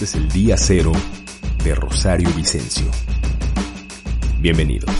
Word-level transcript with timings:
Este 0.00 0.16
es 0.16 0.24
el 0.24 0.32
día 0.32 0.56
cero 0.56 0.92
de 1.62 1.74
Rosario 1.74 2.30
Vicencio. 2.34 2.86
Bienvenidos. 4.38 4.90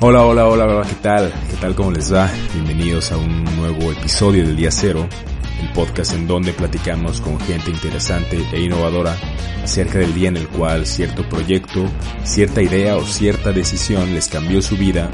Hola, 0.00 0.24
hola, 0.24 0.48
hola, 0.48 0.82
¿qué 0.88 0.94
tal? 0.96 1.32
¿Qué 1.48 1.56
tal? 1.60 1.76
¿Cómo 1.76 1.92
les 1.92 2.12
va? 2.12 2.28
Bienvenidos 2.52 3.12
a 3.12 3.16
un 3.16 3.44
nuevo 3.44 3.92
episodio 3.92 4.44
del 4.44 4.56
día 4.56 4.72
cero, 4.72 5.08
el 5.60 5.72
podcast 5.72 6.14
en 6.14 6.26
donde 6.26 6.52
platicamos 6.52 7.20
con 7.20 7.38
gente 7.40 7.70
interesante 7.70 8.44
e 8.52 8.60
innovadora 8.60 9.16
acerca 9.62 9.98
del 9.98 10.14
día 10.14 10.28
en 10.28 10.36
el 10.36 10.48
cual 10.48 10.86
cierto 10.86 11.28
proyecto, 11.28 11.86
cierta 12.24 12.62
idea 12.62 12.96
o 12.96 13.04
cierta 13.04 13.52
decisión 13.52 14.14
les 14.14 14.28
cambió 14.28 14.62
su 14.62 14.76
vida 14.76 15.10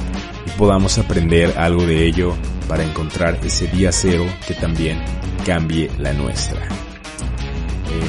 y 0.46 0.50
podamos 0.58 0.98
aprender 0.98 1.56
algo 1.58 1.86
de 1.86 2.06
ello 2.06 2.34
para 2.68 2.84
encontrar 2.84 3.38
ese 3.44 3.66
día 3.68 3.92
cero 3.92 4.26
que 4.46 4.54
también 4.54 4.98
cambie 5.44 5.90
la 5.98 6.12
nuestra. 6.12 6.60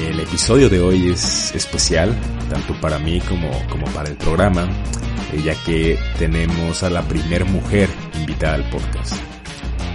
El 0.10 0.20
episodio 0.20 0.70
de 0.70 0.80
hoy 0.80 1.12
es 1.12 1.54
especial, 1.56 2.16
tanto 2.50 2.80
para 2.80 3.00
mí 3.00 3.20
como, 3.22 3.50
como 3.70 3.86
para 3.88 4.10
el 4.10 4.16
programa, 4.16 4.70
eh, 5.34 5.42
ya 5.44 5.56
que 5.66 6.00
tenemos 6.18 6.84
a 6.84 6.90
la 6.90 7.02
primer 7.02 7.46
mujer 7.46 7.90
invitada 8.16 8.56
al 8.56 8.70
podcast. 8.70 9.33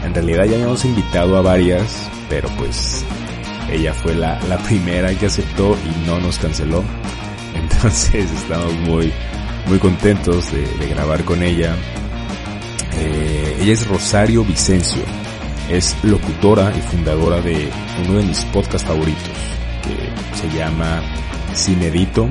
En 0.09 0.15
realidad 0.15 0.47
ya 0.47 0.57
hemos 0.57 0.87
invitado 0.87 1.37
a 1.37 1.43
varias, 1.43 2.09
pero 2.31 2.49
pues 2.57 3.05
ella 3.71 3.93
fue 3.93 4.15
la, 4.15 4.41
la 4.49 4.57
primera 4.57 5.15
que 5.15 5.27
aceptó 5.27 5.77
y 5.85 6.07
no 6.07 6.19
nos 6.19 6.39
canceló. 6.39 6.83
Entonces 7.55 8.31
estamos 8.33 8.73
muy, 8.79 9.13
muy 9.67 9.79
contentos 9.79 10.51
de, 10.51 10.89
grabar 10.89 11.25
con 11.25 11.43
ella. 11.43 11.77
Eh, 12.97 13.59
ella 13.61 13.73
es 13.75 13.87
Rosario 13.87 14.45
Vicencio. 14.45 15.03
Es 15.69 15.95
locutora 16.03 16.73
y 16.75 16.81
fundadora 16.81 17.43
de 17.43 17.69
uno 18.07 18.19
de 18.19 18.25
mis 18.25 18.43
podcasts 18.47 18.89
favoritos, 18.89 19.37
que 19.83 20.39
se 20.39 20.57
llama 20.57 21.03
Cinedito. 21.55 22.31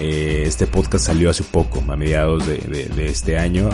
Eh, 0.00 0.42
este 0.44 0.66
podcast 0.66 1.06
salió 1.06 1.30
hace 1.30 1.44
poco, 1.44 1.84
a 1.88 1.96
mediados 1.96 2.48
de, 2.48 2.56
de, 2.56 3.06
este 3.06 3.38
año, 3.38 3.70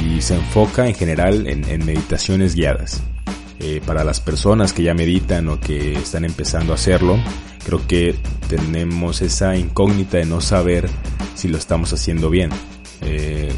y 0.00 0.20
se 0.20 0.34
enfoca 0.34 0.86
en 0.86 0.94
general 0.94 1.46
en, 1.46 1.64
en 1.68 1.84
meditaciones 1.84 2.54
guiadas. 2.54 3.02
Eh, 3.60 3.80
para 3.84 4.04
las 4.04 4.20
personas 4.20 4.72
que 4.72 4.84
ya 4.84 4.94
meditan 4.94 5.48
o 5.48 5.58
que 5.58 5.94
están 5.94 6.24
empezando 6.24 6.72
a 6.72 6.76
hacerlo, 6.76 7.18
creo 7.64 7.84
que 7.88 8.14
tenemos 8.48 9.20
esa 9.20 9.56
incógnita 9.56 10.18
de 10.18 10.26
no 10.26 10.40
saber 10.40 10.88
si 11.34 11.48
lo 11.48 11.58
estamos 11.58 11.92
haciendo 11.92 12.30
bien. 12.30 12.50
Eh, 13.00 13.50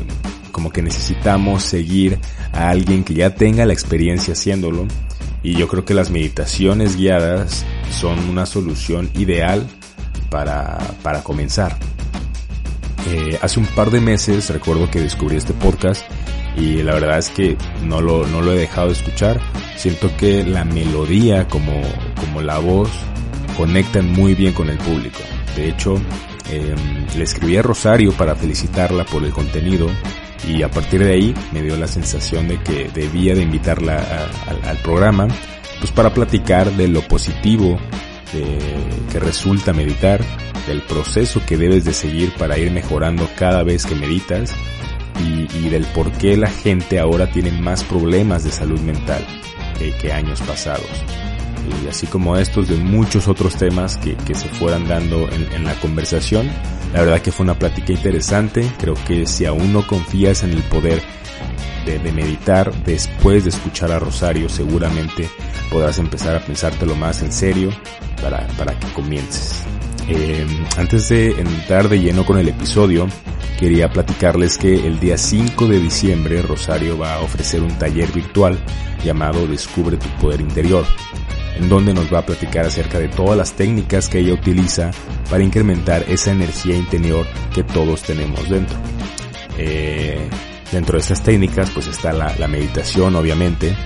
como 0.52 0.72
que 0.72 0.82
necesitamos 0.82 1.64
seguir 1.64 2.18
a 2.52 2.70
alguien 2.70 3.04
que 3.04 3.14
ya 3.14 3.34
tenga 3.34 3.66
la 3.66 3.72
experiencia 3.72 4.32
haciéndolo 4.32 4.86
y 5.42 5.54
yo 5.54 5.68
creo 5.68 5.84
que 5.84 5.94
las 5.94 6.10
meditaciones 6.10 6.96
guiadas 6.96 7.64
son 7.90 8.18
una 8.28 8.46
solución 8.46 9.10
ideal 9.14 9.66
para, 10.30 10.78
para 11.02 11.22
comenzar. 11.22 11.78
Eh, 13.06 13.38
hace 13.40 13.60
un 13.60 13.66
par 13.66 13.90
de 13.90 14.00
meses 14.00 14.50
recuerdo 14.50 14.90
que 14.90 15.00
descubrí 15.00 15.36
este 15.36 15.54
podcast 15.54 16.04
y 16.56 16.82
la 16.82 16.94
verdad 16.94 17.18
es 17.18 17.30
que 17.30 17.56
no 17.84 18.00
lo, 18.00 18.26
no 18.26 18.40
lo 18.40 18.52
he 18.52 18.58
dejado 18.58 18.88
de 18.88 18.94
escuchar. 18.94 19.40
Siento 19.76 20.14
que 20.16 20.44
la 20.44 20.64
melodía 20.64 21.48
como, 21.48 21.80
como 22.16 22.42
la 22.42 22.58
voz 22.58 22.90
conectan 23.56 24.12
muy 24.12 24.34
bien 24.34 24.52
con 24.52 24.68
el 24.68 24.78
público. 24.78 25.20
De 25.56 25.68
hecho, 25.68 25.96
em, 26.50 27.06
le 27.16 27.24
escribí 27.24 27.56
a 27.56 27.62
Rosario 27.62 28.12
para 28.12 28.34
felicitarla 28.34 29.04
por 29.04 29.24
el 29.24 29.32
contenido 29.32 29.88
y 30.48 30.62
a 30.62 30.70
partir 30.70 31.04
de 31.04 31.12
ahí 31.12 31.34
me 31.52 31.62
dio 31.62 31.76
la 31.76 31.86
sensación 31.86 32.48
de 32.48 32.58
que 32.62 32.88
debía 32.94 33.34
de 33.34 33.42
invitarla 33.42 34.02
al 34.66 34.76
programa 34.78 35.28
pues 35.78 35.92
para 35.92 36.12
platicar 36.12 36.70
de 36.72 36.88
lo 36.88 37.02
positivo 37.02 37.78
que 39.10 39.18
resulta 39.18 39.72
meditar, 39.72 40.20
del 40.66 40.82
proceso 40.82 41.42
que 41.44 41.56
debes 41.56 41.84
de 41.84 41.92
seguir 41.92 42.32
para 42.34 42.58
ir 42.58 42.70
mejorando 42.70 43.28
cada 43.36 43.62
vez 43.64 43.86
que 43.86 43.94
meditas 43.94 44.54
y, 45.20 45.68
del 45.68 45.84
por 45.86 46.10
qué 46.12 46.36
la 46.36 46.50
gente 46.50 46.98
ahora 46.98 47.30
tiene 47.30 47.52
más 47.52 47.84
problemas 47.84 48.44
de 48.44 48.50
salud 48.50 48.80
mental 48.80 49.24
que 50.00 50.12
años 50.12 50.40
pasados. 50.42 50.86
Y 51.84 51.88
así 51.88 52.06
como 52.06 52.36
estos, 52.36 52.68
de 52.68 52.76
muchos 52.76 53.28
otros 53.28 53.56
temas 53.56 53.96
que, 53.96 54.16
se 54.34 54.48
fueran 54.48 54.88
dando 54.88 55.28
en, 55.30 55.64
la 55.64 55.74
conversación. 55.76 56.48
La 56.92 57.02
verdad 57.02 57.20
que 57.20 57.32
fue 57.32 57.44
una 57.44 57.58
plática 57.58 57.92
interesante. 57.92 58.68
Creo 58.78 58.94
que 59.06 59.26
si 59.26 59.46
aún 59.46 59.72
no 59.72 59.86
confías 59.86 60.42
en 60.42 60.50
el 60.50 60.62
poder 60.64 61.00
de, 61.86 62.12
meditar 62.12 62.72
después 62.84 63.44
de 63.44 63.50
escuchar 63.50 63.92
a 63.92 63.98
Rosario, 63.98 64.48
seguramente 64.48 65.28
podrás 65.70 65.98
empezar 65.98 66.36
a 66.36 66.40
pensártelo 66.40 66.94
más 66.96 67.22
en 67.22 67.32
serio 67.32 67.70
para, 68.20 68.46
para 68.58 68.78
que 68.78 68.92
comiences. 68.92 69.62
Eh, 70.08 70.46
antes 70.76 71.08
de 71.08 71.30
entrar 71.40 71.88
de 71.88 72.00
lleno 72.00 72.26
con 72.26 72.38
el 72.38 72.48
episodio, 72.48 73.06
quería 73.60 73.90
platicarles 73.90 74.56
que 74.56 74.86
el 74.86 74.98
día 74.98 75.18
5 75.18 75.68
de 75.68 75.78
diciembre 75.78 76.40
Rosario 76.40 76.96
va 76.96 77.16
a 77.16 77.20
ofrecer 77.20 77.62
un 77.62 77.76
taller 77.76 78.10
virtual 78.10 78.58
llamado 79.04 79.46
Descubre 79.46 79.98
tu 79.98 80.08
poder 80.18 80.40
interior, 80.40 80.86
en 81.56 81.68
donde 81.68 81.92
nos 81.92 82.12
va 82.12 82.20
a 82.20 82.26
platicar 82.26 82.64
acerca 82.64 82.98
de 82.98 83.08
todas 83.08 83.36
las 83.36 83.52
técnicas 83.52 84.08
que 84.08 84.20
ella 84.20 84.32
utiliza 84.32 84.90
para 85.28 85.44
incrementar 85.44 86.04
esa 86.08 86.30
energía 86.30 86.74
interior 86.74 87.26
que 87.54 87.62
todos 87.62 88.02
tenemos 88.02 88.48
dentro. 88.48 88.78
Eh, 89.58 90.26
dentro 90.72 90.94
de 90.94 91.00
estas 91.00 91.22
técnicas 91.22 91.68
pues 91.70 91.86
está 91.86 92.14
la, 92.14 92.34
la 92.38 92.48
meditación 92.48 93.14
obviamente, 93.14 93.76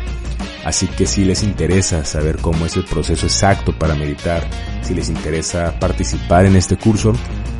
Así 0.65 0.87
que 0.87 1.07
si 1.07 1.25
les 1.25 1.43
interesa 1.43 2.05
saber 2.05 2.39
cómo 2.39 2.65
es 2.65 2.77
el 2.77 2.85
proceso 2.85 3.27
exacto 3.27 3.79
para 3.79 3.95
meditar, 3.95 4.43
si 4.83 4.95
les 4.95 5.11
interesa 5.11 5.79
participar 5.79 6.47
en 6.47 6.57
este 6.57 6.77
curso, 6.77 7.13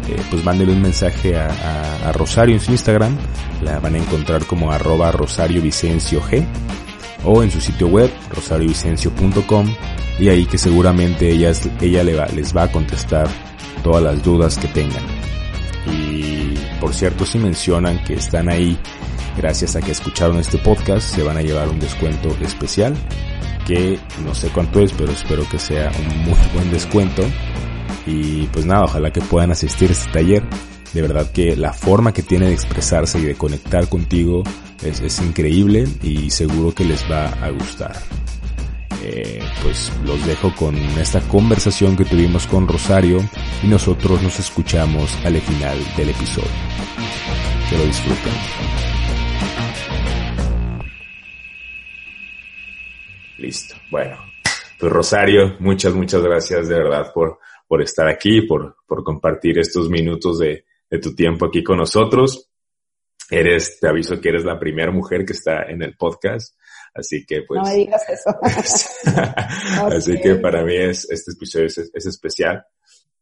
eh, 0.09 0.17
pues 0.31 0.43
mándenle 0.45 0.73
un 0.73 0.83
mensaje 0.83 1.37
a, 1.37 2.13
Rosario 2.13 2.55
en 2.55 2.61
su 2.61 2.71
Instagram, 2.71 3.17
la 3.63 3.79
van 3.81 3.95
a 3.95 3.99
encontrar 3.99 4.47
como 4.47 4.71
arroba 4.71 5.11
Rosario 5.11 5.61
Vicencio 5.61 6.23
G 6.23 6.45
o 7.25 7.43
en 7.43 7.51
su 7.51 7.61
sitio 7.61 7.89
web 7.89 8.11
rosariovicencio.com 8.31 9.75
y 10.19 10.29
ahí 10.29 10.47
que 10.47 10.59
seguramente 10.59 11.31
ella 11.31 12.05
les 12.05 12.57
va 12.57 12.65
a 12.65 12.73
contestar 12.73 13.27
todas 13.83 14.03
las 14.03 14.23
dudas 14.23 14.59
que 14.59 14.69
tengan. 14.69 15.03
Y 15.91 16.55
por 16.81 16.95
cierto 16.95 17.27
si 17.27 17.39
mencionan 17.39 18.03
que 18.05 18.15
están 18.15 18.49
ahí 18.49 18.79
gracias 19.37 19.77
a 19.77 19.81
que 19.81 19.93
escucharon 19.93 20.39
este 20.39 20.59
podcast 20.59 21.15
se 21.15 21.23
van 21.23 21.37
a 21.37 21.43
llevar 21.43 21.69
un 21.69 21.81
descuento 21.81 22.29
especial 22.41 22.95
que 23.67 23.99
no 24.25 24.35
sé 24.35 24.49
cuánto 24.49 24.81
es 24.81 24.93
pero 24.93 25.13
espero 25.13 25.49
que 25.49 25.59
sea 25.59 25.91
un 25.99 26.25
muy 26.25 26.39
buen 26.55 26.71
descuento 26.71 27.23
y 28.07 28.47
pues 28.47 28.67
nada, 28.67 28.85
ojalá 28.85 29.11
que 29.11 29.21
puedan 29.21 29.51
asistir 29.51 29.91
a 29.91 29.93
este 29.93 30.11
taller. 30.11 30.45
De 30.93 31.03
verdad 31.03 31.31
que 31.31 31.57
la 31.57 31.73
forma 31.73 32.13
que 32.13 32.23
tiene 32.23 32.47
de 32.47 32.53
expresarse 32.53 33.19
y 33.19 33.25
de 33.25 33.35
conectar 33.35 33.89
contigo 33.89 34.43
es, 34.83 35.21
increíble 35.21 35.89
y 36.03 36.31
seguro 36.31 36.75
que 36.75 36.85
les 36.85 37.11
va 37.11 37.27
a 37.27 37.51
gustar. 37.51 37.97
Eh, 39.03 39.43
pues 39.63 39.93
los 40.05 40.25
dejo 40.27 40.55
con 40.55 40.77
esta 40.77 41.21
conversación 41.23 41.97
que 41.97 42.05
tuvimos 42.05 42.47
con 42.47 42.69
Rosario 42.69 43.19
y 43.63 43.67
nosotros 43.67 44.23
nos 44.23 44.39
escuchamos 44.39 45.15
al 45.25 45.41
final 45.41 45.79
del 45.97 46.11
episodio. 46.11 46.49
Que 47.69 47.79
lo 47.79 47.85
disfruten. 47.87 48.94
Listo. 53.39 53.75
Bueno, 53.91 54.19
pues 54.79 54.93
Rosario, 54.93 55.57
muchas, 55.61 55.95
muchas 55.95 56.23
gracias 56.23 56.69
de 56.69 56.77
verdad 56.77 57.13
por, 57.13 57.39
por 57.67 57.83
estar 57.83 58.07
aquí, 58.09 58.43
por, 58.43 58.77
por 58.87 59.03
compartir 59.03 59.59
estos 59.59 59.89
minutos 59.89 60.39
de, 60.39 60.65
de 60.91 60.99
tu 60.99 61.15
tiempo 61.15 61.47
aquí 61.47 61.63
con 61.63 61.79
nosotros. 61.79 62.51
Eres, 63.31 63.81
te 63.81 63.89
aviso 63.89 64.21
que 64.21 64.29
eres 64.29 64.45
la 64.45 64.59
primera 64.59 64.93
mujer 64.93 65.25
que 65.25 65.33
está 65.33 65.65
en 65.65 65.83
el 65.83 65.97
podcast. 65.97 66.57
Así 66.95 67.25
que 67.27 67.43
pues. 67.43 67.61
No 67.63 67.69
me 67.69 67.75
digas 67.75 68.03
eso. 68.09 68.31
así 69.91 70.21
que 70.21 70.37
para 70.37 70.63
mí 70.63 70.77
es, 70.77 71.11
este 71.11 71.33
episodio 71.33 71.67
es, 71.67 71.79
es, 71.79 72.07
especial. 72.07 72.65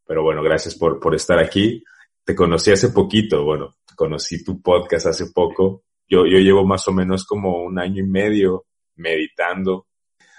Pero 0.07 0.23
bueno, 0.23 0.43
gracias 0.43 0.75
por, 0.75 1.01
por 1.01 1.15
estar 1.15 1.39
aquí. 1.39 1.83
Te 2.25 2.35
conocí 2.35 2.71
hace 2.71 2.91
poquito, 2.91 3.45
bueno, 3.45 3.77
conocí 3.97 4.45
tu 4.45 4.61
podcast 4.61 5.07
hace 5.07 5.27
poco. 5.33 5.85
Yo, 6.07 6.27
yo 6.27 6.39
llevo 6.39 6.67
más 6.67 6.87
o 6.89 6.93
menos 6.93 7.25
como 7.25 7.63
un 7.63 7.79
año 7.79 8.05
y 8.05 8.07
medio 8.07 8.67
meditando. 8.97 9.87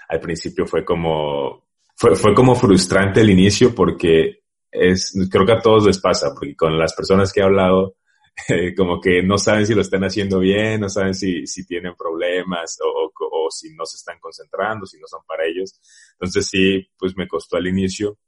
Al 0.08 0.20
principio 0.20 0.66
fue 0.66 0.84
como, 0.84 1.66
fue, 1.96 2.16
fue 2.16 2.34
como 2.34 2.54
frustrante 2.54 3.20
el 3.20 3.30
inicio 3.30 3.74
porque 3.74 4.44
es, 4.70 5.12
creo 5.30 5.46
que 5.46 5.52
a 5.52 5.60
todos 5.60 5.86
les 5.86 5.98
pasa, 5.98 6.34
porque 6.34 6.56
con 6.56 6.78
las 6.78 6.94
personas 6.94 7.32
que 7.32 7.40
he 7.40 7.44
hablado, 7.44 7.96
como 8.76 9.00
que 9.00 9.22
no 9.22 9.38
saben 9.38 9.66
si 9.66 9.74
lo 9.74 9.82
están 9.82 10.04
haciendo 10.04 10.40
bien, 10.40 10.80
no 10.80 10.88
saben 10.88 11.14
si, 11.14 11.46
si 11.46 11.66
tienen 11.66 11.94
problemas 11.94 12.78
o, 12.84 13.12
o, 13.30 13.50
si 13.50 13.74
no 13.74 13.86
se 13.86 13.96
están 13.96 14.18
concentrando, 14.18 14.86
si 14.86 14.98
no 14.98 15.06
son 15.06 15.20
para 15.26 15.44
ellos. 15.44 15.80
Entonces 16.12 16.46
sí, 16.46 16.86
pues 16.98 17.16
me 17.16 17.28
costó 17.28 17.56
al 17.56 17.66
inicio 17.66 18.18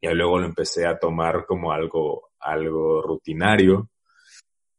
y 0.00 0.08
luego 0.08 0.38
lo 0.38 0.46
empecé 0.46 0.86
a 0.86 0.98
tomar 0.98 1.44
como 1.46 1.72
algo, 1.72 2.30
algo 2.40 3.02
rutinario. 3.02 3.90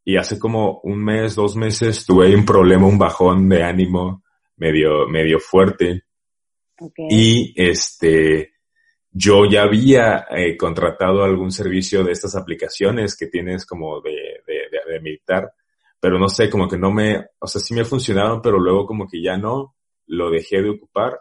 y 0.04 0.18
hace 0.18 0.40
como 0.40 0.80
un 0.84 1.04
mes, 1.04 1.36
dos 1.36 1.56
meses 1.56 2.06
tuve 2.06 2.36
un 2.36 2.46
problema, 2.46 2.88
un 2.88 2.98
bajón 2.98 3.48
de 3.50 3.64
ánimo 3.64 4.24
medio, 4.58 5.08
medio 5.08 5.40
fuerte. 5.40 6.04
Y 7.10 7.54
este, 7.56 8.54
yo 9.12 9.46
ya 9.46 9.64
había 9.64 10.26
eh, 10.30 10.58
contratado 10.58 11.24
algún 11.24 11.52
servicio 11.52 12.04
de 12.04 12.12
estas 12.12 12.36
aplicaciones 12.36 13.16
que 13.16 13.28
tienes 13.28 13.66
como 13.66 14.02
de, 14.02 14.42
de, 14.48 14.94
de, 14.94 15.00
meditar, 15.00 15.54
pero 16.00 16.18
no 16.18 16.30
sé, 16.30 16.50
como 16.50 16.68
que 16.68 16.78
no 16.78 16.92
me, 16.92 17.26
o 17.40 17.48
sea, 17.48 17.62
sí 17.62 17.74
me 17.74 17.86
funcionaron, 17.86 18.42
pero 18.42 18.60
luego 18.60 18.86
como 18.86 19.08
que 19.08 19.22
ya 19.22 19.38
no, 19.38 19.76
lo 20.08 20.30
dejé 20.30 20.62
de 20.62 20.70
ocupar 20.70 21.20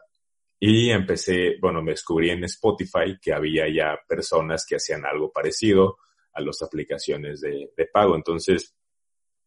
y 0.59 0.91
empecé, 0.91 1.57
bueno, 1.61 1.83
me 1.83 1.93
descubrí 1.93 2.31
en 2.31 2.45
Spotify 2.45 3.19
que 3.21 3.33
había 3.33 3.65
ya 3.69 3.99
personas 4.07 4.67
que 4.69 4.77
hacían 4.77 5.05
algo 5.07 5.33
parecido 5.33 5.97
a 6.35 6.41
las 6.41 6.63
aplicaciones 6.63 7.41
de, 7.41 7.71
de 7.77 7.87
pago. 7.87 8.15
Entonces, 8.15 8.75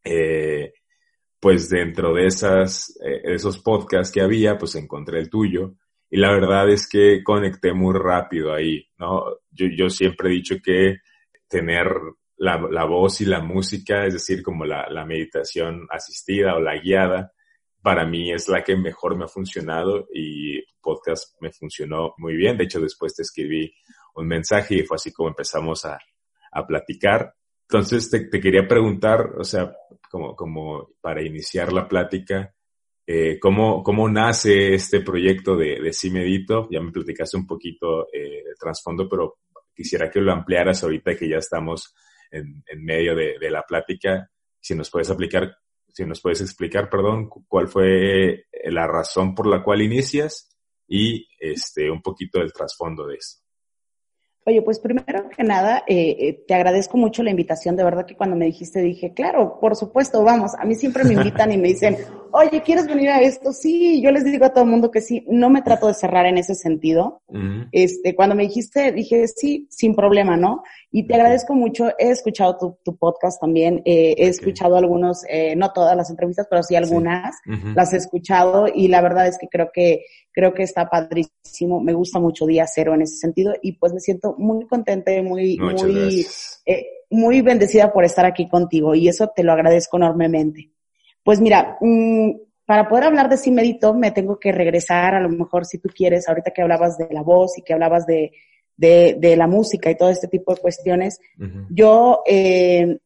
eh, 0.04 0.74
pues 1.40 1.70
dentro 1.70 2.14
de 2.14 2.26
esas, 2.26 2.98
eh, 3.06 3.22
esos 3.26 3.60
podcasts 3.60 4.14
que 4.14 4.22
había, 4.22 4.58
pues 4.58 4.76
encontré 4.76 5.20
el 5.20 5.30
tuyo. 5.30 5.76
Y 6.14 6.18
la 6.18 6.32
verdad 6.32 6.70
es 6.70 6.88
que 6.88 7.24
conecté 7.24 7.74
muy 7.74 7.98
rápido 7.98 8.54
ahí, 8.54 8.88
¿no? 9.00 9.26
Yo, 9.50 9.66
yo 9.76 9.90
siempre 9.90 10.30
he 10.30 10.34
dicho 10.34 10.58
que 10.64 10.98
tener 11.48 11.88
la, 12.38 12.62
la 12.70 12.86
voz 12.86 13.22
y 13.22 13.26
la 13.26 13.40
música, 13.40 14.06
es 14.06 14.14
decir, 14.14 14.44
como 14.44 14.64
la, 14.64 14.88
la 14.92 15.06
meditación 15.06 15.88
asistida 15.90 16.54
o 16.54 16.60
la 16.60 16.78
guiada, 16.78 17.34
para 17.82 18.06
mí 18.06 18.32
es 18.32 18.48
la 18.48 18.64
que 18.64 18.76
mejor 18.76 19.18
me 19.18 19.26
ha 19.26 19.28
funcionado 19.28 20.08
y 20.14 20.62
podcast 20.82 21.34
me 21.42 21.52
funcionó 21.52 22.14
muy 22.20 22.36
bien. 22.36 22.58
De 22.58 22.66
hecho, 22.66 22.80
después 22.80 23.16
te 23.16 23.24
escribí 23.24 23.74
un 24.14 24.28
mensaje 24.28 24.76
y 24.76 24.84
fue 24.84 24.98
así 24.98 25.12
como 25.12 25.30
empezamos 25.30 25.84
a, 25.84 25.98
a 26.52 26.68
platicar. 26.68 27.34
Entonces 27.68 28.12
te, 28.12 28.28
te, 28.28 28.40
quería 28.40 28.68
preguntar, 28.68 29.32
o 29.40 29.44
sea, 29.44 29.76
como, 30.12 30.36
como 30.36 30.92
para 31.02 31.24
iniciar 31.24 31.74
la 31.74 31.88
plática, 31.88 32.54
eh, 33.06 33.40
¿cómo, 33.40 33.84
¿cómo 33.84 34.10
nace 34.10 34.74
este 34.74 35.02
proyecto 35.02 35.56
de, 35.56 35.80
de 35.82 35.94
Sí 35.94 36.10
Medito? 36.10 36.68
Ya 36.72 36.80
me 36.80 36.92
platicaste 36.92 37.38
un 37.38 37.46
poquito 37.46 38.08
eh, 38.14 38.44
el 38.48 38.56
trasfondo, 38.58 39.08
pero 39.10 39.40
quisiera 39.76 40.10
que 40.10 40.22
lo 40.22 40.32
ampliaras 40.32 40.84
ahorita 40.84 41.16
que 41.16 41.28
ya 41.28 41.38
estamos 41.38 41.94
en, 42.32 42.64
en 42.66 42.84
medio 42.84 43.16
de, 43.16 43.38
de, 43.40 43.52
la 43.52 43.64
plática. 43.64 44.30
Si 44.60 44.76
nos 44.76 44.90
puedes 44.90 45.10
aplicar, 45.10 45.58
si 45.88 46.06
nos 46.06 46.22
puedes 46.22 46.42
explicar, 46.42 46.90
perdón, 46.90 47.30
cuál 47.48 47.68
fue 47.68 48.46
la 48.66 48.88
razón 48.88 49.36
por 49.36 49.48
la 49.48 49.62
cual 49.62 49.82
inicias 49.82 50.50
y 50.88 51.28
este, 51.40 51.90
un 51.90 52.02
poquito 52.02 52.40
del 52.40 52.54
trasfondo 52.54 53.06
de 53.08 53.16
esto. 53.16 53.43
Oye, 54.46 54.62
pues 54.62 54.80
primero 54.80 55.30
que 55.30 55.44
nada, 55.44 55.84
eh, 55.88 56.16
eh, 56.20 56.44
te 56.46 56.54
agradezco 56.54 56.98
mucho 56.98 57.24
la 57.24 57.30
invitación. 57.30 57.78
De 57.78 57.84
verdad 57.84 58.06
que 58.06 58.16
cuando 58.16 58.36
me 58.36 58.46
dijiste 58.46 58.82
dije, 58.82 59.14
claro, 59.14 59.58
por 59.62 59.76
supuesto, 59.78 60.22
vamos. 60.24 60.52
A 60.60 60.66
mí 60.66 60.76
siempre 60.76 61.06
me 61.06 61.14
invitan 61.14 61.52
y 61.54 61.58
me 61.58 61.70
dicen, 61.70 61.98
oye, 62.32 62.62
¿quieres 62.62 62.86
venir 62.88 63.10
a 63.10 63.22
esto? 63.22 63.54
Sí, 63.54 64.02
yo 64.02 64.12
les 64.12 64.26
digo 64.26 64.44
a 64.46 64.50
todo 64.50 64.66
el 64.66 64.70
mundo 64.70 64.92
que 64.92 65.00
sí. 65.00 65.26
No 65.30 65.50
me 65.50 65.62
trato 65.62 65.88
de 65.88 65.94
cerrar 65.94 66.26
en 66.26 66.38
ese 66.38 66.56
sentido. 66.56 67.22
Este, 67.72 68.16
cuando 68.16 68.36
me 68.36 68.44
dijiste, 68.44 68.92
dije, 68.92 69.28
sí, 69.30 69.68
sin 69.70 69.96
problema, 69.96 70.36
¿no? 70.36 70.64
Y 70.96 71.08
te 71.08 71.16
agradezco 71.16 71.56
mucho. 71.56 71.90
He 71.98 72.12
escuchado 72.12 72.56
tu, 72.56 72.78
tu 72.86 72.96
podcast 72.96 73.42
también. 73.42 73.82
Eh, 73.84 74.14
he 74.16 74.28
escuchado 74.28 74.78
algunos, 74.78 75.24
eh, 75.28 75.56
no 75.56 75.74
todas 75.74 75.98
las 75.98 76.12
entrevistas, 76.12 76.46
pero 76.48 76.62
sí 76.62 76.76
algunas. 76.76 77.36
Las 77.76 77.94
he 77.94 77.98
escuchado 77.98 78.68
y 78.72 78.90
la 78.90 79.02
verdad 79.02 79.26
es 79.26 79.40
que 79.40 79.48
creo 79.48 79.72
que, 79.74 80.06
creo 80.32 80.54
que 80.54 80.62
está 80.62 80.88
padrísimo. 80.92 81.82
Me 81.82 81.94
gusta 81.94 82.20
mucho 82.20 82.46
Día 82.46 82.68
Cero 82.68 82.94
en 82.94 83.02
ese 83.02 83.16
sentido 83.16 83.56
y 83.60 83.72
pues 83.72 83.92
me 83.92 84.00
siento 84.00 84.36
muy 84.38 84.68
contenta 84.68 85.12
y 85.12 85.24
muy, 85.24 85.58
muy, 85.58 86.28
eh, 86.68 86.86
muy 87.10 87.42
bendecida 87.42 87.92
por 87.92 88.06
estar 88.06 88.28
aquí 88.28 88.48
contigo 88.48 88.94
y 88.94 89.08
eso 89.08 89.32
te 89.36 89.44
lo 89.44 89.52
agradezco 89.52 89.98
enormemente. 89.98 90.70
Pues 91.24 91.42
mira, 91.42 91.76
mmm, 91.82 92.34
para 92.68 92.88
poder 92.88 93.06
hablar 93.06 93.30
de 93.30 93.38
sí 93.38 93.50
me 93.50 94.12
tengo 94.12 94.40
que 94.40 94.52
regresar, 94.52 95.16
a 95.16 95.22
lo 95.22 95.30
mejor 95.30 95.66
si 95.66 95.80
tú 95.80 95.90
quieres, 95.90 96.30
ahorita 96.30 96.52
que 96.52 96.62
hablabas 96.62 97.00
de 97.00 97.08
la 97.10 97.24
voz 97.24 97.58
y 97.58 97.64
que 97.64 97.74
hablabas 97.74 98.06
de, 98.06 98.32
de, 98.78 99.16
de 99.20 99.36
la 99.36 99.48
música 99.48 99.90
y 99.90 99.98
todo 99.98 100.10
este 100.10 100.28
tipo 100.28 100.54
de 100.54 100.62
cuestiones. 100.62 101.20
Uh 101.40 101.44
-huh. 101.44 101.68
Yo, 101.70 102.22
eh, 102.26 102.98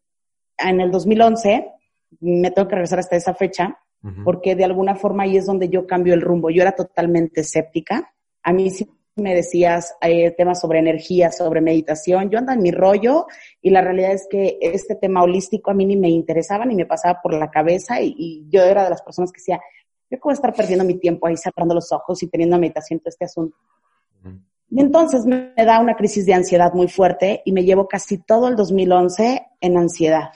en 0.58 0.82
el 0.82 0.92
2011, 0.92 1.72
me 2.22 2.52
tengo 2.52 2.68
que 2.68 2.76
regresar 2.76 3.00
hasta 3.00 3.16
esa 3.16 3.34
fecha, 3.34 3.78
uh 4.04 4.08
-huh. 4.08 4.24
porque 4.24 4.56
de 4.56 4.66
alguna 4.66 4.96
forma 4.96 5.24
ahí 5.24 5.38
es 5.38 5.46
donde 5.46 5.70
yo 5.70 5.86
cambio 5.86 6.14
el 6.14 6.22
rumbo. 6.22 6.50
Yo 6.50 6.62
era 6.62 6.74
totalmente 6.74 7.42
escéptica. 7.42 8.14
A 8.44 8.54
mí 8.54 8.70
sí 8.70 8.90
me 9.18 9.34
decías 9.34 9.96
eh, 10.02 10.32
temas 10.32 10.62
sobre 10.62 10.80
energía, 10.80 11.32
sobre 11.32 11.60
meditación, 11.60 12.30
yo 12.30 12.38
ando 12.38 12.52
en 12.52 12.62
mi 12.62 12.72
rollo 12.72 13.26
y 13.62 13.72
la 13.72 13.82
realidad 13.82 14.12
es 14.12 14.28
que 14.30 14.60
este 14.62 14.96
tema 14.96 15.24
holístico 15.24 15.72
a 15.72 15.74
mí 15.74 15.86
ni 15.88 15.98
me 15.98 16.10
interesaba 16.10 16.66
ni 16.66 16.76
me 16.76 16.86
pasaba 16.86 17.20
por 17.22 17.34
la 17.34 17.50
cabeza 17.50 18.00
y, 18.00 18.14
y 18.16 18.46
yo 18.48 18.62
era 18.64 18.84
de 18.84 18.92
las 18.92 19.02
personas 19.02 19.32
que 19.32 19.40
decía, 19.40 19.60
yo 20.10 20.20
cómo 20.20 20.34
estar 20.34 20.54
perdiendo 20.54 20.86
mi 20.86 21.00
tiempo 21.00 21.28
ahí 21.28 21.36
cerrando 21.36 21.74
los 21.74 21.92
ojos 21.92 22.22
y 22.24 22.28
teniendo 22.28 22.58
meditación 22.60 23.00
todo 23.00 23.10
este 23.10 23.26
asunto. 23.26 23.58
Uh 24.24 24.28
-huh. 24.28 24.42
Y 24.70 24.82
entonces 24.82 25.26
me 25.26 25.54
da 25.56 25.80
una 25.80 25.96
crisis 25.96 26.26
de 26.26 26.34
ansiedad 26.34 26.74
muy 26.74 26.88
fuerte 26.88 27.42
y 27.46 27.52
me 27.52 27.64
llevo 27.64 27.88
casi 27.88 28.18
todo 28.18 28.48
el 28.48 28.56
2011 28.56 29.48
en 29.62 29.78
ansiedad. 29.78 30.32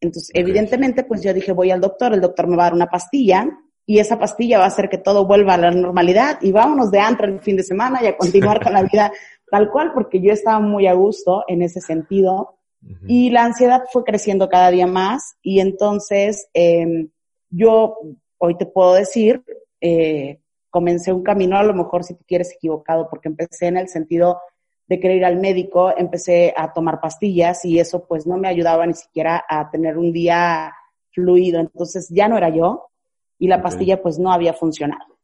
Entonces, 0.00 0.30
okay. 0.30 0.42
evidentemente, 0.42 1.04
pues 1.04 1.22
yo 1.22 1.34
dije, 1.34 1.52
voy 1.52 1.70
al 1.70 1.80
doctor, 1.80 2.14
el 2.14 2.20
doctor 2.20 2.46
me 2.46 2.56
va 2.56 2.64
a 2.64 2.66
dar 2.66 2.74
una 2.74 2.86
pastilla 2.86 3.48
y 3.84 3.98
esa 3.98 4.18
pastilla 4.18 4.58
va 4.58 4.64
a 4.64 4.68
hacer 4.68 4.88
que 4.88 4.98
todo 4.98 5.26
vuelva 5.26 5.54
a 5.54 5.58
la 5.58 5.70
normalidad 5.72 6.38
y 6.40 6.52
vámonos 6.52 6.90
de 6.90 7.00
antro 7.00 7.26
el 7.26 7.40
fin 7.40 7.56
de 7.56 7.64
semana 7.64 8.02
y 8.02 8.06
a 8.06 8.16
continuar 8.16 8.62
con 8.62 8.72
la 8.72 8.82
vida 8.82 9.12
tal 9.50 9.70
cual, 9.70 9.92
porque 9.92 10.20
yo 10.20 10.32
estaba 10.32 10.60
muy 10.60 10.86
a 10.86 10.94
gusto 10.94 11.42
en 11.48 11.62
ese 11.62 11.80
sentido. 11.80 12.56
Uh 12.82 12.88
-huh. 12.88 13.04
Y 13.08 13.30
la 13.30 13.44
ansiedad 13.44 13.82
fue 13.92 14.04
creciendo 14.04 14.48
cada 14.48 14.70
día 14.70 14.86
más 14.86 15.36
y 15.42 15.60
entonces 15.60 16.48
eh, 16.54 17.08
yo 17.50 17.96
hoy 18.38 18.56
te 18.56 18.64
puedo 18.64 18.94
decir, 18.94 19.42
eh, 19.80 20.38
comencé 20.70 21.12
un 21.12 21.22
camino 21.22 21.56
a 21.56 21.62
lo 21.62 21.74
mejor 21.74 22.04
si 22.04 22.14
tú 22.14 22.24
quieres 22.26 22.52
equivocado, 22.54 23.08
porque 23.10 23.28
empecé 23.28 23.66
en 23.66 23.76
el 23.76 23.88
sentido 23.88 24.40
de 24.86 24.98
querer 24.98 25.18
ir 25.18 25.24
al 25.24 25.36
médico, 25.36 25.92
empecé 25.96 26.52
a 26.56 26.72
tomar 26.72 27.00
pastillas 27.00 27.64
y 27.64 27.78
eso 27.78 28.04
pues 28.06 28.26
no 28.26 28.36
me 28.38 28.48
ayudaba 28.48 28.86
ni 28.86 28.94
siquiera 28.94 29.44
a 29.48 29.70
tener 29.70 29.96
un 29.96 30.12
día 30.12 30.74
fluido. 31.12 31.60
Entonces 31.60 32.08
ya 32.10 32.26
no 32.28 32.36
era 32.36 32.48
yo 32.48 32.88
y 33.38 33.46
la 33.46 33.56
okay. 33.56 33.62
pastilla 33.62 34.02
pues 34.02 34.18
no 34.18 34.32
había 34.32 34.52
funcionado. 34.52 35.18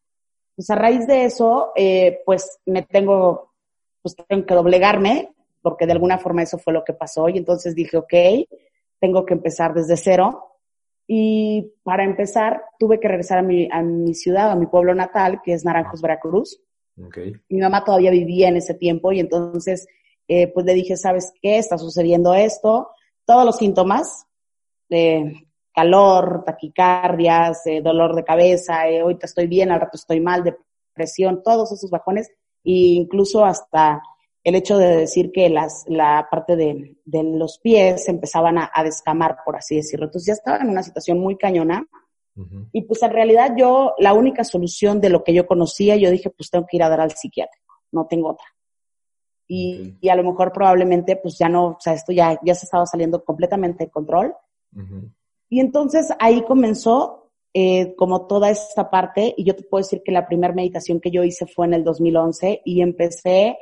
Pues 0.54 0.70
a 0.70 0.74
raíz 0.74 1.06
de 1.06 1.24
eso, 1.24 1.72
eh, 1.76 2.22
pues 2.24 2.60
me 2.64 2.82
tengo, 2.82 3.52
pues 4.02 4.14
tengo 4.28 4.46
que 4.46 4.54
doblegarme, 4.54 5.34
porque 5.60 5.84
de 5.84 5.92
alguna 5.92 6.16
forma 6.18 6.42
eso 6.42 6.58
fue 6.58 6.72
lo 6.72 6.84
que 6.84 6.92
pasó. 6.92 7.28
Y 7.28 7.36
entonces 7.36 7.74
dije, 7.74 7.96
ok, 7.96 8.14
tengo 9.00 9.26
que 9.26 9.34
empezar 9.34 9.74
desde 9.74 9.96
cero. 9.96 10.55
Y 11.06 11.72
para 11.82 12.04
empezar, 12.04 12.62
tuve 12.78 12.98
que 12.98 13.08
regresar 13.08 13.38
a 13.38 13.42
mi, 13.42 13.68
a 13.70 13.82
mi 13.82 14.14
ciudad, 14.14 14.50
a 14.50 14.56
mi 14.56 14.66
pueblo 14.66 14.94
natal, 14.94 15.40
que 15.44 15.52
es 15.52 15.64
Naranjos, 15.64 16.02
Veracruz. 16.02 16.60
Okay. 17.06 17.34
Mi 17.48 17.60
mamá 17.60 17.84
todavía 17.84 18.10
vivía 18.10 18.48
en 18.48 18.56
ese 18.56 18.74
tiempo 18.74 19.12
y 19.12 19.20
entonces, 19.20 19.86
eh, 20.26 20.48
pues 20.48 20.66
le 20.66 20.74
dije, 20.74 20.96
¿sabes 20.96 21.32
qué? 21.40 21.58
Está 21.58 21.78
sucediendo 21.78 22.34
esto. 22.34 22.88
Todos 23.24 23.44
los 23.44 23.56
síntomas, 23.56 24.26
eh, 24.90 25.46
calor, 25.76 26.42
taquicardias, 26.44 27.66
eh, 27.66 27.82
dolor 27.82 28.14
de 28.14 28.24
cabeza, 28.24 28.88
eh, 28.88 29.00
ahorita 29.00 29.26
estoy 29.26 29.46
bien, 29.46 29.70
al 29.70 29.80
rato 29.80 29.98
estoy 29.98 30.20
mal, 30.20 30.42
depresión, 30.42 31.42
todos 31.42 31.70
esos 31.70 31.90
bajones, 31.90 32.28
e 32.64 32.96
incluso 32.96 33.44
hasta 33.44 34.00
el 34.46 34.54
hecho 34.54 34.78
de 34.78 34.98
decir 34.98 35.32
que 35.32 35.50
las, 35.50 35.84
la 35.88 36.28
parte 36.30 36.54
de, 36.54 36.98
de 37.04 37.24
los 37.24 37.58
pies 37.58 38.08
empezaban 38.08 38.58
a, 38.58 38.70
a, 38.72 38.84
descamar, 38.84 39.38
por 39.44 39.56
así 39.56 39.74
decirlo. 39.74 40.06
Entonces 40.06 40.28
ya 40.28 40.32
estaba 40.34 40.58
en 40.58 40.68
una 40.70 40.84
situación 40.84 41.18
muy 41.18 41.36
cañona. 41.36 41.84
Uh 42.36 42.42
-huh. 42.42 42.68
Y 42.72 42.82
pues 42.82 43.02
en 43.02 43.10
realidad 43.10 43.56
yo, 43.58 43.94
la 43.98 44.14
única 44.14 44.44
solución 44.44 45.00
de 45.00 45.10
lo 45.10 45.24
que 45.24 45.34
yo 45.34 45.48
conocía, 45.48 45.96
yo 45.96 46.12
dije, 46.12 46.30
pues 46.30 46.48
tengo 46.48 46.64
que 46.64 46.76
ir 46.76 46.84
a 46.84 46.88
dar 46.88 47.00
al 47.00 47.10
psiquiátrico, 47.10 47.74
no 47.90 48.06
tengo 48.06 48.30
otra. 48.30 48.46
Y, 49.48 49.80
okay. 49.80 49.98
y 50.02 50.08
a 50.10 50.14
lo 50.14 50.22
mejor 50.22 50.52
probablemente 50.52 51.16
pues 51.16 51.36
ya 51.36 51.48
no, 51.48 51.70
o 51.70 51.78
sea, 51.80 51.94
esto 51.94 52.12
ya, 52.12 52.38
ya 52.44 52.54
se 52.54 52.66
estaba 52.66 52.86
saliendo 52.86 53.24
completamente 53.24 53.86
de 53.86 53.90
control. 53.90 54.32
Uh 54.76 54.78
-huh. 54.78 55.12
Y 55.48 55.58
entonces 55.58 56.08
ahí 56.20 56.42
comenzó 56.42 57.32
eh, 57.52 57.96
como 57.96 58.28
toda 58.28 58.50
esta 58.50 58.90
parte, 58.90 59.34
y 59.36 59.42
yo 59.42 59.56
te 59.56 59.64
puedo 59.64 59.82
decir 59.82 60.02
que 60.04 60.12
la 60.12 60.28
primera 60.28 60.54
meditación 60.54 61.00
que 61.00 61.10
yo 61.10 61.24
hice 61.24 61.46
fue 61.46 61.66
en 61.66 61.74
el 61.74 61.82
2011 61.82 62.62
y 62.64 62.80
empecé 62.80 63.58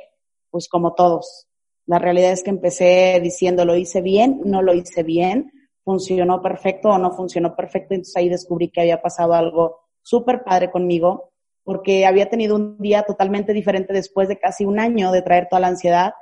pues 0.55 0.69
como 0.69 0.93
todos. 0.93 1.49
La 1.85 1.99
realidad 1.99 2.31
es 2.31 2.41
que 2.41 2.49
empecé 2.49 3.19
diciendo 3.21 3.65
lo 3.65 3.75
hice 3.75 4.01
bien, 4.01 4.39
no 4.45 4.61
lo 4.61 4.73
hice 4.73 5.03
bien, 5.03 5.51
funcionó 5.83 6.41
perfecto 6.41 6.91
o 6.91 6.97
no 6.97 7.11
funcionó 7.11 7.57
perfecto, 7.57 7.93
entonces 7.93 8.15
ahí 8.15 8.29
descubrí 8.29 8.69
que 8.69 8.79
había 8.79 9.01
pasado 9.01 9.33
algo 9.33 9.81
súper 10.01 10.45
padre 10.45 10.71
conmigo, 10.71 11.33
porque 11.65 12.05
había 12.05 12.29
tenido 12.29 12.55
un 12.55 12.77
día 12.77 13.03
totalmente 13.03 13.51
diferente 13.51 13.91
después 13.91 14.29
de 14.29 14.39
casi 14.39 14.63
un 14.63 14.79
año 14.79 15.11
de 15.11 15.23
traer 15.23 15.47
toda 15.49 15.59
la 15.59 15.67
ansiedad. 15.67 16.13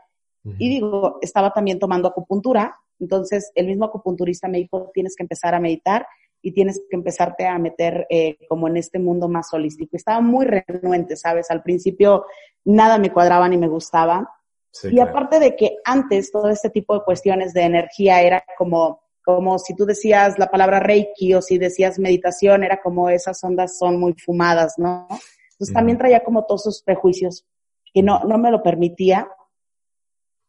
Uh 0.44 0.50
-huh. 0.50 0.56
Y 0.58 0.70
digo, 0.70 1.20
estaba 1.22 1.54
también 1.54 1.78
tomando 1.78 2.08
acupuntura, 2.08 2.74
entonces, 3.00 3.52
el 3.54 3.68
mismo 3.68 3.86
acupunturista 3.86 4.48
me 4.48 4.58
dijo, 4.58 4.90
tienes 4.96 5.16
que 5.16 5.24
empezar 5.24 5.54
a 5.54 5.60
meditar 5.60 6.08
y 6.44 6.52
tienes 6.52 6.82
que 6.90 6.96
empezarte 6.96 7.48
a 7.48 7.58
meter 7.58 8.06
eh, 8.10 8.38
como 8.48 8.68
en 8.68 8.78
este 8.78 9.00
mundo 9.00 9.30
más 9.30 9.52
holístico. 9.54 9.96
Estaba 9.96 10.20
muy 10.20 10.46
renuente, 10.46 11.16
¿sabes? 11.16 11.50
Al 11.50 11.64
principio 11.64 12.26
nada 12.66 12.98
me 13.00 13.12
cuadraba 13.12 13.48
ni 13.48 13.58
me 13.58 13.70
gustaba. 13.70 14.30
Sí, 14.70 14.90
y 14.90 14.96
claro. 14.96 15.12
aparte 15.12 15.40
de 15.40 15.56
que 15.56 15.78
antes 15.86 16.32
todo 16.32 16.50
este 16.50 16.70
tipo 16.70 16.94
de 16.94 17.04
cuestiones 17.06 17.54
de 17.54 17.62
energía 17.64 18.22
era 18.22 18.44
como 18.58 19.02
como 19.26 19.58
si 19.58 19.74
tú 19.74 19.86
decías 19.86 20.38
la 20.38 20.52
palabra 20.52 20.82
Reiki 20.82 21.34
o 21.34 21.42
si 21.42 21.58
decías 21.58 21.98
meditación, 21.98 22.64
era 22.64 22.82
como 22.82 23.10
esas 23.10 23.42
ondas 23.42 23.78
son 23.78 23.98
muy 23.98 24.14
fumadas, 24.14 24.74
¿no? 24.78 25.08
Entonces 25.54 25.74
también 25.74 25.98
traía 25.98 26.26
como 26.26 26.44
todos 26.46 26.64
esos 26.64 26.84
prejuicios 26.84 27.46
que 27.94 28.04
no, 28.04 28.20
no 28.26 28.38
me 28.38 28.52
lo 28.52 28.62
permitía. 28.62 29.30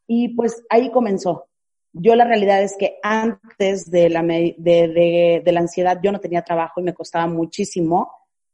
Y 0.07 0.35
pues 0.35 0.65
ahí 0.69 0.91
comenzó. 0.91 1.47
Yo 1.97 2.15
la 2.15 2.25
realidad 2.25 2.61
es 2.61 2.75
que 2.77 2.97
antes 3.01 3.89
de 3.89 4.09
la, 4.09 4.21
de, 4.21 4.55
de, 4.57 5.41
de 5.43 5.51
la 5.53 5.61
ansiedad 5.61 5.97
yo 6.03 6.11
no 6.11 6.19
tenía 6.19 6.41
trabajo 6.41 6.81
y 6.81 6.83
me 6.83 6.93
costaba 6.93 7.25
muchísimo 7.27 8.11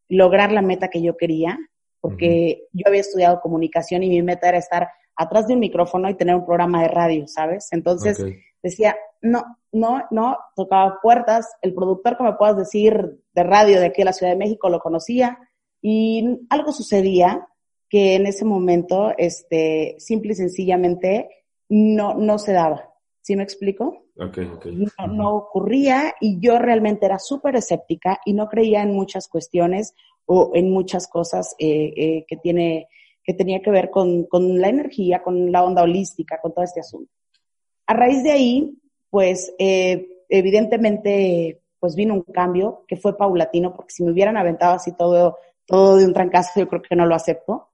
lograr 0.10 0.51
la 0.51 0.62
meta 0.62 0.89
que 0.89 1.01
yo 1.01 1.17
quería, 1.17 1.57
porque 2.00 2.67
yo 2.71 2.83
había 2.86 3.01
estudiado 3.01 3.41
comunicación 3.41 4.03
y 4.03 4.10
mi 4.10 4.21
meta 4.21 4.50
era 4.50 4.60
estar 4.60 4.89
atrás 5.15 5.48
de 5.48 5.55
un 5.55 5.60
micrófono 5.60 6.07
y 6.10 6.15
tener 6.15 6.36
un 6.36 6.45
programa 6.45 6.83
de 6.83 6.89
radio, 6.89 7.27
¿sabes? 7.27 7.69
Entonces 7.71 8.24
decía, 8.62 8.95
no, 9.21 9.57
no, 9.71 10.03
no, 10.12 10.38
tocaba 10.55 11.00
puertas, 11.01 11.50
el 11.62 11.74
productor 11.74 12.21
me 12.21 12.33
puedas 12.33 12.57
decir 12.57 13.24
de 13.33 13.43
radio 13.43 13.79
de 13.79 13.88
aquí 13.88 14.03
a 14.03 14.05
la 14.05 14.13
Ciudad 14.13 14.33
de 14.33 14.38
México 14.38 14.69
lo 14.69 14.79
conocía 14.79 15.39
y 15.81 16.45
algo 16.50 16.71
sucedía 16.71 17.48
que 17.89 18.15
en 18.15 18.27
ese 18.27 18.45
momento, 18.45 19.13
este, 19.17 19.95
simple 19.98 20.33
y 20.33 20.36
sencillamente 20.36 21.29
no, 21.69 22.13
no 22.13 22.38
se 22.38 22.53
daba. 22.53 22.90
¿Sí 23.21 23.35
me 23.35 23.43
explico? 23.43 24.05
Okay, 24.17 24.45
okay. 24.45 24.75
No, 24.75 25.07
no, 25.07 25.35
ocurría 25.35 26.15
y 26.19 26.39
yo 26.39 26.57
realmente 26.57 27.05
era 27.05 27.19
súper 27.19 27.55
escéptica 27.55 28.19
y 28.25 28.33
no 28.33 28.47
creía 28.47 28.81
en 28.81 28.93
muchas 28.93 29.27
cuestiones 29.27 29.93
o 30.25 30.51
en 30.53 30.71
muchas 30.71 31.07
cosas 31.07 31.55
eh, 31.59 31.93
eh, 31.95 32.25
que 32.27 32.37
tiene 32.37 32.87
que 33.23 33.33
tenía 33.33 33.61
que 33.61 33.71
ver 33.71 33.89
con, 33.89 34.23
con 34.25 34.59
la 34.59 34.69
energía, 34.69 35.21
con 35.21 35.51
la 35.51 35.63
onda 35.63 35.83
holística, 35.83 36.39
con 36.41 36.53
todo 36.53 36.63
este 36.63 36.79
asunto. 36.79 37.11
A 37.87 37.93
raíz 37.93 38.23
de 38.23 38.31
ahí, 38.31 38.77
pues 39.09 39.53
eh, 39.59 40.23
evidentemente, 40.29 41.61
pues 41.79 41.95
vino 41.95 42.13
un 42.13 42.23
cambio 42.23 42.83
que 42.87 42.97
fue 42.97 43.17
paulatino, 43.17 43.73
porque 43.73 43.93
si 43.93 44.03
me 44.03 44.11
hubieran 44.11 44.37
aventado 44.37 44.73
así 44.73 44.95
todo, 44.95 45.37
todo 45.65 45.97
de 45.97 46.05
un 46.05 46.13
trancazo, 46.13 46.59
yo 46.59 46.67
creo 46.67 46.81
que 46.81 46.95
no 46.95 47.05
lo 47.05 47.15
acepto. 47.15 47.69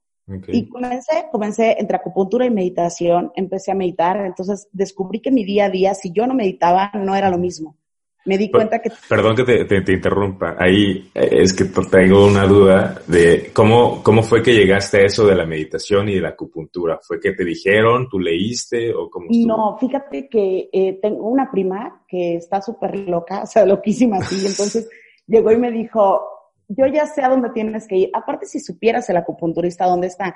Y 0.47 0.67
comencé, 0.67 1.27
comencé 1.31 1.77
entre 1.79 1.97
acupuntura 1.97 2.45
y 2.45 2.49
meditación, 2.49 3.31
empecé 3.35 3.71
a 3.71 3.75
meditar, 3.75 4.17
entonces 4.25 4.67
descubrí 4.73 5.21
que 5.21 5.31
mi 5.31 5.45
día 5.45 5.65
a 5.65 5.69
día, 5.69 5.93
si 5.93 6.11
yo 6.11 6.27
no 6.27 6.33
meditaba, 6.33 6.91
no 6.95 7.15
era 7.15 7.29
lo 7.29 7.37
mismo. 7.37 7.77
Me 8.25 8.37
di 8.37 8.51
cuenta 8.51 8.79
que... 8.79 8.91
Perdón 9.07 9.37
que 9.37 9.45
te, 9.45 9.81
te, 9.81 9.93
interrumpa, 9.93 10.57
ahí 10.59 11.09
eh, 11.15 11.29
es 11.31 11.53
que 11.53 11.63
tengo 11.89 12.25
una 12.25 12.45
duda 12.45 13.01
de 13.07 13.51
cómo, 13.53 14.03
cómo 14.03 14.21
fue 14.21 14.43
que 14.43 14.53
llegaste 14.53 14.97
a 14.97 15.05
eso 15.05 15.25
de 15.25 15.33
la 15.33 15.45
meditación 15.45 16.09
y 16.09 16.15
de 16.15 16.21
la 16.21 16.29
acupuntura. 16.29 16.99
¿Fue 17.01 17.21
que 17.21 17.31
te 17.31 17.45
dijeron, 17.45 18.09
tú 18.09 18.19
leíste 18.19 18.93
o 18.93 19.09
cómo 19.09 19.27
estuvo? 19.29 19.47
No, 19.47 19.77
fíjate 19.77 20.27
que 20.27 20.69
eh, 20.73 20.99
tengo 21.01 21.25
una 21.25 21.49
prima 21.49 22.03
que 22.05 22.35
está 22.35 22.61
súper 22.61 22.99
loca, 23.07 23.43
o 23.43 23.45
sea, 23.45 23.65
loquísima 23.65 24.17
así, 24.17 24.45
entonces 24.45 24.89
llegó 25.25 25.53
y 25.53 25.57
me 25.57 25.71
dijo, 25.71 26.36
yo 26.67 26.85
ya 26.87 27.05
sé 27.05 27.23
a 27.23 27.29
dónde 27.29 27.49
tienes 27.51 27.87
que 27.87 27.95
ir. 27.95 28.09
Aparte, 28.13 28.45
si 28.45 28.59
supieras 28.59 29.09
el 29.09 29.17
acupunturista 29.17 29.85
dónde 29.85 30.07
está. 30.07 30.35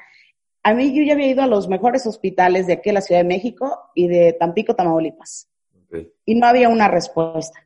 A 0.64 0.74
mí 0.74 0.94
yo 0.94 1.04
ya 1.04 1.14
había 1.14 1.28
ido 1.28 1.42
a 1.42 1.48
los 1.48 1.68
mejores 1.68 2.06
hospitales 2.06 2.68
de 2.68 2.74
aquí 2.74 2.90
en 2.90 2.96
la 2.96 3.02
Ciudad 3.02 3.22
de 3.22 3.28
México 3.28 3.92
y 3.96 4.08
de 4.08 4.34
Tampico, 4.34 4.76
Tamaulipas. 4.76 5.48
Y 6.26 6.36
no 6.36 6.48
había 6.48 6.70
una 6.70 6.88
respuesta. 6.88 7.60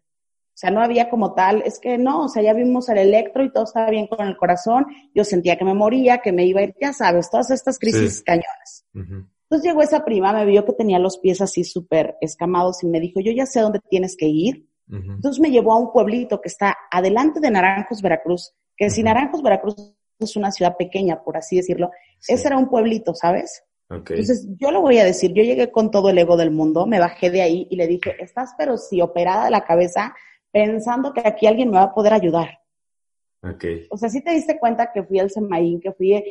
O 0.55 0.57
sea, 0.57 0.72
no 0.72 0.81
había 0.81 1.10
como 1.10 1.34
tal, 1.34 1.63
es 1.65 1.79
que 1.79 1.98
no, 1.98 2.24
o 2.24 2.29
sea, 2.29 2.41
ya 2.41 2.53
vimos 2.53 2.88
el 2.88 2.98
electro 2.98 3.43
y 3.43 3.51
todo 3.51 3.65
estaba 3.65 3.89
bien 3.89 4.07
con 4.07 4.25
el 4.25 4.38
corazón. 4.38 4.86
Yo 5.13 5.25
sentía 5.25 5.57
que 5.57 5.65
me 5.65 5.74
moría, 5.74 6.19
que 6.19 6.31
me 6.31 6.45
iba 6.45 6.62
a 6.62 6.63
ir, 6.63 6.75
ya 6.79 6.93
sabes, 6.93 7.29
todas 7.29 7.51
estas 7.51 7.77
crisis 7.77 8.24
cañonas. 8.24 8.86
Entonces 8.93 9.69
llegó 9.69 9.81
esa 9.81 10.05
prima, 10.05 10.31
me 10.31 10.45
vio 10.45 10.65
que 10.65 10.72
tenía 10.72 10.98
los 10.98 11.17
pies 11.17 11.41
así 11.41 11.65
súper 11.65 12.15
escamados 12.22 12.81
y 12.84 12.88
me 12.88 13.01
dijo, 13.01 13.19
yo 13.19 13.34
ya 13.34 13.45
sé 13.45 13.60
dónde 13.60 13.81
tienes 13.89 14.15
que 14.15 14.27
ir 14.27 14.65
entonces 14.88 15.39
me 15.39 15.50
llevó 15.50 15.74
a 15.74 15.80
un 15.80 15.92
pueblito 15.92 16.39
que 16.42 16.50
está 16.50 16.77
adelante 16.92 17.39
de 17.39 17.50
Naranjos, 17.50 18.01
Veracruz, 18.01 18.54
que 18.77 18.89
si 18.89 19.01
Naranjos, 19.01 19.42
Veracruz 19.42 19.75
es 20.20 20.36
una 20.36 20.51
ciudad 20.51 20.77
pequeña, 20.77 21.24
por 21.24 21.38
así 21.38 21.58
decirlo, 21.58 21.92
ese 22.27 22.48
era 22.48 22.58
un 22.58 22.70
pueblito, 22.70 23.13
¿sabes? 23.15 23.63
Entonces 23.89 24.48
yo 24.58 24.72
lo 24.72 24.82
voy 24.82 24.98
a 24.98 25.04
decir, 25.04 25.32
yo 25.34 25.44
llegué 25.44 25.72
con 25.72 25.92
todo 25.92 26.10
el 26.10 26.18
ego 26.18 26.38
del 26.38 26.51
mundo, 26.51 26.88
me 26.88 27.00
bajé 27.00 27.30
de 27.30 27.42
ahí 27.42 27.68
y 27.70 27.75
le 27.75 27.88
dije, 27.88 28.15
estás 28.20 28.56
pero 28.58 28.77
si 28.77 29.01
operada 29.01 29.46
de 29.46 29.51
la 29.51 29.63
cabeza 29.63 30.15
pensando 30.51 31.13
que 31.13 31.22
aquí 31.24 31.46
alguien 31.46 31.70
me 31.70 31.77
va 31.77 31.84
a 31.84 31.94
poder 31.94 32.13
ayudar. 32.13 32.60
Okay. 33.44 33.86
O 33.92 33.98
sea, 33.98 34.10
si 34.10 34.24
te 34.24 34.32
diste 34.32 34.58
cuenta 34.58 34.92
que 34.92 35.04
fui 35.04 35.20
al 35.20 35.30
Semaín, 35.30 35.80
que 35.80 35.92
fui, 35.92 36.13
eh, 36.13 36.24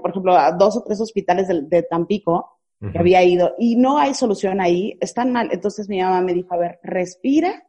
por 0.00 0.10
ejemplo, 0.10 0.34
a 0.34 0.52
dos 0.52 0.76
o 0.78 0.82
tres 0.82 0.98
hospitales 1.00 1.48
de, 1.48 1.82
Tampico, 1.82 2.60
que 2.92 2.98
había 2.98 3.22
ido, 3.24 3.54
y 3.58 3.76
no 3.76 3.98
hay 3.98 4.14
solución 4.14 4.60
ahí, 4.60 4.96
están 5.00 5.32
mal. 5.32 5.50
Entonces 5.52 5.88
mi 5.88 6.00
mamá 6.00 6.22
me 6.22 6.32
dijo, 6.32 6.54
a 6.54 6.58
ver, 6.58 6.78
respira 6.82 7.66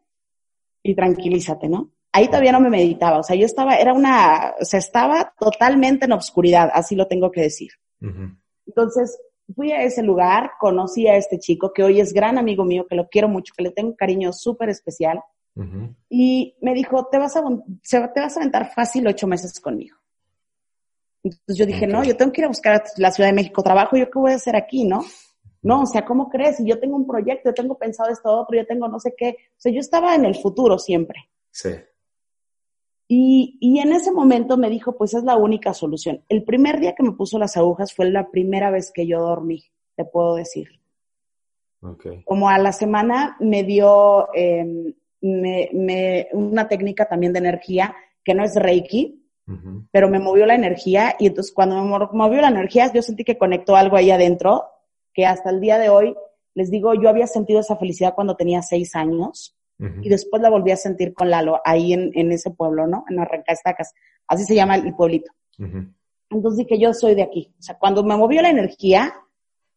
y 0.89 0.95
tranquilízate, 0.95 1.67
¿no? 1.69 1.91
Ahí 2.11 2.27
todavía 2.27 2.51
no 2.51 2.59
me 2.59 2.69
meditaba, 2.69 3.19
o 3.19 3.23
sea, 3.23 3.35
yo 3.35 3.45
estaba, 3.45 3.75
era 3.75 3.93
una, 3.93 4.55
o 4.59 4.65
sea, 4.65 4.79
estaba 4.79 5.33
totalmente 5.39 6.05
en 6.05 6.13
obscuridad, 6.13 6.69
así 6.73 6.95
lo 6.95 7.07
tengo 7.07 7.31
que 7.31 7.41
decir. 7.41 7.71
Entonces, 8.65 9.19
fui 9.55 9.71
a 9.71 9.83
ese 9.83 10.03
lugar, 10.03 10.51
conocí 10.59 11.07
a 11.07 11.15
este 11.15 11.39
chico 11.39 11.71
que 11.73 11.83
hoy 11.83 11.99
es 11.99 12.13
gran 12.13 12.37
amigo 12.37 12.63
mío, 12.63 12.85
que 12.87 12.95
lo 12.95 13.07
quiero 13.07 13.27
mucho, 13.27 13.53
que 13.55 13.63
le 13.63 13.71
tengo 13.71 13.89
un 13.89 13.95
cariño 13.95 14.33
súper 14.33 14.69
especial. 14.69 15.21
Y 16.07 16.55
me 16.61 16.75
dijo, 16.75 17.07
te 17.11 17.17
vas, 17.17 17.35
a, 17.35 17.43
te 17.43 18.19
vas 18.19 18.37
a 18.37 18.39
aventar 18.39 18.71
fácil 18.73 19.07
ocho 19.07 19.25
meses 19.25 19.59
conmigo. 19.59 19.97
Entonces 21.23 21.57
yo 21.57 21.65
dije, 21.65 21.87
no, 21.87 22.03
yo 22.03 22.15
tengo 22.15 22.31
que 22.31 22.41
ir 22.41 22.45
a 22.45 22.49
buscar 22.49 22.75
a 22.75 22.83
la 22.97 23.11
Ciudad 23.11 23.29
de 23.29 23.35
México 23.35 23.63
trabajo, 23.63 23.97
¿yo 23.97 24.09
qué 24.09 24.19
voy 24.19 24.31
a 24.31 24.35
hacer 24.35 24.55
aquí, 24.55 24.85
no? 24.85 25.03
No, 25.61 25.81
o 25.81 25.85
sea, 25.85 26.05
¿cómo 26.05 26.29
crees? 26.29 26.57
Yo 26.63 26.79
tengo 26.79 26.95
un 26.95 27.07
proyecto, 27.07 27.49
yo 27.49 27.53
tengo 27.53 27.77
pensado 27.77 28.09
esto 28.09 28.29
otro, 28.29 28.57
yo 28.57 28.65
tengo 28.65 28.87
no 28.87 28.99
sé 28.99 29.13
qué. 29.17 29.37
O 29.51 29.59
sea, 29.59 29.71
yo 29.71 29.79
estaba 29.79 30.15
en 30.15 30.25
el 30.25 30.35
futuro 30.35 30.77
siempre. 30.77 31.29
Sí. 31.51 31.69
Y, 33.07 33.57
y 33.59 33.79
en 33.79 33.93
ese 33.93 34.11
momento 34.11 34.57
me 34.57 34.69
dijo, 34.69 34.95
pues 34.95 35.13
es 35.13 35.23
la 35.23 35.37
única 35.37 35.73
solución. 35.73 36.23
El 36.29 36.43
primer 36.43 36.79
día 36.79 36.93
que 36.93 37.03
me 37.03 37.13
puso 37.13 37.39
las 37.39 37.57
agujas 37.57 37.93
fue 37.93 38.09
la 38.09 38.29
primera 38.29 38.69
vez 38.69 38.91
que 38.93 39.07
yo 39.07 39.19
dormí, 39.19 39.63
te 39.95 40.05
puedo 40.05 40.35
decir. 40.35 40.67
Okay. 41.81 42.23
Como 42.23 42.49
a 42.49 42.57
la 42.57 42.71
semana 42.71 43.37
me 43.39 43.63
dio 43.63 44.27
eh, 44.33 44.93
me, 45.21 45.69
me, 45.73 46.27
una 46.33 46.67
técnica 46.67 47.07
también 47.07 47.33
de 47.33 47.39
energía 47.39 47.95
que 48.23 48.33
no 48.33 48.43
es 48.43 48.55
Reiki, 48.55 49.23
pero 49.91 50.09
me 50.09 50.19
movió 50.19 50.45
la 50.45 50.55
energía 50.55 51.15
y 51.17 51.27
entonces 51.27 51.53
cuando 51.53 51.81
me 51.81 52.07
movió 52.11 52.41
la 52.41 52.49
energía 52.49 52.91
yo 52.91 53.01
sentí 53.01 53.23
que 53.23 53.37
conectó 53.37 53.77
algo 53.77 53.95
ahí 53.95 54.11
adentro 54.11 54.65
que 55.17 55.25
hasta 55.25 55.49
el 55.49 55.59
día 55.59 55.79
de 55.79 55.89
hoy, 55.89 56.15
les 56.53 56.69
digo, 56.69 56.93
yo 56.93 57.09
había 57.09 57.25
sentido 57.25 57.59
esa 57.59 57.75
felicidad 57.75 58.13
cuando 58.13 58.35
tenía 58.35 58.61
seis 58.61 58.95
años 58.95 59.57
y 59.79 60.09
después 60.09 60.41
la 60.41 60.49
volví 60.49 60.71
a 60.71 60.75
sentir 60.75 61.13
con 61.13 61.29
Lalo 61.29 61.59
ahí 61.65 61.93
en, 61.93 62.11
en 62.13 62.31
ese 62.31 62.51
pueblo, 62.51 62.87
¿no? 62.87 63.03
En 63.09 63.19
Arrancastacas. 63.19 63.93
Así 64.27 64.43
se 64.43 64.53
llama 64.53 64.75
el, 64.75 64.95
pueblito. 64.95 65.31
Entonces 66.29 66.65
dije, 66.65 66.79
yo 66.79 66.93
soy 66.93 67.15
de 67.15 67.23
aquí. 67.23 67.51
O 67.59 67.61
sea, 67.61 67.77
cuando 67.79 68.03
me 68.03 68.15
movió 68.15 68.43
la 68.43 68.49
energía, 68.49 69.13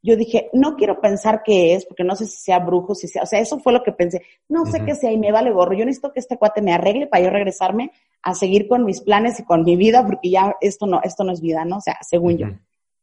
yo 0.02 0.16
dije, 0.16 0.50
no 0.52 0.76
quiero 0.76 1.00
pensar 1.00 1.42
qué 1.42 1.74
es, 1.74 1.86
porque 1.86 2.04
no 2.04 2.16
sé 2.16 2.26
si 2.26 2.36
sea 2.36 2.58
brujo, 2.58 2.94
si 2.94 3.08
sea, 3.08 3.22
o 3.22 3.26
sea, 3.26 3.40
eso 3.40 3.58
fue 3.60 3.72
lo 3.72 3.82
que 3.82 3.92
pensé. 3.92 4.22
No 4.48 4.66
sé 4.66 4.84
qué 4.84 4.94
sea 4.94 5.10
y 5.10 5.18
me 5.18 5.32
vale 5.32 5.52
gorro. 5.52 5.72
Yo 5.72 5.86
necesito 5.86 6.12
que 6.12 6.20
este 6.20 6.36
cuate 6.36 6.60
me 6.60 6.74
arregle 6.74 7.06
para 7.06 7.24
yo 7.24 7.30
regresarme 7.30 7.92
a 8.22 8.34
seguir 8.34 8.68
con 8.68 8.84
mis 8.84 9.00
planes 9.00 9.40
y 9.40 9.44
con 9.44 9.64
mi 9.64 9.76
vida, 9.76 10.04
porque 10.04 10.30
ya 10.30 10.54
esto 10.60 10.86
no, 10.86 11.00
esto 11.02 11.24
no 11.24 11.32
es 11.32 11.40
vida, 11.40 11.64
¿no? 11.64 11.78
O 11.78 11.80
sea, 11.80 11.96
según 12.02 12.36
yo. 12.36 12.46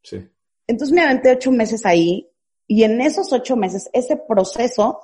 Sí. 0.03 0.27
Entonces 0.67 0.93
me 0.93 1.01
aventé 1.01 1.31
ocho 1.31 1.51
meses 1.51 1.85
ahí 1.85 2.29
y 2.67 2.83
en 2.83 2.99
esos 2.99 3.31
ocho 3.31 3.55
meses, 3.55 3.89
ese 3.93 4.17
proceso, 4.17 4.99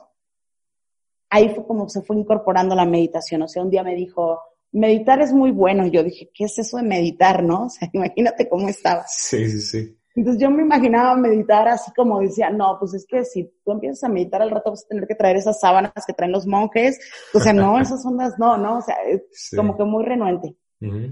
ahí 1.29 1.49
fue 1.49 1.65
como 1.65 1.87
se 1.87 2.01
fue 2.01 2.17
incorporando 2.17 2.75
la 2.75 2.85
meditación. 2.85 3.41
O 3.41 3.47
sea, 3.47 3.63
un 3.63 3.69
día 3.69 3.83
me 3.83 3.95
dijo, 3.95 4.41
meditar 4.73 5.21
es 5.21 5.31
muy 5.31 5.51
bueno. 5.51 5.87
Y 5.87 5.91
yo 5.91 6.03
dije, 6.03 6.29
¿qué 6.33 6.45
es 6.45 6.59
eso 6.59 6.77
de 6.77 6.83
meditar, 6.83 7.41
no? 7.41 7.65
O 7.65 7.69
sea, 7.69 7.89
imagínate 7.93 8.49
cómo 8.49 8.67
estaba. 8.67 9.05
Sí, 9.07 9.49
sí, 9.49 9.61
sí. 9.61 9.97
Entonces 10.15 10.39
yo 10.39 10.51
me 10.51 10.61
imaginaba 10.61 11.15
meditar 11.15 11.67
así 11.67 11.91
como 11.95 12.19
decía, 12.19 12.51
no, 12.51 12.77
pues 12.79 12.93
es 12.93 13.05
que 13.07 13.25
si 13.25 13.51
tú 13.65 13.71
empiezas 13.71 14.03
a 14.03 14.09
meditar 14.09 14.43
al 14.43 14.51
rato 14.51 14.69
vas 14.69 14.83
a 14.83 14.87
tener 14.87 15.07
que 15.07 15.15
traer 15.15 15.37
esas 15.37 15.59
sábanas 15.59 15.91
que 16.05 16.13
traen 16.13 16.31
los 16.31 16.45
monjes. 16.45 16.99
O 17.33 17.39
sea, 17.39 17.53
no, 17.53 17.79
esas 17.81 18.05
ondas 18.05 18.37
no, 18.37 18.57
no, 18.57 18.77
o 18.77 18.81
sea, 18.81 18.95
es 19.07 19.49
como 19.55 19.75
que 19.75 19.83
muy 19.85 20.03
renuente. 20.03 20.55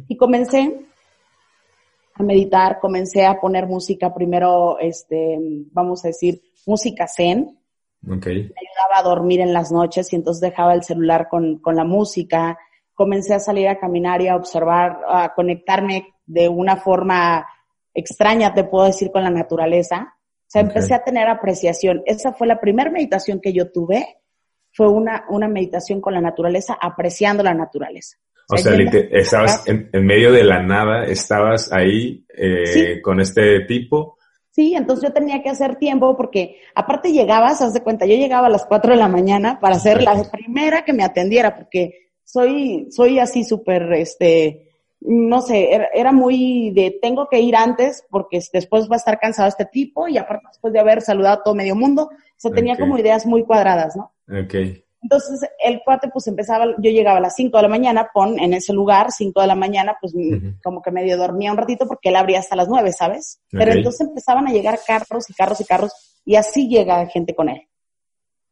Y 0.08 0.18
comencé 0.18 0.86
a 2.14 2.24
meditar, 2.24 2.80
comencé 2.80 3.26
a 3.26 3.40
poner 3.40 3.68
música, 3.68 4.14
primero, 4.14 4.78
este, 4.80 5.38
vamos 5.72 6.04
a 6.06 6.10
decir, 6.10 6.42
música 6.66 7.08
zen. 7.08 7.58
Okay. 8.04 8.36
Me 8.36 8.50
ayudaba 8.50 9.00
a 9.00 9.04
dormir 9.04 9.42
en 9.42 9.54
las 9.54 9.72
noches 9.72 10.12
y 10.12 10.16
entonces 10.16 10.42
dejaba 10.42 10.74
el 10.74 10.84
celular 10.84 11.28
con, 11.30 11.60
con 11.60 11.76
la 11.76 11.84
música. 11.84 12.58
Comencé 12.94 13.34
a 13.34 13.40
salir 13.40 13.68
a 13.68 13.80
caminar 13.80 14.22
y 14.22 14.28
a 14.28 14.36
observar, 14.36 15.00
a 15.08 15.34
conectarme 15.34 16.08
de 16.26 16.50
una 16.50 16.78
forma 16.78 17.46
extraña, 17.94 18.54
te 18.54 18.64
puedo 18.64 18.86
decir, 18.86 19.12
con 19.12 19.24
la 19.24 19.30
naturaleza. 19.30 20.16
O 20.16 20.52
sea, 20.52 20.62
empecé 20.62 20.94
a 20.94 21.04
tener 21.04 21.28
apreciación. 21.28 22.02
Esa 22.06 22.34
fue 22.34 22.48
la 22.48 22.60
primera 22.60 22.92
meditación 22.92 23.40
que 23.40 23.54
yo 23.54 23.72
tuve. 23.72 24.18
Fue 24.74 24.90
una, 24.90 25.26
una 25.30 25.48
meditación 25.48 26.02
con 26.02 26.14
la 26.14 26.22
naturaleza, 26.22 26.78
apreciando 26.80 27.44
la 27.44 27.54
naturaleza. 27.54 28.18
O 28.50 28.58
sea, 28.58 28.74
estabas 29.12 29.64
en, 29.68 29.90
medio 30.06 30.32
de 30.32 30.44
la 30.44 30.62
nada, 30.62 31.06
estabas 31.06 31.72
ahí 31.72 32.26
eh, 32.36 33.02
con 33.02 33.20
este 33.20 33.62
tipo. 33.62 34.18
Sí, 34.52 34.76
entonces 34.76 35.08
yo 35.08 35.14
tenía 35.14 35.42
que 35.42 35.50
hacer 35.50 35.78
tiempo 35.78 36.18
porque 36.18 36.58
aparte 36.76 37.14
llegabas, 37.14 37.62
haz 37.62 37.74
de 37.74 37.82
cuenta, 37.82 38.06
yo 38.06 38.16
llegaba 38.16 38.48
a 38.48 38.50
las 38.50 38.66
4 38.66 38.92
de 38.92 39.00
la 39.00 39.08
mañana 39.08 39.60
para 39.62 39.80
ser 39.80 40.04
la 40.04 40.22
primera 40.32 40.84
que 40.84 40.92
me 40.92 41.04
atendiera 41.04 41.56
porque 41.56 42.10
soy, 42.26 42.88
soy 42.92 43.20
así 43.20 43.46
súper, 43.46 43.94
este, 43.94 44.72
no 45.00 45.42
sé, 45.42 45.70
era, 45.94 46.12
muy 46.12 46.72
de 46.72 46.98
tengo 47.02 47.28
que 47.30 47.40
ir 47.40 47.56
antes 47.56 48.06
porque 48.10 48.40
después 48.52 48.90
va 48.90 48.96
a 48.96 48.98
estar 48.98 49.20
cansado 49.20 49.48
este 49.48 49.66
tipo 49.66 50.08
y 50.08 50.18
aparte 50.18 50.46
después 50.50 50.74
de 50.74 50.80
haber 50.80 51.02
saludado 51.02 51.40
a 51.40 51.44
todo 51.44 51.56
medio 51.56 51.76
mundo, 51.76 52.10
o 52.12 52.38
sea, 52.38 52.52
tenía 52.52 52.78
como 52.78 52.98
ideas 52.98 53.26
muy 53.26 53.44
cuadradas, 53.44 53.96
¿no? 53.96 54.14
Ok. 54.28 54.56
Entonces 55.02 55.50
el 55.64 55.82
cuate 55.84 56.10
pues 56.10 56.28
empezaba, 56.28 56.66
yo 56.78 56.92
llegaba 56.92 57.18
a 57.18 57.22
las 57.22 57.36
5 57.36 57.58
de 57.58 57.64
la 57.64 57.70
mañana, 57.70 58.10
pon 58.14 58.40
en 58.40 58.54
ese 58.54 58.72
lugar, 58.72 59.12
5 59.12 59.42
de 59.42 59.48
la 59.48 59.56
mañana, 59.56 59.98
pues 60.00 60.14
como 60.64 60.82
que 60.82 60.92
medio 60.92 61.18
dormía 61.18 61.52
un 61.52 61.58
ratito 61.58 61.88
porque 61.88 62.10
él 62.10 62.16
abría 62.16 62.40
hasta 62.40 62.56
las 62.56 62.68
9, 62.68 62.92
¿sabes? 62.94 63.42
Pero 63.50 63.72
entonces 63.72 64.08
empezaban 64.08 64.48
a 64.48 64.52
llegar 64.52 64.80
carros 64.86 65.30
y 65.30 65.34
carros 65.34 65.60
y 65.60 65.66
carros 65.66 66.22
y 66.24 66.36
así 66.36 66.68
llega 66.68 67.06
gente 67.08 67.34
con 67.34 67.50
él. 67.50 67.68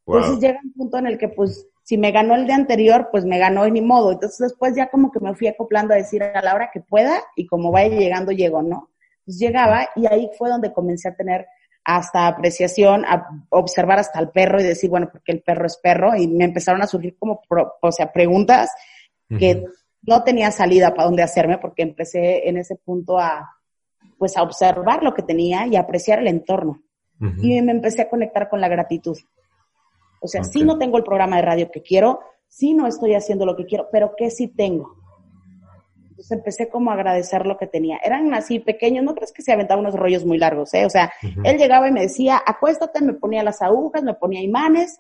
Entonces 0.08 0.40
llega 0.40 0.60
un 0.64 0.74
punto 0.74 0.98
en 0.98 1.06
el 1.06 1.18
que 1.20 1.30
pues 1.30 1.68
si 1.84 1.98
me 1.98 2.12
ganó 2.12 2.36
el 2.36 2.48
de 2.48 2.54
anterior, 2.54 3.10
pues 3.12 3.26
me 3.26 3.38
ganó 3.38 3.68
y 3.68 3.72
ni 3.72 3.82
modo. 3.82 4.12
Entonces 4.12 4.40
después 4.40 4.76
ya 4.76 4.90
como 4.90 5.12
que 5.12 5.20
me 5.20 5.36
fui 5.36 5.48
acoplando 5.48 5.94
a 5.94 5.98
decir 5.98 6.24
a 6.24 6.42
la 6.42 6.56
hora 6.56 6.70
que 6.74 6.82
pueda 6.82 7.22
y 7.36 7.46
como 7.46 7.72
vaya 7.72 7.96
llegando, 7.96 8.32
llego, 8.32 8.62
¿no? 8.62 8.90
Pues 9.26 9.38
llegaba 9.38 9.88
y 9.96 10.08
ahí 10.08 10.30
fue 10.38 10.50
donde 10.50 10.74
comencé 10.74 11.10
a 11.10 11.16
tener 11.16 11.48
hasta 11.84 12.28
apreciación, 12.28 13.06
a 13.06 13.28
observar 13.50 14.00
hasta 14.00 14.20
el 14.20 14.30
perro 14.30 14.60
y 14.60 14.64
decir, 14.64 14.90
bueno, 14.90 15.10
porque 15.12 15.32
el 15.32 15.42
perro 15.42 15.66
es 15.66 15.78
perro, 15.78 16.16
y 16.16 16.28
me 16.28 16.46
empezaron 16.46 16.82
a 16.82 16.88
surgir 16.88 17.18
como, 17.18 17.42
o 17.82 17.92
sea, 17.92 18.12
preguntas 18.12 18.72
que 19.38 19.64
no 20.02 20.24
tenía 20.24 20.52
salida 20.52 20.94
para 20.94 21.06
dónde 21.06 21.24
hacerme, 21.24 21.58
porque 21.58 21.84
empecé 21.84 22.48
en 22.48 22.58
ese 22.58 22.76
punto 22.76 23.20
a, 23.20 23.50
pues, 24.18 24.38
a 24.38 24.44
observar 24.44 25.04
lo 25.04 25.14
que 25.14 25.22
tenía 25.22 25.68
y 25.68 25.76
a 25.76 25.82
apreciar 25.82 26.20
el 26.20 26.28
entorno. 26.28 26.82
Y 27.42 27.62
me 27.62 27.74
empecé 27.74 28.04
a 28.04 28.10
conectar 28.10 28.50
con 28.50 28.62
la 28.62 28.70
gratitud. 28.70 29.18
O 30.22 30.28
sea, 30.28 30.44
si 30.44 30.64
no 30.64 30.78
tengo 30.78 30.98
el 30.98 31.04
programa 31.04 31.36
de 31.36 31.42
radio 31.42 31.72
que 31.72 31.82
quiero, 31.82 32.22
si 32.48 32.74
no 32.74 32.88
estoy 32.88 33.14
haciendo 33.14 33.46
lo 33.46 33.56
que 33.56 33.66
quiero, 33.66 33.90
pero 33.92 34.14
¿qué 34.18 34.32
sí 34.32 34.48
tengo? 34.48 34.96
Entonces 36.20 36.38
empecé 36.38 36.68
como 36.68 36.92
a 36.92 36.96
agradecer 36.96 37.46
lo 37.46 37.58
que 37.58 37.66
tenía. 37.66 37.98
Eran 38.04 38.34
así 38.34 38.60
pequeños, 38.60 39.06
no 39.06 39.16
crees 39.16 39.32
que 39.32 39.42
se 39.42 39.54
aventaban 39.54 39.86
unos 39.86 39.96
rollos 39.98 40.26
muy 40.26 40.38
largos, 40.38 40.74
¿eh? 40.74 40.86
O 40.86 40.90
sea, 40.90 41.14
él 41.22 41.58
llegaba 41.58 41.88
y 41.88 41.94
me 41.94 42.02
decía, 42.02 42.42
acuéstate, 42.46 43.02
me 43.02 43.14
ponía 43.14 43.42
las 43.42 43.62
agujas, 43.62 44.04
me 44.04 44.14
ponía 44.14 44.42
imanes. 44.42 45.00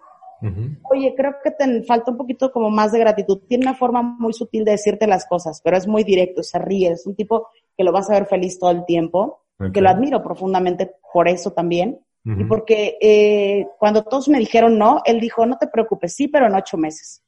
Oye, 0.90 1.14
creo 1.18 1.36
que 1.44 1.52
te 1.52 1.84
falta 1.84 2.12
un 2.12 2.18
poquito 2.18 2.54
como 2.54 2.70
más 2.70 2.94
de 2.94 3.00
gratitud. 3.00 3.42
Tiene 3.50 3.66
una 3.66 3.76
forma 3.76 4.02
muy 4.02 4.32
sutil 4.32 4.64
de 4.64 4.72
decirte 4.72 5.08
las 5.08 5.26
cosas, 5.26 5.60
pero 5.62 5.76
es 5.76 5.88
muy 5.88 6.06
directo, 6.06 6.42
se 6.42 6.58
ríe, 6.58 6.92
es 6.92 7.06
un 7.06 7.16
tipo 7.16 7.50
que 7.76 7.84
lo 7.84 7.92
vas 7.92 8.10
a 8.10 8.14
ver 8.14 8.26
feliz 8.26 8.58
todo 8.58 8.72
el 8.72 8.86
tiempo, 8.86 9.42
que 9.74 9.82
lo 9.82 9.90
admiro 9.90 10.24
profundamente 10.24 10.90
por 11.12 11.28
eso 11.28 11.52
también. 11.52 12.00
Y 12.24 12.46
porque 12.46 12.98
eh, 13.02 13.68
cuando 13.78 14.04
todos 14.04 14.30
me 14.30 14.40
dijeron 14.40 14.78
no, 14.78 15.02
él 15.04 15.20
dijo, 15.20 15.46
no 15.46 15.58
te 15.58 15.68
preocupes, 15.68 16.16
sí, 16.16 16.30
pero 16.30 16.48
en 16.48 16.56
ocho 16.56 16.78
meses. 16.78 17.22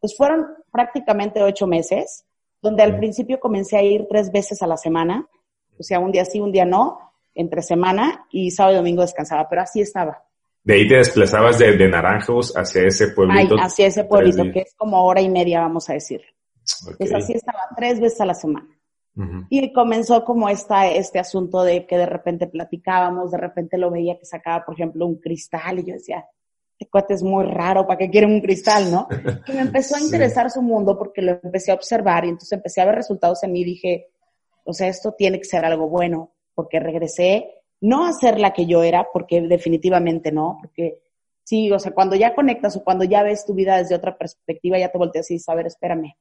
Pues 0.00 0.16
fueron 0.16 0.46
prácticamente 0.72 1.42
ocho 1.42 1.68
meses 1.68 2.24
donde 2.64 2.82
al 2.82 2.96
principio 2.96 3.38
comencé 3.38 3.76
a 3.76 3.82
ir 3.82 4.06
tres 4.08 4.32
veces 4.32 4.62
a 4.62 4.66
la 4.66 4.78
semana, 4.78 5.28
o 5.78 5.82
sea, 5.82 5.98
un 6.00 6.10
día 6.10 6.24
sí, 6.24 6.40
un 6.40 6.50
día 6.50 6.64
no, 6.64 6.98
entre 7.34 7.60
semana 7.60 8.26
y 8.30 8.50
sábado 8.50 8.74
y 8.74 8.78
domingo 8.78 9.02
descansaba, 9.02 9.46
pero 9.50 9.60
así 9.60 9.82
estaba. 9.82 10.24
De 10.62 10.74
ahí 10.74 10.88
te 10.88 10.96
desplazabas 10.96 11.58
de, 11.58 11.76
Naranjos 11.88 12.56
hacia 12.56 12.86
ese 12.86 13.08
pueblito. 13.08 13.54
Ay, 13.54 13.60
hacia 13.60 13.86
ese 13.86 14.04
pueblito, 14.04 14.44
que 14.50 14.60
es 14.60 14.74
como 14.78 15.04
hora 15.04 15.20
y 15.20 15.28
media, 15.28 15.60
vamos 15.60 15.90
a 15.90 15.92
decir. 15.92 16.22
Pues 16.96 17.12
así 17.12 17.34
estaba 17.34 17.58
tres 17.76 18.00
veces 18.00 18.18
a 18.22 18.24
la 18.24 18.34
semana. 18.34 18.66
Y 19.50 19.72
comenzó 19.74 20.24
como 20.24 20.48
esta, 20.48 20.88
este 20.88 21.18
asunto 21.18 21.62
de 21.62 21.86
que 21.86 21.98
de 21.98 22.06
repente 22.06 22.46
platicábamos, 22.46 23.30
de 23.30 23.38
repente 23.38 23.76
lo 23.76 23.90
veía 23.90 24.18
que 24.18 24.24
sacaba, 24.24 24.64
por 24.64 24.74
ejemplo, 24.74 25.06
un 25.06 25.20
cristal 25.20 25.80
y 25.80 25.84
yo 25.84 25.94
decía, 25.94 26.24
este 26.78 26.90
cuate 26.90 27.14
es 27.14 27.22
muy 27.22 27.44
raro, 27.44 27.86
¿para 27.86 27.98
qué 27.98 28.10
quieren 28.10 28.32
un 28.32 28.40
cristal, 28.40 28.90
no? 28.90 29.06
Que 29.46 29.52
me 29.52 29.60
empezó 29.60 29.96
a 29.96 30.00
interesar 30.00 30.50
su 30.50 30.60
mundo 30.60 30.98
porque 30.98 31.22
lo 31.22 31.38
empecé 31.42 31.70
a 31.70 31.74
observar 31.74 32.24
y 32.24 32.30
entonces 32.30 32.52
empecé 32.52 32.80
a 32.80 32.86
ver 32.86 32.96
resultados 32.96 33.42
en 33.44 33.52
mí 33.52 33.60
y 33.60 33.64
dije, 33.64 34.08
o 34.64 34.72
sea, 34.72 34.88
esto 34.88 35.12
tiene 35.12 35.38
que 35.38 35.44
ser 35.44 35.64
algo 35.64 35.88
bueno, 35.88 36.32
porque 36.54 36.80
regresé, 36.80 37.62
no 37.80 38.06
a 38.06 38.12
ser 38.12 38.40
la 38.40 38.52
que 38.52 38.66
yo 38.66 38.82
era, 38.82 39.06
porque 39.12 39.40
definitivamente 39.42 40.32
no, 40.32 40.58
porque 40.60 41.00
sí, 41.44 41.70
o 41.70 41.78
sea, 41.78 41.92
cuando 41.92 42.16
ya 42.16 42.34
conectas 42.34 42.76
o 42.76 42.82
cuando 42.82 43.04
ya 43.04 43.22
ves 43.22 43.46
tu 43.46 43.54
vida 43.54 43.76
desde 43.76 43.94
otra 43.94 44.18
perspectiva, 44.18 44.78
ya 44.78 44.90
te 44.90 44.98
volteas 44.98 45.30
y 45.30 45.34
dices, 45.34 45.48
a 45.48 45.54
ver, 45.54 45.66
espérame, 45.66 46.16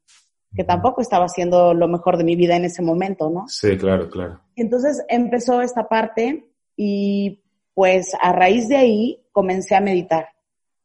que 0.55 0.63
tampoco 0.63 1.01
estaba 1.01 1.25
haciendo 1.25 1.73
lo 1.73 1.87
mejor 1.87 2.17
de 2.17 2.25
mi 2.25 2.35
vida 2.35 2.55
en 2.55 2.65
ese 2.65 2.83
momento, 2.83 3.29
¿no? 3.29 3.45
Sí, 3.47 3.75
claro, 3.75 4.07
claro. 4.09 4.39
Entonces 4.55 5.03
empezó 5.07 5.61
esta 5.61 5.87
parte 5.87 6.45
y 6.75 7.41
pues 7.73 8.11
a 8.21 8.33
raíz 8.33 8.67
de 8.67 8.77
ahí 8.77 9.25
comencé 9.31 9.75
a 9.75 9.81
meditar 9.81 10.32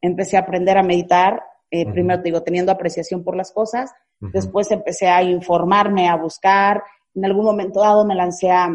empecé 0.00 0.36
a 0.36 0.40
aprender 0.40 0.78
a 0.78 0.82
meditar, 0.82 1.42
eh, 1.70 1.90
primero 1.90 2.20
te 2.22 2.28
digo, 2.28 2.42
teniendo 2.42 2.72
apreciación 2.72 3.22
por 3.24 3.36
las 3.36 3.52
cosas, 3.52 3.92
después 4.20 4.70
empecé 4.70 5.06
a 5.08 5.22
informarme, 5.22 6.08
a 6.08 6.16
buscar, 6.16 6.82
en 7.14 7.24
algún 7.24 7.44
momento 7.44 7.80
dado 7.80 8.04
me 8.04 8.14
lancé 8.14 8.50
a, 8.50 8.68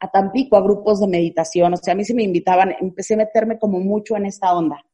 a 0.00 0.10
Tampico, 0.10 0.56
a 0.56 0.62
grupos 0.62 1.00
de 1.00 1.08
meditación, 1.08 1.74
o 1.74 1.76
sea, 1.76 1.92
a 1.92 1.96
mí 1.96 2.04
se 2.04 2.14
me 2.14 2.22
invitaban, 2.22 2.74
empecé 2.80 3.14
a 3.14 3.18
meterme 3.18 3.58
como 3.58 3.80
mucho 3.80 4.16
en 4.16 4.26
esta 4.26 4.56
onda. 4.56 4.84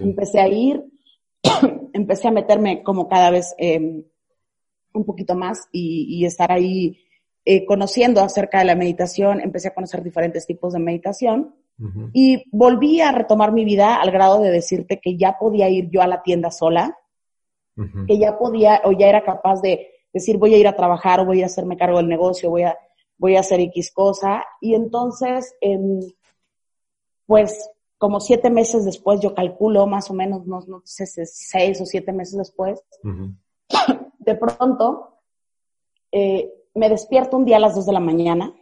Empecé 0.00 0.40
a 0.40 0.48
ir, 0.48 0.84
empecé 1.92 2.28
a 2.28 2.32
meterme 2.32 2.82
como 2.82 3.08
cada 3.08 3.30
vez 3.30 3.54
em, 3.58 4.04
un 4.92 5.04
poquito 5.04 5.34
más 5.34 5.68
y, 5.72 6.24
estar 6.24 6.52
ahí 6.52 6.98
eh, 7.44 7.64
conociendo 7.64 8.20
acerca 8.20 8.58
de 8.58 8.66
la 8.66 8.74
meditación, 8.74 9.40
empecé 9.40 9.68
a 9.68 9.74
conocer 9.74 10.02
diferentes 10.02 10.46
tipos 10.46 10.72
de 10.72 10.80
meditación 10.80 11.54
y 12.12 12.44
volví 12.50 13.00
a 13.00 13.12
retomar 13.12 13.52
mi 13.52 13.64
vida 13.64 13.96
al 13.96 14.10
grado 14.10 14.40
de 14.40 14.50
decirte 14.50 15.00
que 15.00 15.16
ya 15.16 15.38
podía 15.38 15.68
ir 15.68 15.88
yo 15.90 16.02
a 16.02 16.06
la 16.06 16.22
tienda 16.22 16.50
sola, 16.50 16.96
que 18.06 18.18
ya 18.18 18.38
podía 18.38 18.82
o 18.84 18.92
ya 18.92 19.08
era 19.08 19.24
capaz 19.24 19.62
de 19.62 19.88
decir 20.12 20.36
voy 20.36 20.54
a 20.54 20.58
ir 20.58 20.68
a 20.68 20.76
trabajar 20.76 21.20
o 21.20 21.24
voy 21.24 21.42
a 21.42 21.46
hacerme 21.46 21.78
cargo 21.78 21.96
del 21.96 22.08
negocio, 22.08 22.50
voy 22.50 22.64
a, 22.64 22.76
voy 23.16 23.36
a 23.36 23.40
hacer 23.40 23.60
X 23.60 23.92
cosa. 23.92 24.44
Y 24.60 24.74
entonces, 24.74 25.54
em, 25.60 26.00
pues 27.26 27.70
como 27.96 28.20
siete 28.20 28.50
meses 28.50 28.84
después, 28.84 29.20
yo 29.20 29.34
calculo 29.34 29.86
más 29.86 30.10
o 30.10 30.14
menos, 30.14 30.46
no, 30.46 30.60
no 30.66 30.82
sé, 30.84 31.06
seis 31.06 31.80
o 31.80 31.86
siete 31.86 32.12
meses 32.12 32.36
después, 32.36 32.82
de 34.18 34.34
pronto 34.34 35.18
eh, 36.12 36.52
me 36.74 36.88
despierto 36.88 37.36
un 37.36 37.44
día 37.44 37.56
a 37.56 37.60
las 37.60 37.74
dos 37.74 37.86
de 37.86 37.92
la 37.92 38.00
mañana 38.00 38.54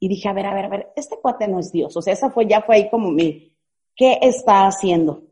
y 0.00 0.08
dije, 0.08 0.28
a 0.28 0.32
ver, 0.32 0.46
a 0.46 0.54
ver, 0.54 0.64
a 0.66 0.68
ver, 0.68 0.92
este 0.96 1.18
cuate 1.20 1.48
no 1.48 1.58
es 1.58 1.72
Dios. 1.72 1.96
O 1.96 2.02
sea, 2.02 2.12
esa 2.12 2.30
fue, 2.30 2.46
ya 2.46 2.62
fue 2.62 2.76
ahí 2.76 2.90
como 2.90 3.10
mi, 3.10 3.56
¿qué 3.96 4.18
está 4.22 4.66
haciendo? 4.66 5.24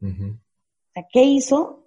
O 0.00 0.92
sea, 0.92 1.06
¿qué 1.12 1.22
hizo? 1.22 1.86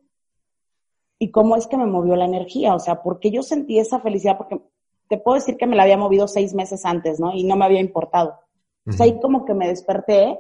Y 1.20 1.32
cómo 1.32 1.56
es 1.56 1.68
que 1.68 1.78
me 1.78 1.86
movió 1.86 2.16
la 2.16 2.26
energía. 2.26 2.76
O 2.76 2.80
sea, 2.80 3.02
porque 3.02 3.32
yo 3.32 3.42
sentí 3.42 3.80
esa 3.80 4.00
felicidad, 4.00 4.38
porque 4.38 4.62
te 5.10 5.18
puedo 5.18 5.36
decir 5.36 5.58
que 5.58 5.68
me 5.68 5.76
la 5.76 5.84
había 5.84 5.98
movido 5.98 6.28
seis 6.28 6.54
meses 6.54 6.86
antes, 6.86 7.20
¿no? 7.20 7.34
Y 7.34 7.44
no 7.44 7.56
me 7.56 7.66
había 7.66 7.80
importado. 7.80 8.40
O 8.86 8.92
sea, 8.92 9.06
ahí 9.06 9.20
como 9.20 9.44
que 9.44 9.54
me 9.54 9.68
desperté 9.68 10.40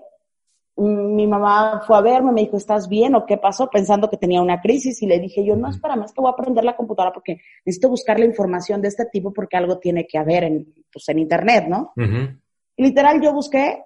mi 0.77 1.25
mamá 1.25 1.81
fue 1.87 1.97
a 1.97 2.01
verme, 2.01 2.31
me 2.31 2.41
dijo, 2.41 2.57
¿estás 2.57 2.87
bien 2.87 3.15
o 3.15 3.25
qué 3.25 3.37
pasó? 3.37 3.69
Pensando 3.69 4.09
que 4.09 4.17
tenía 4.17 4.41
una 4.41 4.61
crisis 4.61 5.01
y 5.01 5.07
le 5.07 5.19
dije 5.19 5.43
yo, 5.43 5.55
no, 5.55 5.69
espérame, 5.69 6.03
es 6.03 6.13
que 6.13 6.21
voy 6.21 6.29
a 6.29 6.33
aprender 6.33 6.63
la 6.63 6.75
computadora 6.75 7.13
porque 7.13 7.41
necesito 7.65 7.89
buscar 7.89 8.19
la 8.19 8.25
información 8.25 8.81
de 8.81 8.89
este 8.89 9.05
tipo 9.05 9.33
porque 9.33 9.57
algo 9.57 9.79
tiene 9.79 10.05
que 10.05 10.19
haber 10.19 10.43
en, 10.43 10.73
pues, 10.91 11.09
en 11.09 11.19
internet, 11.19 11.65
¿no? 11.67 11.93
y 11.95 12.83
literal 12.83 13.19
yo 13.21 13.33
busqué 13.33 13.83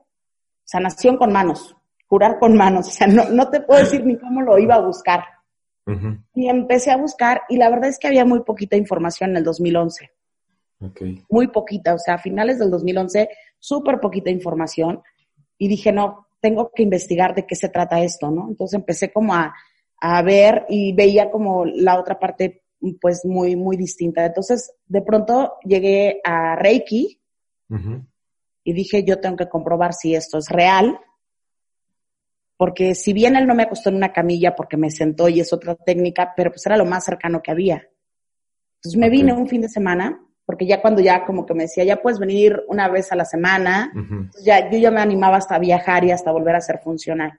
sanación 0.65 1.15
con 1.15 1.31
manos, 1.31 1.75
curar 2.07 2.37
con 2.39 2.57
manos, 2.57 2.89
o 2.89 2.91
sea, 2.91 3.07
no, 3.07 3.29
no 3.29 3.49
te 3.49 3.61
puedo 3.61 3.79
decir 3.79 4.05
ni 4.05 4.17
cómo 4.17 4.41
lo 4.41 4.57
iba 4.59 4.75
a 4.75 4.81
buscar. 4.81 5.23
Y 6.33 6.47
empecé 6.47 6.91
a 6.91 6.97
buscar 6.97 7.41
y 7.49 7.57
la 7.57 7.69
verdad 7.69 7.89
es 7.89 7.99
que 7.99 8.07
había 8.07 8.23
muy 8.23 8.41
poquita 8.43 8.77
información 8.77 9.31
en 9.31 9.37
el 9.37 9.43
2011. 9.43 10.09
Okay. 10.79 11.23
Muy 11.29 11.47
poquita, 11.47 11.93
o 11.93 11.97
sea, 11.97 12.15
a 12.15 12.17
finales 12.17 12.59
del 12.59 12.71
2011, 12.71 13.29
súper 13.59 13.99
poquita 13.99 14.29
información. 14.29 15.01
Y 15.57 15.67
dije, 15.67 15.91
no, 15.91 16.27
tengo 16.41 16.71
que 16.73 16.83
investigar 16.83 17.35
de 17.35 17.45
qué 17.45 17.55
se 17.55 17.69
trata 17.69 18.01
esto, 18.01 18.31
¿no? 18.31 18.49
Entonces 18.49 18.77
empecé 18.77 19.11
como 19.11 19.33
a, 19.33 19.53
a 20.01 20.21
ver 20.23 20.65
y 20.67 20.93
veía 20.93 21.29
como 21.29 21.65
la 21.65 21.99
otra 21.99 22.19
parte 22.19 22.63
pues 22.99 23.23
muy, 23.23 23.55
muy 23.55 23.77
distinta. 23.77 24.25
Entonces, 24.25 24.73
de 24.87 25.01
pronto 25.01 25.53
llegué 25.63 26.19
a 26.23 26.55
Reiki 26.55 27.21
y 28.63 28.73
dije, 28.73 29.03
yo 29.03 29.19
tengo 29.19 29.37
que 29.37 29.47
comprobar 29.47 29.93
si 29.93 30.15
esto 30.15 30.39
es 30.39 30.49
real, 30.49 30.99
porque 32.57 32.95
si 32.95 33.13
bien 33.13 33.35
él 33.35 33.47
no 33.47 33.55
me 33.55 33.63
acostó 33.63 33.89
en 33.89 33.95
una 33.95 34.11
camilla 34.11 34.55
porque 34.55 34.77
me 34.77 34.91
sentó 34.91 35.29
y 35.29 35.39
es 35.39 35.53
otra 35.53 35.75
técnica, 35.75 36.33
pero 36.35 36.51
pues 36.51 36.65
era 36.65 36.75
lo 36.75 36.85
más 36.85 37.05
cercano 37.05 37.41
que 37.41 37.51
había. 37.51 37.87
Entonces 38.75 38.99
me 38.99 39.09
vine 39.09 39.33
un 39.33 39.47
fin 39.47 39.61
de 39.61 39.69
semana 39.69 40.19
porque 40.51 40.65
ya 40.65 40.81
cuando 40.81 41.01
ya 41.01 41.23
como 41.23 41.45
que 41.45 41.53
me 41.53 41.63
decía, 41.63 41.85
ya 41.85 42.01
puedes 42.01 42.19
venir 42.19 42.61
una 42.67 42.89
vez 42.89 43.09
a 43.13 43.15
la 43.15 43.23
semana, 43.23 43.89
ya, 44.43 44.69
yo 44.69 44.77
ya 44.77 44.91
me 44.91 44.99
animaba 44.99 45.37
hasta 45.37 45.57
viajar 45.57 46.03
y 46.03 46.11
hasta 46.11 46.29
volver 46.29 46.57
a 46.57 46.59
ser 46.59 46.79
funcional. 46.83 47.31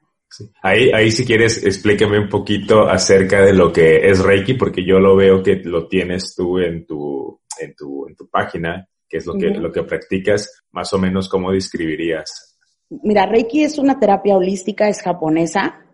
Ahí, 0.63 0.89
ahí 0.91 1.11
si 1.11 1.23
quieres, 1.23 1.63
explícame 1.63 2.17
un 2.17 2.27
poquito 2.27 2.89
acerca 2.89 3.43
de 3.43 3.53
lo 3.53 3.71
que 3.71 3.97
es 3.97 4.19
Reiki, 4.19 4.55
porque 4.55 4.83
yo 4.83 4.97
lo 4.97 5.15
veo 5.15 5.43
que 5.43 5.61
lo 5.63 5.87
tienes 5.87 6.33
tú 6.35 6.57
en 6.57 6.87
tu, 6.87 7.39
en 7.59 7.75
tu, 7.75 8.07
en 8.07 8.15
tu 8.15 8.27
página, 8.27 8.87
qué 9.07 9.17
es 9.17 9.27
lo 9.27 9.35
que, 9.35 9.49
lo 9.49 9.71
que 9.71 9.83
practicas, 9.83 10.63
más 10.71 10.91
o 10.91 10.97
menos 10.97 11.29
cómo 11.29 11.51
describirías. 11.51 12.57
Mira, 13.03 13.27
Reiki 13.27 13.63
es 13.63 13.77
una 13.77 13.99
terapia 13.99 14.35
holística, 14.35 14.89
es 14.89 15.03
japonesa, 15.03 15.85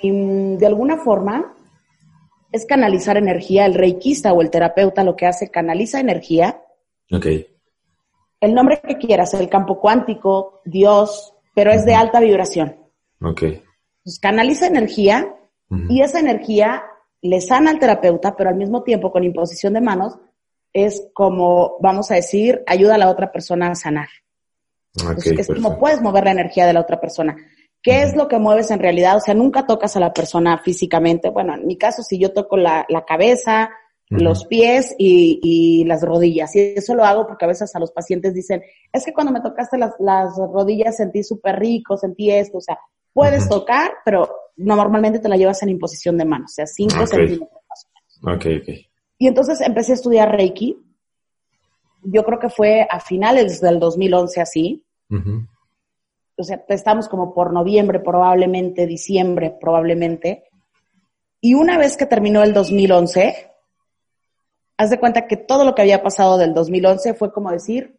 y 0.00 0.10
mm, 0.10 0.56
de 0.56 0.66
alguna 0.66 0.96
forma 0.96 1.54
es 2.52 2.66
canalizar 2.66 3.16
energía. 3.16 3.66
El 3.66 3.74
reikista 3.74 4.32
o 4.32 4.42
el 4.42 4.50
terapeuta 4.50 5.04
lo 5.04 5.16
que 5.16 5.26
hace, 5.26 5.50
canaliza 5.50 6.00
energía. 6.00 6.62
Ok. 7.12 7.26
El 8.40 8.54
nombre 8.54 8.80
que 8.86 8.96
quieras, 8.96 9.34
el 9.34 9.48
campo 9.48 9.80
cuántico, 9.80 10.62
Dios, 10.64 11.34
pero 11.54 11.72
es 11.72 11.84
de 11.84 11.94
alta 11.94 12.20
vibración. 12.20 12.76
Ok. 13.20 13.42
Pues 14.02 14.18
canaliza 14.18 14.66
energía 14.66 15.34
y 15.88 16.02
esa 16.02 16.18
energía 16.18 16.82
le 17.22 17.40
sana 17.40 17.70
al 17.70 17.78
terapeuta, 17.78 18.34
pero 18.34 18.50
al 18.50 18.56
mismo 18.56 18.82
tiempo 18.82 19.12
con 19.12 19.24
imposición 19.24 19.74
de 19.74 19.80
manos 19.80 20.18
es 20.72 21.08
como, 21.12 21.76
vamos 21.80 22.10
a 22.10 22.14
decir, 22.14 22.62
ayuda 22.66 22.94
a 22.94 22.98
la 22.98 23.10
otra 23.10 23.30
persona 23.30 23.70
a 23.70 23.74
sanar. 23.74 24.08
Okay, 24.94 25.36
es 25.38 25.46
como 25.46 25.78
puedes 25.78 26.00
mover 26.00 26.24
la 26.24 26.32
energía 26.32 26.66
de 26.66 26.72
la 26.72 26.80
otra 26.80 27.00
persona. 27.00 27.36
¿Qué 27.82 28.02
es 28.02 28.14
lo 28.14 28.28
que 28.28 28.38
mueves 28.38 28.70
en 28.70 28.78
realidad? 28.78 29.16
O 29.16 29.20
sea, 29.20 29.34
nunca 29.34 29.66
tocas 29.66 29.96
a 29.96 30.00
la 30.00 30.12
persona 30.12 30.58
físicamente. 30.58 31.30
Bueno, 31.30 31.54
en 31.54 31.66
mi 31.66 31.78
caso, 31.78 32.02
si 32.02 32.18
yo 32.18 32.32
toco 32.32 32.56
la, 32.58 32.86
cabeza, 33.06 33.70
los 34.10 34.44
pies 34.44 34.94
y, 34.98 35.84
las 35.86 36.02
rodillas. 36.02 36.54
Y 36.54 36.74
eso 36.76 36.94
lo 36.94 37.04
hago 37.04 37.26
porque 37.26 37.46
a 37.46 37.48
veces 37.48 37.74
a 37.74 37.78
los 37.78 37.90
pacientes 37.92 38.34
dicen, 38.34 38.62
es 38.92 39.04
que 39.04 39.14
cuando 39.14 39.32
me 39.32 39.40
tocaste 39.40 39.78
las, 39.78 39.94
rodillas 40.36 40.96
sentí 40.96 41.22
súper 41.22 41.58
rico, 41.58 41.96
sentí 41.96 42.30
esto. 42.30 42.58
O 42.58 42.62
sea, 42.62 42.78
puedes 43.14 43.48
tocar, 43.48 43.92
pero 44.04 44.28
normalmente 44.56 45.18
te 45.18 45.28
la 45.28 45.36
llevas 45.36 45.62
en 45.62 45.70
imposición 45.70 46.18
de 46.18 46.26
manos, 46.26 46.52
o 46.52 46.54
sea, 46.54 46.66
5 46.66 47.06
centímetros 47.06 47.62
más 47.68 47.86
o 47.86 48.28
menos. 48.28 48.36
Ok, 48.36 48.62
ok. 48.62 48.74
Y 49.18 49.26
entonces 49.26 49.60
empecé 49.62 49.92
a 49.92 49.94
estudiar 49.94 50.30
Reiki. 50.30 50.76
Yo 52.02 52.24
creo 52.24 52.38
que 52.38 52.50
fue 52.50 52.86
a 52.90 53.00
finales 53.00 53.60
del 53.60 53.78
2011 53.78 54.40
así 54.40 54.84
o 56.40 56.44
sea, 56.44 56.64
estamos 56.68 57.08
como 57.08 57.34
por 57.34 57.52
noviembre 57.52 58.00
probablemente, 58.00 58.86
diciembre 58.86 59.56
probablemente. 59.60 60.44
Y 61.40 61.54
una 61.54 61.78
vez 61.78 61.96
que 61.96 62.06
terminó 62.06 62.42
el 62.42 62.52
2011, 62.52 63.50
haz 64.76 64.90
de 64.90 64.98
cuenta 64.98 65.26
que 65.26 65.36
todo 65.36 65.64
lo 65.64 65.74
que 65.74 65.82
había 65.82 66.02
pasado 66.02 66.38
del 66.38 66.54
2011 66.54 67.14
fue 67.14 67.32
como 67.32 67.50
decir, 67.50 67.98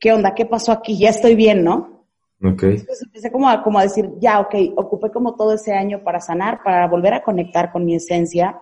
¿qué 0.00 0.12
onda? 0.12 0.34
¿Qué 0.34 0.46
pasó 0.46 0.72
aquí? 0.72 0.98
Ya 0.98 1.10
estoy 1.10 1.34
bien, 1.34 1.64
¿no? 1.64 2.06
Ok. 2.44 2.64
Entonces 2.64 3.02
empecé 3.02 3.30
como 3.30 3.48
a, 3.48 3.62
como 3.62 3.78
a 3.78 3.84
decir, 3.84 4.10
ya, 4.18 4.40
ok, 4.40 4.54
ocupé 4.76 5.10
como 5.10 5.34
todo 5.34 5.54
ese 5.54 5.72
año 5.72 6.02
para 6.02 6.20
sanar, 6.20 6.62
para 6.62 6.86
volver 6.88 7.14
a 7.14 7.22
conectar 7.22 7.72
con 7.72 7.84
mi 7.84 7.94
esencia. 7.94 8.60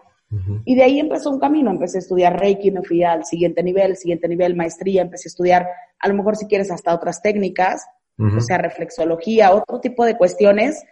Y 0.64 0.76
de 0.76 0.84
ahí 0.84 1.00
empezó 1.00 1.28
un 1.28 1.40
camino, 1.40 1.72
empecé 1.72 1.98
a 1.98 2.02
estudiar 2.02 2.38
Reiki, 2.38 2.70
me 2.70 2.84
fui 2.84 3.02
al 3.02 3.24
siguiente 3.24 3.64
nivel, 3.64 3.96
siguiente 3.96 4.28
nivel, 4.28 4.54
maestría, 4.54 5.02
empecé 5.02 5.26
a 5.26 5.30
estudiar, 5.30 5.66
a 5.98 6.08
lo 6.08 6.14
mejor 6.14 6.36
si 6.36 6.46
quieres 6.46 6.70
hasta 6.70 6.94
otras 6.94 7.20
técnicas, 7.20 7.84
o 8.20 8.40
sea, 8.40 8.58
reflexología, 8.58 9.54
otro 9.54 9.80
tipo 9.80 10.04
de 10.04 10.16
cuestiones, 10.16 10.84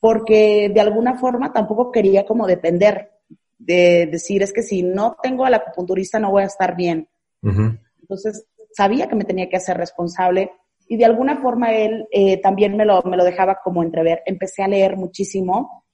porque 0.00 0.70
de 0.72 0.80
alguna 0.80 1.18
forma 1.18 1.52
tampoco 1.52 1.92
quería 1.92 2.24
como 2.24 2.46
depender 2.46 3.10
de 3.58 4.08
decir, 4.10 4.42
es 4.42 4.52
que 4.52 4.62
si 4.62 4.82
no 4.82 5.16
tengo 5.22 5.44
al 5.44 5.54
acupunturista 5.54 6.18
no 6.18 6.30
voy 6.30 6.42
a 6.42 6.46
estar 6.46 6.76
bien. 6.76 7.08
Entonces, 7.42 8.46
sabía 8.72 9.08
que 9.08 9.16
me 9.16 9.24
tenía 9.24 9.48
que 9.48 9.56
hacer 9.56 9.76
responsable 9.76 10.50
y 10.88 10.96
de 10.96 11.04
alguna 11.04 11.40
forma 11.40 11.72
él 11.72 12.06
eh, 12.10 12.38
también 12.38 12.76
me 12.76 12.84
lo, 12.84 13.02
me 13.02 13.16
lo 13.16 13.24
dejaba 13.24 13.58
como 13.62 13.82
entrever. 13.82 14.22
Empecé 14.26 14.62
a 14.62 14.68
leer 14.68 14.96
muchísimo 14.96 15.84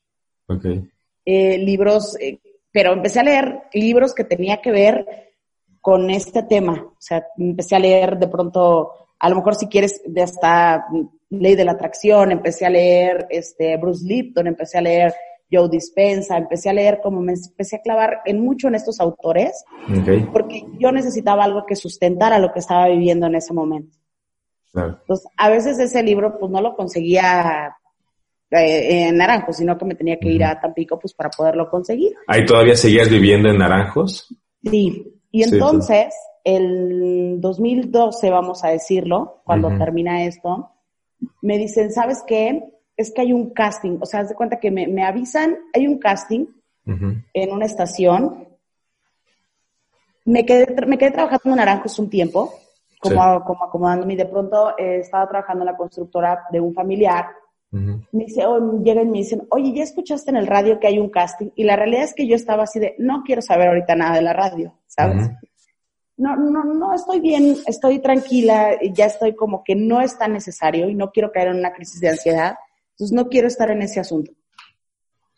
eh, 1.25 1.59
libros, 1.59 2.17
eh, 2.21 2.41
pero 2.73 2.93
empecé 2.93 3.21
a 3.21 3.25
leer 3.25 3.63
libros 3.73 4.15
que 4.15 4.25
tenía 4.25 4.61
que 4.61 4.73
ver 4.73 5.07
con 5.81 6.11
este 6.11 6.43
tema. 6.43 6.83
O 6.83 6.97
sea, 6.99 7.25
empecé 7.39 7.77
a 7.77 7.81
leer 7.81 8.19
de 8.19 8.29
pronto 8.29 8.91
a 9.21 9.29
lo 9.29 9.37
mejor 9.37 9.55
si 9.55 9.69
quieres 9.69 10.01
de 10.05 10.23
hasta 10.23 10.87
Ley 11.29 11.55
de 11.55 11.65
la 11.65 11.73
Atracción, 11.73 12.33
empecé 12.33 12.67
a 12.67 12.71
leer 12.71 13.27
este 13.31 13.77
Bruce 13.77 14.05
Lipton, 14.05 14.47
empecé 14.47 14.79
a 14.79 14.83
leer 14.83 15.15
Joe 15.53 15.69
Dispensa, 15.69 16.39
empecé 16.39 16.71
a 16.71 16.73
leer 16.73 17.01
como 17.03 17.21
me 17.21 17.35
empecé 17.35 17.77
a 17.77 17.83
clavar 17.83 18.23
en 18.25 18.41
mucho 18.41 18.69
en 18.69 18.77
estos 18.77 18.99
autores, 18.99 19.65
porque 20.33 20.65
yo 20.79 20.91
necesitaba 20.91 21.45
algo 21.45 21.67
que 21.67 21.77
sustentara 21.77 22.39
lo 22.39 22.53
que 22.53 22.61
estaba 22.61 22.89
viviendo 22.89 23.27
en 23.27 23.35
ese 23.35 23.53
momento. 23.53 23.99
Entonces, 24.73 25.27
a 25.37 25.51
veces 25.51 25.79
ese 25.79 26.03
libro 26.03 26.39
pues 26.39 26.51
no 26.51 26.61
lo 26.61 26.75
conseguía 26.75 27.77
eh, 28.51 29.09
en 29.09 29.17
Naranjos, 29.17 29.57
sino 29.57 29.77
que 29.77 29.85
me 29.85 29.97
tenía 29.97 30.19
que 30.19 30.29
ir 30.29 30.45
a 30.45 30.61
Tampico 30.61 30.99
pues 30.99 31.13
para 31.13 31.29
poderlo 31.29 31.69
conseguir. 31.69 32.15
¿Ahí 32.27 32.47
todavía 32.47 32.77
seguías 32.77 33.11
viviendo 33.11 33.51
en 33.51 33.59
Naranjos? 33.59 34.35
Sí, 34.63 35.20
y 35.31 35.43
entonces 35.43 36.15
el 36.45 37.41
2012, 37.41 38.31
vamos 38.31 38.65
a 38.65 38.69
decirlo, 38.69 39.43
cuando 39.45 39.77
termina 39.77 40.25
esto, 40.25 40.71
me 41.43 41.59
dicen, 41.59 41.93
¿sabes 41.93 42.23
qué? 42.27 42.73
Es 42.97 43.13
que 43.13 43.23
hay 43.23 43.33
un 43.33 43.51
casting, 43.51 43.99
o 44.01 44.07
sea, 44.07 44.21
haz 44.21 44.31
de 44.31 44.35
cuenta 44.35 44.59
que 44.59 44.71
me, 44.71 45.05
avisan, 45.05 45.57
hay 45.73 45.87
un 45.87 45.99
casting 45.99 46.47
en 46.87 47.53
una 47.53 47.67
estación. 47.67 48.49
Me 50.25 50.45
quedé, 50.45 50.75
me 50.87 50.99
quedé 50.99 51.13
trabajando 51.13 51.51
en 51.51 51.57
Naranjos 51.57 51.99
un 51.99 52.11
tiempo, 52.11 52.53
como, 53.01 53.45
como 53.45 53.65
acomodándome, 53.65 54.15
y 54.15 54.17
de 54.17 54.27
pronto 54.27 54.77
eh, 54.77 54.99
estaba 54.99 55.29
trabajando 55.29 55.63
en 55.63 55.67
la 55.67 55.77
constructora 55.77 56.45
de 56.51 56.61
un 56.61 56.75
familiar. 56.75 57.27
Me 57.73 58.25
dice, 58.25 58.45
oh, 58.47 58.83
llegan 58.83 59.09
y 59.09 59.11
me 59.11 59.19
dicen, 59.19 59.47
oye, 59.51 59.73
¿ya 59.73 59.85
escuchaste 59.85 60.31
en 60.31 60.37
el 60.37 60.47
radio 60.47 60.81
que 60.81 60.89
hay 60.89 60.99
un 60.99 61.09
casting? 61.09 61.51
Y 61.55 61.65
la 61.65 61.77
realidad 61.77 62.03
es 62.03 62.15
que 62.15 62.27
yo 62.27 62.35
estaba 62.35 62.65
así 62.65 62.81
de, 62.81 62.97
no 62.99 63.23
quiero 63.25 63.43
saber 63.43 63.69
ahorita 63.69 63.95
nada 63.95 64.17
de 64.17 64.23
la 64.23 64.33
radio, 64.33 64.75
¿sabes? 64.87 65.31
no, 66.21 66.37
no, 66.37 66.65
no 66.65 66.93
estoy 66.93 67.21
bien, 67.21 67.57
estoy 67.67 68.01
tranquila, 68.01 68.79
ya 68.93 69.07
estoy 69.07 69.35
como 69.35 69.65
que 69.65 69.75
no 69.75 70.03
es 70.03 70.19
tan 70.19 70.35
necesario 70.35 70.89
y 70.89 70.95
no 70.95 71.11
quiero 71.13 71.33
caer 71.33 71.49
en 71.49 71.57
una 71.57 71.73
crisis 71.73 71.99
de 72.01 72.11
ansiedad, 72.11 72.57
entonces 72.91 73.15
no 73.15 73.29
quiero 73.29 73.49
estar 73.49 73.71
en 73.71 73.81
ese 73.81 74.01
asunto. 74.01 74.33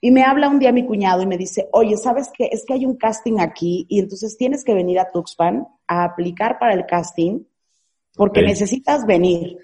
Y 0.01 0.11
me 0.11 0.25
habla 0.25 0.49
un 0.49 0.59
día 0.59 0.73
mi 0.73 0.85
cuñado 0.85 1.23
y 1.23 1.27
me 1.27 1.39
dice, 1.39 1.69
oye, 1.71 1.97
¿sabes 1.97 2.33
qué? 2.37 2.49
Es 2.51 2.65
que 2.67 2.73
hay 2.73 2.85
un 2.85 2.97
casting 2.97 3.39
aquí 3.39 3.87
y 3.89 4.01
entonces 4.01 4.37
tienes 4.37 4.65
que 4.65 4.75
venir 4.75 4.99
a 4.99 5.13
Tuxpan 5.13 5.69
a 5.87 6.03
aplicar 6.03 6.59
para 6.59 6.75
el 6.75 6.85
casting 6.87 7.45
porque 8.17 8.43
necesitas 8.43 9.07
venir. 9.07 9.59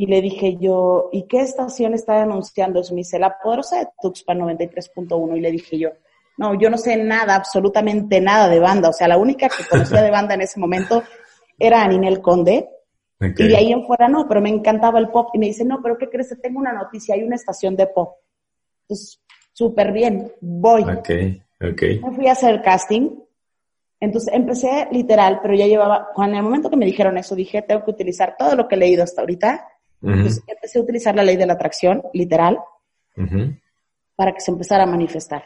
Y 0.00 0.06
le 0.06 0.22
dije 0.22 0.56
yo, 0.60 1.08
¿y 1.10 1.24
qué 1.24 1.40
estación 1.40 1.92
está 1.92 2.20
denunciando? 2.20 2.80
Me 2.90 2.98
dice, 2.98 3.18
la 3.18 3.36
poderosa 3.36 3.80
de 3.80 3.88
Tuxpan 4.00 4.38
93.1. 4.38 5.36
Y 5.36 5.40
le 5.40 5.50
dije 5.50 5.76
yo, 5.76 5.90
no, 6.36 6.56
yo 6.56 6.70
no 6.70 6.78
sé 6.78 6.96
nada, 6.96 7.34
absolutamente 7.34 8.20
nada 8.20 8.48
de 8.48 8.60
banda. 8.60 8.90
O 8.90 8.92
sea, 8.92 9.08
la 9.08 9.18
única 9.18 9.48
que 9.48 9.64
conocía 9.68 10.00
de 10.00 10.12
banda 10.12 10.34
en 10.34 10.42
ese 10.42 10.60
momento 10.60 11.02
era 11.58 11.84
Ninel 11.88 12.22
Conde. 12.22 12.68
Y 13.20 13.48
de 13.48 13.56
ahí 13.56 13.72
en 13.72 13.84
fuera 13.88 14.06
no, 14.06 14.28
pero 14.28 14.40
me 14.40 14.50
encantaba 14.50 15.00
el 15.00 15.08
pop. 15.08 15.30
Y 15.34 15.38
me 15.40 15.46
dice, 15.46 15.64
no, 15.64 15.80
pero 15.82 15.98
¿qué 15.98 16.08
crees? 16.08 16.32
Tengo 16.40 16.60
una 16.60 16.72
noticia, 16.72 17.16
hay 17.16 17.24
una 17.24 17.34
estación 17.34 17.74
de 17.74 17.88
pop. 17.88 18.18
Entonces, 18.82 19.20
súper 19.52 19.90
bien, 19.90 20.30
voy. 20.40 20.82
Ok, 20.82 21.10
ok. 21.60 21.82
Me 22.04 22.14
fui 22.14 22.28
a 22.28 22.32
hacer 22.32 22.62
casting. 22.62 23.18
Entonces 23.98 24.32
empecé 24.32 24.86
literal, 24.92 25.40
pero 25.42 25.56
ya 25.56 25.66
llevaba, 25.66 26.10
cuando 26.14 26.34
en 26.34 26.38
el 26.38 26.44
momento 26.44 26.70
que 26.70 26.76
me 26.76 26.86
dijeron 26.86 27.18
eso, 27.18 27.34
dije, 27.34 27.62
tengo 27.62 27.84
que 27.84 27.90
utilizar 27.90 28.36
todo 28.38 28.54
lo 28.54 28.68
que 28.68 28.76
he 28.76 28.78
leído 28.78 29.02
hasta 29.02 29.22
ahorita. 29.22 29.66
Entonces 30.02 30.42
empecé 30.46 30.78
a 30.78 30.82
utilizar 30.82 31.14
la 31.14 31.22
ley 31.22 31.36
de 31.36 31.46
la 31.46 31.54
atracción, 31.54 32.02
literal, 32.12 32.58
para 34.16 34.32
que 34.32 34.40
se 34.40 34.50
empezara 34.50 34.84
a 34.84 34.86
manifestar. 34.86 35.44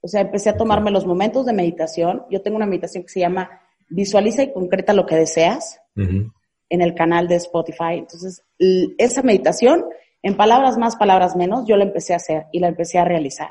O 0.00 0.08
sea, 0.08 0.20
empecé 0.20 0.50
a 0.50 0.56
tomarme 0.56 0.90
los 0.90 1.06
momentos 1.06 1.46
de 1.46 1.52
meditación. 1.52 2.24
Yo 2.30 2.42
tengo 2.42 2.56
una 2.56 2.66
meditación 2.66 3.02
que 3.02 3.08
se 3.08 3.20
llama 3.20 3.60
Visualiza 3.88 4.42
y 4.42 4.52
concreta 4.52 4.92
lo 4.92 5.06
que 5.06 5.16
deseas 5.16 5.80
en 5.96 6.32
el 6.68 6.94
canal 6.94 7.28
de 7.28 7.36
Spotify. 7.36 7.94
Entonces, 7.94 8.42
esa 8.58 9.22
meditación, 9.22 9.84
en 10.22 10.36
palabras 10.36 10.78
más, 10.78 10.96
palabras 10.96 11.36
menos, 11.36 11.64
yo 11.66 11.76
la 11.76 11.84
empecé 11.84 12.12
a 12.12 12.16
hacer 12.16 12.46
y 12.52 12.60
la 12.60 12.68
empecé 12.68 12.98
a 12.98 13.04
realizar. 13.04 13.50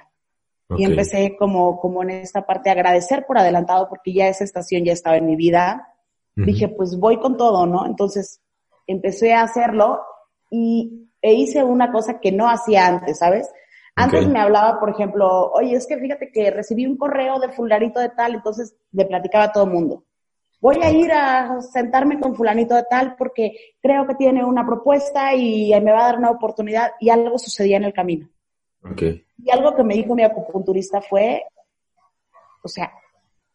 Y 0.78 0.84
empecé 0.84 1.36
como, 1.38 1.80
como 1.80 2.02
en 2.04 2.10
esta 2.10 2.45
parte 2.45 2.69
a 2.69 2.74
agradecer 2.74 3.26
por 3.28 3.38
adelantado 3.38 3.88
porque 3.88 4.13
ya 4.13 4.28
esa 4.28 4.43
estación 4.43 4.84
ya 4.84 4.93
estaba 4.93 5.17
en 5.17 5.26
mi 5.26 5.36
vida. 5.36 5.93
Dije, 6.36 6.67
pues 6.67 6.98
voy 6.98 7.19
con 7.19 7.38
todo, 7.38 7.65
¿no? 7.65 7.86
Entonces, 7.86 8.41
empecé 8.88 9.34
a 9.34 9.43
hacerlo 9.43 10.02
y 10.56 11.10
e 11.22 11.34
hice 11.34 11.63
una 11.63 11.91
cosa 11.91 12.20
que 12.20 12.32
no 12.32 12.50
hacía 12.50 12.88
antes, 12.88 13.20
¿sabes? 13.20 13.50
Antes 13.96 14.28
me 14.28 14.39
hablaba, 14.39 14.80
por 14.80 14.89
ejemplo, 14.89 15.52
oye, 15.52 15.76
es 15.76 15.88
que 15.88 15.98
fíjate 15.98 16.30
que 16.32 16.52
recibí 16.52 16.86
un 16.86 16.98
correo 16.98 17.39
de 17.39 17.50
fulanito 17.50 18.00
de 18.00 18.10
tal, 18.10 18.36
entonces 18.36 18.76
le 18.91 19.06
platicaba 19.06 19.46
a 19.46 19.52
todo 19.52 19.63
el 19.63 19.72
mundo. 19.72 20.04
Voy 20.62 20.78
a 20.82 20.91
ir 20.91 21.12
a 21.12 21.62
sentarme 21.62 22.20
con 22.20 22.36
fulanito 22.36 22.76
de 22.76 22.84
tal 22.89 23.15
porque 23.18 23.54
creo 23.82 24.06
que 24.06 24.15
tiene 24.15 24.44
una 24.44 24.65
propuesta 24.65 25.34
y 25.34 25.72
me 25.82 25.91
va 25.91 26.02
a 26.02 26.08
dar 26.08 26.18
una 26.18 26.32
oportunidad 26.32 26.91
y 27.00 27.10
algo 27.10 27.38
sucedía 27.38 27.78
en 27.78 27.86
el 27.86 27.94
camino. 27.94 28.28
Y 29.38 29.50
algo 29.52 29.76
que 29.76 29.84
me 29.84 29.96
dijo 29.96 30.15
mi 30.15 30.24
acupunturista 30.24 31.02
fue, 31.02 31.44
o 32.63 32.68
sea, 32.68 32.91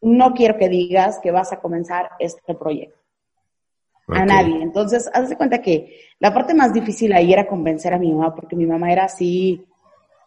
no 0.01 0.33
quiero 0.33 0.57
que 0.57 0.69
digas 0.69 1.19
que 1.21 1.31
vas 1.31 1.53
a 1.53 1.59
comenzar 1.59 2.11
este 2.19 2.55
proyecto. 2.55 3.00
A 4.11 4.25
nadie. 4.25 4.61
Entonces, 4.61 5.09
haz 5.13 5.29
de 5.29 5.37
cuenta 5.37 5.61
que 5.61 5.95
la 6.19 6.33
parte 6.33 6.53
más 6.53 6.73
difícil 6.73 7.13
ahí 7.13 7.33
era 7.33 7.47
convencer 7.47 7.93
a 7.93 7.99
mi 7.99 8.11
mamá, 8.11 8.35
porque 8.35 8.55
mi 8.55 8.65
mamá 8.65 8.91
era 8.91 9.05
así, 9.05 9.65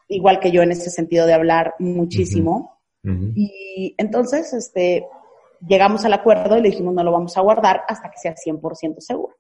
igual 0.09 0.41
que 0.41 0.51
yo 0.51 0.63
en 0.63 0.73
ese 0.73 0.91
sentido 0.91 1.27
de 1.27 1.35
hablar 1.35 1.75
muchísimo. 1.79 2.81
Y 3.35 3.95
entonces, 3.99 4.55
este, 4.55 5.07
llegamos 5.67 6.05
al 6.07 6.15
acuerdo 6.15 6.57
y 6.57 6.63
le 6.63 6.71
dijimos 6.71 6.95
no 6.95 7.05
lo 7.05 7.13
vamos 7.13 7.37
a 7.37 7.43
guardar 7.43 7.83
hasta 7.87 8.11
que 8.11 8.17
sea 8.17 8.35
100% 8.35 9.01
seguro. 9.01 9.37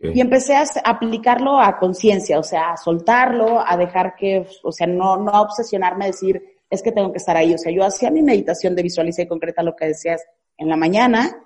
Y 0.00 0.20
empecé 0.20 0.54
a 0.54 0.64
aplicarlo 0.84 1.58
a 1.58 1.76
conciencia, 1.78 2.38
o 2.38 2.42
sea, 2.44 2.72
a 2.72 2.76
soltarlo, 2.76 3.60
a 3.66 3.76
dejar 3.76 4.14
que, 4.14 4.46
o 4.62 4.70
sea, 4.70 4.86
no, 4.86 5.16
no 5.16 5.30
a 5.30 5.40
obsesionarme 5.40 6.04
a 6.04 6.08
decir, 6.08 6.40
es 6.70 6.82
que 6.82 6.92
tengo 6.92 7.10
que 7.10 7.18
estar 7.18 7.36
ahí. 7.36 7.52
O 7.52 7.58
sea, 7.58 7.72
yo 7.72 7.84
hacía 7.84 8.10
mi 8.10 8.22
meditación 8.22 8.76
de 8.76 8.82
visualizar 8.82 9.24
y 9.24 9.28
concreta 9.28 9.62
lo 9.62 9.74
que 9.74 9.86
decías 9.86 10.22
en 10.56 10.68
la 10.68 10.76
mañana, 10.76 11.36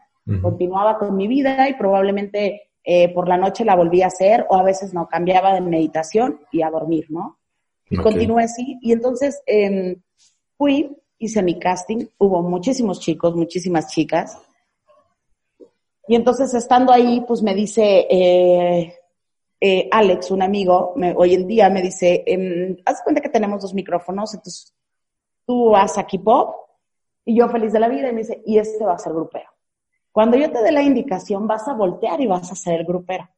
continuaba 0.40 0.98
con 0.98 1.16
mi 1.16 1.26
vida 1.26 1.68
y 1.68 1.74
probablemente 1.74 2.70
eh, 2.85 3.12
por 3.12 3.28
la 3.28 3.37
noche 3.37 3.64
la 3.64 3.74
volví 3.74 4.02
a 4.02 4.06
hacer 4.06 4.46
o 4.48 4.56
a 4.56 4.62
veces 4.62 4.94
no, 4.94 5.08
cambiaba 5.08 5.54
de 5.54 5.61
meditación 5.61 6.40
y 6.50 6.62
a 6.62 6.70
dormir, 6.70 7.06
¿no? 7.08 7.38
Y 7.90 7.96
continué 7.96 8.44
así. 8.44 8.78
Y 8.80 8.92
entonces 8.92 9.42
eh, 9.46 9.98
fui, 10.56 10.96
hice 11.18 11.42
mi 11.42 11.58
casting, 11.58 12.06
hubo 12.18 12.42
muchísimos 12.42 13.00
chicos, 13.00 13.37
muchísimas 13.37 13.88
chicas. 13.92 14.38
Y 16.08 16.14
entonces 16.14 16.52
estando 16.54 16.92
ahí, 16.92 17.22
pues 17.26 17.42
me 17.42 17.54
dice 17.54 18.06
eh, 18.11 18.94
eh 19.61 19.88
Alex, 19.90 20.30
un 20.30 20.42
amigo, 20.42 20.94
me, 20.96 21.14
hoy 21.16 21.35
en 21.35 21.46
día 21.46 21.68
me 21.68 21.82
dice, 21.82 22.24
eh, 22.26 22.76
haz 22.85 23.02
cuenta 23.02 23.20
que 23.20 23.28
tenemos 23.28 23.62
dos 23.62 23.74
micrófonos, 23.74 24.35
entonces 24.35 24.74
tú 25.46 25.76
haz 25.76 25.98
aquí 25.98 26.18
pop 26.18 26.56
y 27.24 27.37
yo 27.37 27.48
feliz 27.48 27.72
de 27.72 27.80
la 27.80 27.88
vida 27.88 28.08
y 28.08 28.12
me 28.12 28.22
dice, 28.22 28.42
y 28.44 28.58
este 28.58 28.85
va 28.85 28.94
a 28.94 28.98
ser 28.98 29.12
grupero. 29.12 29.51
Cuando 30.12 30.37
yo 30.37 30.51
te 30.53 30.62
dé 30.62 30.70
la 30.70 30.83
indicación, 30.83 31.46
vas 31.46 31.66
a 31.66 31.72
voltear 31.72 32.20
y 32.20 32.27
vas 32.27 32.53
a 32.53 32.55
ser 32.55 32.81
el 32.81 32.87
grupero. 32.87 33.29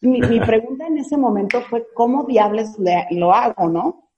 Mi, 0.00 0.20
mi 0.20 0.40
pregunta 0.40 0.86
en 0.86 0.98
ese 0.98 1.16
momento 1.16 1.60
fue, 1.62 1.86
¿cómo 1.94 2.24
diables 2.24 2.76
lo 3.10 3.32
hago, 3.32 3.68
no? 3.68 4.08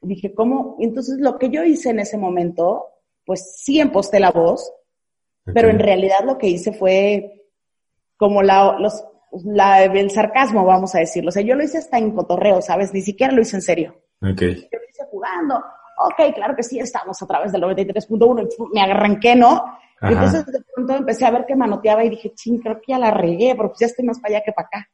Dije, 0.00 0.34
¿cómo? 0.34 0.76
Entonces, 0.80 1.18
lo 1.18 1.38
que 1.38 1.48
yo 1.48 1.62
hice 1.64 1.90
en 1.90 2.00
ese 2.00 2.18
momento, 2.18 2.86
pues 3.24 3.54
sí 3.56 3.80
emposté 3.80 4.18
la 4.18 4.32
voz, 4.32 4.70
pero 5.44 5.68
en 5.70 5.78
realidad 5.78 6.24
lo 6.24 6.36
que 6.36 6.48
hice 6.48 6.72
fue 6.72 7.48
como 8.16 8.42
la, 8.42 8.76
los, 8.78 9.04
la, 9.44 9.84
el 9.84 10.10
sarcasmo, 10.10 10.64
vamos 10.64 10.94
a 10.94 10.98
decirlo. 10.98 11.28
O 11.28 11.32
sea, 11.32 11.42
yo 11.42 11.54
lo 11.54 11.64
hice 11.64 11.78
hasta 11.78 11.98
en 11.98 12.10
cotorreo, 12.10 12.60
¿sabes? 12.60 12.92
Ni 12.92 13.00
siquiera 13.00 13.32
lo 13.32 13.40
hice 13.40 13.56
en 13.56 13.62
serio. 13.62 14.02
Okay. 14.20 14.54
Yo 14.54 14.78
lo 14.78 14.84
hice 14.90 15.04
jugando. 15.10 15.62
Ok, 15.98 16.34
claro 16.34 16.54
que 16.56 16.62
sí, 16.62 16.78
estamos 16.78 17.20
a 17.22 17.26
través 17.26 17.52
del 17.52 17.62
93.1 17.62 18.48
y 18.48 18.74
me 18.74 18.82
arranqué, 18.82 19.34
¿no? 19.34 19.64
entonces 20.00 20.44
de 20.46 20.60
pronto 20.74 20.94
empecé 20.94 21.24
a 21.24 21.30
ver 21.30 21.46
que 21.46 21.54
manoteaba 21.54 22.04
y 22.04 22.10
dije, 22.10 22.34
ching, 22.34 22.58
creo 22.58 22.80
que 22.80 22.92
ya 22.92 22.98
la 22.98 23.12
regué, 23.12 23.54
porque 23.54 23.76
ya 23.80 23.86
estoy 23.86 24.04
más 24.04 24.18
para 24.18 24.34
allá 24.34 24.44
que 24.44 24.52
para 24.52 24.66
acá. 24.66 24.88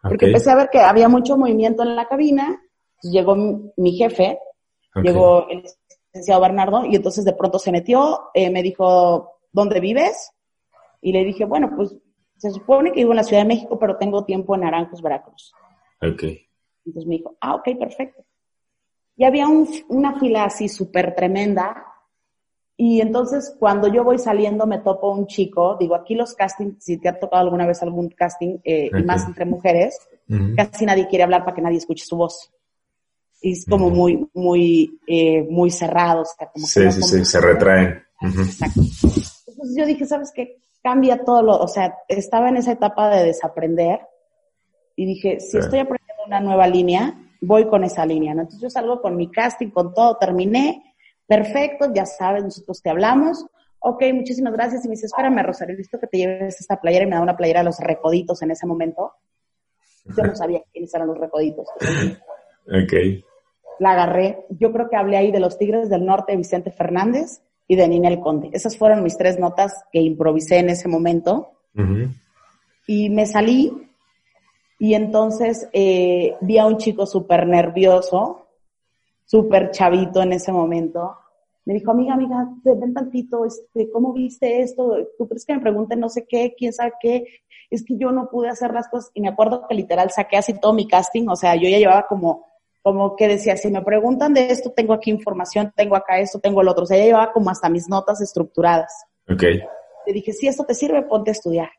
Porque 0.00 0.26
empecé 0.26 0.50
a 0.50 0.56
ver 0.56 0.70
que 0.70 0.80
había 0.80 1.08
mucho 1.08 1.36
movimiento 1.36 1.82
en 1.82 1.94
la 1.94 2.08
cabina, 2.08 2.62
llegó 3.02 3.36
mi, 3.36 3.92
jefe, 3.96 4.38
llegó 5.02 5.46
el 5.48 5.62
licenciado 6.12 6.40
Bernardo, 6.40 6.86
y 6.86 6.96
entonces 6.96 7.24
de 7.24 7.34
pronto 7.34 7.58
se 7.58 7.72
metió, 7.72 8.30
eh, 8.32 8.50
me 8.50 8.62
dijo, 8.62 9.40
¿dónde 9.52 9.80
vives? 9.80 10.32
Y 11.02 11.12
le 11.12 11.24
dije, 11.24 11.44
bueno, 11.44 11.72
pues 11.76 11.94
se 12.38 12.50
supone 12.50 12.92
que 12.92 13.00
vivo 13.00 13.12
en 13.12 13.16
la 13.16 13.24
Ciudad 13.24 13.42
de 13.42 13.48
México, 13.48 13.78
pero 13.78 13.96
tengo 13.96 14.24
tiempo 14.24 14.54
en 14.54 14.62
Naranjos, 14.62 15.02
Veracruz. 15.02 15.52
Ok. 16.00 16.22
Entonces 16.84 17.06
me 17.06 17.16
dijo, 17.16 17.36
ah, 17.40 17.56
ok, 17.56 17.78
perfecto. 17.78 18.24
Y 19.16 19.24
había 19.24 19.48
un, 19.48 19.68
una 19.88 20.18
fila 20.18 20.44
así 20.44 20.68
súper 20.68 21.14
tremenda 21.14 21.86
y 22.76 23.00
entonces 23.00 23.54
cuando 23.58 23.88
yo 23.88 24.04
voy 24.04 24.18
saliendo 24.18 24.66
me 24.66 24.78
topo 24.78 25.10
un 25.10 25.26
chico, 25.26 25.76
digo, 25.80 25.94
aquí 25.94 26.14
los 26.14 26.34
castings, 26.34 26.84
si 26.84 26.98
te 26.98 27.08
ha 27.08 27.18
tocado 27.18 27.42
alguna 27.42 27.66
vez 27.66 27.82
algún 27.82 28.10
casting, 28.10 28.58
eh, 28.64 28.90
y 28.92 29.02
más 29.02 29.26
entre 29.26 29.46
mujeres, 29.46 29.98
casi 30.56 30.84
nadie 30.84 31.08
quiere 31.08 31.24
hablar 31.24 31.42
para 31.44 31.54
que 31.54 31.62
nadie 31.62 31.78
escuche 31.78 32.04
su 32.04 32.16
voz. 32.16 32.52
Y 33.40 33.52
es 33.52 33.64
como 33.64 33.88
muy, 33.88 34.28
muy, 34.34 34.98
eh, 35.06 35.46
muy 35.48 35.70
cerrado. 35.70 36.22
O 36.22 36.24
sea, 36.24 36.48
como 36.48 36.66
sí, 36.66 36.90
sí, 36.92 37.02
sí, 37.02 37.24
se 37.24 37.40
retraen. 37.40 38.02
Exacto. 38.20 38.80
Entonces 38.80 39.76
yo 39.76 39.86
dije, 39.86 40.04
¿sabes 40.04 40.30
qué? 40.34 40.58
Cambia 40.82 41.24
todo 41.24 41.42
lo, 41.42 41.56
o 41.56 41.68
sea, 41.68 41.96
estaba 42.08 42.50
en 42.50 42.58
esa 42.58 42.72
etapa 42.72 43.08
de 43.08 43.24
desaprender 43.24 44.00
y 44.96 45.06
dije, 45.06 45.40
si 45.40 45.56
estoy 45.56 45.78
aprendiendo 45.78 46.24
una 46.26 46.40
nueva 46.40 46.66
línea, 46.66 47.14
voy 47.40 47.66
con 47.66 47.84
esa 47.84 48.04
línea, 48.06 48.34
¿no? 48.34 48.42
Entonces 48.42 48.62
yo 48.62 48.70
salgo 48.70 49.00
con 49.00 49.16
mi 49.16 49.30
casting, 49.30 49.70
con 49.70 49.92
todo, 49.94 50.16
terminé 50.16 50.82
Perfecto, 51.26 51.92
ya 51.92 52.06
sabes, 52.06 52.44
nosotros 52.44 52.80
te 52.80 52.90
hablamos. 52.90 53.44
Ok, 53.80 54.02
muchísimas 54.14 54.52
gracias. 54.52 54.84
Y 54.84 54.88
me 54.88 54.92
dice, 54.92 55.06
espérame, 55.06 55.42
Rosario, 55.42 55.76
visto 55.76 55.98
que 55.98 56.06
te 56.06 56.18
lleves 56.18 56.60
esta 56.60 56.80
playera 56.80 57.04
y 57.04 57.08
me 57.08 57.16
da 57.16 57.22
una 57.22 57.36
playera 57.36 57.60
de 57.60 57.64
los 57.64 57.78
recoditos 57.80 58.42
en 58.42 58.52
ese 58.52 58.66
momento. 58.66 59.12
Yo 60.04 60.22
no 60.22 60.36
sabía 60.36 60.62
quiénes 60.72 60.94
eran 60.94 61.08
los 61.08 61.18
recoditos. 61.18 61.66
ok. 62.66 63.24
La 63.80 63.92
agarré. 63.92 64.46
Yo 64.50 64.72
creo 64.72 64.88
que 64.88 64.96
hablé 64.96 65.16
ahí 65.16 65.32
de 65.32 65.40
los 65.40 65.58
Tigres 65.58 65.90
del 65.90 66.06
Norte 66.06 66.32
de 66.32 66.38
Vicente 66.38 66.70
Fernández 66.70 67.42
y 67.66 67.74
de 67.74 67.88
Ninel 67.88 68.20
Conde. 68.20 68.50
Esas 68.52 68.78
fueron 68.78 69.02
mis 69.02 69.18
tres 69.18 69.38
notas 69.38 69.84
que 69.90 70.00
improvisé 70.00 70.58
en 70.58 70.70
ese 70.70 70.88
momento. 70.88 71.52
Y 72.86 73.10
me 73.10 73.26
salí 73.26 73.85
y 74.78 74.94
entonces 74.94 75.68
eh, 75.72 76.36
vi 76.40 76.58
a 76.58 76.66
un 76.66 76.76
chico 76.76 77.06
súper 77.06 77.46
nervioso 77.46 78.46
súper 79.26 79.72
chavito 79.72 80.22
en 80.22 80.32
ese 80.32 80.52
momento, 80.52 81.16
me 81.64 81.74
dijo, 81.74 81.90
amiga, 81.90 82.14
amiga, 82.14 82.48
ven 82.62 82.94
tantito, 82.94 83.44
este, 83.44 83.90
¿cómo 83.90 84.12
viste 84.12 84.60
esto? 84.62 84.98
¿Tú 85.18 85.28
crees 85.28 85.44
que 85.44 85.54
me 85.54 85.60
pregunten 85.60 85.98
no 85.98 86.08
sé 86.08 86.24
qué, 86.24 86.54
quién 86.56 86.72
sabe 86.72 86.92
qué? 87.00 87.24
Es 87.70 87.84
que 87.84 87.98
yo 87.98 88.12
no 88.12 88.30
pude 88.30 88.48
hacer 88.48 88.72
las 88.72 88.88
cosas. 88.88 89.10
Y 89.14 89.20
me 89.20 89.28
acuerdo 89.28 89.66
que 89.68 89.74
literal 89.74 90.10
saqué 90.12 90.36
así 90.36 90.54
todo 90.60 90.72
mi 90.72 90.86
casting, 90.86 91.26
o 91.26 91.34
sea, 91.34 91.56
yo 91.56 91.68
ya 91.68 91.78
llevaba 91.78 92.06
como, 92.06 92.46
como 92.82 93.16
que 93.16 93.26
decía, 93.26 93.56
si 93.56 93.68
me 93.68 93.82
preguntan 93.82 94.32
de 94.32 94.46
esto, 94.46 94.70
tengo 94.70 94.94
aquí 94.94 95.10
información, 95.10 95.72
tengo 95.74 95.96
acá 95.96 96.20
esto, 96.20 96.38
tengo 96.38 96.60
el 96.60 96.68
otro. 96.68 96.84
O 96.84 96.86
sea, 96.86 96.98
ya 96.98 97.06
llevaba 97.06 97.32
como 97.32 97.50
hasta 97.50 97.68
mis 97.68 97.88
notas 97.88 98.20
estructuradas. 98.20 98.92
Ok. 99.28 99.42
Le 100.06 100.12
dije, 100.12 100.32
si 100.32 100.46
esto 100.46 100.62
te 100.62 100.74
sirve, 100.74 101.02
ponte 101.02 101.32
a 101.32 101.32
estudiar. 101.32 101.70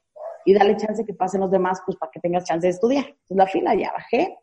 Y 0.47 0.53
dale 0.53 0.77
chance 0.77 1.03
que 1.03 1.13
pasen 1.13 1.41
los 1.41 1.51
demás, 1.51 1.81
pues 1.86 1.97
para 1.97 2.10
que 2.10 2.21
tengas 2.21 2.45
chance 2.45 2.65
de 2.65 2.71
estudiar. 2.71 3.05
Entonces 3.05 3.36
la 3.36 3.47
fila 3.47 3.75
ya 3.75 3.91
bajé, 3.91 4.38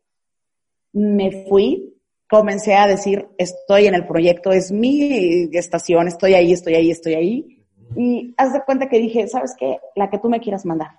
me 0.92 1.46
fui, 1.48 1.98
comencé 2.28 2.74
a 2.74 2.86
decir, 2.86 3.26
estoy 3.38 3.86
en 3.86 3.94
el 3.94 4.06
proyecto, 4.06 4.52
es 4.52 4.70
mi 4.70 5.48
estación, 5.56 6.06
estoy 6.06 6.34
ahí, 6.34 6.52
estoy 6.52 6.74
ahí, 6.74 6.90
estoy 6.90 7.14
ahí. 7.14 7.64
Y 7.96 8.34
haz 8.36 8.52
de 8.52 8.62
cuenta 8.66 8.86
que 8.86 8.98
dije, 8.98 9.26
¿sabes 9.28 9.54
qué? 9.58 9.78
La 9.96 10.10
que 10.10 10.18
tú 10.18 10.28
me 10.28 10.40
quieras 10.40 10.66
mandar. 10.66 10.90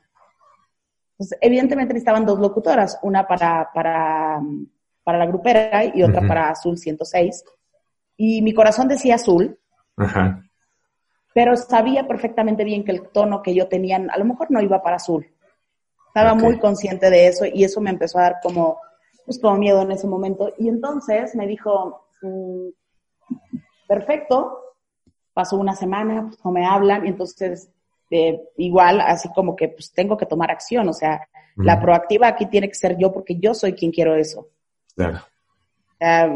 Entonces, 1.12 1.38
evidentemente 1.40 1.94
necesitaban 1.94 2.26
dos 2.26 2.40
locutoras, 2.40 2.98
una 3.04 3.28
para, 3.28 3.70
para, 3.76 4.42
para 5.04 5.20
la 5.20 5.28
grupera 5.28 5.86
y 5.86 6.02
otra 6.02 6.28
para 6.28 6.50
Azul 6.50 6.80
106. 6.80 7.44
Y 8.18 8.42
mi 8.42 8.56
corazón 8.56 8.88
decía 8.88 9.16
Azul, 9.16 9.56
Ajá. 9.98 10.44
Pero 11.36 11.58
sabía 11.58 12.08
perfectamente 12.08 12.64
bien 12.64 12.86
que 12.86 12.94
el 12.94 13.10
tono 13.10 13.42
que 13.42 13.54
yo 13.54 13.68
tenía, 13.68 13.98
a 13.98 14.18
lo 14.18 14.24
mejor 14.24 14.50
no 14.52 14.62
iba 14.62 14.82
para 14.82 14.96
Azul. 14.96 15.28
Estaba 16.08 16.34
muy 16.34 16.58
consciente 16.60 17.10
de 17.10 17.28
eso 17.28 17.44
y 17.46 17.66
eso 17.66 17.82
me 17.82 17.90
empezó 17.90 18.20
a 18.20 18.22
dar 18.22 18.36
como 18.42 18.80
pues 19.26 19.38
como 19.42 19.58
miedo 19.58 19.82
en 19.82 19.92
ese 19.92 20.08
momento. 20.08 20.54
Y 20.58 20.70
entonces 20.70 21.36
me 21.36 21.46
dijo, 21.46 22.08
mm, 22.22 22.70
perfecto, 23.86 24.76
pasó 25.34 25.58
una 25.58 25.76
semana, 25.76 26.28
pues 26.30 26.40
no 26.46 26.52
me 26.52 26.66
hablan, 26.66 27.06
y 27.06 27.10
entonces 27.10 27.70
eh, 28.12 28.42
igual, 28.56 29.02
así 29.02 29.28
como 29.34 29.58
que 29.58 29.68
pues 29.68 29.92
tengo 29.92 30.16
que 30.16 30.26
tomar 30.26 30.52
acción, 30.52 30.88
o 30.88 30.94
sea, 30.94 31.28
la 31.58 31.82
proactiva 31.82 32.30
aquí 32.30 32.46
tiene 32.46 32.70
que 32.70 32.76
ser 32.76 32.98
yo 32.98 33.12
porque 33.12 33.36
yo 33.36 33.54
soy 33.54 33.74
quien 33.74 33.92
quiero 33.92 34.16
eso. 34.16 34.48
Claro. 34.96 35.20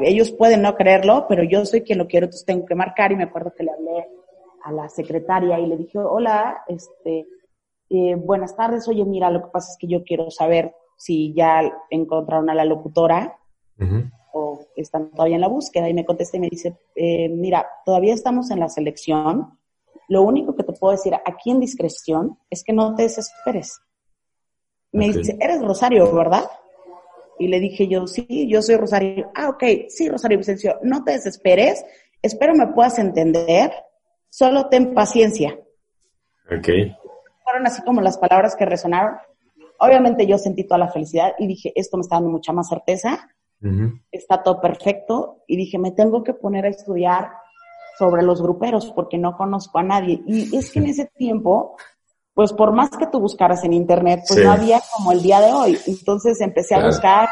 ellos 0.04 0.32
pueden 0.32 0.62
no 0.62 0.76
creerlo, 0.76 1.26
pero 1.30 1.42
yo 1.44 1.66
soy 1.66 1.84
quien 1.84 2.00
lo 2.00 2.08
quiero, 2.08 2.26
entonces 2.26 2.46
tengo 2.46 2.66
que 2.66 2.76
marcar 2.76 3.14
y 3.14 3.16
me 3.16 3.24
acuerdo 3.24 3.54
que 3.54 3.64
le 3.64 3.72
hablé 3.72 4.19
a 4.64 4.72
la 4.72 4.90
secretaria 4.90 5.60
y 5.60 5.68
le 5.68 5.78
dije, 5.78 6.00
hola, 6.00 6.64
este, 6.68 7.28
eh, 7.90 8.16
buenas 8.16 8.56
tardes, 8.56 8.88
oye, 8.88 9.04
mira, 9.06 9.30
lo 9.30 9.42
que 9.42 9.50
pasa 9.50 9.72
es 9.72 9.78
que 9.78 9.88
yo 9.88 10.04
quiero 10.04 10.30
saber 10.30 10.76
si 10.98 11.34
ya 11.34 11.62
encontraron 11.90 12.50
a 12.50 12.54
la 12.54 12.66
locutora 12.66 13.38
o 14.34 14.60
están 14.76 15.12
todavía 15.12 15.36
en 15.36 15.42
la 15.42 15.48
búsqueda. 15.48 15.90
Y 15.90 15.94
me 15.94 16.06
contesta 16.06 16.38
y 16.38 16.42
me 16.42 16.50
dice, 16.50 16.78
eh, 16.96 17.30
mira, 17.30 17.66
todavía 17.86 18.14
estamos 18.14 18.52
en 18.52 18.60
la 18.60 18.70
selección. 18.70 19.58
Lo 20.10 20.24
único 20.24 20.56
que 20.56 20.64
te 20.64 20.74
puedo 20.74 20.92
decir 20.92 21.14
aquí 21.26 21.52
en 21.52 21.60
discreción 21.60 22.38
es 22.50 22.64
que 22.64 22.74
no 22.74 22.96
te 22.96 23.04
desesperes. 23.04 23.80
Me 24.92 25.10
dice, 25.12 25.38
eres 25.40 25.62
Rosario, 25.62 26.12
¿verdad? 26.14 26.50
Y 27.38 27.48
le 27.48 27.60
dije 27.60 27.88
yo, 27.88 28.06
sí, 28.08 28.48
yo 28.50 28.62
soy 28.62 28.76
Rosario. 28.76 29.32
Ah, 29.36 29.50
ok, 29.50 29.64
sí, 29.88 30.10
Rosario 30.10 30.38
Vicencio, 30.38 30.78
no 30.84 31.04
te 31.04 31.14
desesperes, 31.14 31.86
espero 32.22 32.54
me 32.54 32.68
puedas 32.68 33.00
entender, 33.00 33.72
solo 34.30 34.68
ten 34.68 34.94
paciencia. 34.94 35.60
Ok. 36.52 36.68
Fueron 37.44 37.68
así 37.68 37.82
como 37.84 38.02
las 38.02 38.18
palabras 38.18 38.56
que 38.56 38.66
resonaron. 38.66 39.18
Obviamente 39.80 40.28
yo 40.28 40.38
sentí 40.38 40.66
toda 40.66 40.80
la 40.80 40.92
felicidad 40.92 41.34
y 41.40 41.48
dije, 41.48 41.72
esto 41.76 41.98
me 41.98 42.02
está 42.02 42.16
dando 42.16 42.30
mucha 42.30 42.52
más 42.52 42.68
certeza, 42.68 43.30
está 44.12 44.44
todo 44.44 44.60
perfecto 44.60 45.44
y 45.48 45.58
dije, 45.58 45.78
me 45.78 45.92
tengo 45.92 46.24
que 46.24 46.34
poner 46.34 46.66
a 46.66 46.70
estudiar 46.70 47.30
sobre 47.98 48.24
los 48.24 48.42
gruperos 48.42 48.92
porque 48.92 49.18
no 49.18 49.36
conozco 49.38 49.80
a 49.80 49.84
nadie. 49.84 50.22
Y 50.26 50.56
es 50.56 50.72
que 50.72 50.80
en 50.80 50.88
ese 50.88 51.06
tiempo, 51.06 51.78
pues 52.34 52.54
por 52.54 52.74
más 52.74 52.90
que 52.92 53.08
tú 53.08 53.20
buscaras 53.20 53.64
en 53.64 53.74
internet, 53.74 54.22
pues 54.28 54.44
no 54.44 54.52
había 54.52 54.82
como 54.94 55.12
el 55.12 55.22
día 55.22 55.40
de 55.42 55.52
hoy. 55.52 55.78
Entonces 55.88 56.40
empecé 56.42 56.76
a 56.76 56.86
buscar 56.86 57.30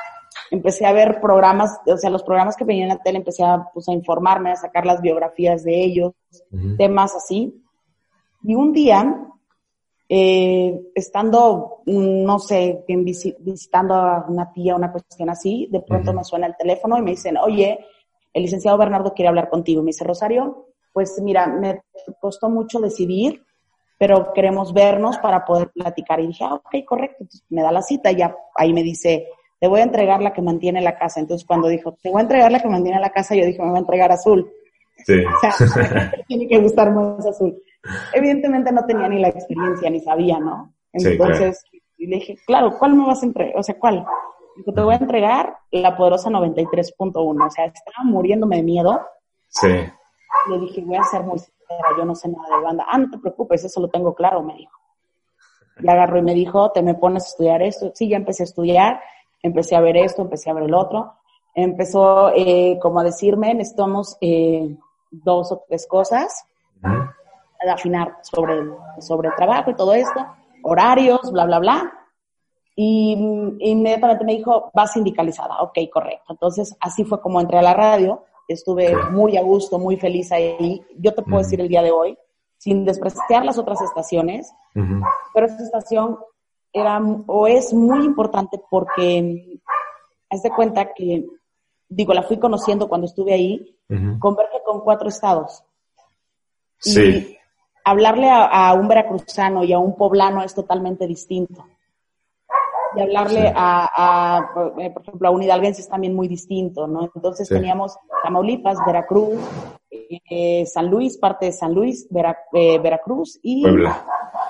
empecé 0.51 0.85
a 0.85 0.93
ver 0.93 1.19
programas, 1.21 1.79
o 1.85 1.97
sea, 1.97 2.09
los 2.09 2.23
programas 2.23 2.55
que 2.55 2.65
venían 2.65 2.89
en 2.89 2.97
la 2.97 3.03
tele, 3.03 3.19
empecé 3.19 3.43
a, 3.43 3.69
pues, 3.73 3.87
a 3.89 3.93
informarme, 3.93 4.51
a 4.51 4.55
sacar 4.55 4.85
las 4.85 5.01
biografías 5.01 5.63
de 5.63 5.83
ellos, 5.83 6.13
temas 6.77 7.15
así. 7.15 7.63
Y 8.43 8.55
un 8.55 8.71
día, 8.73 9.27
eh, 10.09 10.79
estando, 10.95 11.81
no 11.85 12.39
sé, 12.39 12.85
visitando 13.39 13.93
a 13.95 14.25
una 14.27 14.51
tía, 14.53 14.75
una 14.75 14.91
cuestión 14.91 15.29
así, 15.29 15.67
de 15.71 15.81
pronto 15.81 16.13
me 16.13 16.23
suena 16.23 16.47
el 16.47 16.55
teléfono 16.57 16.97
y 16.97 17.01
me 17.01 17.11
dicen, 17.11 17.37
oye, 17.37 17.79
el 18.33 18.43
licenciado 18.43 18.77
Bernardo 18.77 19.13
quiere 19.13 19.29
hablar 19.29 19.49
contigo. 19.49 19.81
Me 19.81 19.87
dice, 19.87 20.03
Rosario, 20.03 20.67
pues 20.93 21.19
mira, 21.21 21.47
me 21.47 21.81
costó 22.19 22.49
mucho 22.49 22.79
decidir, 22.79 23.43
pero 23.97 24.31
queremos 24.33 24.73
vernos 24.73 25.17
para 25.17 25.43
poder 25.43 25.71
platicar. 25.71 26.19
Y 26.19 26.27
dije, 26.27 26.43
ah, 26.43 26.53
ok, 26.53 26.85
correcto. 26.85 27.17
Entonces 27.21 27.45
me 27.49 27.61
da 27.61 27.71
la 27.71 27.81
cita 27.81 28.11
y 28.11 28.17
ya 28.17 28.35
ahí 28.55 28.73
me 28.73 28.83
dice, 28.83 29.27
te 29.59 29.67
voy 29.67 29.79
a 29.79 29.83
entregar 29.83 30.21
la 30.21 30.33
que 30.33 30.41
mantiene 30.41 30.81
la 30.81 30.97
casa. 30.97 31.19
Entonces 31.19 31.45
cuando 31.45 31.67
dijo, 31.67 31.97
te 32.01 32.09
voy 32.09 32.19
a 32.19 32.23
entregar 32.23 32.51
la 32.51 32.59
que 32.59 32.69
mantiene 32.69 32.99
la 32.99 33.09
casa, 33.09 33.35
yo 33.35 33.45
dije, 33.45 33.61
me 33.61 33.69
voy 33.69 33.77
a 33.77 33.81
entregar 33.81 34.11
azul. 34.11 34.51
Sí. 35.05 35.23
O 35.35 35.67
sea, 35.67 36.11
tiene 36.27 36.47
que 36.47 36.59
gustar 36.59 36.91
más 36.91 37.25
azul. 37.25 37.61
Evidentemente 38.13 38.71
no 38.71 38.85
tenía 38.85 39.07
ni 39.07 39.19
la 39.19 39.29
experiencia, 39.29 39.89
ni 39.89 39.99
sabía, 40.01 40.39
¿no? 40.39 40.73
Entonces 40.91 41.63
le 41.97 42.15
dije, 42.17 42.37
claro, 42.45 42.77
¿cuál 42.77 42.93
me 42.95 43.05
vas 43.05 43.21
a 43.23 43.25
entregar? 43.25 43.57
O 43.57 43.63
sea, 43.63 43.77
¿cuál? 43.79 44.05
Dijo, 44.55 44.73
te 44.73 44.81
voy 44.81 44.93
a 44.93 44.97
entregar 44.97 45.57
la 45.71 45.95
poderosa 45.95 46.29
93.1. 46.29 47.45
O 47.45 47.49
sea, 47.49 47.65
estaba 47.65 48.03
muriéndome 48.03 48.57
de 48.57 48.63
miedo. 48.63 48.99
Sí. 49.49 49.67
Le 49.67 50.59
dije, 50.59 50.81
voy 50.85 50.97
a 50.97 51.03
ser 51.03 51.23
muy 51.23 51.39
sincera, 51.39 51.89
yo 51.97 52.05
no 52.05 52.15
sé 52.15 52.29
nada 52.29 52.57
de 52.57 52.63
banda. 52.63 52.85
Ah, 52.89 52.97
no 52.97 53.09
te 53.09 53.17
preocupes, 53.19 53.63
eso 53.63 53.81
lo 53.81 53.89
tengo 53.89 54.13
claro, 54.13 54.41
me 54.43 54.55
dijo. 54.55 54.71
Le 55.77 55.91
agarró 55.91 56.17
y 56.17 56.23
me 56.23 56.33
dijo, 56.33 56.71
te 56.71 56.81
me 56.81 56.95
pones 56.95 57.25
a 57.25 57.27
estudiar 57.27 57.61
esto. 57.61 57.91
Sí, 57.93 58.09
ya 58.09 58.17
empecé 58.17 58.43
a 58.43 58.45
estudiar, 58.45 59.01
empecé 59.41 59.75
a 59.75 59.81
ver 59.81 59.97
esto, 59.97 60.21
empecé 60.21 60.49
a 60.49 60.53
ver 60.53 60.63
el 60.63 60.73
otro. 60.73 61.13
Empezó 61.53 62.31
eh, 62.35 62.77
como 62.81 62.99
a 62.99 63.03
decirme, 63.03 63.53
necesitamos 63.53 64.17
eh, 64.21 64.75
dos 65.09 65.51
o 65.51 65.63
tres 65.67 65.87
cosas, 65.87 66.45
a 66.83 67.73
afinar 67.73 68.17
sobre 68.21 68.63
sobre 68.99 69.29
el 69.29 69.35
trabajo 69.35 69.71
y 69.71 69.75
todo 69.75 69.93
esto, 69.93 70.25
horarios, 70.61 71.31
bla, 71.31 71.45
bla, 71.45 71.59
bla 71.59 71.97
y 72.79 73.13
inmediatamente 73.59 74.23
me 74.23 74.35
dijo, 74.35 74.69
vas 74.71 74.93
sindicalizada. 74.93 75.63
Ok, 75.63 75.79
correcto. 75.91 76.25
Entonces, 76.29 76.77
así 76.79 77.03
fue 77.03 77.19
como 77.19 77.41
entré 77.41 77.57
a 77.57 77.63
la 77.63 77.73
radio. 77.73 78.23
Estuve 78.47 78.95
muy 79.09 79.35
a 79.35 79.41
gusto, 79.41 79.79
muy 79.79 79.97
feliz 79.97 80.31
ahí. 80.31 80.85
Yo 80.95 81.15
te 81.15 81.23
puedo 81.23 81.39
decir 81.39 81.59
el 81.59 81.69
día 81.69 81.81
de 81.81 81.89
hoy, 81.89 82.15
sin 82.57 82.85
despreciar 82.85 83.43
las 83.43 83.57
otras 83.57 83.81
estaciones, 83.81 84.53
pero 85.33 85.47
esta 85.47 85.63
estación 85.63 86.19
era 86.79 87.01
o 87.27 87.47
es 87.47 87.73
muy 87.73 88.05
importante 88.05 88.61
porque 88.69 89.59
haz 90.29 90.43
de 90.43 90.49
cuenta 90.49 90.93
que, 90.93 91.25
digo, 91.89 92.13
la 92.13 92.23
fui 92.23 92.37
conociendo 92.37 92.87
cuando 92.87 93.07
estuve 93.07 93.33
ahí, 93.33 93.77
converge 94.19 94.61
con 94.65 94.81
cuatro 94.81 95.09
estados. 95.09 95.63
Sí. 96.79 97.01
Y 97.01 97.37
hablarle 97.83 98.29
a 98.29 98.73
un 98.73 98.87
veracruzano 98.87 99.63
y 99.63 99.73
a 99.73 99.79
un 99.79 99.95
poblano 99.95 100.43
es 100.43 100.53
totalmente 100.53 101.07
distinto 101.07 101.65
y 102.95 103.01
hablarle 103.01 103.51
a, 103.55 104.49
eh, 104.79 104.89
por 104.91 105.03
ejemplo, 105.03 105.27
a 105.27 105.31
un 105.31 105.43
hidalguense 105.43 105.81
es 105.81 105.89
también 105.89 106.15
muy 106.15 106.27
distinto, 106.27 106.87
¿no? 106.87 107.09
Entonces 107.13 107.47
teníamos 107.47 107.97
Tamaulipas, 108.23 108.77
Veracruz, 108.85 109.39
eh, 109.91 110.65
San 110.65 110.89
Luis, 110.89 111.17
parte 111.17 111.47
de 111.47 111.51
San 111.51 111.73
Luis, 111.73 112.07
eh, 112.53 112.79
Veracruz 112.79 113.39
y 113.41 113.63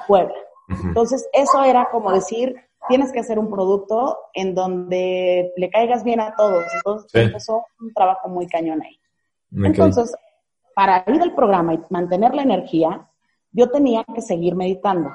Puebla. 0.08 0.36
Entonces, 0.68 1.28
eso 1.34 1.64
era 1.64 1.90
como 1.92 2.12
decir, 2.12 2.56
tienes 2.88 3.12
que 3.12 3.20
hacer 3.20 3.40
un 3.40 3.50
producto 3.50 4.18
en 4.34 4.54
donde 4.54 5.54
le 5.56 5.70
caigas 5.70 6.04
bien 6.04 6.20
a 6.20 6.36
todos. 6.36 6.66
Entonces, 6.76 7.12
empezó 7.14 7.66
un 7.80 7.94
trabajo 7.94 8.30
muy 8.30 8.48
cañón 8.48 8.82
ahí. 8.82 9.00
Entonces, 9.52 10.14
para 10.76 11.04
ir 11.08 11.22
al 11.22 11.34
programa 11.34 11.74
y 11.74 11.80
mantener 11.90 12.36
la 12.36 12.44
energía, 12.44 13.10
yo 13.52 13.70
tenía 13.70 14.06
que 14.14 14.22
seguir 14.22 14.56
meditando. 14.56 15.10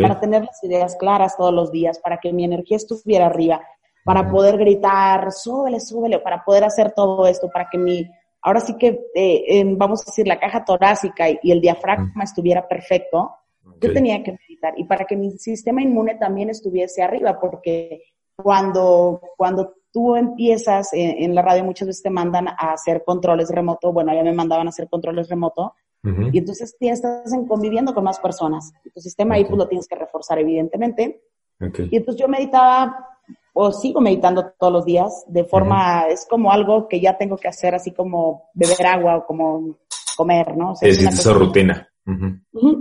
Para 0.00 0.18
tener 0.18 0.44
las 0.44 0.62
ideas 0.64 0.96
claras 0.96 1.36
todos 1.36 1.54
los 1.54 1.70
días, 1.70 1.98
para 2.00 2.18
que 2.18 2.32
mi 2.32 2.44
energía 2.44 2.76
estuviera 2.76 3.26
arriba, 3.26 3.60
para 4.04 4.30
poder 4.30 4.56
gritar, 4.58 5.30
súbele, 5.32 5.80
súbele, 5.80 6.18
para 6.18 6.44
poder 6.44 6.64
hacer 6.64 6.92
todo 6.92 7.26
esto, 7.26 7.48
para 7.52 7.68
que 7.70 7.78
mi, 7.78 8.08
ahora 8.42 8.60
sí 8.60 8.76
que, 8.76 9.06
eh, 9.14 9.64
vamos 9.76 10.02
a 10.02 10.10
decir, 10.10 10.26
la 10.26 10.38
caja 10.38 10.64
torácica 10.64 11.28
y, 11.30 11.50
el 11.50 11.60
diafragma 11.60 12.24
estuviera 12.24 12.66
perfecto, 12.66 13.36
yo 13.80 13.92
tenía 13.92 14.22
que 14.22 14.32
meditar 14.32 14.74
y 14.76 14.84
para 14.84 15.04
que 15.04 15.16
mi 15.16 15.30
sistema 15.32 15.82
inmune 15.82 16.16
también 16.16 16.50
estuviese 16.50 17.02
arriba, 17.02 17.38
porque 17.38 18.02
cuando, 18.36 19.20
cuando 19.36 19.74
tú 19.92 20.16
empiezas 20.16 20.92
en, 20.92 21.24
en 21.24 21.34
la 21.34 21.42
radio 21.42 21.64
muchas 21.64 21.88
veces 21.88 22.02
te 22.02 22.10
mandan 22.10 22.48
a 22.48 22.72
hacer 22.72 23.02
controles 23.04 23.50
remoto, 23.50 23.92
bueno, 23.92 24.14
ya 24.14 24.22
me 24.22 24.32
mandaban 24.32 24.66
a 24.66 24.70
hacer 24.70 24.88
controles 24.88 25.28
remoto, 25.28 25.74
y 26.02 26.38
entonces 26.38 26.74
estás 26.80 27.30
conviviendo 27.46 27.92
con 27.92 28.04
más 28.04 28.18
personas. 28.18 28.72
tu 28.94 29.00
sistema 29.00 29.34
ahí 29.34 29.44
pues 29.44 29.58
lo 29.58 29.68
tienes 29.68 29.86
que 29.86 29.96
reforzar, 29.96 30.38
evidentemente. 30.38 31.22
Y 31.58 31.96
entonces 31.96 32.20
yo 32.20 32.26
meditaba, 32.26 33.06
o 33.52 33.70
sigo 33.70 34.00
meditando 34.00 34.52
todos 34.58 34.72
los 34.72 34.84
días, 34.86 35.24
de 35.28 35.44
forma, 35.44 36.06
es 36.08 36.26
como 36.28 36.50
algo 36.50 36.88
que 36.88 37.00
ya 37.00 37.18
tengo 37.18 37.36
que 37.36 37.48
hacer, 37.48 37.74
así 37.74 37.90
como 37.92 38.48
beber 38.54 38.86
agua 38.86 39.18
o 39.18 39.26
como 39.26 39.76
comer, 40.16 40.56
¿no? 40.56 40.74
se 40.74 40.88
hizo 40.88 41.34
rutina. 41.34 41.89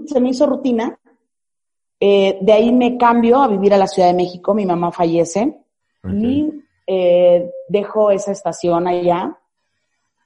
Se 0.06 0.20
me 0.20 0.30
hizo 0.30 0.46
rutina. 0.46 0.98
Eh, 2.00 2.38
de 2.42 2.54
ahí 2.54 2.72
me 2.72 2.98
cambio 2.98 3.42
a 3.42 3.48
vivir 3.48 3.74
a 3.74 3.78
la 3.78 3.88
Ciudad 3.88 4.08
de 4.08 4.16
México, 4.16 4.54
mi 4.54 4.66
mamá 4.66 4.92
fallece. 4.92 5.58
Y 6.04 6.50
eh, 6.88 7.52
dejo 7.68 8.12
esa 8.12 8.32
estación 8.32 8.88
allá. 8.88 9.38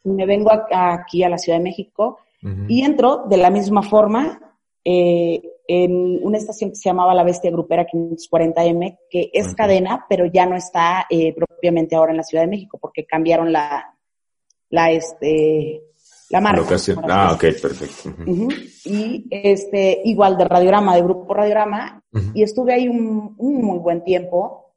Me 0.03 0.25
vengo 0.25 0.51
aquí 0.51 1.23
a 1.23 1.29
la 1.29 1.37
Ciudad 1.37 1.57
de 1.57 1.63
México 1.63 2.19
y 2.67 2.83
entro 2.83 3.23
de 3.29 3.37
la 3.37 3.49
misma 3.49 3.81
forma 3.81 4.53
eh, 4.83 5.41
en 5.65 6.19
una 6.21 6.37
estación 6.37 6.71
que 6.71 6.75
se 6.75 6.89
llamaba 6.89 7.13
La 7.13 7.23
Bestia 7.23 7.49
Grupera 7.49 7.87
540M, 7.87 8.99
que 9.09 9.31
es 9.33 9.55
cadena, 9.55 10.05
pero 10.09 10.25
ya 10.25 10.45
no 10.45 10.57
está 10.57 11.07
propiamente 11.35 11.95
ahora 11.95 12.11
en 12.11 12.17
la 12.17 12.23
Ciudad 12.23 12.43
de 12.43 12.49
México, 12.49 12.77
porque 12.79 13.05
cambiaron 13.05 13.51
la, 13.53 13.95
la, 14.69 14.91
este, 14.91 15.81
la 16.33 16.41
marca. 16.41 16.75
Ah, 17.09 17.33
ok, 17.35 17.41
perfecto. 17.61 18.09
Y 18.85 19.27
este, 19.29 20.01
igual 20.03 20.35
de 20.35 20.45
radiograma, 20.45 20.95
de 20.95 21.03
grupo 21.03 21.31
radiograma, 21.31 22.03
y 22.33 22.41
estuve 22.41 22.73
ahí 22.73 22.87
un, 22.87 23.35
un, 23.37 23.63
muy 23.63 23.77
buen 23.77 24.03
tiempo. 24.03 24.73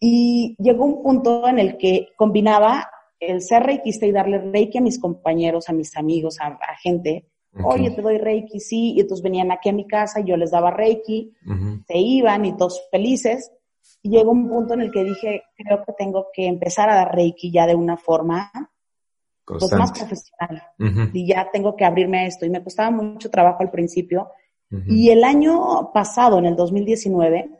Y 0.00 0.56
llegó 0.58 0.86
un 0.86 1.02
punto 1.02 1.46
en 1.46 1.58
el 1.58 1.76
que 1.76 2.08
combinaba 2.16 2.88
el 3.20 3.42
ser 3.42 3.64
reikista 3.64 4.06
y 4.06 4.12
darle 4.12 4.38
reiki 4.38 4.78
a 4.78 4.80
mis 4.80 4.98
compañeros, 4.98 5.68
a 5.68 5.74
mis 5.74 5.94
amigos, 5.94 6.38
a, 6.40 6.58
gente. 6.82 7.28
Oye, 7.62 7.90
te 7.90 8.00
doy 8.00 8.16
reiki, 8.16 8.58
sí. 8.58 8.94
Y 8.96 9.00
entonces 9.00 9.22
venían 9.22 9.52
aquí 9.52 9.68
a 9.68 9.74
mi 9.74 9.86
casa 9.86 10.20
y 10.20 10.24
yo 10.24 10.38
les 10.38 10.52
daba 10.52 10.70
reiki, 10.70 11.34
se 11.86 11.98
iban 11.98 12.46
y 12.46 12.56
todos 12.56 12.80
felices. 12.90 13.52
Y 14.02 14.08
llegó 14.08 14.30
un 14.32 14.48
punto 14.48 14.72
en 14.72 14.80
el 14.80 14.90
que 14.90 15.04
dije, 15.04 15.42
creo 15.54 15.84
que 15.84 15.92
tengo 15.98 16.28
que 16.32 16.46
empezar 16.46 16.88
a 16.88 16.96
dar 16.96 17.14
reiki 17.14 17.52
ya 17.52 17.66
de 17.66 17.74
una 17.74 17.98
forma 17.98 18.50
pues, 19.46 19.72
más 19.72 19.92
profesional. 19.92 20.62
Y 21.12 21.26
ya 21.26 21.50
tengo 21.52 21.76
que 21.76 21.84
abrirme 21.84 22.20
a 22.20 22.26
esto. 22.26 22.46
Y 22.46 22.50
me 22.50 22.62
costaba 22.62 22.90
mucho 22.90 23.30
trabajo 23.30 23.62
al 23.62 23.70
principio. 23.70 24.30
Y 24.86 25.10
el 25.10 25.22
año 25.22 25.92
pasado, 25.92 26.38
en 26.38 26.46
el 26.46 26.56
2019, 26.56 27.50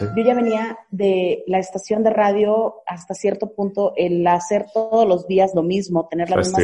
yo 0.00 0.22
ya 0.22 0.34
venía 0.34 0.78
de 0.90 1.44
la 1.46 1.58
estación 1.58 2.02
de 2.02 2.10
radio 2.10 2.82
hasta 2.86 3.14
cierto 3.14 3.52
punto, 3.52 3.92
el 3.96 4.26
hacer 4.26 4.66
todos 4.72 5.06
los 5.06 5.26
días 5.26 5.54
lo 5.54 5.62
mismo, 5.62 6.06
tener 6.08 6.30
la 6.30 6.36
misma 6.36 6.58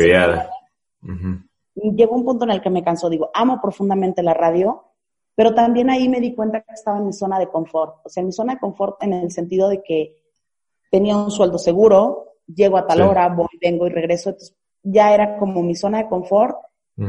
Y 1.75 1.95
llegó 1.95 2.15
un 2.15 2.25
punto 2.25 2.45
en 2.45 2.51
el 2.51 2.61
que 2.61 2.71
me 2.71 2.83
cansó, 2.83 3.09
digo, 3.09 3.31
amo 3.35 3.61
profundamente 3.61 4.23
la 4.23 4.35
radio, 4.35 4.85
pero 5.35 5.55
también 5.55 5.89
ahí 5.91 6.09
me 6.09 6.21
di 6.21 6.35
cuenta 6.35 6.61
que 6.61 6.75
estaba 6.75 6.99
en 6.99 7.07
mi 7.07 7.13
zona 7.13 7.39
de 7.39 7.49
confort. 7.49 7.97
O 8.05 8.09
sea, 8.09 8.23
mi 8.23 8.33
zona 8.33 8.55
de 8.55 8.61
confort 8.61 9.03
en 9.03 9.15
el 9.15 9.31
sentido 9.31 9.69
de 9.69 9.83
que 9.83 10.19
tenía 10.91 11.17
un 11.17 11.31
sueldo 11.31 11.59
seguro, 11.59 12.32
llego 12.47 12.77
a 12.77 12.87
tal 12.87 13.03
hora, 13.03 13.29
voy, 13.29 13.49
vengo 13.61 13.87
y 13.87 13.91
regreso. 13.91 14.31
Entonces, 14.31 14.57
ya 14.83 15.15
era 15.15 15.39
como 15.39 15.63
mi 15.63 15.75
zona 15.75 15.99
de 15.99 16.09
confort. 16.09 16.57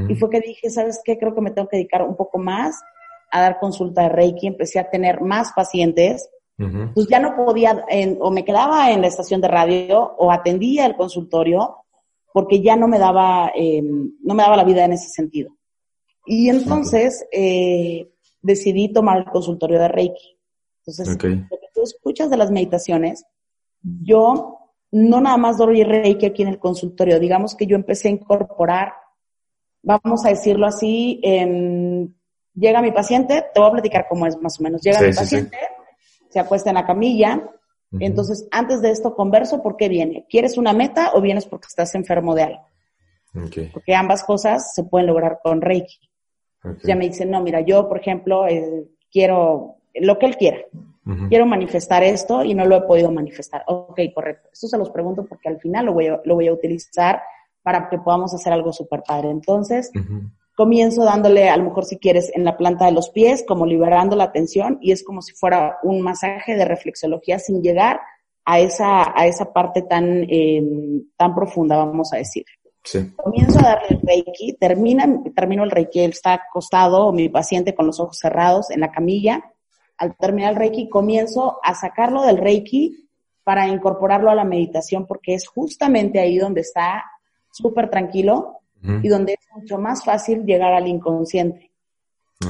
Y 0.08 0.16
fue 0.16 0.30
que 0.30 0.40
dije, 0.40 0.70
¿sabes 0.70 1.02
qué? 1.04 1.20
Creo 1.20 1.36
que 1.36 1.42
me 1.42 1.52
tengo 1.52 1.68
que 1.68 1.78
dedicar 1.78 2.02
un 2.02 2.16
poco 2.16 2.40
más 2.40 2.82
a 3.30 3.42
dar 3.42 3.60
consulta 3.60 4.04
de 4.04 4.10
Reiki, 4.10 4.48
empecé 4.48 4.80
a 4.80 4.90
tener 4.90 5.22
más 5.22 5.52
pacientes, 5.54 6.30
pues 6.94 7.08
ya 7.08 7.20
no 7.20 7.36
podía, 7.36 7.86
o 8.20 8.32
me 8.32 8.46
quedaba 8.46 8.92
en 8.92 9.02
la 9.02 9.08
estación 9.08 9.42
de 9.42 9.50
radio 9.50 10.16
o 10.18 10.32
atendía 10.32 10.86
el 10.86 10.96
consultorio 10.96 11.84
porque 12.32 12.62
ya 12.62 12.76
no 12.76 12.88
me 12.88 12.98
daba, 12.98 13.52
em, 13.54 14.14
no 14.24 14.34
me 14.34 14.44
daba 14.44 14.58
la 14.58 14.64
vida 14.64 14.86
en 14.86 14.94
ese 14.94 15.10
sentido. 15.10 15.52
Y 16.26 16.50
entonces 16.50 17.26
eh, 17.32 18.10
decidí 18.42 18.92
tomar 18.92 19.20
el 19.20 19.26
consultorio 19.26 19.80
de 19.80 19.88
Reiki. 19.88 20.38
Entonces, 20.80 21.10
lo 21.10 21.18
que 21.18 21.70
tú 21.74 21.84
escuchas 21.84 22.30
de 22.30 22.38
las 22.38 22.52
meditaciones, 22.52 23.26
yo 23.82 24.63
no 24.94 25.20
nada 25.20 25.38
más 25.38 25.58
doy 25.58 25.84
Reiki 25.84 26.28
aquí 26.28 26.44
en 26.44 26.50
el 26.50 26.60
consultorio, 26.60 27.20
digamos 27.20 27.56
que 27.56 27.66
yo 27.66 27.76
empecé 27.76 28.08
a 28.08 28.12
incorporar, 28.12 28.94
vamos 29.82 30.26
a 30.26 30.30
decirlo 30.30 30.68
así, 30.68 31.20
Llega 32.56 32.84
mi 32.84 32.92
paciente, 32.92 33.46
te 33.54 33.60
voy 33.60 33.70
a 33.70 33.74
platicar 33.74 34.06
cómo 34.08 34.28
es 34.28 34.40
más 34.40 34.60
o 34.60 34.64
menos. 34.64 34.82
Llega 34.82 35.02
mi 35.02 35.12
paciente, 35.12 35.58
se 36.30 36.40
acuesta 36.40 36.70
en 36.70 36.76
la 36.76 36.86
camilla, 36.86 37.50
Entonces, 38.00 38.48
antes 38.52 38.82
de 38.82 38.90
esto 38.90 39.16
converso, 39.16 39.62
¿por 39.62 39.76
qué 39.76 39.88
viene? 39.88 40.26
¿Quieres 40.30 40.58
una 40.58 40.74
meta 40.74 41.12
o 41.14 41.22
vienes 41.22 41.46
porque 41.46 41.68
estás 41.68 41.94
enfermo 41.94 42.34
de 42.34 42.44
algo? 42.44 42.68
Porque 43.72 43.94
ambas 43.94 44.24
cosas 44.24 44.74
se 44.74 44.84
pueden 44.84 45.08
lograr 45.08 45.40
con 45.44 45.62
Reiki. 45.62 46.00
Ya 46.84 46.96
me 46.96 47.08
dicen, 47.08 47.30
no, 47.30 47.42
mira, 47.42 47.62
yo, 47.62 47.88
por 47.88 48.00
ejemplo, 48.00 48.48
eh, 48.48 48.86
quiero 49.12 49.78
lo 49.94 50.18
que 50.18 50.26
él 50.26 50.38
quiera. 50.38 50.58
Quiero 51.28 51.46
manifestar 51.46 52.02
esto 52.02 52.44
y 52.44 52.54
no 52.54 52.66
lo 52.66 52.78
he 52.78 52.82
podido 52.82 53.12
manifestar. 53.12 53.64
Ok, 53.68 54.00
correcto. 54.16 54.50
Esto 54.54 54.68
se 54.68 54.78
los 54.78 54.90
pregunto 54.90 55.26
porque 55.26 55.50
al 55.50 55.60
final 55.60 55.88
lo 55.88 55.94
voy 55.94 56.08
a, 56.08 56.22
lo 56.24 56.36
voy 56.36 56.48
a 56.48 56.54
utilizar 56.54 57.22
para 57.62 57.90
que 57.90 57.98
podamos 57.98 58.34
hacer 58.34 58.54
algo 58.54 58.72
súper 58.72 59.04
padre. 59.06 59.30
Entonces, 59.30 59.92
comienzo 60.56 61.04
dándole, 61.04 61.50
a 61.50 61.58
lo 61.58 61.66
mejor 61.66 61.86
si 61.86 61.98
quieres, 61.98 62.32
en 62.34 62.46
la 62.46 62.56
planta 62.56 62.86
de 62.86 62.94
los 62.94 63.10
pies, 63.10 63.44
como 63.48 63.66
liberando 63.66 64.16
la 64.16 64.32
tensión 64.32 64.78
y 64.82 64.92
es 64.92 65.04
como 65.04 65.22
si 65.22 65.34
fuera 65.34 65.78
un 65.84 66.02
masaje 66.02 66.56
de 66.56 66.66
reflexología 66.66 67.40
sin 67.40 67.62
llegar 67.62 68.00
a 68.46 68.60
esa, 68.60 69.18
a 69.18 69.26
esa 69.26 69.52
parte 69.52 69.82
tan, 69.82 70.26
em, 70.30 71.04
tan 71.18 71.34
profunda, 71.34 71.78
vamos 71.78 72.14
a 72.14 72.18
decir. 72.18 72.46
Comienzo 73.16 73.60
a 73.60 73.64
darle 73.64 73.88
el 73.92 74.02
reiki, 74.02 74.54
termina, 74.60 75.06
termino 75.34 75.64
el 75.64 75.72
reiki, 75.72 76.02
él 76.02 76.12
está 76.12 76.34
acostado, 76.34 77.14
mi 77.14 77.30
paciente 77.30 77.74
con 77.74 77.88
los 77.88 78.00
ojos 78.00 78.18
cerrados 78.20 78.70
en 78.72 78.82
la 78.82 78.92
camilla. 78.92 79.42
Al 80.04 80.16
terminar 80.18 80.52
el 80.52 80.60
reiki, 80.60 80.90
comienzo 80.90 81.60
a 81.64 81.74
sacarlo 81.74 82.24
del 82.24 82.38
reiki 82.38 83.10
para 83.44 83.68
incorporarlo 83.68 84.30
a 84.30 84.36
la 84.36 84.44
meditación, 84.44 85.06
porque 85.06 85.34
es 85.34 85.48
justamente 85.48 86.20
ahí 86.20 86.38
donde 86.38 86.62
está 86.62 87.04
súper 87.52 87.90
tranquilo 87.90 88.60
y 89.02 89.08
donde 89.08 89.34
es 89.34 89.48
mucho 89.56 89.78
más 89.78 90.04
fácil 90.04 90.44
llegar 90.44 90.74
al 90.74 90.88
inconsciente. 90.88 91.72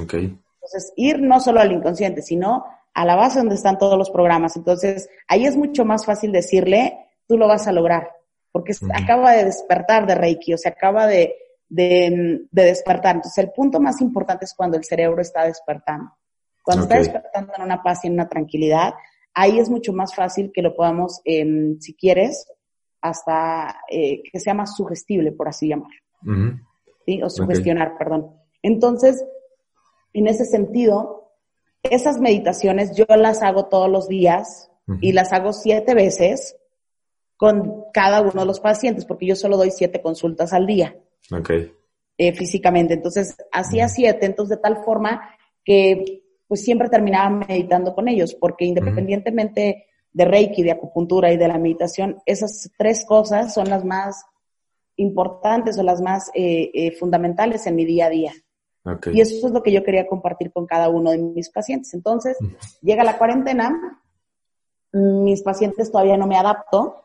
Okay. 0.03 0.35
Entonces, 0.55 0.93
ir 0.95 1.21
no 1.21 1.39
solo 1.39 1.59
al 1.59 1.71
inconsciente, 1.71 2.23
sino 2.23 2.65
a 2.93 3.05
la 3.05 3.15
base 3.15 3.37
donde 3.37 3.55
están 3.55 3.77
todos 3.77 3.97
los 3.97 4.09
programas. 4.09 4.55
Entonces, 4.55 5.09
ahí 5.27 5.45
es 5.45 5.55
mucho 5.55 5.85
más 5.85 6.05
fácil 6.05 6.31
decirle, 6.31 6.97
tú 7.27 7.37
lo 7.37 7.47
vas 7.47 7.67
a 7.67 7.71
lograr 7.71 8.09
porque 8.53 8.73
acaba 8.93 9.33
de 9.33 9.45
despertar 9.45 10.05
de 10.05 10.13
Reiki, 10.15 10.53
o 10.53 10.57
sea, 10.59 10.71
acaba 10.71 11.07
de, 11.07 11.35
de, 11.67 12.45
despertar. 12.51 13.15
Entonces, 13.15 13.43
el 13.43 13.51
punto 13.51 13.79
más 13.79 13.99
importante 13.99 14.45
es 14.45 14.53
cuando 14.53 14.77
el 14.77 14.83
cerebro 14.83 15.21
está 15.21 15.43
despertando. 15.43 16.11
Cuando 16.63 16.83
está 16.83 16.97
despertando 16.97 17.53
en 17.57 17.63
una 17.63 17.83
paz 17.83 18.03
y 18.03 18.07
en 18.07 18.13
una 18.13 18.29
tranquilidad, 18.29 18.93
ahí 19.33 19.59
es 19.59 19.69
mucho 19.69 19.93
más 19.93 20.15
fácil 20.15 20.51
que 20.53 20.61
lo 20.61 20.75
podamos, 20.75 21.21
em, 21.25 21.79
si 21.79 21.93
quieres, 21.93 22.47
hasta 23.01 23.81
eh, 23.89 24.23
que 24.31 24.39
sea 24.39 24.53
más 24.53 24.75
sugestible, 24.75 25.31
por 25.31 25.49
así 25.49 25.67
llamarlo. 25.67 25.99
¿sí? 27.05 27.21
O 27.21 27.29
sugestionar, 27.29 27.97
perdón. 27.97 28.31
Entonces, 28.61 29.23
en 30.13 30.27
ese 30.27 30.45
sentido, 30.45 31.33
esas 31.83 32.19
meditaciones 32.19 32.95
yo 32.95 33.05
las 33.17 33.43
hago 33.43 33.65
todos 33.65 33.89
los 33.89 34.07
días 34.07 34.69
y 35.01 35.11
las 35.11 35.33
hago 35.33 35.53
siete 35.53 35.93
veces 35.93 36.57
con 37.35 37.85
cada 37.93 38.21
uno 38.21 38.41
de 38.41 38.45
los 38.45 38.61
pacientes, 38.61 39.05
porque 39.05 39.25
yo 39.25 39.35
solo 39.35 39.57
doy 39.57 39.71
siete 39.71 40.01
consultas 40.01 40.53
al 40.53 40.65
día. 40.65 40.95
Ok. 41.31 41.51
Eh, 42.17 42.33
físicamente. 42.33 42.93
Entonces, 42.93 43.35
hacía 43.51 43.89
siete, 43.89 44.25
entonces 44.25 44.57
de 44.57 44.61
tal 44.61 44.83
forma 44.85 45.29
que 45.65 46.22
pues 46.53 46.65
siempre 46.65 46.87
terminaba 46.87 47.31
meditando 47.47 47.95
con 47.95 48.07
ellos, 48.07 48.35
porque 48.35 48.63
independientemente 48.65 49.87
de 50.11 50.23
Reiki, 50.25 50.61
de 50.61 50.73
acupuntura 50.73 51.33
y 51.33 51.37
de 51.37 51.47
la 51.47 51.57
meditación, 51.57 52.19
esas 52.27 52.69
tres 52.77 53.05
cosas 53.07 53.55
son 53.55 53.71
las 53.71 53.83
más 53.83 54.23
importantes 54.97 55.79
o 55.79 55.81
las 55.81 55.99
más 55.99 56.29
eh, 56.35 56.69
eh, 56.75 56.91
fundamentales 56.91 57.65
en 57.65 57.75
mi 57.75 57.85
día 57.85 58.05
a 58.05 58.09
día. 58.11 58.33
Okay. 58.85 59.17
Y 59.17 59.21
eso 59.21 59.47
es 59.47 59.51
lo 59.51 59.63
que 59.63 59.71
yo 59.71 59.83
quería 59.83 60.05
compartir 60.05 60.51
con 60.51 60.67
cada 60.67 60.89
uno 60.89 61.09
de 61.09 61.17
mis 61.17 61.49
pacientes. 61.49 61.91
Entonces, 61.95 62.37
llega 62.83 63.03
la 63.03 63.17
cuarentena, 63.17 63.99
mis 64.91 65.41
pacientes 65.41 65.91
todavía 65.91 66.17
no 66.17 66.27
me 66.27 66.37
adapto, 66.37 67.01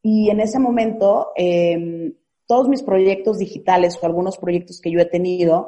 y 0.00 0.30
en 0.30 0.38
ese 0.38 0.60
momento, 0.60 1.32
em, 1.34 2.14
todos 2.46 2.68
mis 2.68 2.84
proyectos 2.84 3.38
digitales 3.38 3.98
o 4.00 4.06
algunos 4.06 4.38
proyectos 4.38 4.80
que 4.80 4.92
yo 4.92 5.00
he 5.00 5.06
tenido, 5.06 5.66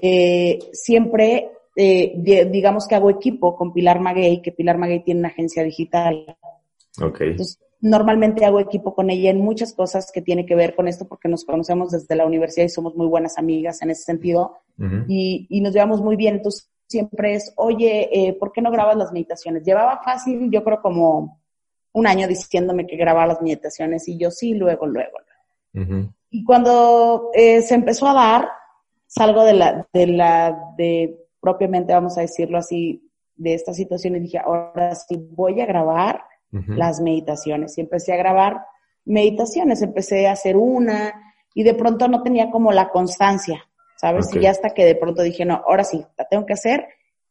eh, 0.00 0.58
siempre, 0.72 1.50
eh, 1.76 2.46
digamos 2.50 2.86
que 2.86 2.94
hago 2.94 3.10
equipo 3.10 3.56
con 3.56 3.72
Pilar 3.72 4.00
Maguey, 4.00 4.40
que 4.42 4.52
Pilar 4.52 4.78
Maguey 4.78 5.02
tiene 5.02 5.20
una 5.20 5.28
agencia 5.28 5.62
digital. 5.62 6.36
Okay. 7.00 7.30
Entonces, 7.30 7.58
normalmente 7.80 8.44
hago 8.44 8.60
equipo 8.60 8.94
con 8.94 9.10
ella 9.10 9.30
en 9.30 9.40
muchas 9.40 9.74
cosas 9.74 10.10
que 10.12 10.22
tiene 10.22 10.46
que 10.46 10.54
ver 10.54 10.74
con 10.74 10.88
esto 10.88 11.06
porque 11.08 11.28
nos 11.28 11.44
conocemos 11.44 11.90
desde 11.90 12.14
la 12.14 12.26
universidad 12.26 12.66
y 12.66 12.68
somos 12.68 12.94
muy 12.94 13.06
buenas 13.06 13.38
amigas 13.38 13.82
en 13.82 13.90
ese 13.90 14.04
sentido 14.04 14.56
y, 15.08 15.46
y, 15.48 15.60
nos 15.60 15.72
llevamos 15.72 16.00
muy 16.00 16.16
bien. 16.16 16.36
Entonces, 16.36 16.72
siempre 16.92 17.34
es, 17.34 17.52
oye, 17.56 18.08
eh, 18.12 18.32
¿por 18.34 18.52
qué 18.52 18.62
no 18.62 18.70
grabas 18.70 18.96
las 18.96 19.12
meditaciones? 19.12 19.64
Llevaba 19.64 20.00
fácil, 20.04 20.50
yo 20.50 20.62
creo 20.62 20.80
como 20.80 21.40
un 21.92 22.06
año 22.06 22.28
diciéndome 22.28 22.86
que 22.86 22.96
grababa 22.96 23.26
las 23.26 23.42
meditaciones 23.42 24.06
y 24.08 24.16
yo 24.16 24.30
sí, 24.30 24.54
luego, 24.54 24.86
luego. 24.86 25.18
Y 26.30 26.44
cuando 26.44 27.30
eh, 27.32 27.62
se 27.62 27.74
empezó 27.74 28.06
a 28.06 28.14
dar, 28.14 28.48
salgo 29.12 29.44
de 29.44 29.52
la, 29.52 29.86
de 29.92 30.06
la, 30.06 30.58
de 30.78 31.18
propiamente, 31.40 31.92
vamos 31.92 32.16
a 32.16 32.22
decirlo 32.22 32.56
así, 32.56 33.10
de 33.36 33.54
esta 33.54 33.74
situación 33.74 34.16
y 34.16 34.20
dije, 34.20 34.38
ahora 34.38 34.94
sí 34.94 35.16
voy 35.32 35.60
a 35.60 35.66
grabar 35.66 36.22
las 36.50 37.00
meditaciones. 37.00 37.76
Y 37.76 37.80
empecé 37.80 38.12
a 38.12 38.16
grabar 38.16 38.60
meditaciones, 39.04 39.82
empecé 39.82 40.28
a 40.28 40.32
hacer 40.32 40.56
una 40.56 41.12
y 41.54 41.62
de 41.62 41.74
pronto 41.74 42.08
no 42.08 42.22
tenía 42.22 42.50
como 42.50 42.72
la 42.72 42.90
constancia, 42.90 43.64
¿sabes? 43.96 44.34
Y 44.34 44.46
hasta 44.46 44.70
que 44.70 44.84
de 44.84 44.94
pronto 44.94 45.22
dije, 45.22 45.44
no, 45.44 45.62
ahora 45.66 45.84
sí, 45.84 46.04
la 46.16 46.26
tengo 46.28 46.46
que 46.46 46.52
hacer. 46.52 46.86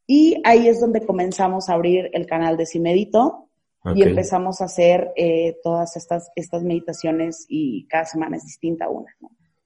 Y 0.05 0.41
ahí 0.43 0.67
es 0.67 0.82
donde 0.82 1.05
comenzamos 1.05 1.69
a 1.69 1.73
abrir 1.73 2.09
el 2.13 2.25
canal 2.25 2.57
de 2.57 2.65
Si 2.65 2.79
Medito 2.79 3.47
y 3.95 4.03
empezamos 4.03 4.61
a 4.61 4.65
hacer 4.65 5.11
eh, 5.15 5.57
todas 5.63 5.95
estas, 5.95 6.32
estas 6.36 6.63
meditaciones 6.63 7.45
y 7.47 7.88
cada 7.88 8.05
semana 8.05 8.38
es 8.38 8.43
distinta 8.43 8.89
una. 8.89 9.15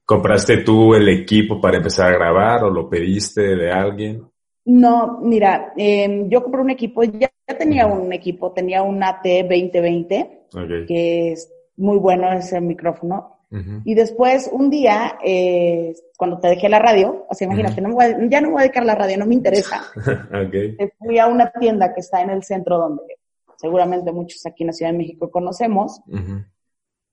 ¿Compraste 0.06 0.58
tú 0.58 0.94
el 0.94 1.10
equipo 1.10 1.60
para 1.60 1.78
empezar 1.78 2.14
a 2.14 2.18
grabar 2.18 2.64
o 2.64 2.70
lo 2.70 2.88
pediste 2.88 3.56
de 3.56 3.72
alguien? 3.72 4.24
No, 4.66 5.20
mira, 5.22 5.74
eh, 5.76 6.26
yo 6.28 6.44
compré 6.44 6.62
un 6.62 6.70
equipo, 6.70 7.04
ya, 7.04 7.32
tenía 7.58 7.88
un 7.88 8.14
equipo, 8.14 8.52
tenía 8.52 8.84
un 8.84 9.04
AT 9.04 9.24
2020, 9.24 10.48
que 10.88 11.32
es 11.32 11.52
muy 11.78 11.98
bueno 11.98 12.32
ese 12.34 12.62
micrófono. 12.62 13.32
Y 13.86 13.94
después, 13.94 14.50
un 14.52 14.70
día, 14.70 15.18
eh, 15.24 15.96
cuando 16.18 16.40
te 16.40 16.50
dejé 16.50 16.68
la 16.68 16.80
radio, 16.80 17.26
o 17.30 17.34
sea, 17.34 17.46
imagínate, 17.46 17.80
no 17.80 17.96
ya 18.30 18.42
no 18.42 18.52
voy 18.52 18.60
a 18.60 18.64
dedicar 18.64 18.84
la 18.84 18.96
radio, 18.96 19.18
no 19.18 19.26
me 19.26 19.34
interesa. 19.34 19.82
Fui 21.00 21.20
a 21.20 21.28
una 21.28 21.50
tienda 21.52 21.94
que 21.94 22.02
está 22.02 22.22
en 22.22 22.32
el 22.32 22.44
centro 22.44 22.78
donde 22.78 23.16
seguramente 23.56 24.12
muchos 24.12 24.46
aquí 24.46 24.64
en 24.64 24.68
la 24.68 24.74
Ciudad 24.74 24.92
de 24.92 24.98
México 24.98 25.32
conocemos. 25.32 26.02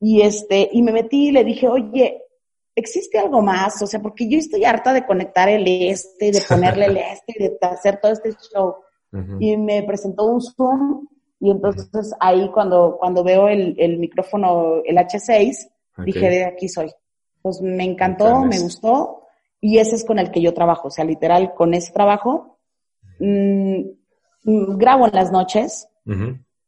Y 0.00 0.22
este, 0.22 0.68
y 0.72 0.82
me 0.82 0.90
metí 0.90 1.28
y 1.28 1.32
le 1.32 1.44
dije, 1.44 1.68
oye, 1.68 2.22
¿existe 2.74 3.18
algo 3.18 3.42
más? 3.42 3.80
O 3.82 3.86
sea, 3.86 4.00
porque 4.00 4.28
yo 4.28 4.38
estoy 4.38 4.64
harta 4.64 4.92
de 4.92 5.06
conectar 5.06 5.48
el 5.48 5.66
este, 5.66 6.32
de 6.32 6.40
ponerle 6.48 6.86
el 6.86 6.96
este, 7.12 7.34
de 7.38 7.58
hacer 7.60 8.00
todo 8.00 8.12
este 8.12 8.32
show. 8.52 8.76
Y 9.40 9.58
me 9.58 9.82
presentó 9.82 10.24
un 10.24 10.40
Zoom 10.40 11.06
y 11.38 11.50
entonces 11.50 12.14
ahí 12.18 12.50
cuando, 12.50 12.96
cuando 12.98 13.22
veo 13.22 13.46
el, 13.48 13.74
el 13.78 13.98
micrófono, 13.98 14.76
el 14.86 14.96
H6, 14.96 15.68
dije, 15.98 16.30
de 16.30 16.44
aquí 16.44 16.68
soy. 16.68 16.90
Pues 17.42 17.60
me 17.60 17.84
encantó, 17.84 18.40
me 18.40 18.58
gustó 18.58 19.22
y 19.60 19.78
ese 19.78 19.96
es 19.96 20.04
con 20.04 20.18
el 20.18 20.30
que 20.30 20.40
yo 20.40 20.54
trabajo. 20.54 20.88
O 20.88 20.90
sea, 20.90 21.04
literal, 21.04 21.52
con 21.54 21.74
ese 21.74 21.92
trabajo, 21.92 22.58
mm, 23.18 23.80
mm, 24.44 24.78
grabo 24.78 25.06
en 25.06 25.14
las 25.14 25.30
noches, 25.30 25.88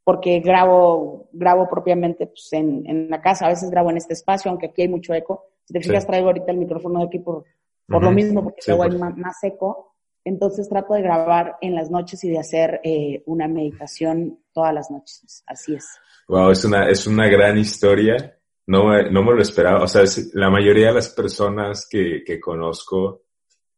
porque 0.04 0.40
grabo, 0.40 1.28
grabo 1.32 1.68
propiamente 1.68 2.26
pues, 2.26 2.52
en, 2.52 2.84
en, 2.86 3.08
la 3.08 3.22
casa, 3.22 3.46
a 3.46 3.50
veces 3.50 3.70
grabo 3.70 3.90
en 3.90 3.96
este 3.96 4.12
espacio, 4.12 4.50
aunque 4.50 4.66
aquí 4.66 4.82
hay 4.82 4.88
mucho 4.88 5.14
eco. 5.14 5.46
Si 5.64 5.72
te 5.72 5.80
fijas, 5.80 6.06
traigo 6.06 6.28
ahorita 6.28 6.52
el 6.52 6.58
micrófono 6.58 7.00
de 7.00 7.06
aquí 7.06 7.18
por, 7.18 7.44
por 7.86 8.02
lo 8.02 8.10
mismo, 8.10 8.42
porque 8.42 8.60
luego 8.66 8.82
hay 8.82 8.98
más, 8.98 9.42
eco. 9.42 9.94
Entonces 10.24 10.68
trato 10.68 10.94
de 10.94 11.02
grabar 11.02 11.56
en 11.60 11.74
las 11.74 11.90
noches 11.90 12.22
y 12.24 12.30
de 12.30 12.38
hacer 12.38 12.80
eh, 12.82 13.22
una 13.26 13.46
meditación 13.46 14.40
todas 14.52 14.72
las 14.72 14.90
noches. 14.90 15.44
Así 15.46 15.74
es. 15.74 15.86
Wow, 16.28 16.50
es 16.50 16.64
una, 16.64 16.88
es 16.88 17.06
una 17.06 17.28
gran 17.28 17.58
historia. 17.58 18.38
No, 18.66 19.02
no 19.10 19.22
me 19.22 19.34
lo 19.34 19.42
esperaba. 19.42 19.82
O 19.82 19.88
sea, 19.88 20.02
la 20.32 20.48
mayoría 20.48 20.88
de 20.88 20.94
las 20.94 21.10
personas 21.10 21.86
que, 21.90 22.22
que 22.24 22.40
conozco 22.40 23.24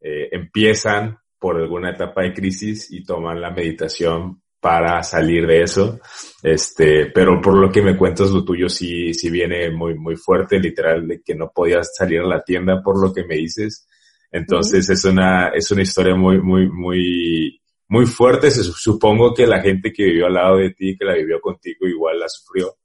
eh, 0.01 0.29
empiezan 0.31 1.19
por 1.39 1.57
alguna 1.57 1.91
etapa 1.91 2.23
de 2.23 2.33
crisis 2.33 2.93
y 2.93 3.03
toman 3.03 3.41
la 3.41 3.51
meditación 3.51 4.43
para 4.61 5.03
salir 5.03 5.47
de 5.47 5.63
eso. 5.63 6.01
Este, 6.43 7.07
pero 7.07 7.41
por 7.41 7.55
lo 7.55 7.71
que 7.71 7.83
me 7.83 7.97
cuentas, 7.97 8.31
lo 8.31 8.45
tuyo 8.45 8.69
sí, 8.69 9.13
sí 9.15 9.31
viene 9.31 9.71
muy, 9.71 9.95
muy 9.95 10.17
fuerte, 10.17 10.59
literal, 10.59 11.07
de 11.07 11.23
que 11.23 11.35
no 11.35 11.51
podías 11.55 11.95
salir 11.95 12.21
a 12.21 12.27
la 12.27 12.43
tienda 12.43 12.83
por 12.83 13.01
lo 13.01 13.13
que 13.13 13.25
me 13.25 13.37
dices. 13.37 13.87
Entonces 14.31 14.89
es 14.91 15.05
una, 15.05 15.49
es 15.49 15.71
una 15.71 15.83
historia 15.83 16.15
muy, 16.15 16.41
muy, 16.41 16.69
muy, 16.69 17.61
muy 17.89 18.07
fuerte. 18.07 18.51
Supongo 18.51 19.33
que 19.35 19.47
la 19.47 19.61
gente 19.61 19.93
que 19.93 20.05
vivió 20.05 20.27
al 20.27 20.35
lado 20.35 20.57
de 20.59 20.71
ti, 20.71 20.97
que 20.99 21.05
la 21.05 21.15
vivió 21.15 21.41
contigo, 21.41 21.87
igual 21.87 22.19
la 22.19 22.29
sufrió. 22.29 22.77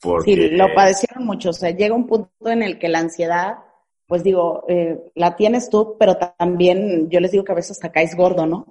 Porque... 0.00 0.34
Sí, 0.34 0.50
lo 0.50 0.72
padecieron 0.74 1.24
mucho. 1.24 1.50
O 1.50 1.52
sea, 1.52 1.70
llega 1.70 1.94
un 1.94 2.06
punto 2.06 2.30
en 2.46 2.62
el 2.62 2.78
que 2.78 2.88
la 2.88 3.00
ansiedad, 3.00 3.54
pues 4.14 4.22
digo, 4.22 4.62
eh, 4.68 4.96
la 5.16 5.34
tienes 5.34 5.68
tú, 5.68 5.96
pero 5.98 6.16
también 6.16 7.10
yo 7.10 7.18
les 7.18 7.32
digo 7.32 7.42
que 7.42 7.50
a 7.50 7.56
veces 7.56 7.72
hasta 7.72 7.90
caes 7.90 8.14
gordo, 8.14 8.46
¿no? 8.46 8.64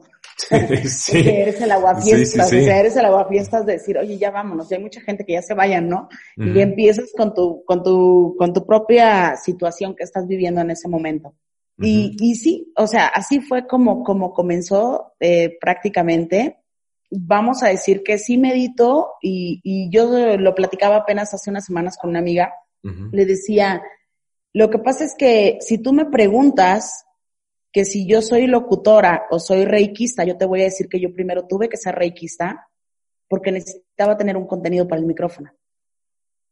Sí. 0.88 1.18
eres 1.28 1.60
el 1.60 1.70
aguafiestas, 1.70 2.50
sí, 2.50 2.62
o 2.62 2.64
sea, 2.64 2.80
eres 2.80 2.96
el 2.96 3.04
aguafiestas 3.04 3.66
de 3.66 3.74
decir, 3.74 3.98
oye, 3.98 4.18
ya 4.18 4.32
vámonos, 4.32 4.70
ya 4.70 4.78
hay 4.78 4.84
mucha 4.84 5.02
gente 5.02 5.26
que 5.26 5.34
ya 5.34 5.42
se 5.42 5.54
vayan, 5.54 5.90
¿no? 5.90 6.08
Y 6.38 6.62
empiezas 6.62 7.12
con 7.18 7.34
tu, 7.34 7.62
con 7.66 7.84
tu, 7.84 8.38
con 8.40 8.54
tu 8.54 8.66
propia 8.66 9.36
situación 9.36 9.98
que 9.98 10.06
estás 10.06 10.26
viviendo 10.30 10.62
en 10.62 10.72
ese 10.72 10.88
momento. 10.88 11.36
y, 11.78 12.16
y 12.22 12.36
sí, 12.36 12.72
o 12.78 12.88
sea, 12.88 13.08
así 13.08 13.42
fue 13.42 13.68
como, 13.68 14.02
como 14.02 14.32
comenzó 14.32 15.12
eh, 15.20 15.58
prácticamente. 15.60 16.60
Vamos 17.12 17.64
a 17.64 17.68
decir 17.68 18.02
que 18.02 18.18
sí 18.18 18.38
medito 18.38 19.10
y, 19.22 19.60
y 19.62 19.90
yo 19.90 20.38
lo 20.38 20.56
platicaba 20.56 20.96
apenas 20.96 21.34
hace 21.34 21.50
unas 21.50 21.66
semanas 21.66 21.98
con 21.98 22.12
una 22.12 22.20
amiga. 22.20 22.54
Le 23.12 23.26
decía, 23.26 23.82
lo 24.54 24.70
que 24.70 24.80
pasa 24.80 25.04
es 25.04 25.16
que 25.16 25.58
si 25.62 25.80
tú 25.80 25.94
me 25.94 26.06
preguntas 26.06 27.06
que 27.72 27.86
si 27.86 28.06
yo 28.06 28.22
soy 28.22 28.46
locutora 28.46 29.24
o 29.32 29.40
soy 29.40 29.66
reikista, 29.66 30.24
yo 30.24 30.38
te 30.38 30.46
voy 30.46 30.62
a 30.62 30.66
decir 30.66 30.88
que 30.88 31.00
yo 31.00 31.12
primero 31.12 31.48
tuve 31.48 31.70
que 31.70 31.78
ser 31.78 31.96
reikista 31.96 32.70
porque 33.28 33.52
necesitaba 33.52 34.16
tener 34.16 34.38
un 34.38 34.46
contenido 34.46 34.88
para 34.88 35.02
el 35.02 35.08
micrófono. 35.08 35.52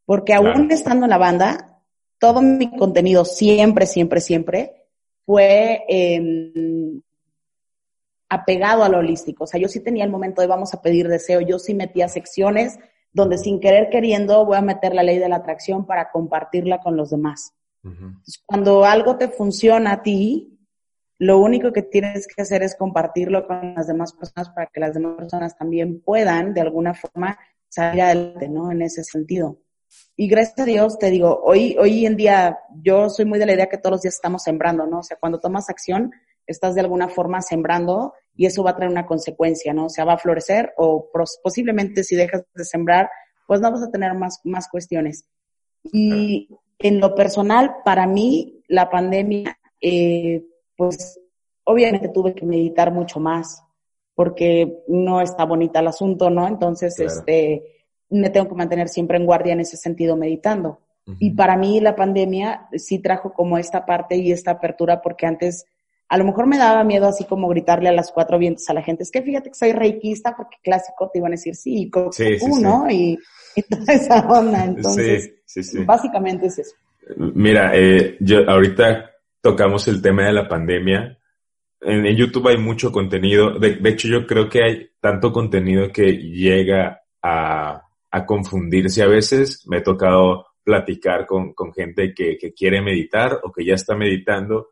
Porque 0.04 0.34
aún 0.34 0.72
estando 0.72 1.06
en 1.06 1.12
la 1.12 1.20
banda, 1.20 1.80
todo 2.18 2.42
mi 2.42 2.76
contenido 2.76 3.24
siempre, 3.24 3.86
siempre, 3.86 4.20
siempre 4.20 4.88
fue 5.26 5.84
eh, 5.88 6.22
apegado 8.28 8.84
a 8.84 8.90
lo 8.90 8.98
holístico. 8.98 9.44
O 9.44 9.48
sea, 9.48 9.60
yo 9.60 9.68
sí 9.68 9.80
tenía 9.80 10.04
el 10.04 10.10
momento 10.10 10.42
de 10.42 10.48
vamos 10.48 10.74
a 10.74 10.82
pedir 10.82 11.08
deseo, 11.08 11.40
yo 11.42 11.60
sí 11.60 11.76
metía 11.76 12.08
secciones 12.08 12.80
donde 13.14 13.38
sin 13.38 13.60
querer 13.60 13.90
queriendo 13.90 14.46
voy 14.46 14.58
a 14.58 14.62
meter 14.62 14.96
la 14.96 15.04
ley 15.04 15.20
de 15.20 15.30
la 15.30 15.36
atracción 15.38 15.86
para 15.86 16.12
compartirla 16.12 16.80
con 16.80 16.96
los 16.96 17.12
demás. 17.12 17.54
Cuando 18.46 18.86
algo 18.86 19.18
te 19.18 19.30
funciona 19.30 19.94
a 19.94 20.02
ti, 20.04 20.60
lo 21.18 21.40
único 21.40 21.72
que 21.72 21.84
tienes 21.84 22.28
que 22.28 22.42
hacer 22.42 22.64
es 22.64 22.76
compartirlo 22.76 23.46
con 23.46 23.76
las 23.76 23.88
demás 23.88 24.14
personas 24.14 24.50
para 24.50 24.68
que 24.68 24.80
las 24.80 24.94
demás 24.94 25.16
personas 25.18 25.58
también 25.58 26.02
puedan, 26.02 26.54
de 26.54 26.62
alguna 26.62 26.94
forma, 26.94 27.38
salir 27.70 28.02
adelante, 28.02 28.50
¿no? 28.50 28.72
En 28.72 28.82
ese 28.82 29.04
sentido. 29.04 29.60
Y 30.16 30.28
gracias 30.28 30.60
a 30.60 30.66
Dios, 30.66 30.98
te 30.98 31.10
digo, 31.10 31.42
hoy, 31.44 31.76
hoy 31.80 32.06
en 32.06 32.16
día 32.16 32.60
yo 32.82 33.10
soy 33.10 33.26
muy 33.26 33.40
de 33.40 33.46
la 33.46 33.54
idea 33.54 33.70
que 33.70 33.78
todos 33.78 33.92
los 33.94 34.02
días 34.02 34.16
estamos 34.16 34.44
sembrando, 34.44 34.86
¿no? 34.86 35.00
O 35.00 35.04
sea, 35.04 35.18
cuando 35.20 35.40
tomas 35.40 35.70
acción, 35.70 36.12
estás 36.48 36.76
de 36.76 36.82
alguna 36.82 37.08
forma 37.08 37.42
sembrando 37.42 38.14
y 38.36 38.46
eso 38.46 38.64
va 38.64 38.72
a 38.72 38.76
traer 38.76 38.92
una 38.92 39.06
consecuencia, 39.06 39.74
¿no? 39.74 39.86
O 39.86 39.90
sea, 39.90 40.06
va 40.06 40.14
a 40.14 40.18
florecer 40.18 40.74
o 40.78 41.10
posiblemente 41.44 42.04
si 42.04 42.16
dejas 42.16 42.44
de 42.54 42.66
sembrar, 42.66 43.10
pues 43.48 43.62
no 43.62 43.72
vas 43.72 43.84
a 43.84 43.92
tener 43.92 44.14
más, 44.14 44.40
más 44.44 44.68
cuestiones. 44.70 45.26
Y 45.84 46.50
en 46.84 47.00
lo 47.00 47.16
personal, 47.16 47.78
para 47.84 48.08
mí, 48.08 48.64
la 48.68 48.90
pandemia, 48.90 49.58
eh, 49.80 50.44
pues 50.76 51.20
obviamente 51.64 52.10
tuve 52.10 52.34
que 52.34 52.46
meditar 52.46 52.92
mucho 52.92 53.20
más 53.20 53.64
porque 54.16 54.84
no 54.88 55.22
está 55.22 55.46
bonita 55.46 55.80
el 55.80 55.88
asunto, 55.88 56.30
¿no? 56.30 56.48
Entonces, 56.48 57.00
este, 57.00 57.86
me 58.10 58.30
tengo 58.30 58.48
que 58.50 58.56
mantener 58.56 58.90
siempre 58.90 59.18
en 59.18 59.26
guardia 59.26 59.54
en 59.54 59.62
ese 59.62 59.78
sentido 59.78 60.16
meditando. 60.16 60.80
Y 61.20 61.32
para 61.32 61.58
mí 61.58 61.80
la 61.80 61.96
pandemia 61.96 62.70
sí 62.74 63.00
trajo 63.00 63.34
como 63.34 63.58
esta 63.58 63.86
parte 63.86 64.16
y 64.18 64.32
esta 64.32 64.52
apertura 64.52 65.02
porque 65.02 65.26
antes 65.26 65.66
a 66.12 66.18
lo 66.18 66.26
mejor 66.26 66.46
me 66.46 66.58
daba 66.58 66.84
miedo 66.84 67.08
así 67.08 67.24
como 67.24 67.48
gritarle 67.48 67.88
a 67.88 67.94
las 67.94 68.12
cuatro 68.12 68.38
vientos 68.38 68.70
a 68.70 68.74
la 68.74 68.82
gente, 68.82 69.04
es 69.04 69.12
que 69.12 69.22
fíjate 69.22 69.50
que 69.50 69.56
soy 69.56 69.72
reikista 69.72 70.36
porque 70.36 70.58
clásico 70.62 71.10
te 71.10 71.20
iban 71.20 71.32
a 71.32 71.38
decir 71.38 71.56
sí, 71.56 71.90
sí, 72.12 72.38
sí, 72.38 72.62
¿no? 72.62 72.86
Y, 72.92 73.18
y, 73.56 73.62
toda 73.62 73.94
esa 73.94 74.20
onda. 74.28 74.66
Entonces, 74.66 75.32
básicamente 75.86 76.48
es 76.48 76.60
eso. 76.60 76.76
Mira, 77.16 77.72
eh, 77.74 78.18
yo 78.20 78.40
ahorita 78.46 79.10
tocamos 79.40 79.88
el 79.88 80.02
tema 80.02 80.26
de 80.26 80.34
la 80.34 80.50
pandemia. 80.50 81.18
En, 81.80 82.04
YouTube 82.14 82.50
hay 82.50 82.58
mucho 82.58 82.92
contenido. 82.92 83.58
De, 83.58 83.80
hecho, 83.86 84.10
yo 84.10 84.28
creo 84.28 84.50
que 84.50 84.64
hay 84.64 84.90
tanto 85.00 85.32
contenido 85.32 85.94
que 85.94 86.12
llega 86.12 87.04
a, 87.22 87.84
a 88.12 88.26
confundirse 88.26 89.02
a 89.02 89.08
veces. 89.08 89.66
Me 89.66 89.78
he 89.78 89.82
tocado 89.82 90.48
platicar 90.62 91.26
con, 91.26 91.54
con 91.54 91.74
gente 91.74 92.14
que, 92.14 92.38
que, 92.38 92.54
quiere 92.54 92.82
meditar 92.82 93.40
o 93.44 93.52
que 93.52 93.66
ya 93.66 93.76
está 93.76 93.96
meditando, 93.96 94.72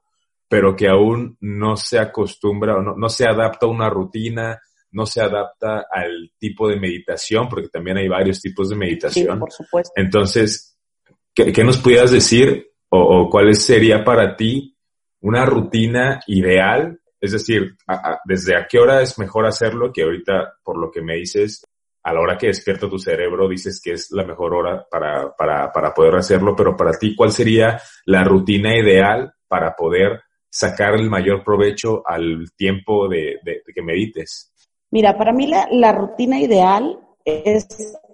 pero 0.49 0.75
que 0.75 0.87
aún 0.87 1.37
no 1.41 1.77
se 1.77 1.99
acostumbra 1.99 2.75
o 2.75 2.81
no, 2.81 2.95
no 2.97 3.07
se 3.07 3.25
adapta 3.25 3.67
a 3.67 3.69
una 3.69 3.89
rutina, 3.89 4.59
no 4.91 5.05
se 5.05 5.21
adapta 5.21 5.85
al 5.91 6.31
tipo 6.39 6.67
de 6.67 6.79
meditación, 6.79 7.47
porque 7.47 7.69
también 7.69 7.97
hay 7.97 8.07
varios 8.07 8.41
tipos 8.41 8.69
de 8.69 8.75
meditación. 8.75 9.35
Sí, 9.35 9.39
por 9.39 9.51
supuesto. 9.51 9.93
Entonces, 9.95 10.75
¿qué, 11.35 11.53
qué 11.53 11.63
nos 11.63 11.77
pudieras 11.77 12.11
decir 12.11 12.71
o, 12.89 13.29
cuál 13.29 13.53
sería 13.53 14.03
para 14.03 14.35
ti 14.35 14.75
una 15.21 15.45
rutina 15.45 16.19
ideal? 16.25 16.99
Es 17.21 17.33
decir, 17.33 17.75
¿desde 18.25 18.55
a 18.55 18.65
qué 18.67 18.79
hora 18.79 19.03
es 19.03 19.19
mejor 19.19 19.45
hacerlo? 19.45 19.93
Que 19.93 20.01
ahorita, 20.01 20.55
por 20.63 20.79
lo 20.79 20.89
que 20.89 21.03
me 21.03 21.15
dices, 21.17 21.63
a 22.01 22.13
la 22.13 22.21
hora 22.21 22.37
que 22.37 22.47
despierta 22.47 22.89
tu 22.89 22.97
cerebro, 22.97 23.47
dices 23.47 23.79
que 23.83 23.91
es 23.91 24.09
la 24.11 24.23
mejor 24.23 24.55
hora 24.55 24.87
para, 24.89 25.31
para, 25.35 25.71
para 25.71 25.93
poder 25.93 26.15
hacerlo, 26.15 26.55
pero 26.55 26.75
para 26.75 26.97
ti, 26.97 27.15
¿cuál 27.15 27.31
sería 27.31 27.79
la 28.05 28.23
rutina 28.23 28.75
ideal 28.75 29.33
para 29.47 29.75
poder 29.75 30.23
sacar 30.49 30.95
el 30.95 31.09
mayor 31.09 31.43
provecho 31.43 32.03
al 32.05 32.51
tiempo 32.55 33.07
de, 33.07 33.39
de, 33.43 33.61
que 33.73 33.81
medites? 33.81 34.51
Mira, 34.91 35.17
para 35.17 35.31
mí 35.31 35.47
la, 35.47 35.67
la 35.71 35.91
rutina 35.91 36.39
ideal 36.39 36.99
es 37.25 37.67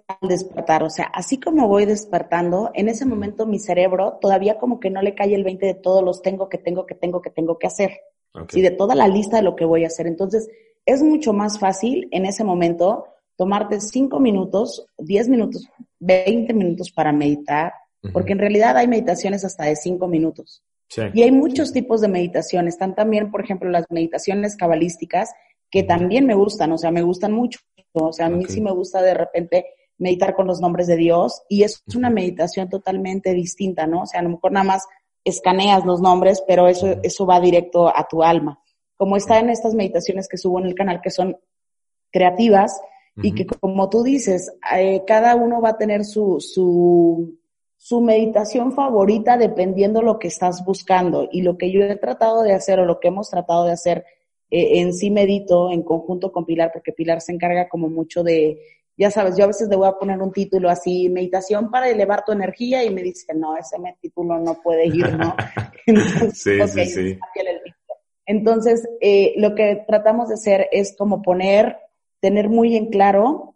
al 0.08 0.30
despertar, 0.30 0.84
o 0.84 0.90
sea, 0.90 1.06
así 1.06 1.40
como 1.40 1.68
voy 1.68 1.86
despertando, 1.86 2.70
en 2.74 2.90
ese 2.90 3.06
momento 3.06 3.48
mi 3.48 3.58
cerebro 3.58 4.20
todavía 4.22 4.60
como 4.60 4.80
que 4.80 4.92
no 4.92 5.02
le 5.02 5.16
cae 5.16 5.34
el 5.34 5.44
20 5.44 5.66
de 5.66 5.74
todos 5.74 6.04
los 6.04 6.22
tengo 6.22 6.48
que 6.48 6.60
tengo 6.60 6.86
que 6.86 6.94
tengo 6.94 7.22
que 7.22 7.32
tengo 7.32 7.58
que 7.58 7.68
hacer. 7.68 7.92
Y 8.54 8.62
de 8.62 8.72
toda 8.72 8.96
la 8.96 9.08
lista 9.08 9.38
de 9.38 9.44
lo 9.44 9.56
que 9.56 9.64
voy 9.64 9.86
a 9.86 9.88
hacer. 9.88 10.08
Entonces, 10.08 10.50
es 10.86 11.02
mucho 11.02 11.32
más 11.32 11.58
fácil 11.58 12.10
en 12.12 12.26
ese 12.26 12.44
momento 12.44 13.06
tomarte 13.38 13.80
5 13.80 14.20
minutos, 14.20 14.86
10 14.98 15.30
minutos, 15.30 15.68
20 16.00 16.54
minutos 16.54 16.92
para 16.92 17.12
meditar, 17.12 17.74
porque 18.14 18.34
en 18.34 18.40
realidad 18.40 18.78
hay 18.78 18.88
meditaciones 18.88 19.44
hasta 19.44 19.66
de 19.66 19.76
5 19.76 20.08
minutos. 20.08 20.64
Y 21.14 21.24
hay 21.24 21.32
muchos 21.32 21.72
tipos 21.74 22.02
de 22.02 22.08
meditaciones. 22.08 22.76
Están 22.76 22.96
también, 22.96 23.32
por 23.32 23.44
ejemplo, 23.44 23.70
las 23.70 23.86
meditaciones 23.90 24.56
cabalísticas, 24.56 25.34
que 25.70 25.84
también 25.84 26.26
me 26.26 26.36
gustan, 26.36 26.72
o 26.72 26.78
sea, 26.78 26.92
me 26.92 27.02
gustan 27.02 27.32
mucho. 27.32 27.60
O 27.94 28.14
sea, 28.14 28.28
a 28.28 28.30
mí 28.30 28.46
sí 28.48 28.62
me 28.62 28.72
gusta 28.72 29.02
de 29.02 29.14
repente 29.14 29.66
meditar 29.98 30.36
con 30.36 30.48
los 30.48 30.60
nombres 30.60 30.88
de 30.88 30.98
Dios 30.98 31.44
y 31.48 31.64
es 31.64 31.82
una 31.96 32.10
meditación 32.10 32.70
totalmente 32.70 33.34
distinta, 33.34 33.88
¿no? 33.88 34.02
O 34.02 34.06
sea, 34.06 34.20
a 34.20 34.24
lo 34.24 34.30
mejor 34.30 34.52
nada 34.52 34.66
más 34.66 34.86
escaneas 35.24 35.86
los 35.86 36.02
nombres, 36.02 36.44
pero 36.48 36.68
eso, 36.68 36.98
eso 37.02 37.26
va 37.26 37.40
directo 37.40 37.88
a 37.88 38.08
tu 38.08 38.22
alma. 38.22 38.60
Como 38.98 39.18
está 39.18 39.40
en 39.40 39.50
estas 39.50 39.74
meditaciones 39.74 40.28
que 40.28 40.38
subo 40.38 40.60
en 40.60 40.66
el 40.66 40.76
canal, 40.76 41.02
que 41.02 41.10
son 41.10 41.38
creativas 42.12 42.80
y 43.22 43.34
que 43.34 43.46
como 43.46 43.90
tú 43.90 44.04
dices, 44.04 44.52
eh, 44.76 45.04
cada 45.08 45.36
uno 45.36 45.62
va 45.62 45.70
a 45.70 45.78
tener 45.78 46.04
su, 46.04 46.40
su, 46.40 47.38
su 47.86 48.02
meditación 48.02 48.72
favorita 48.72 49.38
dependiendo 49.38 50.02
lo 50.02 50.18
que 50.18 50.28
estás 50.28 50.66
buscando. 50.66 51.30
Y 51.32 51.44
lo 51.44 51.56
que 51.56 51.72
yo 51.72 51.84
he 51.84 51.96
tratado 51.98 52.42
de 52.42 52.52
hacer 52.52 52.80
o 52.80 52.86
lo 52.86 53.00
que 53.00 53.10
hemos 53.10 53.30
tratado 53.30 53.66
de 53.66 53.74
hacer 53.74 54.06
eh, 54.50 54.80
en 54.80 54.92
sí 54.92 55.12
medito 55.12 55.72
en 55.72 55.84
conjunto 55.84 56.32
con 56.32 56.48
Pilar, 56.48 56.72
porque 56.74 56.94
Pilar 56.94 57.22
se 57.22 57.32
encarga 57.32 57.70
como 57.70 57.88
mucho 57.88 58.24
de, 58.24 58.60
ya 58.98 59.12
sabes, 59.12 59.38
yo 59.38 59.44
a 59.44 59.50
veces 59.50 59.70
le 59.70 59.76
voy 59.76 59.88
a 59.88 60.00
poner 60.00 60.20
un 60.20 60.32
título 60.32 60.68
así, 60.68 61.10
meditación 61.10 61.70
para 61.70 61.88
elevar 61.88 62.26
tu 62.26 62.32
energía 62.32 62.84
y 62.84 62.90
me 62.90 63.04
dice, 63.04 63.36
no, 63.36 63.56
ese 63.56 63.78
título 64.02 64.40
no 64.40 64.60
puede 64.64 64.88
ir, 64.88 65.16
¿no? 65.16 65.36
Entonces, 65.86 66.40
sí, 66.40 66.60
sí, 66.68 66.86
sí. 66.88 67.20
Entonces, 68.26 68.90
eh, 69.00 69.36
lo 69.38 69.54
que 69.54 69.84
tratamos 69.88 70.30
de 70.30 70.34
hacer 70.34 70.70
es 70.72 70.96
como 70.98 71.22
poner, 71.22 71.78
tener 72.20 72.50
muy 72.50 72.78
en 72.78 72.88
claro 72.88 73.54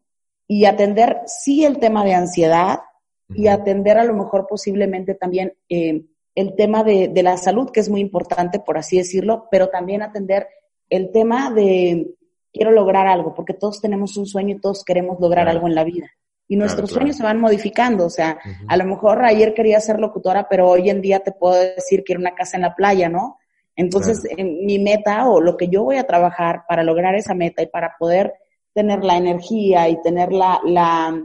y 0.47 0.65
atender 0.65 1.21
sí 1.25 1.65
el 1.65 1.79
tema 1.79 2.05
de 2.05 2.13
ansiedad 2.13 2.81
y 3.29 3.47
atender 3.47 3.97
a 3.97 4.03
lo 4.03 4.13
mejor 4.13 4.47
posiblemente 4.47 5.13
también 5.15 5.53
eh, 5.69 6.03
el 6.35 6.55
tema 6.55 6.83
de, 6.83 7.09
de 7.09 7.23
la 7.23 7.37
salud, 7.37 7.69
que 7.71 7.79
es 7.79 7.89
muy 7.89 8.01
importante, 8.01 8.59
por 8.59 8.77
así 8.77 8.97
decirlo, 8.97 9.47
pero 9.51 9.69
también 9.69 10.01
atender 10.01 10.47
el 10.89 11.11
tema 11.11 11.51
de 11.51 12.15
quiero 12.51 12.71
lograr 12.71 13.07
algo, 13.07 13.33
porque 13.33 13.53
todos 13.53 13.81
tenemos 13.81 14.17
un 14.17 14.25
sueño 14.25 14.55
y 14.55 14.59
todos 14.59 14.83
queremos 14.83 15.19
lograr 15.19 15.47
algo 15.47 15.67
en 15.67 15.75
la 15.75 15.83
vida. 15.83 16.09
Y 16.47 16.55
nuestros 16.55 16.89
sueños 16.89 17.15
se 17.15 17.23
van 17.23 17.39
modificando, 17.39 18.07
o 18.07 18.09
sea, 18.09 18.39
a 18.67 18.75
lo 18.75 18.85
mejor 18.85 19.23
ayer 19.23 19.53
quería 19.53 19.79
ser 19.79 19.99
locutora, 19.99 20.47
pero 20.49 20.67
hoy 20.67 20.89
en 20.89 20.99
día 20.99 21.19
te 21.19 21.31
puedo 21.31 21.53
decir 21.53 21.99
que 21.99 22.05
quiero 22.05 22.21
una 22.21 22.33
casa 22.33 22.57
en 22.57 22.63
la 22.63 22.73
playa, 22.73 23.07
¿no? 23.07 23.37
Entonces, 23.75 24.23
mi 24.35 24.79
meta 24.79 25.29
o 25.29 25.41
lo 25.41 25.55
que 25.55 25.67
yo 25.67 25.83
voy 25.83 25.97
a 25.97 26.07
trabajar 26.07 26.63
para 26.67 26.81
lograr 26.81 27.13
esa 27.13 27.35
meta 27.35 27.61
y 27.61 27.67
para 27.67 27.95
poder 27.99 28.33
tener 28.73 29.03
la 29.03 29.15
energía 29.17 29.89
y 29.89 30.01
tener 30.01 30.33
la, 30.33 30.59
la 30.65 31.23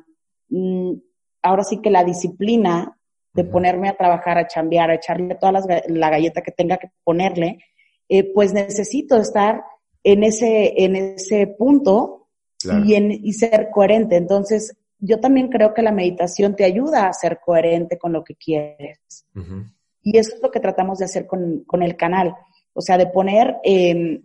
mm, 0.50 0.92
ahora 1.44 1.62
sí 1.62 1.80
que 1.80 1.90
la 1.90 2.02
disciplina 2.02 2.98
de 3.32 3.44
ponerme 3.44 3.88
a 3.88 3.96
trabajar, 3.96 4.38
a 4.38 4.46
chambear, 4.46 4.90
a 4.90 4.94
echarle 4.94 5.34
toda 5.34 5.60
la 5.88 6.10
galleta 6.10 6.40
que 6.40 6.52
tenga 6.52 6.78
que 6.78 6.90
ponerle, 7.02 7.58
eh, 8.08 8.32
pues 8.32 8.52
necesito 8.52 9.16
estar 9.16 9.62
en 10.02 10.24
ese, 10.24 10.84
en 10.84 10.96
ese 10.96 11.46
punto 11.46 12.28
y, 12.84 12.94
en, 12.94 13.10
y 13.10 13.32
ser 13.32 13.68
coherente. 13.70 14.16
Entonces, 14.16 14.76
yo 14.98 15.20
también 15.20 15.48
creo 15.48 15.74
que 15.74 15.82
la 15.82 15.92
meditación 15.92 16.56
te 16.56 16.64
ayuda 16.64 17.08
a 17.08 17.12
ser 17.12 17.40
coherente 17.44 17.98
con 17.98 18.12
lo 18.12 18.24
que 18.24 18.36
quieres. 18.36 19.26
Y 20.02 20.16
eso 20.16 20.36
es 20.36 20.42
lo 20.42 20.50
que 20.50 20.60
tratamos 20.60 20.98
de 20.98 21.06
hacer 21.06 21.26
con, 21.26 21.64
con 21.66 21.82
el 21.82 21.96
canal. 21.96 22.34
O 22.72 22.80
sea, 22.80 22.96
de 22.96 23.06
poner 23.06 23.56
eh, 23.64 24.20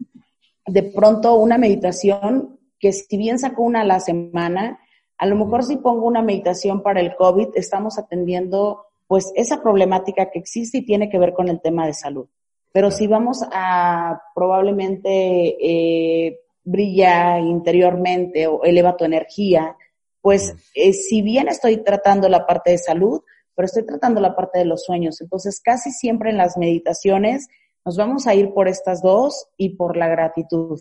de 0.67 0.83
pronto 0.83 1.35
una 1.35 1.57
meditación 1.57 2.59
que 2.79 2.93
si 2.93 3.17
bien 3.17 3.39
saco 3.39 3.63
una 3.63 3.81
a 3.81 3.85
la 3.85 3.99
semana, 3.99 4.79
a 5.19 5.25
lo 5.25 5.35
mejor 5.35 5.63
si 5.63 5.75
pongo 5.75 6.07
una 6.07 6.21
meditación 6.21 6.81
para 6.81 7.01
el 7.01 7.15
COVID, 7.15 7.49
estamos 7.55 7.99
atendiendo 7.99 8.85
pues 9.05 9.31
esa 9.35 9.61
problemática 9.61 10.31
que 10.31 10.39
existe 10.39 10.77
y 10.77 10.85
tiene 10.85 11.09
que 11.09 11.19
ver 11.19 11.33
con 11.33 11.49
el 11.49 11.59
tema 11.59 11.85
de 11.85 11.93
salud. 11.93 12.27
Pero 12.71 12.89
si 12.89 13.05
vamos 13.05 13.43
a 13.51 14.21
probablemente 14.33 15.09
eh, 15.09 16.39
brilla 16.63 17.37
interiormente 17.39 18.47
o 18.47 18.63
eleva 18.63 18.95
tu 18.95 19.03
energía, 19.03 19.75
pues 20.21 20.55
eh, 20.73 20.93
si 20.93 21.21
bien 21.21 21.49
estoy 21.49 21.83
tratando 21.83 22.29
la 22.29 22.45
parte 22.45 22.71
de 22.71 22.77
salud, 22.77 23.21
pero 23.55 23.65
estoy 23.65 23.85
tratando 23.85 24.21
la 24.21 24.37
parte 24.37 24.59
de 24.59 24.65
los 24.65 24.85
sueños. 24.85 25.19
Entonces 25.19 25.59
casi 25.59 25.91
siempre 25.91 26.29
en 26.29 26.37
las 26.37 26.55
meditaciones 26.55 27.49
nos 27.83 27.97
vamos 27.97 28.25
a 28.25 28.35
ir 28.35 28.53
por 28.53 28.69
estas 28.69 29.01
dos 29.01 29.49
y 29.57 29.75
por 29.75 29.97
la 29.97 30.07
gratitud. 30.07 30.79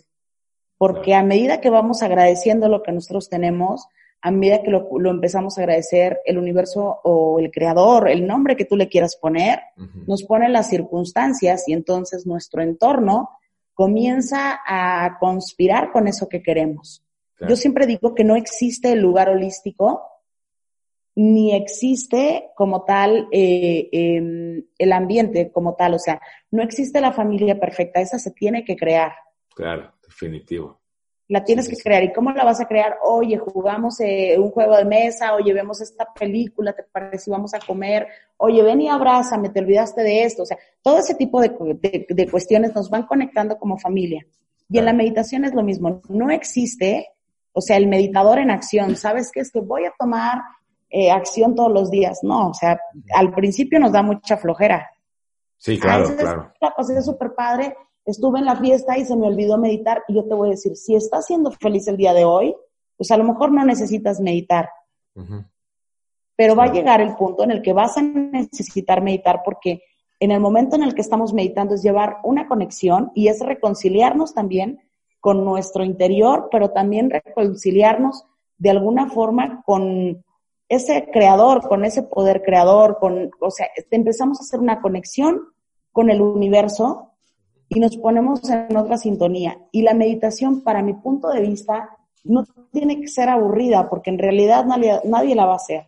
Porque 0.77 1.13
a 1.13 1.23
medida 1.23 1.59
que 1.59 1.69
vamos 1.69 2.03
agradeciendo 2.03 2.69
lo 2.69 2.83
que 2.83 2.93
nosotros 2.93 3.27
tenemos, 3.27 3.85
a 4.21 4.31
medida 4.31 4.61
que 4.61 4.71
lo, 4.71 5.09
empezamos 5.09 5.57
a 5.57 5.61
agradecer, 5.61 6.19
el 6.25 6.37
universo 6.37 6.99
o 7.03 7.39
el 7.39 7.51
creador, 7.51 8.09
el 8.09 8.27
nombre 8.27 8.57
que 8.57 8.65
tú 8.65 8.75
le 8.75 8.89
quieras 8.89 9.15
poner, 9.15 9.59
nos 10.07 10.23
pone 10.23 10.49
las 10.49 10.69
circunstancias 10.69 11.67
y 11.67 11.73
entonces 11.73 12.25
nuestro 12.25 12.61
entorno 12.61 13.29
comienza 13.73 14.59
a 14.67 15.17
conspirar 15.19 15.91
con 15.91 16.07
eso 16.07 16.27
que 16.27 16.43
queremos. 16.43 17.03
Yo 17.47 17.55
siempre 17.55 17.87
digo 17.87 18.13
que 18.13 18.25
no 18.25 18.35
existe 18.35 18.91
el 18.91 18.99
lugar 18.99 19.29
holístico, 19.29 20.03
ni 21.15 21.55
existe 21.55 22.49
como 22.55 22.83
tal 22.83 23.29
eh, 23.31 23.87
em, 23.91 24.65
el 24.77 24.91
ambiente 24.91 25.49
como 25.51 25.75
tal, 25.75 25.93
o 25.93 25.99
sea, 25.99 26.21
no 26.51 26.61
existe 26.61 26.99
la 26.99 27.13
familia 27.13 27.59
perfecta, 27.59 28.01
esa 28.01 28.19
se 28.19 28.31
tiene 28.31 28.65
que 28.65 28.75
crear. 28.75 29.13
Claro, 29.55 29.93
definitivo 30.05 30.79
la 31.29 31.43
tienes 31.43 31.69
que 31.69 31.77
crear. 31.77 32.03
¿Y 32.03 32.11
cómo 32.11 32.31
la 32.31 32.43
vas 32.43 32.59
a 32.59 32.65
crear? 32.65 32.97
Oye, 33.03 33.37
jugamos 33.37 33.99
eh, 33.99 34.35
un 34.39 34.49
juego 34.49 34.75
de 34.75 34.83
mesa, 34.83 35.35
oye, 35.35 35.53
vemos 35.53 35.79
esta 35.79 36.11
película, 36.11 36.73
¿te 36.73 36.83
parece 36.83 37.25
si 37.25 37.31
vamos 37.31 37.53
a 37.53 37.59
comer? 37.59 38.07
Oye, 38.37 38.63
ven 38.63 38.81
y 38.81 38.89
abrázame, 38.89 39.49
te 39.49 39.59
olvidaste 39.59 40.01
de 40.01 40.23
esto. 40.23 40.41
O 40.41 40.45
sea, 40.45 40.57
todo 40.81 40.97
ese 40.97 41.13
tipo 41.13 41.39
de, 41.39 42.07
de, 42.09 42.29
cuestiones 42.29 42.73
nos 42.73 42.89
van 42.89 43.03
conectando 43.03 43.59
como 43.59 43.77
familia. 43.77 44.25
Y 44.69 44.79
en 44.79 44.85
la 44.85 44.93
meditación 44.93 45.45
es 45.45 45.53
lo 45.53 45.61
mismo. 45.61 46.01
No 46.09 46.31
existe, 46.31 47.09
o 47.53 47.61
sea, 47.61 47.77
el 47.77 47.85
meditador 47.85 48.39
en 48.39 48.49
acción. 48.49 48.95
¿Sabes 48.95 49.31
qué? 49.31 49.41
Es 49.41 49.51
que 49.51 49.59
voy 49.59 49.85
a 49.85 49.93
tomar 49.99 50.41
eh, 50.89 51.11
acción 51.11 51.53
todos 51.53 51.71
los 51.71 51.91
días. 51.91 52.21
No, 52.23 52.49
o 52.49 52.53
sea, 52.55 52.79
al 53.13 53.31
principio 53.33 53.79
nos 53.79 53.91
da 53.91 54.01
mucha 54.01 54.35
flojera. 54.37 54.89
Sí, 55.57 55.77
claro, 55.77 56.15
claro. 56.15 56.53
La 56.59 56.71
pasé 56.71 56.99
súper 57.03 57.35
padre 57.35 57.75
estuve 58.09 58.39
en 58.39 58.45
la 58.45 58.55
fiesta 58.55 58.97
y 58.97 59.05
se 59.05 59.15
me 59.15 59.27
olvidó 59.27 59.57
meditar 59.57 60.03
y 60.07 60.15
yo 60.15 60.25
te 60.25 60.33
voy 60.33 60.49
a 60.49 60.51
decir, 60.51 60.75
si 60.75 60.95
estás 60.95 61.25
siendo 61.25 61.51
feliz 61.51 61.87
el 61.87 61.97
día 61.97 62.13
de 62.13 62.25
hoy, 62.25 62.55
pues 62.97 63.11
a 63.11 63.17
lo 63.17 63.23
mejor 63.23 63.51
no 63.51 63.63
necesitas 63.65 64.19
meditar. 64.19 64.69
Pero 66.35 66.55
va 66.55 66.65
a 66.65 66.71
llegar 66.71 67.01
el 67.01 67.15
punto 67.15 67.43
en 67.43 67.51
el 67.51 67.61
que 67.61 67.73
vas 67.73 67.97
a 67.97 68.01
necesitar 68.01 69.01
meditar 69.01 69.41
porque 69.43 69.81
en 70.19 70.31
el 70.31 70.39
momento 70.39 70.75
en 70.75 70.83
el 70.83 70.95
que 70.95 71.01
estamos 71.01 71.33
meditando 71.33 71.75
es 71.75 71.83
llevar 71.83 72.17
una 72.23 72.47
conexión 72.47 73.11
y 73.15 73.27
es 73.27 73.39
reconciliarnos 73.39 74.33
también 74.33 74.79
con 75.19 75.43
nuestro 75.43 75.83
interior, 75.83 76.47
pero 76.51 76.71
también 76.71 77.09
reconciliarnos 77.09 78.25
de 78.57 78.69
alguna 78.69 79.09
forma 79.09 79.63
con 79.65 80.23
ese 80.69 81.09
creador, 81.11 81.67
con 81.67 81.83
ese 81.83 82.03
poder 82.03 82.43
creador, 82.43 82.97
con, 82.99 83.31
o 83.39 83.51
sea, 83.51 83.67
empezamos 83.91 84.39
a 84.39 84.43
hacer 84.43 84.59
una 84.59 84.81
conexión 84.81 85.41
con 85.91 86.09
el 86.09 86.21
universo 86.21 87.08
y 87.69 87.79
nos 87.79 87.95
ponemos 87.97 88.41
en 88.49 88.75
otra 88.75 88.97
sintonía. 88.97 89.59
Y 89.71 89.83
la 89.83 89.93
meditación, 89.93 90.61
para 90.61 90.81
mi 90.81 90.93
punto 90.93 91.29
de 91.29 91.41
vista, 91.41 91.89
no 92.23 92.43
tiene 92.71 92.99
que 92.99 93.07
ser 93.07 93.29
aburrida, 93.29 93.89
porque 93.89 94.09
en 94.09 94.17
realidad 94.17 94.65
nadie, 94.65 94.99
nadie 95.05 95.35
la 95.35 95.45
va 95.45 95.53
a 95.53 95.57
hacer. 95.57 95.87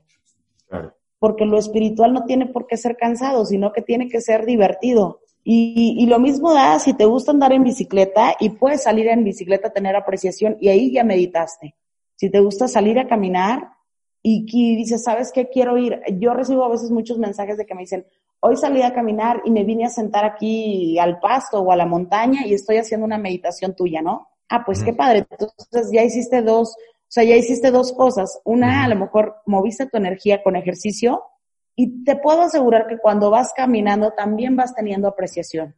Porque 1.19 1.45
lo 1.45 1.57
espiritual 1.57 2.13
no 2.13 2.25
tiene 2.25 2.45
por 2.45 2.67
qué 2.67 2.77
ser 2.77 2.97
cansado, 2.97 3.45
sino 3.45 3.73
que 3.73 3.81
tiene 3.81 4.07
que 4.07 4.21
ser 4.21 4.45
divertido. 4.45 5.19
Y, 5.43 5.95
y, 5.97 6.05
lo 6.05 6.19
mismo 6.19 6.53
da 6.53 6.77
si 6.77 6.93
te 6.93 7.05
gusta 7.05 7.31
andar 7.31 7.51
en 7.51 7.63
bicicleta 7.63 8.35
y 8.39 8.49
puedes 8.49 8.83
salir 8.83 9.07
en 9.07 9.23
bicicleta 9.23 9.69
a 9.69 9.73
tener 9.73 9.95
apreciación 9.95 10.55
y 10.59 10.69
ahí 10.69 10.91
ya 10.91 11.03
meditaste. 11.03 11.75
Si 12.15 12.29
te 12.29 12.39
gusta 12.39 12.67
salir 12.67 12.99
a 12.99 13.07
caminar 13.07 13.71
y, 14.21 14.45
y 14.47 14.75
dices, 14.75 15.03
¿sabes 15.03 15.31
qué? 15.31 15.49
Quiero 15.49 15.79
ir. 15.79 15.99
Yo 16.19 16.35
recibo 16.35 16.63
a 16.63 16.69
veces 16.69 16.91
muchos 16.91 17.17
mensajes 17.17 17.57
de 17.57 17.65
que 17.65 17.73
me 17.73 17.81
dicen, 17.81 18.05
hoy 18.41 18.57
salí 18.57 18.81
a 18.81 18.93
caminar 18.93 19.41
y 19.45 19.51
me 19.51 19.63
vine 19.63 19.85
a 19.85 19.89
sentar 19.89 20.25
aquí 20.25 20.99
al 20.99 21.19
pasto 21.19 21.61
o 21.61 21.71
a 21.71 21.75
la 21.75 21.85
montaña 21.85 22.45
y 22.45 22.53
estoy 22.53 22.77
haciendo 22.77 23.05
una 23.05 23.17
meditación 23.17 23.75
tuya, 23.75 24.01
¿no? 24.01 24.29
Ah, 24.49 24.63
pues 24.65 24.83
qué 24.83 24.93
padre. 24.93 25.25
Entonces 25.29 25.89
ya 25.93 26.03
hiciste 26.03 26.41
dos, 26.41 26.69
o 26.71 27.07
sea, 27.07 27.23
ya 27.23 27.35
hiciste 27.35 27.71
dos 27.71 27.93
cosas. 27.93 28.41
Una, 28.43 28.83
a 28.83 28.87
lo 28.89 28.95
mejor 28.95 29.37
moviste 29.45 29.85
tu 29.85 29.97
energía 29.97 30.43
con 30.43 30.55
ejercicio 30.55 31.23
y 31.75 32.03
te 32.03 32.17
puedo 32.17 32.41
asegurar 32.41 32.87
que 32.87 32.97
cuando 32.97 33.29
vas 33.29 33.53
caminando 33.55 34.11
también 34.11 34.55
vas 34.55 34.75
teniendo 34.75 35.07
apreciación. 35.07 35.75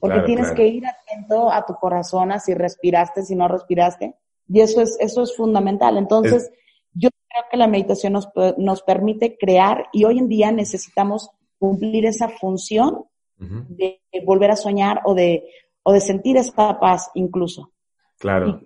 Porque 0.00 0.20
tienes 0.22 0.50
que 0.50 0.66
ir 0.66 0.84
atento 0.84 1.50
a 1.50 1.64
tu 1.64 1.74
corazón, 1.74 2.32
a 2.32 2.40
si 2.40 2.54
respiraste, 2.54 3.22
si 3.22 3.36
no 3.36 3.46
respiraste. 3.46 4.16
Y 4.48 4.60
eso 4.60 4.82
es, 4.82 4.96
eso 4.98 5.22
es 5.22 5.36
fundamental. 5.36 5.96
Entonces, 5.96 6.50
yo 6.92 7.08
creo 7.28 7.44
que 7.50 7.56
la 7.56 7.68
meditación 7.68 8.14
nos, 8.14 8.28
nos 8.58 8.82
permite 8.82 9.38
crear 9.38 9.86
y 9.92 10.04
hoy 10.04 10.18
en 10.18 10.28
día 10.28 10.50
necesitamos 10.50 11.30
cumplir 11.60 12.06
esa 12.06 12.28
función 12.28 13.04
de 13.38 14.00
volver 14.24 14.50
a 14.50 14.56
soñar 14.56 15.00
o 15.04 15.14
de, 15.14 15.44
o 15.82 15.92
de 15.92 16.00
sentir 16.00 16.36
paz 16.56 17.10
incluso. 17.14 17.72
Claro, 18.18 18.60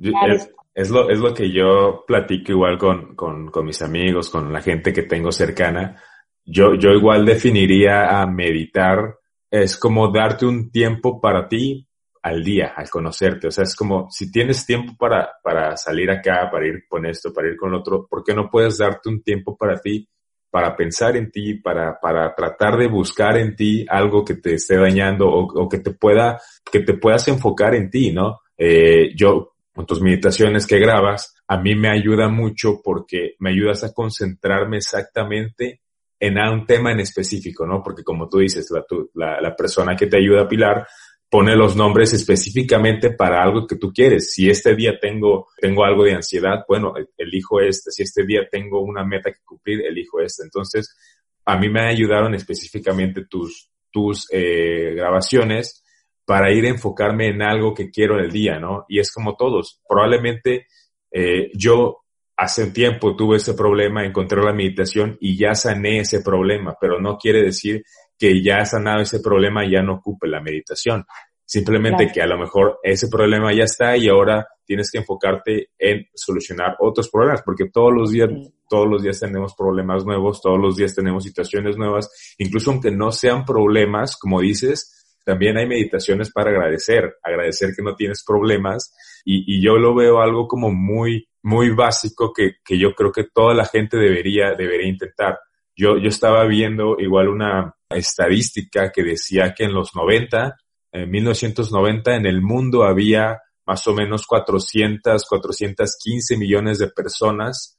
es, 0.75 0.91
lo, 0.91 1.11
es 1.11 1.19
lo 1.19 1.35
que 1.35 1.53
yo 1.53 2.05
platico 2.07 2.53
igual 2.53 2.79
con, 2.79 3.15
con, 3.15 3.51
con, 3.51 3.67
mis 3.67 3.83
amigos, 3.83 4.31
con 4.31 4.53
la 4.53 4.63
gente 4.63 4.93
que 4.93 5.03
tengo 5.03 5.31
cercana. 5.31 6.01
Yo, 6.45 6.75
yo 6.75 6.91
igual 6.91 7.25
definiría 7.25 8.21
a 8.21 8.27
meditar, 8.27 9.19
es 9.51 9.77
como 9.77 10.11
darte 10.11 10.47
un 10.47 10.71
tiempo 10.71 11.21
para 11.21 11.49
ti 11.49 11.89
al 12.23 12.43
día, 12.43 12.75
al 12.77 12.91
conocerte. 12.91 13.49
O 13.49 13.51
sea, 13.51 13.65
es 13.65 13.77
como 13.77 14.09
si 14.11 14.31
tienes 14.31 14.67
tiempo 14.67 14.95
para, 14.99 15.31
para 15.43 15.77
salir 15.77 16.11
acá, 16.11 16.49
para 16.51 16.67
ir 16.67 16.85
con 16.89 17.07
esto, 17.07 17.33
para 17.33 17.49
ir 17.49 17.57
con 17.57 17.75
otro, 17.75 18.07
¿por 18.09 18.25
qué 18.25 18.35
no 18.35 18.51
puedes 18.51 18.79
darte 18.79 19.09
un 19.09 19.23
tiempo 19.23 19.57
para 19.57 19.81
ti 19.81 20.09
para 20.55 20.77
pensar 20.77 21.17
en 21.17 21.33
ti, 21.33 21.55
para, 21.55 21.99
para 21.99 22.33
tratar 22.33 22.79
de 22.79 22.87
buscar 22.87 23.37
en 23.39 23.57
ti 23.57 23.85
algo 23.89 24.25
que 24.25 24.37
te 24.37 24.55
esté 24.55 24.77
dañando 24.77 25.29
o, 25.29 25.69
que 25.69 25.81
te 25.81 25.91
pueda, 25.91 26.41
que 26.71 26.79
te 26.79 26.95
puedas 26.95 27.27
enfocar 27.27 27.75
en 27.75 27.91
ti, 27.91 28.13
¿no? 28.13 28.39
Eh, 28.57 29.11
yo, 29.17 29.55
con 29.75 29.85
tus 29.85 30.01
meditaciones 30.01 30.65
que 30.65 30.79
grabas, 30.79 31.35
a 31.49 31.59
mí 31.59 31.75
me 31.75 31.91
ayuda 31.91 32.29
mucho 32.29 32.81
porque 32.85 33.35
me 33.41 33.51
ayudas 33.51 33.83
a 33.83 33.93
concentrarme 33.93 34.77
exactamente 34.77 35.81
en 36.21 36.39
un 36.39 36.65
tema 36.65 36.93
en 36.93 37.01
específico, 37.01 37.67
¿no? 37.67 37.83
Porque 37.83 38.05
como 38.05 38.29
tú 38.29 38.39
dices, 38.39 38.71
la, 38.71 38.85
la, 39.15 39.41
la 39.41 39.57
persona 39.57 39.97
que 39.97 40.07
te 40.07 40.19
ayuda 40.19 40.43
a 40.43 40.49
pilar 40.49 40.87
pone 41.35 41.57
los 41.57 41.75
nombres 41.75 42.13
específicamente 42.13 43.11
para 43.11 43.43
algo 43.43 43.67
que 43.67 43.75
tú 43.75 43.93
quieres. 43.93 44.33
Si 44.33 44.49
este 44.49 44.77
día 44.77 45.01
tengo, 45.01 45.49
tengo 45.61 45.85
algo 45.85 46.05
de 46.05 46.15
ansiedad, 46.15 46.65
bueno, 46.69 46.95
elijo 47.19 47.61
este. 47.61 47.91
Si 47.91 48.05
este 48.05 48.25
día 48.25 48.43
tengo 48.49 48.81
una 48.83 49.05
meta 49.05 49.33
que 49.33 49.41
cumplir, 49.45 49.85
elijo 49.85 50.21
este. 50.21 50.45
Entonces, 50.45 50.97
a 51.45 51.59
mí 51.59 51.69
me 51.69 51.89
ayudaron 51.89 52.37
específicamente 52.37 53.25
tus, 53.29 53.69
tus 53.91 54.29
eh, 54.31 54.93
grabaciones 54.95 55.83
para 56.25 56.53
ir 56.53 56.67
a 56.67 56.69
enfocarme 56.69 57.31
en 57.31 57.43
algo 57.43 57.75
que 57.75 57.91
quiero 57.91 58.17
en 58.17 58.27
el 58.27 58.31
día, 58.31 58.61
¿no? 58.61 58.85
Y 58.89 59.01
es 59.01 59.13
como 59.13 59.35
todos. 59.35 59.81
Probablemente 59.89 60.69
eh, 61.11 61.51
yo 61.53 62.05
hace 62.37 62.63
un 62.63 62.73
tiempo 62.73 63.17
tuve 63.17 63.39
ese 63.39 63.55
problema, 63.55 64.07
encontré 64.07 64.41
la 64.41 64.53
meditación 64.53 65.19
y 65.21 65.37
ya 65.37 65.57
sané 65.57 65.99
ese 65.99 66.23
problema, 66.23 66.77
pero 66.81 67.01
no 67.01 67.19
quiere 67.19 67.43
decir 67.43 67.85
que 68.19 68.43
ya 68.43 68.59
ha 68.59 68.67
sanado 68.67 69.01
ese 69.03 69.21
problema 69.21 69.69
ya 69.69 69.83
no 69.83 69.95
ocupe 69.95 70.29
la 70.29 70.41
meditación. 70.41 71.05
Simplemente 71.47 72.11
que 72.13 72.23
a 72.23 72.27
lo 72.27 72.39
mejor 72.39 72.79
ese 72.83 73.09
problema 73.09 73.53
ya 73.53 73.65
está 73.65 73.97
y 73.97 74.09
ahora 74.09 74.47
tienes 74.65 74.91
que 74.91 74.99
enfocarte 74.99 75.71
en 75.79 76.07
solucionar 76.15 76.77
otros 76.79 77.11
problemas, 77.11 77.43
porque 77.43 77.69
todos 77.71 77.93
los 77.93 78.11
días, 78.11 78.31
todos 78.69 78.89
los 78.89 79.03
días 79.03 79.21
tenemos 79.21 79.55
problemas 79.55 80.07
nuevos, 80.07 80.41
todos 80.41 80.59
los 80.59 80.77
días 80.77 80.95
tenemos 80.95 81.23
situaciones 81.23 81.77
nuevas, 81.77 82.35
incluso 82.39 82.71
aunque 82.71 82.91
no 82.91 83.13
sean 83.13 83.45
problemas, 83.45 84.17
como 84.17 84.41
dices, 84.41 85.19
también 85.23 85.57
hay 85.59 85.67
meditaciones 85.67 86.33
para 86.33 86.51
agradecer, 86.51 87.17
agradecer 87.23 87.75
que 87.77 87.83
no 87.83 87.95
tienes 87.95 88.25
problemas 88.27 88.95
y, 89.25 89.57
y 89.57 89.63
yo 89.63 89.77
lo 89.77 89.95
veo 89.95 90.21
algo 90.21 90.49
como 90.49 90.71
muy, 90.71 91.29
muy 91.43 91.71
básico 91.71 92.33
que, 92.33 92.57
que 92.65 92.79
yo 92.79 92.95
creo 92.95 93.13
que 93.13 93.25
toda 93.25 93.55
la 93.55 93.67
gente 93.67 93.97
debería, 93.97 94.55
debería 94.55 94.89
intentar. 94.89 95.39
Yo, 95.77 95.99
yo 95.99 96.09
estaba 96.09 96.45
viendo 96.47 96.97
igual 96.99 97.29
una 97.29 97.74
estadística 97.89 98.91
que 98.93 99.03
decía 99.03 99.55
que 99.55 99.65
en 99.65 99.75
los 99.75 99.95
90, 99.95 100.57
en 100.93 101.11
1990, 101.11 102.17
en 102.17 102.27
el 102.27 102.43
mundo 102.43 102.85
había 102.85 103.41
más 103.67 103.87
o 103.87 103.95
menos 103.95 104.27
400, 104.27 105.25
415 105.25 106.37
millones 106.37 106.79
de 106.79 106.89
personas, 106.89 107.79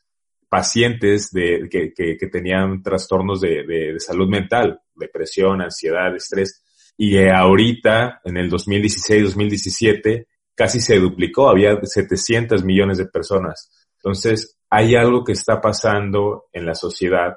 pacientes 0.50 1.32
de, 1.32 1.68
que, 1.70 2.28
tenían 2.28 2.82
trastornos 2.82 3.42
de, 3.42 3.64
de, 3.66 4.00
salud 4.00 4.28
mental. 4.28 4.80
depresión, 4.96 5.62
ansiedad, 5.62 6.16
estrés. 6.16 6.64
Y 6.98 7.18
ahorita, 7.28 8.22
en 8.24 8.38
el 8.38 8.50
2016-2017, 8.50 10.28
casi 10.56 10.80
se 10.80 10.98
duplicó, 10.98 11.50
había 11.50 11.78
700 11.82 12.64
millones 12.64 12.98
de 12.98 13.08
personas. 13.08 13.70
Entonces, 13.98 14.58
hay 14.70 14.96
algo 14.96 15.24
que 15.24 15.34
está 15.34 15.60
pasando 15.60 16.46
en 16.54 16.66
la 16.66 16.76
sociedad 16.76 17.36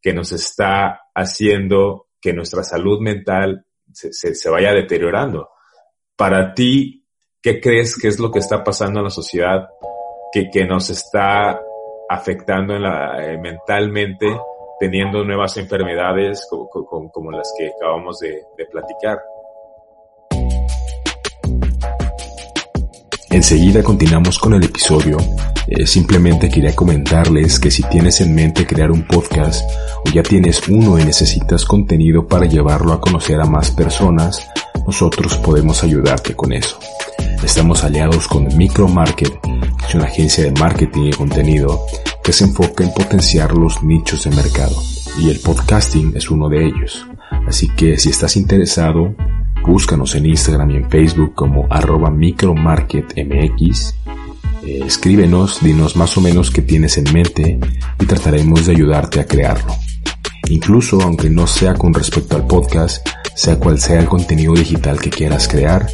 que 0.00 0.12
nos 0.12 0.32
está 0.32 1.00
haciendo 1.14 2.06
que 2.20 2.32
nuestra 2.32 2.62
salud 2.62 3.00
mental 3.00 3.64
se, 3.92 4.12
se, 4.12 4.50
vaya 4.50 4.72
deteriorando. 4.72 5.50
Para 6.16 6.54
ti, 6.54 7.04
¿qué 7.40 7.60
crees 7.60 7.96
que 7.98 8.08
es 8.08 8.18
lo 8.18 8.30
que 8.30 8.38
está 8.40 8.62
pasando 8.62 9.00
en 9.00 9.04
la 9.04 9.10
sociedad 9.10 9.68
que, 10.32 10.50
que 10.50 10.64
nos 10.64 10.90
está 10.90 11.58
afectando 12.08 12.74
eh, 12.76 13.38
mentalmente, 13.38 14.26
teniendo 14.78 15.24
nuevas 15.24 15.56
enfermedades 15.56 16.46
como, 16.48 16.68
como, 16.68 17.10
como 17.10 17.30
las 17.30 17.52
que 17.56 17.68
acabamos 17.68 18.18
de, 18.20 18.42
de 18.56 18.66
platicar? 18.66 19.18
Enseguida 23.30 23.82
continuamos 23.82 24.38
con 24.38 24.54
el 24.54 24.64
episodio. 24.64 25.16
Eh, 25.70 25.86
simplemente 25.86 26.48
quería 26.48 26.74
comentarles 26.74 27.60
que 27.60 27.70
si 27.70 27.82
tienes 27.84 28.20
en 28.20 28.34
mente 28.34 28.66
crear 28.66 28.90
un 28.90 29.06
podcast 29.06 29.62
o 30.04 30.10
ya 30.10 30.22
tienes 30.22 30.66
uno 30.68 30.98
y 30.98 31.04
necesitas 31.04 31.64
contenido 31.64 32.26
para 32.26 32.46
llevarlo 32.46 32.92
a 32.92 33.00
conocer 33.00 33.40
a 33.40 33.46
más 33.46 33.70
personas, 33.70 34.48
nosotros 34.86 35.36
podemos 35.36 35.84
ayudarte 35.84 36.34
con 36.34 36.52
eso. 36.52 36.78
Estamos 37.42 37.84
aliados 37.84 38.26
con 38.26 38.48
Micromarket, 38.56 39.40
que 39.40 39.86
es 39.88 39.94
una 39.94 40.04
agencia 40.04 40.44
de 40.44 40.52
marketing 40.52 41.04
y 41.04 41.12
contenido 41.12 41.80
que 42.22 42.32
se 42.32 42.44
enfoca 42.44 42.84
en 42.84 42.92
potenciar 42.92 43.54
los 43.56 43.82
nichos 43.82 44.24
de 44.24 44.30
mercado. 44.30 44.74
Y 45.18 45.30
el 45.30 45.38
podcasting 45.38 46.12
es 46.16 46.30
uno 46.30 46.48
de 46.48 46.66
ellos. 46.66 47.06
Así 47.46 47.68
que 47.68 47.96
si 47.96 48.10
estás 48.10 48.36
interesado, 48.36 49.14
Búscanos 49.66 50.14
en 50.14 50.26
Instagram 50.26 50.70
y 50.70 50.76
en 50.76 50.90
Facebook 50.90 51.34
como 51.34 51.66
arroba 51.70 52.10
micromarketmx. 52.10 53.94
Eh, 54.64 54.80
escríbenos, 54.86 55.60
dinos 55.62 55.96
más 55.96 56.16
o 56.16 56.20
menos 56.20 56.50
qué 56.50 56.62
tienes 56.62 56.98
en 56.98 57.12
mente 57.12 57.58
y 57.98 58.06
trataremos 58.06 58.66
de 58.66 58.72
ayudarte 58.72 59.20
a 59.20 59.26
crearlo. 59.26 59.74
Incluso 60.48 61.00
aunque 61.00 61.30
no 61.30 61.46
sea 61.46 61.74
con 61.74 61.94
respecto 61.94 62.36
al 62.36 62.46
podcast, 62.46 63.06
sea 63.34 63.58
cual 63.58 63.78
sea 63.78 64.00
el 64.00 64.06
contenido 64.06 64.52
digital 64.52 65.00
que 65.00 65.10
quieras 65.10 65.48
crear, 65.48 65.86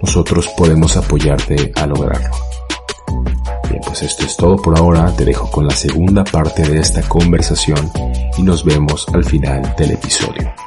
nosotros 0.00 0.48
podemos 0.56 0.96
apoyarte 0.96 1.72
a 1.74 1.86
lograrlo. 1.86 2.30
Bien, 3.68 3.82
pues 3.84 4.02
esto 4.02 4.24
es 4.24 4.36
todo 4.36 4.56
por 4.56 4.78
ahora, 4.78 5.14
te 5.16 5.24
dejo 5.24 5.50
con 5.50 5.66
la 5.66 5.74
segunda 5.74 6.24
parte 6.24 6.62
de 6.62 6.78
esta 6.78 7.02
conversación 7.02 7.90
y 8.38 8.42
nos 8.42 8.64
vemos 8.64 9.06
al 9.12 9.24
final 9.24 9.74
del 9.76 9.92
episodio. 9.92 10.63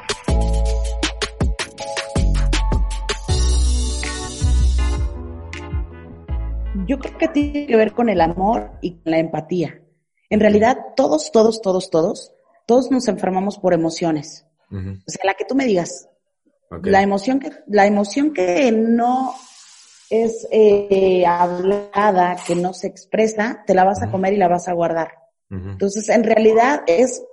Yo 6.85 6.99
creo 6.99 7.17
que 7.17 7.27
tiene 7.27 7.67
que 7.67 7.75
ver 7.75 7.93
con 7.93 8.09
el 8.09 8.21
amor 8.21 8.71
y 8.81 8.95
con 8.95 9.11
la 9.11 9.19
empatía. 9.19 9.81
En 10.29 10.39
realidad, 10.39 10.77
todos, 10.95 11.31
todos, 11.31 11.61
todos, 11.61 11.89
todos, 11.89 12.33
todos 12.65 12.91
nos 12.91 13.07
enfermamos 13.07 13.57
por 13.57 13.73
emociones. 13.73 14.45
O 14.69 15.09
sea, 15.09 15.23
la 15.23 15.33
que 15.33 15.45
tú 15.45 15.55
me 15.55 15.65
digas, 15.65 16.09
la 16.83 17.01
emoción 17.01 17.39
que, 17.39 17.51
la 17.67 17.85
emoción 17.85 18.33
que 18.33 18.71
no 18.73 19.33
es 20.09 20.45
eh, 20.51 21.25
hablada, 21.25 22.35
que 22.45 22.55
no 22.55 22.73
se 22.73 22.87
expresa, 22.87 23.63
te 23.65 23.73
la 23.73 23.85
vas 23.85 24.01
a 24.01 24.11
comer 24.11 24.33
y 24.33 24.37
la 24.37 24.49
vas 24.49 24.67
a 24.67 24.73
guardar. 24.73 25.11
Entonces, 25.49 26.09
en 26.09 26.25
realidad 26.25 26.81
es 26.87 27.23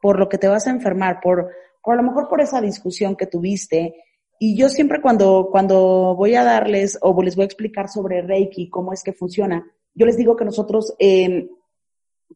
por 0.00 0.20
lo 0.20 0.28
que 0.28 0.38
te 0.38 0.46
vas 0.46 0.68
a 0.68 0.70
enfermar, 0.70 1.18
por, 1.20 1.50
por 1.82 1.94
a 1.94 1.96
lo 1.96 2.04
mejor 2.04 2.28
por 2.28 2.40
esa 2.40 2.60
discusión 2.60 3.16
que 3.16 3.26
tuviste, 3.26 3.96
y 4.42 4.56
yo 4.56 4.70
siempre 4.70 5.02
cuando, 5.02 5.48
cuando 5.52 6.14
voy 6.16 6.34
a 6.34 6.42
darles 6.42 6.98
o 7.02 7.22
les 7.22 7.36
voy 7.36 7.42
a 7.42 7.46
explicar 7.46 7.90
sobre 7.90 8.22
Reiki, 8.22 8.70
cómo 8.70 8.94
es 8.94 9.02
que 9.02 9.12
funciona, 9.12 9.70
yo 9.94 10.06
les 10.06 10.16
digo 10.16 10.34
que 10.34 10.46
nosotros, 10.46 10.94
eh, 10.98 11.50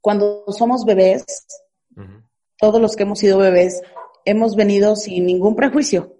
cuando 0.02 0.44
somos 0.48 0.84
bebés, 0.84 1.24
todos 2.58 2.78
los 2.78 2.94
que 2.94 3.04
hemos 3.04 3.18
sido 3.18 3.38
bebés, 3.38 3.80
hemos 4.26 4.54
venido 4.54 4.96
sin 4.96 5.24
ningún 5.24 5.56
prejuicio. 5.56 6.14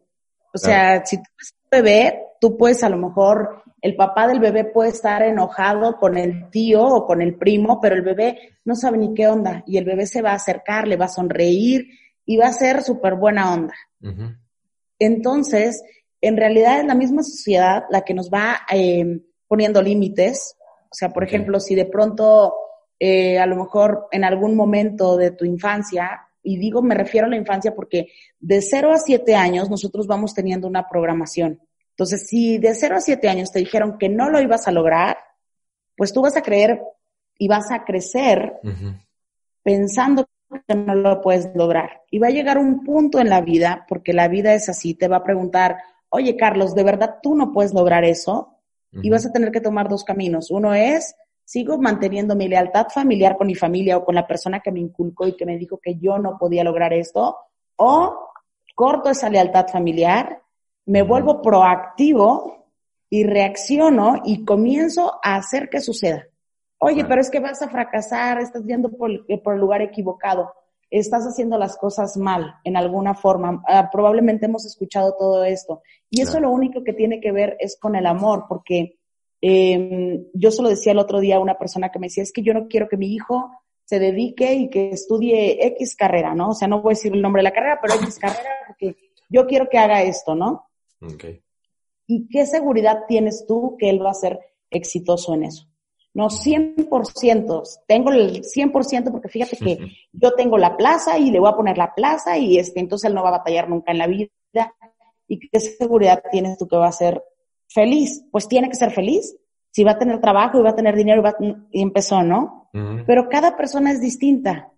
O 0.55 0.59
sea, 0.59 1.05
si 1.05 1.19
tú 1.19 1.25
eres 1.37 1.55
un 1.65 1.71
bebé, 1.71 2.23
tú 2.41 2.57
puedes 2.57 2.83
a 2.83 2.89
lo 2.89 2.97
mejor, 2.97 3.63
el 3.83 3.95
papá 3.95 4.27
del 4.27 4.41
bebé 4.41 4.65
puede 4.65 4.89
estar 4.89 5.23
enojado 5.23 5.99
con 5.99 6.17
el 6.17 6.49
tío 6.49 6.83
o 6.83 7.05
con 7.05 7.21
el 7.21 7.37
primo, 7.37 7.79
pero 7.83 7.95
el 7.95 8.03
bebé 8.03 8.57
no 8.65 8.75
sabe 8.75 8.97
ni 8.97 9.13
qué 9.13 9.29
onda 9.29 9.63
y 9.67 9.77
el 9.77 9.85
bebé 9.85 10.07
se 10.07 10.23
va 10.23 10.31
a 10.31 10.37
acercar, 10.37 10.89
le 10.89 10.97
va 10.97 11.05
a 11.05 11.09
sonreír 11.09 11.91
y 12.25 12.39
va 12.39 12.47
a 12.47 12.53
ser 12.55 12.83
súper 12.83 13.17
buena 13.17 13.53
onda. 13.53 13.75
Entonces, 14.99 15.83
en 16.21 16.37
realidad 16.37 16.81
es 16.81 16.87
la 16.87 16.95
misma 16.95 17.23
sociedad 17.23 17.85
la 17.91 18.03
que 18.03 18.15
nos 18.15 18.31
va 18.31 18.61
eh, 18.73 19.21
poniendo 19.47 19.83
límites. 19.83 20.57
O 20.91 20.95
sea, 20.95 21.11
por 21.11 21.25
ejemplo, 21.25 21.61
si 21.61 21.75
de 21.75 21.87
pronto, 21.87 22.55
eh, 22.99 23.39
a 23.39 23.47
lo 23.47 23.57
mejor 23.57 24.07
en 24.11 24.25
algún 24.25 24.57
momento 24.57 25.17
de 25.17 25.33
tu 25.33 25.45
infancia, 25.45 26.29
y 26.43 26.59
digo, 26.59 26.83
me 26.83 26.95
refiero 26.95 27.27
a 27.27 27.31
la 27.31 27.37
infancia 27.37 27.75
porque 27.75 28.09
de 28.39 28.61
0 28.61 28.93
a 28.93 28.99
7 28.99 29.35
años 29.35 29.71
nosotros 29.71 30.07
vamos 30.07 30.35
teniendo 30.35 30.69
una 30.69 30.89
programación. 30.89 31.61
Entonces, 31.91 32.27
si 32.29 32.59
de 32.59 32.75
0 32.75 32.97
a 32.97 33.01
7 33.01 33.29
años 33.29 33.51
te 33.51 33.61
dijeron 33.61 33.99
que 33.99 34.09
no 34.09 34.29
lo 34.29 34.41
ibas 34.41 34.69
a 34.69 34.73
lograr, 34.73 35.17
pues 35.97 36.13
tú 36.13 36.23
vas 36.23 36.37
a 36.37 36.43
creer 36.43 36.81
y 37.39 37.49
vas 37.49 37.71
a 37.71 37.85
crecer 37.85 38.55
pensando 39.63 40.27
que 40.67 40.75
no 40.75 40.95
lo 40.95 41.21
puedes 41.21 41.51
lograr. 41.55 42.03
Y 42.11 42.19
va 42.19 42.29
a 42.29 42.31
llegar 42.31 42.59
un 42.59 42.85
punto 42.85 43.19
en 43.19 43.29
la 43.29 43.41
vida, 43.41 43.85
porque 43.89 44.13
la 44.13 44.29
vida 44.29 44.55
es 44.55 44.69
así, 44.69 44.95
te 44.95 45.09
va 45.09 45.19
a 45.19 45.25
preguntar, 45.25 45.77
oye 46.09 46.37
Carlos, 46.37 46.75
¿de 46.75 46.85
verdad 46.85 47.17
tú 47.23 47.35
no 47.35 47.53
puedes 47.53 47.75
lograr 47.75 48.05
eso? 48.05 48.51
Y 49.03 49.11
vas 49.11 49.27
a 49.27 49.33
tener 49.33 49.51
que 49.51 49.61
tomar 49.61 49.89
dos 49.89 50.05
caminos. 50.05 50.53
Uno 50.53 50.73
es, 50.73 51.17
sigo 51.45 51.79
manteniendo 51.79 52.37
mi 52.37 52.47
lealtad 52.47 52.87
familiar 52.89 53.37
con 53.37 53.49
mi 53.49 53.57
familia 53.57 53.97
o 53.97 54.05
con 54.05 54.15
la 54.15 54.25
persona 54.25 54.61
que 54.61 54.71
me 54.71 54.79
inculcó 54.79 55.27
y 55.27 55.37
que 55.37 55.45
me 55.45 55.59
dijo 55.59 55.81
que 55.83 55.97
yo 55.97 56.19
no 56.19 56.39
podía 56.39 56.63
lograr 56.63 56.93
esto, 56.93 57.37
o 57.75 58.29
corto 58.77 59.11
esa 59.11 59.29
lealtad 59.29 59.67
familiar, 59.67 60.41
me 60.87 61.03
vuelvo 61.03 61.43
proactivo 61.43 62.69
y 63.11 63.25
reacciono 63.25 64.23
y 64.25 64.45
comienzo 64.45 65.19
a 65.23 65.37
hacer 65.37 65.69
que 65.69 65.81
suceda. 65.81 66.27
Oye, 66.85 67.05
pero 67.07 67.21
es 67.21 67.31
que 67.31 67.41
vas 67.41 67.63
a 67.63 67.69
fracasar, 67.69 68.41
estás 68.41 68.63
yendo 68.65 68.91
por, 68.91 69.11
eh, 69.11 69.39
por, 69.39 69.55
el 69.55 69.61
lugar 69.61 69.81
equivocado, 69.81 70.53
estás 70.91 71.25
haciendo 71.25 71.57
las 71.57 71.79
cosas 71.79 72.19
mal 72.19 72.57
en 72.63 72.77
alguna 72.77 73.15
forma. 73.15 73.63
Ah, 73.67 73.89
probablemente 73.91 74.45
hemos 74.45 74.67
escuchado 74.67 75.15
todo 75.19 75.45
esto. 75.45 75.83
Y 76.11 76.21
eso 76.21 76.39
lo 76.41 76.51
único 76.51 76.85
que 76.85 76.93
tiene 76.93 77.21
que 77.21 77.33
ver 77.33 77.57
es 77.59 77.79
con 77.81 77.97
el 77.97 78.05
amor, 78.05 78.45
porque 78.49 78.99
eh, 79.41 80.27
yo 80.35 80.51
solo 80.51 80.69
decía 80.69 80.93
el 80.93 80.99
otro 80.99 81.21
día 81.21 81.37
a 81.37 81.41
una 81.41 81.57
persona 81.57 81.91
que 81.91 81.99
me 81.99 82.09
decía, 82.09 82.23
es 82.23 82.33
que 82.33 82.43
yo 82.43 82.53
no 82.53 82.69
quiero 82.69 82.87
que 82.87 82.99
mi 82.99 83.15
hijo 83.15 83.51
se 83.87 83.99
dedique 83.99 84.53
y 84.53 84.69
que 84.69 84.91
estudie 84.91 85.67
X 85.69 85.97
carrera, 85.97 86.35
¿no? 86.35 86.51
O 86.51 86.55
sea, 86.55 86.69
no 86.69 86.83
voy 86.83 86.93
a 86.93 86.97
decir 86.97 87.15
el 87.15 87.23
nombre 87.23 87.41
de 87.41 87.45
la 87.45 87.53
carrera, 87.53 87.79
pero 87.81 87.95
X 87.95 88.19
carrera, 88.19 88.51
porque 88.67 88.97
yo 89.31 89.47
quiero 89.47 89.71
que 89.71 89.79
haga 89.79 90.03
esto, 90.03 90.35
¿no? 90.35 90.67
Okay. 91.01 91.43
¿Y 92.07 92.29
qué 92.29 92.45
seguridad 92.45 93.05
tienes 93.09 93.47
tú 93.47 93.77
que 93.79 93.89
él 93.89 94.05
va 94.05 94.11
a 94.11 94.15
ser 94.15 94.39
exitoso 94.71 95.35
en 95.35 95.45
eso? 95.45 95.67
No, 96.15 96.29
100%. 96.29 97.63
Tengo 97.89 98.13
el 98.13 98.43
100% 98.43 99.11
porque 99.11 99.29
fíjate 99.29 99.57
que 99.57 99.79
yo 100.13 100.33
tengo 100.35 100.57
la 100.57 100.77
plaza 100.77 101.19
y 101.19 101.33
le 101.33 101.41
voy 101.41 101.51
a 101.51 101.57
poner 101.57 101.77
la 101.77 101.93
plaza 101.93 102.39
y 102.39 102.57
este, 102.57 102.79
entonces 102.79 103.09
él 103.09 103.17
no 103.17 103.25
va 103.25 103.31
a 103.31 103.39
batallar 103.39 103.69
nunca 103.69 103.91
en 103.91 103.99
la 103.99 104.07
vida. 104.07 104.31
¿Y 105.27 105.41
qué 105.41 105.59
seguridad 105.59 106.23
tienes 106.31 106.57
tú 106.57 106.69
que 106.69 106.77
va 106.77 106.87
a 106.87 106.93
ser 106.93 107.21
feliz? 107.67 108.25
Pues 108.31 108.47
tiene 108.47 108.69
que 108.69 108.77
ser 108.77 108.93
feliz. 108.93 109.37
Si 109.73 109.83
va 109.83 109.93
a 109.93 109.99
tener 109.99 110.21
trabajo 110.21 110.59
y 110.59 110.63
va 110.63 110.71
a 110.71 110.77
tener 110.77 110.95
dinero 110.95 111.25
y, 111.73 111.83
empezó, 111.83 112.23
¿no? 112.23 112.71
Pero 113.07 113.29
cada 113.29 113.57
persona 113.57 113.91
es 113.91 114.01
distinta. 114.01 114.73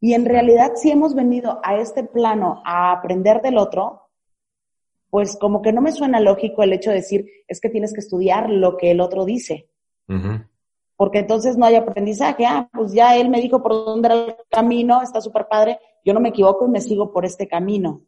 Y 0.00 0.14
en 0.14 0.24
realidad, 0.24 0.72
si 0.74 0.90
hemos 0.90 1.14
venido 1.14 1.60
a 1.62 1.76
este 1.76 2.02
plano 2.02 2.62
a 2.64 2.90
aprender 2.92 3.42
del 3.42 3.58
otro, 3.58 4.08
pues 5.08 5.36
como 5.36 5.62
que 5.62 5.72
no 5.72 5.80
me 5.80 5.92
suena 5.92 6.18
lógico 6.18 6.62
el 6.62 6.72
hecho 6.72 6.90
de 6.90 6.96
decir, 6.96 7.26
es 7.46 7.60
que 7.60 7.68
tienes 7.68 7.92
que 7.92 8.00
estudiar 8.00 8.50
lo 8.50 8.76
que 8.76 8.90
el 8.90 9.00
otro 9.00 9.24
dice 9.24 9.68
porque 11.00 11.20
entonces 11.20 11.56
no 11.56 11.64
hay 11.64 11.76
aprendizaje. 11.76 12.44
Ah, 12.44 12.68
pues 12.70 12.92
ya 12.92 13.16
él 13.16 13.30
me 13.30 13.40
dijo 13.40 13.62
por 13.62 13.72
dónde 13.72 14.08
era 14.08 14.14
el 14.16 14.36
camino, 14.50 15.00
está 15.00 15.22
súper 15.22 15.48
padre, 15.48 15.78
yo 16.04 16.12
no 16.12 16.20
me 16.20 16.28
equivoco 16.28 16.66
y 16.66 16.70
me 16.70 16.82
sigo 16.82 17.10
por 17.10 17.24
este 17.24 17.48
camino. 17.48 18.02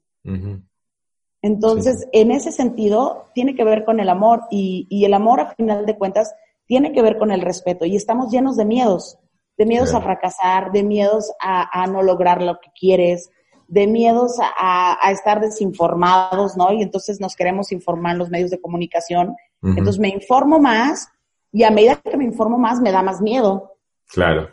Entonces, 1.40 2.06
en 2.12 2.32
ese 2.32 2.52
sentido, 2.52 3.30
tiene 3.32 3.54
que 3.54 3.64
ver 3.64 3.86
con 3.86 3.98
el 3.98 4.10
amor 4.10 4.42
y, 4.50 4.86
y, 4.90 5.06
el 5.06 5.14
amor, 5.14 5.40
a 5.40 5.54
final 5.54 5.86
de 5.86 5.96
cuentas, 5.96 6.34
tiene 6.66 6.92
que 6.92 7.00
ver 7.00 7.16
con 7.16 7.32
el 7.32 7.40
respeto 7.40 7.86
y 7.86 7.96
estamos 7.96 8.30
llenos 8.30 8.58
de 8.58 8.66
miedos, 8.66 9.18
de 9.56 9.64
miedos 9.64 9.94
a 9.94 10.02
fracasar, 10.02 10.70
de 10.70 10.82
miedos 10.82 11.32
a, 11.40 11.82
a, 11.82 11.86
no 11.86 12.02
lograr 12.02 12.42
lo 12.42 12.60
que 12.60 12.68
quieres, 12.78 13.30
de 13.68 13.86
miedos 13.86 14.38
a, 14.38 14.98
a, 15.00 15.12
estar 15.12 15.40
desinformados, 15.40 16.58
¿no? 16.58 16.70
Y 16.74 16.82
entonces 16.82 17.22
nos 17.22 17.36
queremos 17.36 17.72
informar 17.72 18.12
en 18.12 18.18
los 18.18 18.28
medios 18.28 18.50
de 18.50 18.60
comunicación. 18.60 19.34
Entonces 19.62 19.98
me 19.98 20.10
informo 20.10 20.58
más 20.58 21.08
y 21.52 21.64
a 21.64 21.70
medida 21.70 21.96
que 21.96 22.16
me 22.16 22.24
informo 22.24 22.58
más, 22.58 22.80
me 22.80 22.90
da 22.90 23.02
más 23.02 23.20
miedo. 23.20 23.76
Claro. 24.08 24.48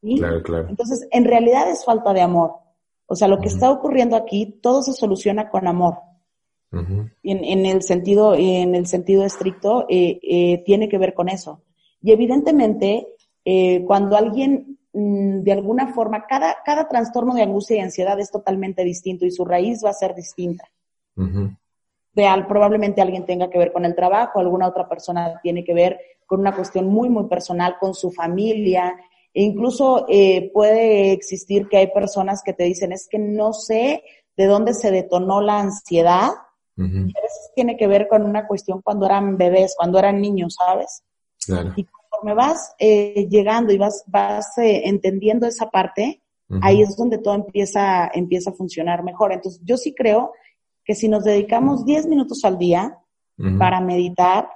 Claro, 0.00 0.42
claro. 0.42 0.68
Entonces, 0.68 1.08
en 1.10 1.24
realidad 1.24 1.68
es 1.70 1.84
falta 1.84 2.12
de 2.12 2.20
amor. 2.20 2.52
O 3.06 3.16
sea, 3.16 3.26
lo 3.26 3.38
que 3.38 3.48
está 3.48 3.70
ocurriendo 3.70 4.16
aquí, 4.16 4.58
todo 4.62 4.82
se 4.82 4.92
soluciona 4.92 5.48
con 5.48 5.66
amor. 5.66 5.94
en, 6.70 7.66
el 7.66 7.82
sentido, 7.82 8.34
en 8.34 8.74
el 8.74 8.86
sentido 8.86 9.24
estricto, 9.24 9.86
eh, 9.88 10.20
eh, 10.22 10.62
tiene 10.64 10.88
que 10.88 10.98
ver 10.98 11.14
con 11.14 11.30
eso. 11.30 11.62
Y 12.02 12.12
evidentemente, 12.12 13.08
eh, 13.44 13.82
cuando 13.86 14.16
alguien 14.16 14.78
mm, 14.92 15.40
de 15.40 15.52
alguna 15.52 15.94
forma, 15.94 16.26
cada, 16.26 16.58
cada 16.64 16.86
trastorno 16.86 17.34
de 17.34 17.42
angustia 17.42 17.76
y 17.76 17.80
ansiedad 17.80 18.20
es 18.20 18.30
totalmente 18.30 18.84
distinto 18.84 19.24
y 19.24 19.30
su 19.30 19.46
raíz 19.46 19.82
va 19.82 19.90
a 19.90 19.94
ser 19.94 20.14
distinta. 20.14 20.64
Real, 22.18 22.48
probablemente 22.48 23.00
alguien 23.00 23.24
tenga 23.24 23.48
que 23.48 23.58
ver 23.58 23.72
con 23.72 23.84
el 23.84 23.94
trabajo, 23.94 24.40
alguna 24.40 24.66
otra 24.66 24.88
persona 24.88 25.38
tiene 25.40 25.62
que 25.62 25.72
ver 25.72 26.00
con 26.26 26.40
una 26.40 26.52
cuestión 26.52 26.88
muy, 26.88 27.08
muy 27.08 27.28
personal, 27.28 27.76
con 27.78 27.94
su 27.94 28.10
familia, 28.10 28.96
e 29.32 29.42
incluso 29.42 30.04
eh, 30.08 30.50
puede 30.52 31.12
existir 31.12 31.68
que 31.68 31.76
hay 31.76 31.86
personas 31.92 32.42
que 32.42 32.54
te 32.54 32.64
dicen, 32.64 32.90
es 32.90 33.06
que 33.08 33.20
no 33.20 33.52
sé 33.52 34.02
de 34.36 34.46
dónde 34.46 34.74
se 34.74 34.90
detonó 34.90 35.40
la 35.40 35.60
ansiedad. 35.60 36.30
Y 36.76 36.82
a 36.82 37.22
veces 37.22 37.50
tiene 37.56 37.76
que 37.76 37.88
ver 37.88 38.06
con 38.08 38.22
una 38.22 38.46
cuestión 38.46 38.82
cuando 38.82 39.06
eran 39.06 39.36
bebés, 39.36 39.74
cuando 39.76 39.98
eran 39.98 40.20
niños, 40.20 40.56
¿sabes? 40.58 41.02
Claro. 41.44 41.72
Y 41.76 41.84
conforme 41.84 42.34
vas 42.34 42.74
eh, 42.78 43.26
llegando 43.28 43.72
y 43.72 43.78
vas, 43.78 44.04
vas 44.06 44.58
eh, 44.58 44.82
entendiendo 44.84 45.46
esa 45.46 45.70
parte, 45.70 46.20
ahí 46.62 46.82
es 46.82 46.96
donde 46.96 47.18
todo 47.18 47.34
empieza, 47.34 48.10
empieza 48.12 48.50
a 48.50 48.54
funcionar 48.54 49.02
mejor. 49.04 49.32
Entonces, 49.32 49.60
yo 49.64 49.76
sí 49.76 49.94
creo 49.94 50.32
que 50.88 50.94
si 50.94 51.06
nos 51.06 51.22
dedicamos 51.22 51.84
10 51.84 52.06
minutos 52.06 52.46
al 52.46 52.56
día 52.56 52.98
para 53.58 53.82
meditar, 53.82 54.48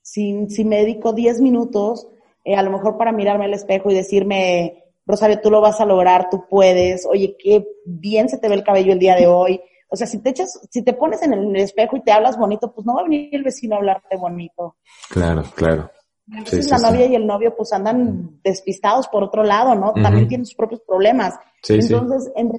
si, 0.00 0.48
si 0.48 0.64
me 0.64 0.76
dedico 0.76 1.12
10 1.12 1.40
minutos 1.40 2.06
eh, 2.44 2.54
a 2.54 2.62
lo 2.62 2.70
mejor 2.70 2.96
para 2.96 3.10
mirarme 3.10 3.46
al 3.46 3.54
espejo 3.54 3.90
y 3.90 3.94
decirme, 3.94 4.84
Rosario, 5.04 5.40
tú 5.42 5.50
lo 5.50 5.60
vas 5.60 5.80
a 5.80 5.84
lograr, 5.84 6.28
tú 6.30 6.44
puedes, 6.48 7.04
oye, 7.06 7.36
qué 7.36 7.66
bien 7.84 8.28
se 8.28 8.38
te 8.38 8.48
ve 8.48 8.54
el 8.54 8.62
cabello 8.62 8.92
el 8.92 9.00
día 9.00 9.16
de 9.16 9.26
hoy. 9.26 9.60
O 9.88 9.96
sea, 9.96 10.06
si 10.06 10.18
te 10.22 10.30
echas, 10.30 10.60
si 10.70 10.82
te 10.82 10.92
pones 10.92 11.22
en 11.22 11.32
el 11.32 11.56
espejo 11.56 11.96
y 11.96 12.02
te 12.02 12.12
hablas 12.12 12.38
bonito, 12.38 12.72
pues 12.72 12.86
no 12.86 12.94
va 12.94 13.00
a 13.00 13.04
venir 13.04 13.28
el 13.32 13.42
vecino 13.42 13.74
a 13.74 13.78
hablarte 13.78 14.16
bonito. 14.16 14.76
Claro, 15.08 15.42
claro. 15.56 15.90
Entonces 16.32 16.70
la 16.70 16.78
novia 16.78 17.06
y 17.06 17.16
el 17.16 17.26
novio 17.26 17.56
pues 17.56 17.72
andan 17.72 18.38
despistados 18.44 19.08
por 19.08 19.24
otro 19.24 19.42
lado, 19.42 19.74
¿no? 19.74 19.92
También 19.92 20.28
tienen 20.28 20.46
sus 20.46 20.54
propios 20.54 20.82
problemas. 20.86 21.34
Entonces, 21.68 22.30
en 22.36 22.52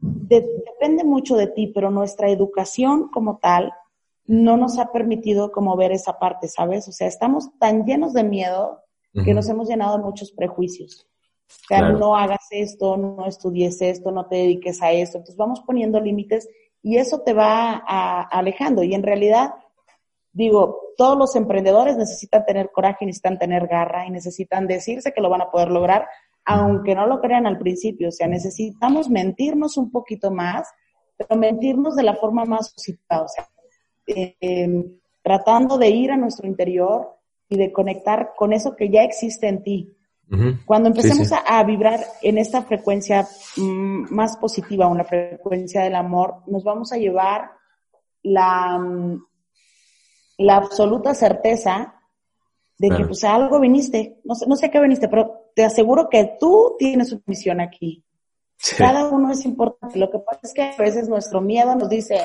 depende 0.00 1.04
mucho 1.04 1.36
de 1.36 1.46
ti, 1.46 1.68
pero 1.68 1.90
nuestra 1.90 2.30
educación 2.30 3.08
como 3.08 3.38
tal 3.38 3.72
no 4.26 4.56
nos 4.56 4.78
ha 4.78 4.92
permitido 4.92 5.52
como 5.52 5.76
ver 5.76 5.92
esa 5.92 6.18
parte, 6.18 6.48
¿sabes? 6.48 6.88
O 6.88 6.92
sea, 6.92 7.08
estamos 7.08 7.50
tan 7.58 7.84
llenos 7.84 8.12
de 8.12 8.24
miedo 8.24 8.80
que 9.24 9.34
nos 9.34 9.48
hemos 9.48 9.68
llenado 9.68 9.98
de 9.98 10.04
muchos 10.04 10.30
prejuicios. 10.30 11.06
O 11.48 11.66
sea, 11.66 11.90
no 11.90 12.16
hagas 12.16 12.46
esto, 12.50 12.96
no 12.96 13.26
estudies 13.26 13.82
esto, 13.82 14.12
no 14.12 14.26
te 14.26 14.36
dediques 14.36 14.80
a 14.82 14.92
esto. 14.92 15.18
Entonces 15.18 15.36
vamos 15.36 15.60
poniendo 15.62 16.00
límites 16.00 16.48
y 16.80 16.96
eso 16.96 17.22
te 17.22 17.32
va 17.32 17.74
alejando. 18.30 18.84
Y 18.84 18.94
en 18.94 19.02
realidad, 19.02 19.54
digo, 20.32 20.94
todos 20.96 21.18
los 21.18 21.34
emprendedores 21.34 21.96
necesitan 21.96 22.44
tener 22.44 22.70
coraje, 22.70 23.04
necesitan 23.04 23.38
tener 23.38 23.66
garra 23.66 24.06
y 24.06 24.10
necesitan 24.10 24.68
decirse 24.68 25.12
que 25.12 25.20
lo 25.20 25.28
van 25.28 25.42
a 25.42 25.50
poder 25.50 25.70
lograr, 25.70 26.06
aunque 26.44 26.94
no 26.94 27.06
lo 27.06 27.20
crean 27.20 27.46
al 27.46 27.58
principio. 27.58 28.08
O 28.08 28.12
sea, 28.12 28.26
necesitamos 28.26 29.08
mentirnos 29.08 29.76
un 29.76 29.90
poquito 29.90 30.30
más, 30.30 30.68
pero 31.16 31.38
mentirnos 31.38 31.96
de 31.96 32.02
la 32.02 32.16
forma 32.16 32.44
más 32.44 32.72
positiva. 32.72 33.22
O 33.22 33.28
sea, 33.28 33.48
eh, 34.06 34.84
tratando 35.22 35.78
de 35.78 35.88
ir 35.88 36.10
a 36.10 36.16
nuestro 36.16 36.46
interior 36.46 37.16
y 37.48 37.56
de 37.56 37.72
conectar 37.72 38.32
con 38.36 38.52
eso 38.52 38.74
que 38.76 38.88
ya 38.88 39.02
existe 39.02 39.48
en 39.48 39.62
ti. 39.62 39.96
Cuando 40.64 40.88
empecemos 40.88 41.32
A, 41.32 41.64
vibrar 41.64 41.98
en 42.22 42.38
esta 42.38 42.62
frecuencia 42.62 43.26
mm, 43.56 44.14
más 44.14 44.36
positiva, 44.36 44.86
una 44.86 45.02
frecuencia 45.02 45.82
del 45.82 45.96
amor, 45.96 46.44
nos 46.46 46.62
vamos 46.62 46.92
a 46.92 46.98
llevar 46.98 47.50
la, 48.22 48.78
mm, 48.78 49.24
la 50.38 50.56
absoluta 50.56 51.14
certeza 51.14 51.99
de 52.80 52.88
que 52.96 53.04
pues 53.04 53.24
a 53.24 53.34
algo 53.34 53.60
viniste. 53.60 54.20
No 54.24 54.34
sé, 54.34 54.46
no 54.46 54.56
sé 54.56 54.70
qué 54.70 54.80
viniste, 54.80 55.06
pero 55.06 55.50
te 55.54 55.64
aseguro 55.64 56.08
que 56.08 56.38
tú 56.40 56.76
tienes 56.78 57.12
una 57.12 57.22
misión 57.26 57.60
aquí. 57.60 58.02
Cada 58.78 59.06
uno 59.06 59.30
es 59.30 59.44
importante. 59.44 59.98
Lo 59.98 60.10
que 60.10 60.18
pasa 60.18 60.40
es 60.44 60.54
que 60.54 60.62
a 60.62 60.76
veces 60.78 61.06
nuestro 61.06 61.42
miedo 61.42 61.74
nos 61.76 61.90
dice, 61.90 62.18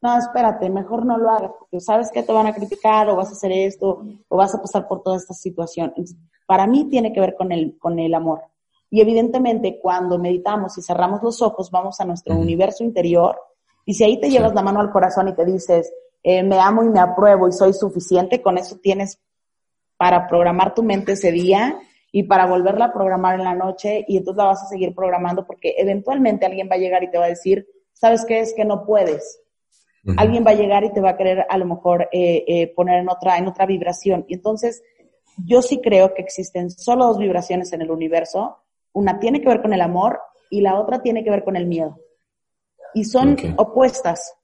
no, 0.00 0.16
espérate, 0.16 0.70
mejor 0.70 1.04
no 1.04 1.18
lo 1.18 1.28
hagas, 1.28 1.50
porque 1.58 1.80
sabes 1.80 2.10
que 2.10 2.22
te 2.22 2.32
van 2.32 2.46
a 2.46 2.54
criticar 2.54 3.10
o 3.10 3.16
vas 3.16 3.28
a 3.28 3.32
hacer 3.32 3.52
esto 3.52 4.02
o 4.26 4.36
vas 4.38 4.54
a 4.54 4.62
pasar 4.62 4.88
por 4.88 5.02
toda 5.02 5.18
esta 5.18 5.34
situación. 5.34 5.92
para 6.46 6.66
mí 6.66 6.88
tiene 6.88 7.12
que 7.12 7.20
ver 7.20 7.34
con 7.36 7.52
el, 7.52 7.76
con 7.78 7.98
el 7.98 8.14
amor. 8.14 8.40
Y 8.88 9.02
evidentemente 9.02 9.78
cuando 9.82 10.18
meditamos 10.18 10.78
y 10.78 10.82
cerramos 10.82 11.22
los 11.22 11.42
ojos, 11.42 11.70
vamos 11.70 12.00
a 12.00 12.06
nuestro 12.06 12.34
universo 12.36 12.84
interior 12.84 13.36
y 13.84 13.92
si 13.92 14.04
ahí 14.04 14.18
te 14.18 14.30
llevas 14.30 14.54
la 14.54 14.62
mano 14.62 14.80
al 14.80 14.90
corazón 14.90 15.28
y 15.28 15.34
te 15.34 15.44
dices, 15.44 15.92
eh, 16.22 16.42
me 16.42 16.58
amo 16.58 16.84
y 16.84 16.88
me 16.88 17.00
apruebo 17.00 17.48
y 17.48 17.52
soy 17.52 17.74
suficiente, 17.74 18.40
con 18.40 18.56
eso 18.56 18.78
tienes 18.82 19.20
para 20.00 20.26
programar 20.26 20.72
tu 20.72 20.82
mente 20.82 21.12
ese 21.12 21.30
día 21.30 21.78
y 22.10 22.22
para 22.22 22.46
volverla 22.46 22.86
a 22.86 22.92
programar 22.94 23.38
en 23.38 23.44
la 23.44 23.54
noche 23.54 24.02
y 24.08 24.16
entonces 24.16 24.38
la 24.38 24.46
vas 24.46 24.62
a 24.62 24.66
seguir 24.66 24.94
programando 24.94 25.46
porque 25.46 25.74
eventualmente 25.76 26.46
alguien 26.46 26.70
va 26.70 26.76
a 26.76 26.78
llegar 26.78 27.02
y 27.04 27.10
te 27.10 27.18
va 27.18 27.26
a 27.26 27.28
decir, 27.28 27.68
¿sabes 27.92 28.24
qué 28.24 28.40
es 28.40 28.54
que 28.54 28.64
no 28.64 28.86
puedes? 28.86 29.42
Alguien 30.16 30.42
va 30.42 30.52
a 30.52 30.54
llegar 30.54 30.84
y 30.84 30.92
te 30.94 31.02
va 31.02 31.10
a 31.10 31.16
querer 31.18 31.44
a 31.46 31.58
lo 31.58 31.66
mejor 31.66 32.08
eh, 32.12 32.44
eh, 32.48 32.72
poner 32.74 33.00
en 33.00 33.10
otra, 33.10 33.36
en 33.36 33.46
otra 33.46 33.66
vibración. 33.66 34.24
Y 34.26 34.32
entonces, 34.36 34.82
yo 35.36 35.60
sí 35.60 35.82
creo 35.82 36.14
que 36.14 36.22
existen 36.22 36.70
solo 36.70 37.04
dos 37.04 37.18
vibraciones 37.18 37.70
en 37.74 37.82
el 37.82 37.90
universo. 37.90 38.56
Una 38.94 39.20
tiene 39.20 39.42
que 39.42 39.48
ver 39.48 39.60
con 39.60 39.74
el 39.74 39.82
amor 39.82 40.18
y 40.48 40.62
la 40.62 40.80
otra 40.80 41.02
tiene 41.02 41.22
que 41.22 41.30
ver 41.30 41.44
con 41.44 41.56
el 41.56 41.66
miedo. 41.66 41.98
Y 42.94 43.04
son 43.04 43.36
opuestas. 43.58 44.34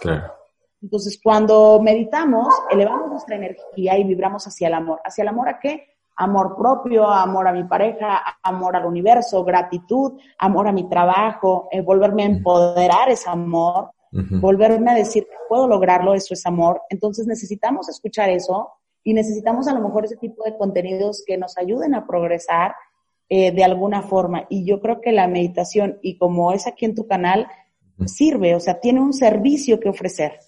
Claro. 0.00 0.39
Entonces, 0.82 1.20
cuando 1.22 1.80
meditamos, 1.80 2.48
elevamos 2.70 3.10
nuestra 3.10 3.36
energía 3.36 3.98
y 3.98 4.04
vibramos 4.04 4.46
hacia 4.46 4.68
el 4.68 4.74
amor. 4.74 5.00
¿Hacia 5.04 5.22
el 5.22 5.28
amor 5.28 5.48
a 5.48 5.58
qué? 5.58 5.88
Amor 6.16 6.56
propio, 6.56 7.06
amor 7.08 7.48
a 7.48 7.52
mi 7.52 7.64
pareja, 7.64 8.22
amor 8.42 8.76
al 8.76 8.86
universo, 8.86 9.44
gratitud, 9.44 10.18
amor 10.38 10.68
a 10.68 10.72
mi 10.72 10.88
trabajo, 10.88 11.68
eh, 11.70 11.80
volverme 11.80 12.24
a 12.24 12.26
empoderar 12.26 13.10
ese 13.10 13.28
amor, 13.30 13.90
volverme 14.12 14.90
a 14.90 14.94
decir 14.94 15.24
que 15.24 15.36
puedo 15.48 15.66
lograrlo, 15.68 16.14
eso 16.14 16.34
es 16.34 16.44
amor. 16.44 16.82
Entonces 16.90 17.26
necesitamos 17.26 17.88
escuchar 17.88 18.28
eso 18.28 18.70
y 19.02 19.14
necesitamos 19.14 19.68
a 19.68 19.74
lo 19.74 19.80
mejor 19.80 20.04
ese 20.04 20.16
tipo 20.16 20.44
de 20.44 20.56
contenidos 20.56 21.22
que 21.26 21.38
nos 21.38 21.56
ayuden 21.56 21.94
a 21.94 22.06
progresar 22.06 22.74
eh, 23.28 23.52
de 23.52 23.64
alguna 23.64 24.02
forma. 24.02 24.46
Y 24.48 24.64
yo 24.66 24.80
creo 24.80 25.00
que 25.00 25.12
la 25.12 25.28
meditación, 25.28 25.98
y 26.02 26.18
como 26.18 26.52
es 26.52 26.66
aquí 26.66 26.84
en 26.84 26.94
tu 26.94 27.06
canal, 27.06 27.46
sirve, 28.06 28.54
o 28.54 28.60
sea, 28.60 28.80
tiene 28.80 29.00
un 29.00 29.12
servicio 29.12 29.78
que 29.78 29.88
ofrecer. 29.88 30.40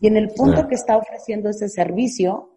Y 0.00 0.06
en 0.06 0.16
el 0.16 0.28
punto 0.30 0.66
que 0.66 0.74
está 0.74 0.96
ofreciendo 0.96 1.50
ese 1.50 1.68
servicio, 1.68 2.50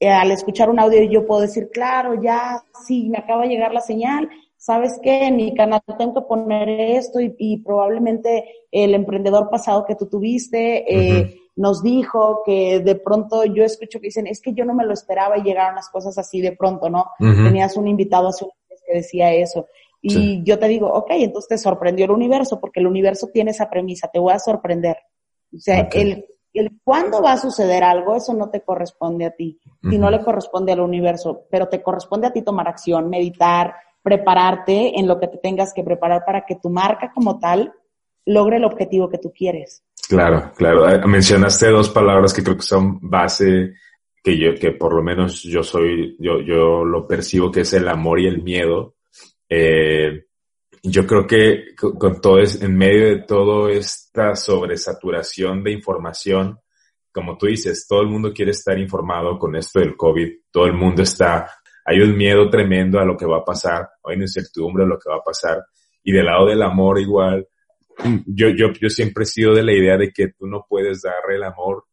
eh, 0.00 0.08
al 0.08 0.30
escuchar 0.30 0.70
un 0.70 0.80
audio 0.80 1.02
yo 1.04 1.26
puedo 1.26 1.42
decir, 1.42 1.68
claro, 1.72 2.20
ya, 2.20 2.62
sí, 2.86 3.08
me 3.08 3.18
acaba 3.18 3.42
de 3.42 3.50
llegar 3.50 3.72
la 3.72 3.80
señal, 3.80 4.28
¿sabes 4.56 4.98
qué? 5.02 5.26
En 5.26 5.36
mi 5.36 5.54
canal 5.54 5.82
tengo 5.98 6.14
que 6.14 6.26
poner 6.26 6.68
esto 6.68 7.20
y, 7.20 7.58
probablemente 7.58 8.44
el 8.72 8.94
emprendedor 8.94 9.50
pasado 9.50 9.84
que 9.84 9.94
tú 9.94 10.06
tuviste 10.06 10.84
eh, 10.92 11.40
nos 11.56 11.82
dijo 11.82 12.42
que 12.44 12.80
de 12.80 12.96
pronto 12.96 13.44
yo 13.44 13.62
escucho 13.62 14.00
que 14.00 14.08
dicen, 14.08 14.26
es 14.26 14.40
que 14.40 14.52
yo 14.52 14.64
no 14.64 14.74
me 14.74 14.84
lo 14.84 14.92
esperaba 14.92 15.38
y 15.38 15.42
llegaron 15.42 15.76
las 15.76 15.88
cosas 15.88 16.18
así 16.18 16.40
de 16.40 16.52
pronto, 16.52 16.90
¿no? 16.90 17.10
Tenías 17.18 17.76
un 17.76 17.86
invitado 17.86 18.28
hace 18.28 18.44
un 18.44 18.50
mes 18.68 18.82
que 18.86 18.94
decía 18.94 19.32
eso. 19.32 19.68
Y 20.02 20.42
yo 20.42 20.58
te 20.58 20.68
digo, 20.68 20.88
ok, 20.92 21.10
entonces 21.10 21.48
te 21.48 21.58
sorprendió 21.58 22.04
el 22.06 22.10
universo 22.10 22.60
porque 22.60 22.80
el 22.80 22.86
universo 22.86 23.28
tiene 23.32 23.52
esa 23.52 23.70
premisa, 23.70 24.10
te 24.12 24.18
voy 24.18 24.32
a 24.32 24.38
sorprender. 24.38 24.96
O 25.54 25.58
sea, 25.58 25.88
el, 25.92 26.26
el 26.60 26.78
cuándo 26.84 27.20
va 27.20 27.32
a 27.32 27.36
suceder 27.36 27.82
algo, 27.82 28.16
eso 28.16 28.32
no 28.34 28.50
te 28.50 28.62
corresponde 28.62 29.26
a 29.26 29.30
ti, 29.30 29.58
si 29.82 29.98
no 29.98 30.10
le 30.10 30.22
corresponde 30.22 30.72
al 30.72 30.80
universo, 30.80 31.46
pero 31.50 31.68
te 31.68 31.82
corresponde 31.82 32.28
a 32.28 32.32
ti 32.32 32.42
tomar 32.42 32.68
acción, 32.68 33.10
meditar, 33.10 33.74
prepararte 34.02 34.98
en 34.98 35.08
lo 35.08 35.18
que 35.18 35.28
te 35.28 35.38
tengas 35.38 35.72
que 35.74 35.82
preparar 35.82 36.24
para 36.24 36.44
que 36.44 36.56
tu 36.56 36.70
marca 36.70 37.10
como 37.12 37.38
tal 37.38 37.72
logre 38.26 38.58
el 38.58 38.64
objetivo 38.64 39.08
que 39.08 39.18
tú 39.18 39.32
quieres. 39.32 39.82
Claro, 40.08 40.52
claro. 40.56 40.88
Eh, 40.88 41.00
mencionaste 41.06 41.68
dos 41.70 41.88
palabras 41.88 42.32
que 42.32 42.42
creo 42.42 42.56
que 42.56 42.62
son 42.62 42.98
base 43.00 43.74
que 44.22 44.38
yo, 44.38 44.54
que 44.54 44.72
por 44.72 44.94
lo 44.94 45.02
menos 45.02 45.42
yo 45.42 45.62
soy, 45.62 46.16
yo, 46.18 46.40
yo 46.40 46.84
lo 46.84 47.06
percibo 47.06 47.50
que 47.50 47.60
es 47.60 47.72
el 47.72 47.88
amor 47.88 48.20
y 48.20 48.26
el 48.26 48.42
miedo. 48.42 48.94
Eh, 49.48 50.23
yo 50.84 51.06
creo 51.06 51.26
que 51.26 51.74
con 51.76 52.20
todo 52.20 52.38
es, 52.38 52.62
en 52.62 52.76
medio 52.76 53.06
de 53.06 53.22
todo 53.22 53.68
esta 53.68 54.36
sobresaturación 54.36 55.64
de 55.64 55.72
información, 55.72 56.58
como 57.10 57.36
tú 57.36 57.46
dices, 57.46 57.86
todo 57.88 58.02
el 58.02 58.08
mundo 58.08 58.32
quiere 58.32 58.52
estar 58.52 58.78
informado 58.78 59.38
con 59.38 59.56
esto 59.56 59.80
del 59.80 59.96
COVID, 59.96 60.30
todo 60.50 60.66
el 60.66 60.74
mundo 60.74 61.02
está 61.02 61.48
hay 61.84 62.00
un 62.00 62.16
miedo 62.16 62.48
tremendo 62.48 62.98
a 62.98 63.04
lo 63.04 63.16
que 63.16 63.26
va 63.26 63.38
a 63.38 63.44
pasar, 63.44 63.88
hay 64.04 64.16
una 64.16 64.24
incertidumbre 64.24 64.84
a 64.84 64.86
lo 64.86 64.98
que 64.98 65.10
va 65.10 65.16
a 65.16 65.24
pasar. 65.24 65.62
Y 66.02 66.12
del 66.12 66.26
lado 66.26 66.46
del 66.46 66.62
amor 66.62 66.98
igual, 66.98 67.46
yo, 68.26 68.48
yo, 68.48 68.72
yo 68.72 68.88
siempre 68.88 69.24
he 69.24 69.26
sido 69.26 69.54
de 69.54 69.62
la 69.62 69.72
idea 69.72 69.96
de 69.96 70.10
que 70.10 70.28
tú 70.28 70.46
no 70.46 70.64
puedes 70.68 71.02
dar 71.02 71.30
el 71.30 71.42
amor 71.42 71.84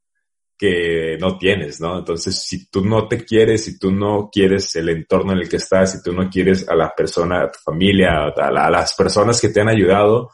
que 0.61 1.17
no 1.19 1.39
tienes, 1.39 1.81
¿no? 1.81 1.97
Entonces, 1.97 2.35
si 2.35 2.69
tú 2.69 2.85
no 2.85 3.07
te 3.07 3.25
quieres, 3.25 3.63
si 3.63 3.79
tú 3.79 3.91
no 3.91 4.29
quieres 4.31 4.75
el 4.75 4.89
entorno 4.89 5.31
en 5.31 5.39
el 5.39 5.49
que 5.49 5.55
estás, 5.55 5.93
si 5.93 6.03
tú 6.03 6.13
no 6.13 6.29
quieres 6.29 6.69
a 6.69 6.75
la 6.75 6.93
persona, 6.95 7.41
a 7.41 7.51
tu 7.51 7.57
familia, 7.65 8.27
a, 8.27 8.69
las 8.69 8.93
personas 8.93 9.41
que 9.41 9.49
te 9.49 9.59
han 9.59 9.69
ayudado, 9.69 10.29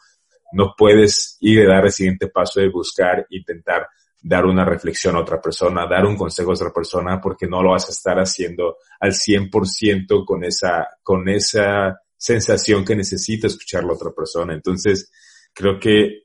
no 0.52 0.74
puedes 0.76 1.38
ir 1.40 1.62
a 1.62 1.76
dar 1.76 1.86
el 1.86 1.92
siguiente 1.92 2.28
paso 2.28 2.60
de 2.60 2.68
buscar, 2.68 3.26
intentar 3.30 3.88
dar 4.20 4.44
una 4.44 4.66
reflexión 4.66 5.16
a 5.16 5.20
otra 5.20 5.40
persona, 5.40 5.86
dar 5.86 6.04
un 6.04 6.18
consejo 6.18 6.50
a 6.50 6.54
otra 6.56 6.74
persona, 6.74 7.18
porque 7.22 7.46
no 7.46 7.62
lo 7.62 7.70
vas 7.70 7.88
a 7.88 7.92
estar 7.92 8.18
haciendo 8.18 8.76
al 9.00 9.12
100% 9.12 10.26
con 10.26 10.44
esa, 10.44 10.88
con 11.02 11.26
esa 11.30 12.02
sensación 12.14 12.84
que 12.84 12.94
necesita 12.94 13.46
escuchar 13.46 13.82
la 13.82 13.94
otra 13.94 14.10
persona. 14.10 14.52
Entonces, 14.52 15.10
creo 15.54 15.80
que 15.80 16.24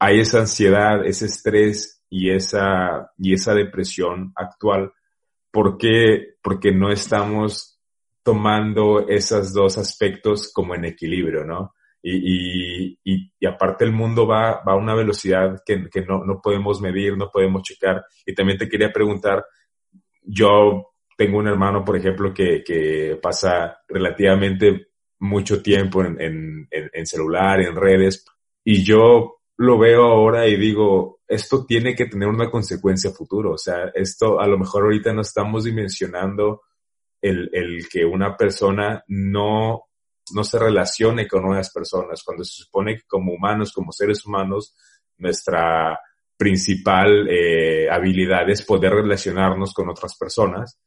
hay 0.00 0.18
esa 0.18 0.40
ansiedad, 0.40 1.06
ese 1.06 1.26
estrés 1.26 1.95
y 2.08 2.30
esa, 2.30 3.12
y 3.18 3.34
esa 3.34 3.54
depresión 3.54 4.32
actual. 4.34 4.92
¿Por 5.50 5.76
qué? 5.78 6.34
Porque 6.42 6.72
no 6.72 6.90
estamos 6.90 7.80
tomando 8.22 9.06
esos 9.08 9.52
dos 9.52 9.78
aspectos 9.78 10.52
como 10.52 10.74
en 10.74 10.84
equilibrio, 10.84 11.44
¿no? 11.44 11.74
Y, 12.02 12.98
y, 13.02 13.30
y, 13.40 13.46
aparte 13.46 13.84
el 13.84 13.92
mundo 13.92 14.26
va, 14.26 14.62
va 14.62 14.72
a 14.72 14.76
una 14.76 14.94
velocidad 14.94 15.60
que, 15.64 15.88
que 15.90 16.02
no, 16.02 16.24
no 16.24 16.40
podemos 16.40 16.80
medir, 16.80 17.16
no 17.16 17.30
podemos 17.30 17.62
checar. 17.62 18.04
Y 18.24 18.34
también 18.34 18.58
te 18.58 18.68
quería 18.68 18.92
preguntar, 18.92 19.44
yo 20.22 20.92
tengo 21.16 21.38
un 21.38 21.48
hermano, 21.48 21.84
por 21.84 21.96
ejemplo, 21.96 22.32
que, 22.32 22.62
que 22.64 23.18
pasa 23.20 23.78
relativamente 23.88 24.88
mucho 25.18 25.62
tiempo 25.62 26.04
en, 26.04 26.20
en, 26.20 26.68
en, 26.70 27.06
celular, 27.06 27.60
en 27.60 27.74
redes, 27.74 28.24
y 28.62 28.84
yo 28.84 29.35
lo 29.58 29.78
veo 29.78 30.04
ahora 30.04 30.46
y 30.46 30.56
digo, 30.56 31.20
esto 31.26 31.64
tiene 31.64 31.94
que 31.94 32.06
tener 32.06 32.28
una 32.28 32.50
consecuencia 32.50 33.10
futuro. 33.10 33.52
O 33.52 33.58
sea, 33.58 33.90
esto 33.94 34.40
a 34.40 34.46
lo 34.46 34.58
mejor 34.58 34.84
ahorita 34.84 35.12
no 35.12 35.22
estamos 35.22 35.64
dimensionando 35.64 36.62
el, 37.20 37.50
el 37.52 37.88
que 37.88 38.04
una 38.04 38.36
persona 38.36 39.02
no, 39.08 39.84
no 40.34 40.44
se 40.44 40.58
relacione 40.58 41.26
con 41.26 41.46
otras 41.46 41.72
personas, 41.72 42.22
cuando 42.22 42.44
se 42.44 42.62
supone 42.64 42.96
que 42.96 43.04
como 43.06 43.32
humanos, 43.32 43.72
como 43.72 43.92
seres 43.92 44.24
humanos, 44.26 44.74
nuestra 45.18 45.98
principal 46.36 47.28
eh, 47.30 47.88
habilidad 47.90 48.48
es 48.50 48.62
poder 48.62 48.92
relacionarnos 48.92 49.72
con 49.72 49.88
otras 49.88 50.16
personas. 50.16 50.78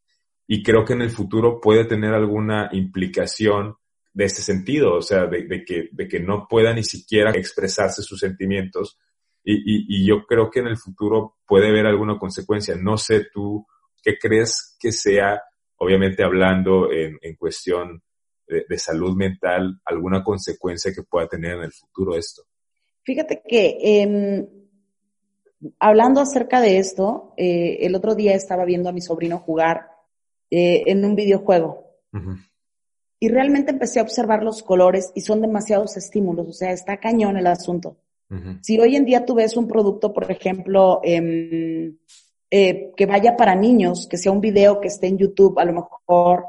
Y 0.48 0.64
creo 0.64 0.86
que 0.86 0.94
en 0.94 1.02
el 1.02 1.12
futuro 1.12 1.60
puede 1.60 1.86
tener 1.86 2.14
alguna 2.14 2.70
implicación 2.72 3.76
de 4.14 4.26
ese 4.26 4.41
sentido, 4.41 4.95
o 4.95 5.01
sea, 5.01 5.28
de, 5.28 5.45
de, 5.45 5.64
que, 5.64 5.89
de 5.91 6.07
que 6.07 6.20
no 6.20 6.47
pueda 6.47 6.74
ni 6.74 6.84
siquiera 6.84 7.32
expresarse 7.32 8.01
sus 8.01 8.20
sentimientos. 8.20 8.97
Y, 9.43 9.53
y, 9.53 9.86
y, 9.88 10.07
yo 10.07 10.26
creo 10.26 10.49
que 10.49 10.60
en 10.60 10.68
el 10.68 10.78
futuro 10.78 11.38
puede 11.47 11.70
haber 11.70 11.86
alguna 11.86 12.18
consecuencia. 12.18 12.76
No 12.76 12.97
sé 12.97 13.28
tú 13.34 13.66
qué 14.03 14.18
crees 14.18 14.76
que 14.80 14.91
sea, 14.91 15.41
obviamente 15.78 16.24
hablando 16.24 16.91
en, 16.91 17.18
en 17.22 17.36
cuestión 17.36 18.03
de, 18.47 18.66
de, 18.68 18.78
salud 18.78 19.16
mental, 19.16 19.80
alguna 19.86 20.24
consecuencia 20.24 20.91
que 20.93 21.03
pueda 21.03 21.28
tener 21.28 21.53
en 21.53 21.64
el 21.64 21.72
futuro 21.72 22.16
esto. 22.16 22.43
Fíjate 23.03 23.41
que 23.47 23.78
eh, 23.82 24.49
hablando 25.80 26.22
acerca 26.22 26.60
de 26.62 26.78
esto, 26.78 27.34
eh, 27.38 27.78
el 27.82 27.95
otro 27.95 28.16
día 28.16 28.36
estaba 28.36 28.66
viendo 28.66 28.89
a 28.89 28.93
mi 28.93 29.01
sobrino 29.01 29.39
jugar 29.39 29.88
eh, 30.51 30.84
en 30.88 31.05
un 31.05 31.16
videojuego. 31.16 31.86
Uh 32.12 32.18
-huh 32.18 32.49
y 33.20 33.28
realmente 33.28 33.72
empecé 33.72 34.00
a 34.00 34.04
observar 34.04 34.44
los 34.44 34.64
colores 34.64 35.12
y 35.14 35.22
son 35.22 35.42
demasiados 35.42 35.98
estímulos, 35.98 36.48
o 36.48 36.54
sea, 36.54 36.72
está 36.72 36.98
cañón 36.98 37.38
el 37.38 37.48
asunto. 37.48 37.98
Uh 38.30 38.36
-huh. 38.36 38.60
Si 38.62 38.80
hoy 38.80 38.96
en 38.96 39.06
día 39.06 39.26
tú 39.26 39.36
ves 39.36 39.58
un 39.58 39.68
producto, 39.68 40.14
por 40.14 40.32
ejemplo, 40.32 41.02
eh, 41.04 41.94
eh, 42.50 42.92
que 42.96 43.06
vaya 43.06 43.36
para 43.36 43.56
niños, 43.56 44.08
que 44.10 44.18
sea 44.18 44.32
un 44.32 44.42
video 44.42 44.80
que 44.80 44.88
esté 44.88 45.08
en 45.08 45.18
YouTube, 45.18 45.60
a 45.60 45.66
lo 45.66 45.74
mejor 45.74 46.46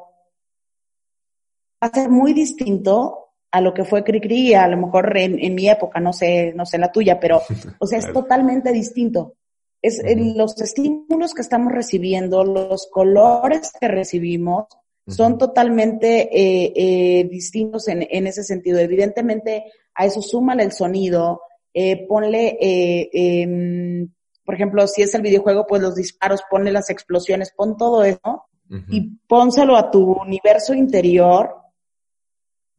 va 1.82 1.88
a 1.88 1.94
ser 1.94 2.08
muy 2.08 2.32
distinto 2.34 3.30
a 3.50 3.60
lo 3.60 3.74
que 3.74 3.84
fue 3.84 4.04
Cricri, 4.04 4.54
a 4.54 4.68
lo 4.68 4.76
mejor 4.76 5.16
en, 5.16 5.38
en, 5.38 5.54
mi 5.54 5.68
época, 5.68 5.98
no 5.98 6.12
sé, 6.12 6.52
no 6.54 6.64
sé 6.64 6.78
la 6.78 6.92
tuya, 6.92 7.18
pero, 7.18 7.42
o 7.80 7.86
sea, 7.86 7.98
es 7.98 8.12
totalmente 8.12 8.70
distinto. 8.72 9.34
Es 9.82 9.98
uh 9.98 10.06
-huh. 10.06 10.36
los 10.36 10.60
estímulos 10.60 11.34
que 11.34 11.42
estamos 11.42 11.72
recibiendo, 11.72 12.44
los 12.44 12.88
colores 12.92 13.72
que 13.80 13.88
recibimos, 13.88 14.66
son 15.06 15.38
totalmente 15.38 16.28
eh, 16.32 16.72
eh, 16.74 17.24
distintos 17.24 17.88
en, 17.88 18.06
en, 18.08 18.26
ese 18.26 18.44
sentido. 18.44 18.78
Evidentemente, 18.78 19.64
a 19.94 20.06
eso 20.06 20.22
súmale 20.22 20.62
el 20.62 20.72
sonido, 20.72 21.42
eh, 21.72 22.06
ponle, 22.06 22.58
eh, 22.60 24.06
por 24.44 24.54
ejemplo, 24.54 24.86
si 24.86 25.02
es 25.02 25.14
el 25.14 25.22
videojuego, 25.22 25.66
pues 25.66 25.82
los 25.82 25.94
disparos, 25.94 26.42
ponle 26.50 26.72
las 26.72 26.90
explosiones, 26.90 27.52
pon 27.52 27.76
todo 27.76 28.02
eso 28.04 28.46
uh 28.70 28.74
-huh. 28.74 28.84
y 28.88 29.18
pónselo 29.26 29.76
a 29.76 29.90
tu 29.90 30.12
universo 30.12 30.74
interior. 30.74 31.56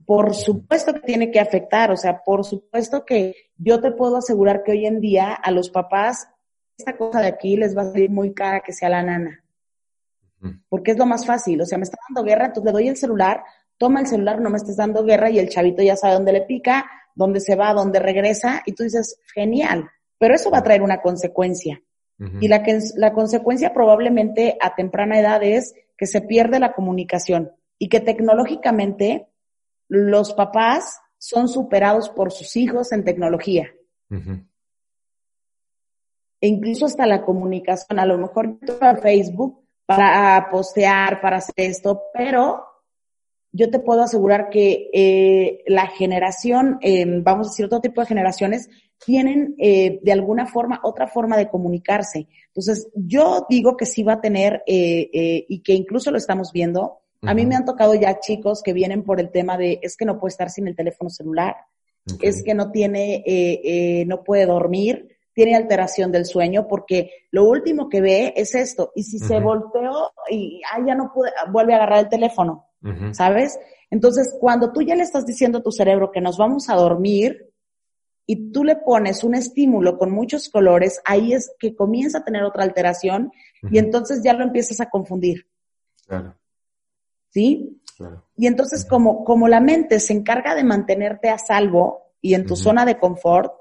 Por 0.05 0.33
supuesto 0.33 0.93
que 0.93 0.99
tiene 1.01 1.31
que 1.31 1.39
afectar, 1.39 1.91
o 1.91 1.95
sea, 1.95 2.21
por 2.23 2.43
supuesto 2.43 3.05
que 3.05 3.35
yo 3.55 3.79
te 3.79 3.91
puedo 3.91 4.17
asegurar 4.17 4.63
que 4.63 4.71
hoy 4.71 4.85
en 4.85 4.99
día 4.99 5.33
a 5.33 5.51
los 5.51 5.69
papás 5.69 6.27
esta 6.77 6.97
cosa 6.97 7.21
de 7.21 7.27
aquí 7.27 7.55
les 7.55 7.77
va 7.77 7.83
a 7.83 7.91
salir 7.91 8.09
muy 8.09 8.33
cara 8.33 8.61
que 8.61 8.73
sea 8.73 8.89
la 8.89 9.03
nana 9.03 9.40
porque 10.69 10.91
es 10.91 10.97
lo 10.97 11.05
más 11.05 11.25
fácil. 11.25 11.61
O 11.61 11.65
sea, 11.65 11.77
me 11.77 11.83
está 11.83 11.97
dando 12.09 12.23
guerra, 12.23 12.45
entonces 12.45 12.65
le 12.65 12.71
doy 12.71 12.87
el 12.87 12.97
celular, 12.97 13.43
toma 13.77 14.01
el 14.01 14.07
celular, 14.07 14.41
no 14.41 14.49
me 14.49 14.57
estés 14.57 14.77
dando 14.77 15.03
guerra 15.03 15.29
y 15.29 15.39
el 15.39 15.49
chavito 15.49 15.81
ya 15.83 15.95
sabe 15.95 16.13
dónde 16.13 16.33
le 16.33 16.41
pica, 16.41 16.85
dónde 17.15 17.39
se 17.39 17.55
va, 17.55 17.73
dónde 17.73 17.99
regresa 17.99 18.61
y 18.65 18.73
tú 18.73 18.83
dices, 18.83 19.19
genial, 19.33 19.89
pero 20.17 20.35
eso 20.35 20.51
va 20.51 20.59
a 20.59 20.63
traer 20.63 20.81
una 20.81 21.01
consecuencia. 21.01 21.81
Uh 22.19 22.25
-huh. 22.25 22.37
Y 22.41 22.47
la, 22.47 22.63
que, 22.63 22.79
la 22.95 23.13
consecuencia 23.13 23.73
probablemente 23.73 24.57
a 24.61 24.75
temprana 24.75 25.19
edad 25.19 25.43
es 25.43 25.73
que 25.97 26.05
se 26.05 26.21
pierde 26.21 26.59
la 26.59 26.73
comunicación 26.73 27.51
y 27.77 27.89
que 27.89 27.99
tecnológicamente 27.99 29.27
los 29.87 30.33
papás 30.33 30.99
son 31.17 31.47
superados 31.47 32.09
por 32.09 32.31
sus 32.31 32.55
hijos 32.55 32.91
en 32.91 33.03
tecnología. 33.03 33.71
Uh 34.09 34.15
-huh. 34.15 34.45
E 36.41 36.47
incluso 36.47 36.87
hasta 36.87 37.05
la 37.05 37.23
comunicación, 37.23 37.99
a 37.99 38.05
lo 38.05 38.17
mejor 38.17 38.57
en 38.61 38.97
Facebook 38.97 39.60
para 39.97 40.49
postear, 40.49 41.21
para 41.21 41.37
hacer 41.37 41.55
esto, 41.57 42.01
pero 42.13 42.63
yo 43.51 43.69
te 43.69 43.79
puedo 43.79 44.01
asegurar 44.01 44.49
que 44.49 44.89
eh, 44.93 45.63
la 45.67 45.87
generación, 45.87 46.77
eh, 46.81 47.05
vamos 47.21 47.47
a 47.47 47.49
decir 47.49 47.65
otro 47.65 47.81
tipo 47.81 48.01
de 48.01 48.07
generaciones, 48.07 48.69
tienen 49.03 49.55
eh, 49.57 49.99
de 50.01 50.11
alguna 50.11 50.45
forma 50.45 50.79
otra 50.83 51.07
forma 51.07 51.37
de 51.37 51.49
comunicarse. 51.49 52.27
Entonces, 52.47 52.89
yo 52.95 53.45
digo 53.49 53.75
que 53.75 53.85
sí 53.85 54.03
va 54.03 54.13
a 54.13 54.21
tener, 54.21 54.63
eh, 54.67 55.09
eh, 55.13 55.45
y 55.49 55.59
que 55.61 55.73
incluso 55.73 56.11
lo 56.11 56.17
estamos 56.17 56.51
viendo, 56.53 56.81
uh 56.83 57.25
-huh. 57.25 57.31
a 57.31 57.33
mí 57.33 57.45
me 57.45 57.55
han 57.55 57.65
tocado 57.65 57.95
ya 57.95 58.19
chicos 58.19 58.61
que 58.63 58.73
vienen 58.73 59.03
por 59.03 59.19
el 59.19 59.31
tema 59.31 59.57
de, 59.57 59.79
es 59.81 59.97
que 59.97 60.05
no 60.05 60.19
puede 60.19 60.31
estar 60.31 60.49
sin 60.49 60.67
el 60.67 60.75
teléfono 60.75 61.09
celular, 61.09 61.55
okay. 62.13 62.29
es 62.29 62.43
que 62.43 62.53
no 62.53 62.71
tiene, 62.71 63.23
eh, 63.25 64.05
no 64.05 64.23
puede 64.23 64.45
dormir, 64.45 65.10
tiene 65.33 65.55
alteración 65.55 66.11
del 66.11 66.25
sueño 66.25 66.67
porque 66.67 67.11
lo 67.31 67.45
último 67.45 67.89
que 67.89 68.01
ve 68.01 68.33
es 68.35 68.55
esto. 68.55 68.91
Y 68.95 69.03
si 69.03 69.17
uh 69.17 69.19
-huh. 69.19 69.27
se 69.27 69.39
volteó 69.39 70.11
y 70.29 70.61
ah, 70.71 70.79
ya 70.85 70.95
no 70.95 71.11
puede, 71.13 71.31
vuelve 71.51 71.73
a 71.73 71.77
agarrar 71.77 71.99
el 71.99 72.09
teléfono, 72.09 72.67
uh 72.83 72.87
-huh. 72.87 73.13
¿sabes? 73.13 73.59
Entonces, 73.89 74.35
cuando 74.39 74.71
tú 74.71 74.81
ya 74.81 74.95
le 74.95 75.03
estás 75.03 75.25
diciendo 75.25 75.59
a 75.59 75.63
tu 75.63 75.71
cerebro 75.71 76.11
que 76.11 76.21
nos 76.21 76.37
vamos 76.37 76.69
a 76.69 76.75
dormir 76.75 77.49
y 78.25 78.51
tú 78.51 78.63
le 78.63 78.77
pones 78.77 79.23
un 79.23 79.35
estímulo 79.35 79.97
con 79.97 80.11
muchos 80.11 80.49
colores, 80.49 81.01
ahí 81.05 81.33
es 81.33 81.51
que 81.59 81.75
comienza 81.75 82.19
a 82.19 82.23
tener 82.23 82.43
otra 82.43 82.63
alteración 82.63 83.31
uh 83.63 83.67
-huh. 83.67 83.69
y 83.73 83.77
entonces 83.77 84.21
ya 84.23 84.33
lo 84.33 84.43
empiezas 84.43 84.79
a 84.79 84.89
confundir. 84.89 85.47
Claro. 86.07 86.35
¿Sí? 87.29 87.81
Claro. 87.97 88.25
Y 88.35 88.47
entonces, 88.47 88.85
como, 88.85 89.23
como 89.23 89.47
la 89.47 89.59
mente 89.59 89.99
se 89.99 90.13
encarga 90.13 90.55
de 90.55 90.63
mantenerte 90.63 91.29
a 91.29 91.37
salvo 91.37 92.13
y 92.21 92.33
en 92.33 92.45
tu 92.45 92.55
zona 92.55 92.85
de 92.85 92.97
confort, 92.97 93.53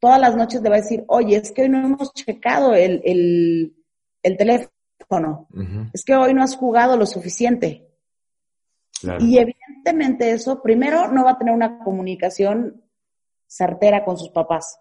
todas 0.00 0.18
las 0.18 0.34
noches 0.34 0.62
le 0.62 0.70
va 0.70 0.76
a 0.76 0.80
decir, 0.80 1.04
oye, 1.06 1.36
es 1.36 1.52
que 1.52 1.62
hoy 1.62 1.68
no 1.68 1.78
hemos 1.78 2.12
checado 2.14 2.74
el, 2.74 3.02
el, 3.04 3.74
el 4.22 4.36
teléfono, 4.36 5.46
uh 5.52 5.58
-huh. 5.60 5.90
es 5.92 6.04
que 6.04 6.14
hoy 6.16 6.34
no 6.34 6.42
has 6.42 6.56
jugado 6.56 6.96
lo 6.96 7.06
suficiente. 7.06 7.86
Claro. 9.00 9.24
Y 9.24 9.38
evidentemente 9.38 10.30
eso, 10.30 10.60
primero, 10.62 11.08
no 11.12 11.24
va 11.24 11.32
a 11.32 11.38
tener 11.38 11.54
una 11.54 11.78
comunicación 11.78 12.82
certera 13.46 14.04
con 14.04 14.16
sus 14.16 14.30
papás, 14.30 14.78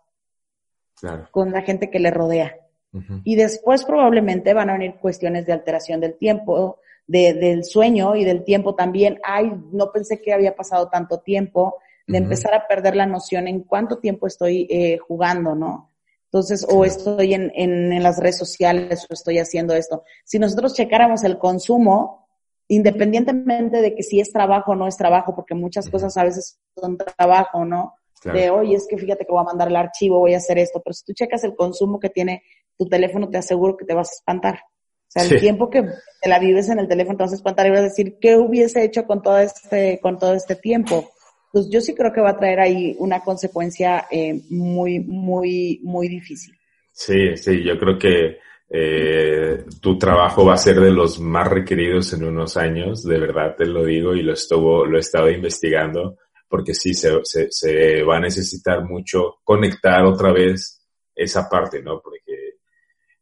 claro. 0.99 1.27
con 1.31 1.51
la 1.51 1.61
gente 1.61 1.89
que 1.89 1.99
le 1.99 2.11
rodea. 2.11 2.55
Uh 2.91 2.99
-huh. 2.99 3.21
Y 3.23 3.35
después 3.35 3.85
probablemente 3.85 4.53
van 4.53 4.69
a 4.69 4.73
venir 4.73 4.95
cuestiones 4.99 5.45
de 5.45 5.53
alteración 5.53 5.99
del 5.99 6.17
tiempo, 6.17 6.79
de, 7.07 7.33
del 7.33 7.63
sueño 7.63 8.15
y 8.15 8.23
del 8.23 8.43
tiempo 8.43 8.75
también. 8.75 9.19
Ay, 9.23 9.51
no 9.71 9.91
pensé 9.91 10.21
que 10.21 10.33
había 10.33 10.55
pasado 10.55 10.89
tanto 10.89 11.19
tiempo 11.19 11.75
de 12.09 12.17
empezar 12.17 12.53
a 12.55 12.67
perder 12.67 12.95
la 12.95 13.05
noción 13.05 13.47
en 13.47 13.61
cuánto 13.61 13.99
tiempo 13.99 14.25
estoy 14.25 14.67
eh, 14.69 14.97
jugando, 14.97 15.53
¿no? 15.53 15.91
Entonces, 16.25 16.65
o 16.69 16.83
estoy 16.85 17.33
en, 17.33 17.51
en, 17.55 17.93
en, 17.93 18.03
las 18.03 18.19
redes 18.19 18.37
sociales 18.37 19.05
o 19.09 19.13
estoy 19.13 19.39
haciendo 19.39 19.73
esto. 19.73 20.03
Si 20.25 20.37
nosotros 20.39 20.73
checáramos 20.73 21.23
el 21.23 21.37
consumo, 21.37 22.27
independientemente 22.67 23.81
de 23.81 23.95
que 23.95 24.03
si 24.03 24.19
es 24.19 24.31
trabajo 24.31 24.71
o 24.71 24.75
no 24.75 24.87
es 24.87 24.97
trabajo, 24.97 25.35
porque 25.35 25.55
muchas 25.55 25.89
cosas 25.89 26.15
a 26.17 26.23
veces 26.23 26.59
son 26.75 26.97
trabajo, 26.97 27.63
¿no? 27.65 27.95
Claro. 28.21 28.37
De, 28.37 28.49
oye, 28.49 28.75
es 28.75 28.87
que 28.87 28.97
fíjate 28.97 29.25
que 29.25 29.31
voy 29.31 29.41
a 29.41 29.45
mandar 29.45 29.69
el 29.69 29.75
archivo, 29.75 30.19
voy 30.19 30.33
a 30.33 30.37
hacer 30.37 30.57
esto, 30.57 30.81
pero 30.83 30.93
si 30.93 31.05
tú 31.05 31.13
checas 31.13 31.43
el 31.43 31.55
consumo 31.55 31.99
que 31.99 32.09
tiene 32.09 32.43
tu 32.77 32.87
teléfono 32.87 33.29
te 33.29 33.37
aseguro 33.37 33.77
que 33.77 33.85
te 33.85 33.93
vas 33.93 34.09
a 34.09 34.15
espantar. 34.15 34.55
O 34.55 35.11
sea, 35.11 35.23
el 35.23 35.39
tiempo 35.39 35.69
que 35.69 35.83
te 36.21 36.29
la 36.29 36.39
vives 36.39 36.69
en 36.69 36.79
el 36.79 36.87
teléfono 36.87 37.17
te 37.17 37.23
vas 37.23 37.31
a 37.33 37.35
espantar 37.35 37.67
y 37.67 37.71
vas 37.71 37.79
a 37.79 37.83
decir, 37.83 38.17
¿qué 38.21 38.37
hubiese 38.37 38.83
hecho 38.83 39.05
con 39.05 39.21
todo 39.21 39.39
este, 39.39 39.99
con 39.99 40.19
todo 40.19 40.33
este 40.33 40.55
tiempo? 40.55 41.09
Pues 41.51 41.69
yo 41.69 41.81
sí 41.81 41.95
creo 41.95 42.13
que 42.13 42.21
va 42.21 42.31
a 42.31 42.37
traer 42.37 42.59
ahí 42.59 42.95
una 42.99 43.21
consecuencia 43.21 44.07
eh, 44.11 44.41
muy, 44.49 44.99
muy, 44.99 45.79
muy 45.83 46.07
difícil. 46.07 46.55
Sí, 46.91 47.35
sí, 47.37 47.63
yo 47.63 47.77
creo 47.79 47.97
que 47.97 48.37
eh, 48.69 49.65
tu 49.81 49.97
trabajo 49.97 50.45
va 50.45 50.53
a 50.53 50.57
ser 50.57 50.79
de 50.79 50.91
los 50.91 51.19
más 51.19 51.49
requeridos 51.49 52.13
en 52.13 52.23
unos 52.23 52.55
años, 52.55 53.03
de 53.03 53.19
verdad 53.19 53.55
te 53.57 53.65
lo 53.65 53.83
digo 53.83 54.13
y 54.13 54.21
lo 54.21 54.33
estuvo, 54.33 54.85
lo 54.85 54.97
he 54.97 54.99
estado 54.99 55.29
investigando, 55.31 56.17
porque 56.47 56.73
sí 56.73 56.93
se, 56.93 57.19
se, 57.23 57.47
se 57.49 58.03
va 58.03 58.17
a 58.17 58.21
necesitar 58.21 58.83
mucho 58.83 59.37
conectar 59.43 60.05
otra 60.05 60.31
vez 60.31 60.85
esa 61.15 61.49
parte, 61.49 61.81
¿no? 61.81 61.99
Porque, 61.99 62.57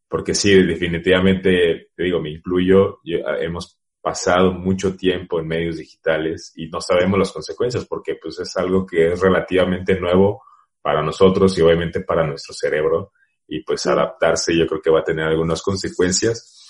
porque 0.07 0.33
sí, 0.33 0.53
definitivamente, 0.63 1.89
te 1.95 2.03
digo, 2.03 2.19
me 2.19 2.31
incluyo, 2.31 2.99
hemos 3.39 3.76
pasado 4.07 4.53
mucho 4.53 4.95
tiempo 4.95 5.37
en 5.37 5.49
medios 5.49 5.75
digitales 5.75 6.53
y 6.55 6.69
no 6.69 6.79
sabemos 6.79 7.19
las 7.19 7.33
consecuencias 7.33 7.83
porque 7.83 8.15
pues 8.15 8.39
es 8.39 8.55
algo 8.55 8.85
que 8.85 9.11
es 9.11 9.19
relativamente 9.19 9.99
nuevo 9.99 10.43
para 10.81 11.03
nosotros 11.03 11.57
y 11.57 11.61
obviamente 11.61 11.99
para 11.99 12.25
nuestro 12.25 12.53
cerebro 12.53 13.11
y 13.49 13.63
pues 13.63 13.85
adaptarse 13.85 14.57
yo 14.57 14.65
creo 14.65 14.81
que 14.81 14.89
va 14.89 15.01
a 15.01 15.03
tener 15.03 15.25
algunas 15.25 15.61
consecuencias. 15.61 16.69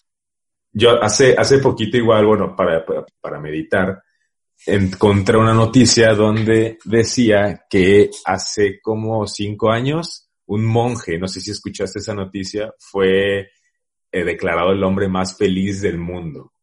Yo 0.72 1.00
hace, 1.00 1.36
hace 1.38 1.60
poquito 1.60 1.98
igual, 1.98 2.26
bueno, 2.26 2.56
para, 2.56 2.84
para, 3.22 3.40
meditar, 3.40 4.02
encontré 4.66 5.38
una 5.38 5.54
noticia 5.54 6.16
donde 6.16 6.80
decía 6.86 7.66
que 7.70 8.10
hace 8.26 8.80
como 8.82 9.28
cinco 9.28 9.70
años 9.70 10.28
un 10.48 10.66
monje, 10.66 11.20
no 11.20 11.28
sé 11.28 11.40
si 11.40 11.52
escuchaste 11.52 12.00
esa 12.00 12.16
noticia, 12.16 12.74
fue 12.80 13.42
eh, 14.12 14.24
declarado 14.24 14.72
el 14.72 14.84
hombre 14.84 15.08
más 15.08 15.38
feliz 15.38 15.82
del 15.82 16.00
mundo. 16.00 16.54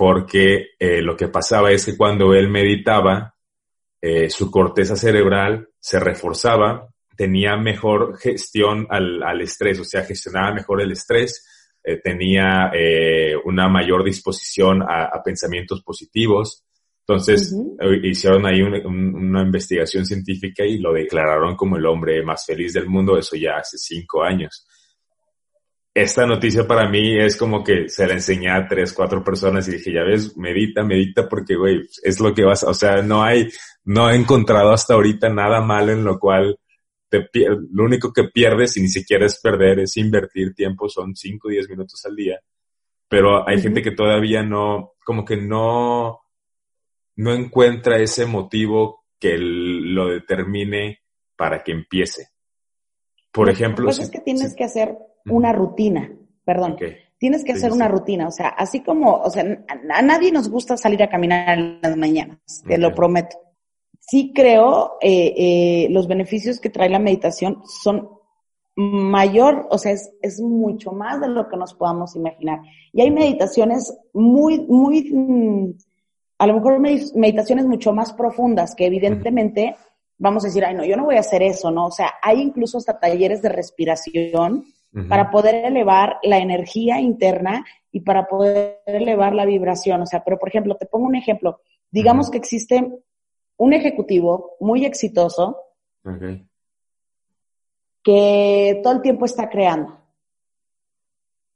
Porque 0.00 0.68
eh, 0.78 1.02
lo 1.02 1.14
que 1.14 1.28
pasaba 1.28 1.72
es 1.72 1.84
que 1.84 1.94
cuando 1.94 2.32
él 2.32 2.48
meditaba, 2.48 3.34
eh, 4.00 4.30
su 4.30 4.50
corteza 4.50 4.96
cerebral 4.96 5.68
se 5.78 6.00
reforzaba 6.00 6.88
tenía 7.14 7.58
mejor 7.58 8.16
gestión 8.16 8.86
al, 8.88 9.22
al 9.22 9.42
estrés, 9.42 9.78
o 9.78 9.84
sea, 9.84 10.02
gestionaba 10.04 10.54
mejor 10.54 10.80
el 10.80 10.92
estrés, 10.92 11.46
eh, 11.84 12.00
tenía 12.02 12.72
una 13.44 13.68
mayor 13.68 14.02
disposición 14.02 14.82
a, 14.82 15.22
pensamientos 15.22 15.82
positivos. 15.82 16.64
Entonces, 17.00 17.54
hicieron 18.02 18.46
ahí 18.46 18.62
una 18.62 19.42
investigación 19.42 20.06
científica 20.06 20.64
y 20.64 20.78
lo 20.78 20.94
declararon 20.94 21.56
como 21.56 21.76
el 21.76 21.84
hombre 21.84 22.22
más 22.22 22.46
feliz 22.46 22.72
del 22.72 22.88
mundo, 22.88 23.18
eso 23.18 23.36
ya 23.36 23.58
hace 23.58 23.76
cinco 23.76 24.22
años. 24.22 24.66
Esta 26.00 26.24
noticia 26.24 26.66
para 26.66 26.88
mí 26.88 27.18
es 27.18 27.36
como 27.36 27.62
que 27.62 27.90
se 27.90 28.06
la 28.06 28.14
enseñé 28.14 28.50
a 28.50 28.66
tres, 28.66 28.94
cuatro 28.94 29.22
personas 29.22 29.68
y 29.68 29.72
dije, 29.72 29.92
ya 29.92 30.02
ves, 30.02 30.34
medita, 30.34 30.82
medita 30.82 31.28
porque, 31.28 31.54
güey, 31.56 31.82
es 32.02 32.20
lo 32.20 32.32
que 32.32 32.42
vas, 32.42 32.64
o 32.64 32.72
sea, 32.72 33.02
no 33.02 33.22
hay, 33.22 33.50
no 33.84 34.08
he 34.08 34.16
encontrado 34.16 34.72
hasta 34.72 34.94
ahorita 34.94 35.28
nada 35.28 35.60
malo 35.60 35.92
en 35.92 36.02
lo 36.02 36.18
cual 36.18 36.58
lo 37.10 37.84
único 37.84 38.14
que 38.14 38.24
pierdes 38.24 38.78
y 38.78 38.80
ni 38.80 38.88
siquiera 38.88 39.26
es 39.26 39.40
perder, 39.42 39.80
es 39.80 39.98
invertir 39.98 40.54
tiempo, 40.54 40.88
son 40.88 41.14
5 41.14 41.48
o 41.48 41.50
10 41.50 41.68
minutos 41.68 42.02
al 42.06 42.16
día. 42.16 42.40
Pero 43.06 43.46
hay 43.46 43.60
gente 43.60 43.82
que 43.82 43.90
todavía 43.90 44.42
no, 44.42 44.92
como 45.04 45.26
que 45.26 45.36
no, 45.36 46.20
no 47.16 47.34
encuentra 47.34 47.98
ese 47.98 48.24
motivo 48.24 49.04
que 49.18 49.36
lo 49.36 50.08
determine 50.08 51.00
para 51.36 51.62
que 51.62 51.72
empiece. 51.72 52.28
Por 53.30 53.50
ejemplo. 53.50 53.84
Lo 53.84 53.94
que 53.94 54.02
es 54.02 54.10
que 54.10 54.20
tienes 54.20 54.54
que 54.56 54.64
hacer 54.64 54.96
una 55.26 55.52
rutina, 55.52 56.12
perdón. 56.44 56.76
Tienes 57.18 57.44
que 57.44 57.52
hacer 57.52 57.72
una 57.72 57.86
rutina, 57.86 58.28
o 58.28 58.30
sea, 58.30 58.48
así 58.48 58.80
como, 58.80 59.16
o 59.16 59.30
sea, 59.30 59.44
a, 59.68 60.02
nadie 60.02 60.32
nos 60.32 60.48
gusta 60.48 60.76
salir 60.76 61.02
a 61.02 61.10
caminar 61.10 61.58
en 61.58 61.78
las 61.82 61.96
mañanas, 61.96 62.38
te 62.66 62.78
lo 62.78 62.94
prometo. 62.94 63.36
Sí 63.98 64.32
creo 64.34 64.96
eh, 65.02 65.34
eh, 65.36 65.88
los 65.90 66.08
beneficios 66.08 66.60
que 66.60 66.70
trae 66.70 66.88
la 66.88 66.98
meditación 66.98 67.62
son 67.82 68.08
mayor, 68.74 69.66
o 69.70 69.76
sea, 69.76 69.92
es, 69.92 70.10
es, 70.22 70.40
mucho 70.40 70.92
más 70.92 71.20
de 71.20 71.28
lo 71.28 71.48
que 71.48 71.58
nos 71.58 71.74
podamos 71.74 72.16
imaginar. 72.16 72.60
Y 72.92 73.02
hay 73.02 73.10
meditaciones 73.10 73.94
muy, 74.14 74.60
muy, 74.60 75.12
mm, 75.12 75.74
a 76.38 76.46
lo 76.46 76.54
mejor 76.54 76.80
meditaciones 76.80 77.66
mucho 77.66 77.92
más 77.92 78.14
profundas 78.14 78.74
que 78.74 78.86
evidentemente 78.86 79.76
vamos 80.16 80.44
a 80.44 80.48
decir, 80.48 80.64
ay, 80.64 80.74
no, 80.74 80.84
yo 80.84 80.96
no 80.96 81.04
voy 81.04 81.16
a 81.16 81.20
hacer 81.20 81.42
eso, 81.42 81.70
¿no? 81.70 81.86
O 81.86 81.90
sea, 81.90 82.12
hay 82.22 82.40
incluso 82.40 82.78
hasta 82.78 82.98
talleres 82.98 83.42
de 83.42 83.48
respiración 83.48 84.64
para 85.08 85.30
poder 85.30 85.66
elevar 85.66 86.18
la 86.22 86.38
energía 86.38 87.00
interna 87.00 87.64
y 87.92 88.00
para 88.00 88.26
poder 88.26 88.80
elevar 88.86 89.34
la 89.34 89.46
vibración. 89.46 90.02
O 90.02 90.06
sea, 90.06 90.24
pero 90.24 90.38
por 90.38 90.48
ejemplo, 90.48 90.76
te 90.76 90.86
pongo 90.86 91.06
un 91.06 91.14
ejemplo. 91.14 91.60
Digamos 91.90 92.30
que 92.30 92.38
existe 92.38 92.90
un 93.56 93.72
ejecutivo 93.72 94.56
muy 94.60 94.84
exitoso 94.84 95.58
que 98.02 98.80
todo 98.82 98.94
el 98.94 99.02
tiempo 99.02 99.26
está 99.26 99.48
creando. 99.48 99.98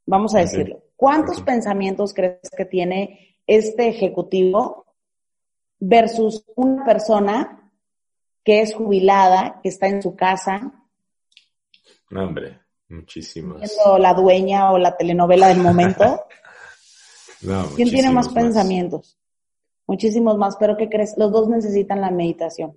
Vamos 0.05 0.35
a 0.35 0.39
decirlo. 0.39 0.83
¿Cuántos 0.95 1.41
pensamientos 1.41 2.13
crees 2.13 2.49
que 2.55 2.65
tiene 2.65 3.37
este 3.47 3.89
ejecutivo 3.89 4.85
versus 5.79 6.45
una 6.55 6.85
persona 6.85 7.71
que 8.43 8.61
es 8.61 8.75
jubilada, 8.75 9.59
que 9.61 9.69
está 9.69 9.87
en 9.87 10.01
su 10.01 10.15
casa? 10.15 10.71
No, 12.11 12.23
hombre, 12.23 12.59
muchísimos. 12.89 13.61
Siendo 13.69 13.97
la 13.97 14.13
dueña 14.13 14.71
o 14.71 14.77
la 14.77 14.95
telenovela 14.95 15.47
del 15.47 15.59
momento. 15.59 16.25
¿Quién 17.75 17.89
tiene 17.89 18.11
más, 18.11 18.27
más, 18.27 18.33
pensamientos? 18.33 19.17
muchísimos 19.87 20.37
más, 20.37 20.57
pero 20.57 20.77
¿qué 20.77 20.89
crees? 20.89 21.15
Los 21.17 21.31
dos 21.31 21.49
necesitan 21.49 22.01
la 22.01 22.11
meditación. 22.11 22.75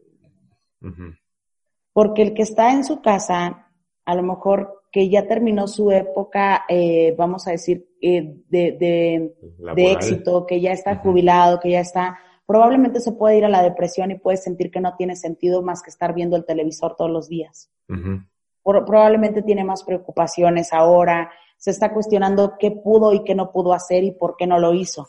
Porque 1.92 2.22
el 2.22 2.34
que 2.34 2.42
está 2.42 2.72
en 2.72 2.84
su 2.84 3.00
casa, 3.00 3.70
a 4.04 4.14
lo 4.14 4.22
mejor 4.22 4.84
que 4.92 5.08
ya 5.08 5.26
terminó 5.26 5.66
su 5.66 5.90
época, 5.90 6.64
eh, 6.68 7.14
vamos 7.16 7.46
a 7.46 7.52
decir, 7.52 7.88
eh, 8.00 8.36
de, 8.48 8.72
de, 9.74 9.92
éxito, 9.92 10.46
que 10.46 10.60
ya 10.60 10.72
está 10.72 10.96
jubilado, 10.96 11.60
que 11.60 11.70
ya 11.70 11.80
está, 11.80 12.18
probablemente 12.46 13.00
se 13.00 13.12
puede 13.12 13.38
ir 13.38 13.44
a 13.44 13.50
la 13.50 13.62
depresión 13.62 14.10
y 14.10 14.18
puede 14.18 14.36
sentir 14.36 14.70
que 14.70 14.80
no 14.80 14.94
tiene 14.96 15.16
sentido 15.16 15.62
más 15.62 15.82
que 15.82 15.90
estar 15.90 16.14
viendo 16.14 16.36
el 16.36 16.44
televisor 16.44 16.94
todos 16.96 17.10
los 17.10 17.28
días. 17.28 17.70
Probablemente 18.62 19.42
tiene 19.42 19.64
más 19.64 19.82
preocupaciones 19.82 20.72
ahora, 20.72 21.30
se 21.56 21.70
está 21.70 21.92
cuestionando 21.92 22.56
qué 22.58 22.70
pudo 22.70 23.12
y 23.12 23.24
qué 23.24 23.34
no 23.34 23.50
pudo 23.50 23.72
hacer 23.72 24.04
y 24.04 24.12
por 24.12 24.36
qué 24.36 24.46
no 24.46 24.58
lo 24.58 24.74
hizo. 24.74 25.08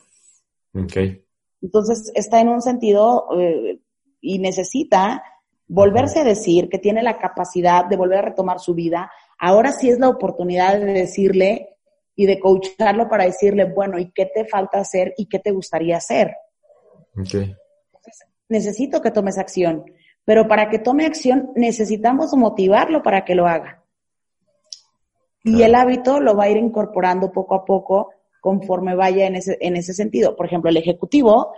Okay. 0.74 1.24
Entonces 1.62 2.12
está 2.16 2.40
en 2.40 2.50
un 2.50 2.62
sentido 2.62 3.28
eh, 3.38 3.80
y 4.22 4.40
necesita 4.40 5.24
volverse 5.68 6.20
a 6.20 6.24
decir 6.24 6.70
que 6.70 6.80
tiene 6.80 7.04
la 7.04 7.20
capacidad 7.20 7.86
de 7.86 7.98
volver 7.98 8.20
a 8.20 8.30
retomar 8.30 8.60
su 8.60 8.74
vida. 8.74 9.12
Ahora 9.38 9.72
sí 9.72 9.90
es 9.90 10.00
la 10.00 10.10
oportunidad 10.10 10.80
de 10.80 10.94
decirle 10.94 11.78
y 12.16 12.26
de 12.26 12.40
coacharlo 12.40 13.08
para 13.08 13.26
decirle, 13.26 13.66
bueno, 13.66 14.00
¿y 14.00 14.12
qué 14.12 14.26
te 14.26 14.46
falta 14.46 14.80
hacer 14.80 15.14
y 15.16 15.28
qué 15.28 15.40
te 15.40 15.52
gustaría 15.52 15.98
hacer? 15.98 16.36
Okay. 17.18 17.56
necesito 18.48 19.02
que 19.02 19.12
tomes 19.12 19.38
acción, 19.38 19.84
pero 20.30 20.48
para 20.48 20.70
que 20.70 20.78
tome 20.78 21.08
acción 21.08 21.50
necesitamos 21.56 22.36
motivarlo 22.36 23.02
para 23.02 23.26
que 23.26 23.34
lo 23.34 23.48
haga. 23.48 23.84
Y 25.44 25.64
el 25.64 25.74
hábito 25.74 26.20
lo 26.20 26.36
va 26.36 26.44
a 26.44 26.50
ir 26.52 26.58
incorporando 26.58 27.32
poco 27.32 27.56
a 27.56 27.66
poco 27.66 28.12
conforme 28.40 28.94
vaya 28.94 29.26
en 29.26 29.38
ese, 29.38 29.58
en 29.60 29.76
ese 29.76 29.92
sentido. 29.96 30.36
Por 30.36 30.46
ejemplo, 30.46 30.70
el 30.70 30.78
ejecutivo, 30.78 31.54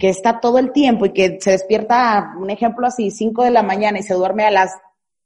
que 0.00 0.08
está 0.08 0.40
todo 0.40 0.58
el 0.58 0.72
tiempo 0.72 1.06
y 1.06 1.12
que 1.12 1.38
se 1.40 1.52
despierta, 1.52 2.34
un 2.40 2.50
ejemplo 2.50 2.88
así, 2.88 3.12
5 3.12 3.44
de 3.44 3.52
la 3.52 3.62
mañana 3.62 4.00
y 4.00 4.02
se 4.02 4.14
duerme 4.14 4.42
a 4.42 4.50
las 4.50 4.72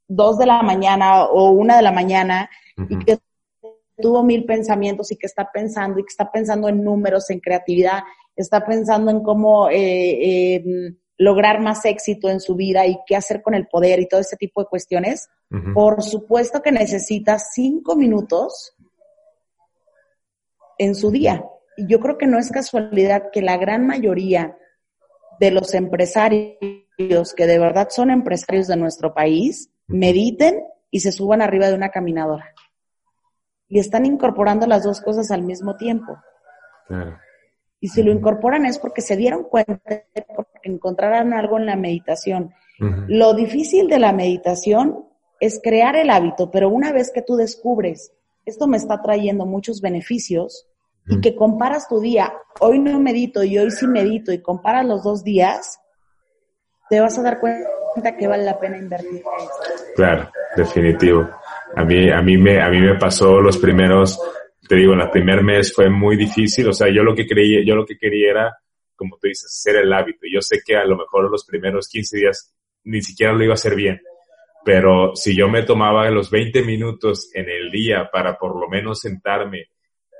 2 0.08 0.36
de 0.36 0.44
la 0.44 0.62
mañana 0.62 1.24
o 1.24 1.50
1 1.52 1.74
de 1.74 1.82
la 1.82 1.92
mañana 1.92 2.50
y 2.90 2.98
que 2.98 3.20
tuvo 3.96 4.22
mil 4.22 4.44
pensamientos 4.44 5.10
y 5.12 5.16
que 5.16 5.28
está 5.28 5.50
pensando 5.50 5.98
y 5.98 6.02
que 6.02 6.10
está 6.10 6.30
pensando 6.30 6.68
en 6.68 6.84
números, 6.84 7.30
en 7.30 7.40
creatividad, 7.40 8.02
está 8.36 8.62
pensando 8.66 9.10
en 9.10 9.22
cómo 9.22 9.70
eh, 9.70 10.94
lograr 11.22 11.60
más 11.60 11.84
éxito 11.84 12.28
en 12.28 12.40
su 12.40 12.56
vida 12.56 12.84
y 12.86 12.98
qué 13.06 13.14
hacer 13.14 13.42
con 13.42 13.54
el 13.54 13.68
poder 13.68 14.00
y 14.00 14.08
todo 14.08 14.20
ese 14.20 14.36
tipo 14.36 14.60
de 14.60 14.68
cuestiones, 14.68 15.28
por 15.72 16.02
supuesto 16.02 16.62
que 16.62 16.72
necesita 16.72 17.38
cinco 17.38 17.94
minutos 17.94 18.74
en 20.78 20.96
su 20.96 21.10
día. 21.12 21.44
Y 21.76 21.86
yo 21.86 22.00
creo 22.00 22.18
que 22.18 22.26
no 22.26 22.38
es 22.38 22.50
casualidad 22.50 23.30
que 23.32 23.40
la 23.40 23.56
gran 23.56 23.86
mayoría 23.86 24.56
de 25.38 25.50
los 25.52 25.74
empresarios 25.74 27.34
que 27.34 27.46
de 27.46 27.58
verdad 27.58 27.88
son 27.90 28.10
empresarios 28.10 28.66
de 28.66 28.76
nuestro 28.76 29.14
país 29.14 29.70
mediten 29.86 30.64
y 30.90 31.00
se 31.00 31.12
suban 31.12 31.40
arriba 31.40 31.68
de 31.68 31.74
una 31.74 31.90
caminadora. 31.90 32.52
Y 33.68 33.78
están 33.78 34.06
incorporando 34.06 34.66
las 34.66 34.82
dos 34.82 35.00
cosas 35.00 35.30
al 35.30 35.42
mismo 35.42 35.76
tiempo. 35.76 36.18
Y 37.82 37.88
si 37.88 38.02
lo 38.02 38.12
incorporan 38.12 38.64
es 38.64 38.78
porque 38.78 39.02
se 39.02 39.16
dieron 39.16 39.42
cuenta, 39.42 39.78
porque 40.34 40.60
encontraron 40.62 41.34
algo 41.34 41.58
en 41.58 41.66
la 41.66 41.76
meditación. 41.76 42.54
Lo 43.08 43.34
difícil 43.34 43.88
de 43.88 43.98
la 43.98 44.12
meditación 44.12 45.04
es 45.38 45.60
crear 45.62 45.96
el 45.96 46.08
hábito, 46.08 46.50
pero 46.50 46.70
una 46.70 46.92
vez 46.92 47.12
que 47.12 47.20
tú 47.20 47.36
descubres 47.36 48.12
esto 48.44 48.66
me 48.66 48.76
está 48.76 49.00
trayendo 49.00 49.46
muchos 49.46 49.80
beneficios 49.80 50.66
y 51.06 51.20
que 51.20 51.34
comparas 51.34 51.88
tu 51.88 52.00
día, 52.00 52.32
hoy 52.60 52.78
no 52.78 52.98
medito 53.00 53.42
y 53.42 53.58
hoy 53.58 53.70
sí 53.70 53.86
medito 53.86 54.32
y 54.32 54.40
comparas 54.40 54.86
los 54.86 55.02
dos 55.02 55.24
días, 55.24 55.80
te 56.88 57.00
vas 57.00 57.18
a 57.18 57.22
dar 57.22 57.40
cuenta 57.40 58.16
que 58.16 58.26
vale 58.26 58.44
la 58.44 58.58
pena 58.58 58.78
invertir. 58.78 59.22
Claro, 59.96 60.30
definitivo. 60.56 61.28
A 61.74 61.84
mí, 61.84 62.10
a 62.10 62.22
mí 62.22 62.36
me, 62.36 62.60
a 62.60 62.68
mí 62.68 62.80
me 62.80 62.98
pasó 62.98 63.40
los 63.40 63.58
primeros, 63.58 64.20
te 64.72 64.78
digo, 64.78 64.94
el 64.94 65.10
primer 65.10 65.42
mes 65.42 65.74
fue 65.74 65.90
muy 65.90 66.16
difícil, 66.16 66.66
o 66.66 66.72
sea, 66.72 66.88
yo 66.88 67.02
lo 67.02 67.14
que 67.14 67.26
creía, 67.26 67.62
yo 67.62 67.76
lo 67.76 67.84
que 67.84 67.98
quería 67.98 68.30
era, 68.30 68.56
como 68.96 69.18
tú 69.18 69.28
dices, 69.28 69.44
hacer 69.44 69.82
el 69.82 69.92
hábito. 69.92 70.20
Yo 70.32 70.40
sé 70.40 70.62
que 70.64 70.76
a 70.76 70.86
lo 70.86 70.96
mejor 70.96 71.30
los 71.30 71.44
primeros 71.44 71.88
15 71.88 72.16
días 72.16 72.54
ni 72.84 73.02
siquiera 73.02 73.34
lo 73.34 73.44
iba 73.44 73.52
a 73.52 73.60
hacer 73.60 73.74
bien, 73.74 74.00
pero 74.64 75.14
si 75.14 75.36
yo 75.36 75.46
me 75.50 75.64
tomaba 75.64 76.08
los 76.08 76.30
20 76.30 76.62
minutos 76.62 77.30
en 77.34 77.50
el 77.50 77.70
día 77.70 78.08
para 78.10 78.38
por 78.38 78.58
lo 78.58 78.66
menos 78.66 79.00
sentarme 79.00 79.66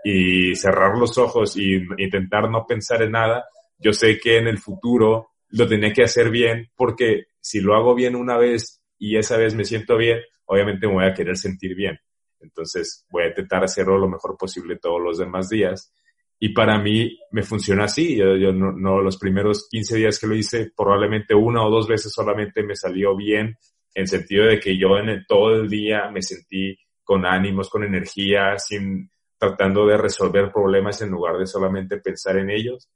y 0.05 0.55
cerrar 0.55 0.99
los 0.99 1.17
ojos 1.17 1.57
y 1.57 1.87
intentar 1.97 2.51
no 2.51 2.67
pensar 2.67 3.01
en 3.01 3.13
nada, 3.13 3.47
yo 3.79 3.95
sé 3.95 4.19
que 4.19 4.37
en 4.37 4.49
el 4.49 4.59
futuro 4.59 5.31
lo 5.49 5.67
tenía 5.67 5.95
que 5.95 6.03
hacer 6.03 6.29
bien 6.29 6.71
porque 6.77 7.29
si 7.41 7.63
lo 7.63 7.75
hago 7.75 7.95
bien 7.95 8.15
una 8.17 8.37
vez 8.37 8.83
y 8.99 9.17
esa 9.17 9.39
vez 9.39 9.55
me 9.55 9.65
siento 9.65 9.97
bien, 9.97 10.19
obviamente 10.45 10.87
me 10.87 10.93
voy 10.93 11.07
a 11.07 11.15
querer 11.15 11.39
sentir 11.39 11.75
bien. 11.75 11.99
Entonces 12.43 13.07
voy 13.11 13.25
a 13.25 13.29
intentar 13.29 13.65
hacerlo 13.65 13.99
lo 13.99 14.09
mejor 14.09 14.37
posible 14.37 14.79
todos 14.79 15.01
los 15.01 15.19
demás 15.19 15.49
días. 15.49 15.93
Y 16.39 16.51
para 16.51 16.79
mí 16.79 17.19
me 17.31 17.43
funciona 17.43 17.85
así. 17.85 18.17
Yo, 18.17 18.37
yo 18.37 18.53
no, 18.53 18.73
no, 18.73 19.01
los 19.01 19.17
primeros 19.17 19.69
15 19.69 19.97
días 19.97 20.19
que 20.19 20.27
lo 20.27 20.35
hice, 20.35 20.73
probablemente 20.77 21.35
una 21.35 21.65
o 21.65 21.71
dos 21.71 21.87
veces 21.87 22.13
solamente 22.13 22.63
me 22.63 22.75
salió 22.75 23.17
bien, 23.17 23.57
en 23.95 24.07
sentido 24.07 24.47
de 24.47 24.59
que 24.59 24.77
yo 24.77 24.99
en 24.99 25.09
el, 25.09 25.27
todo 25.27 25.55
el 25.55 25.69
día 25.69 26.11
me 26.11 26.23
sentí 26.23 26.77
con 27.05 27.27
ánimos, 27.27 27.69
con 27.69 27.85
energía, 27.85 28.59
sin, 28.59 29.11
tratando 29.39 29.87
de 29.87 29.97
resolver 29.97 30.53
problemas 30.53 31.03
en 31.03 31.11
lugar 31.11 31.37
de 31.37 31.47
solamente 31.47 31.99
pensar 31.99 32.39
en 32.39 32.51
ellos. 32.51 32.89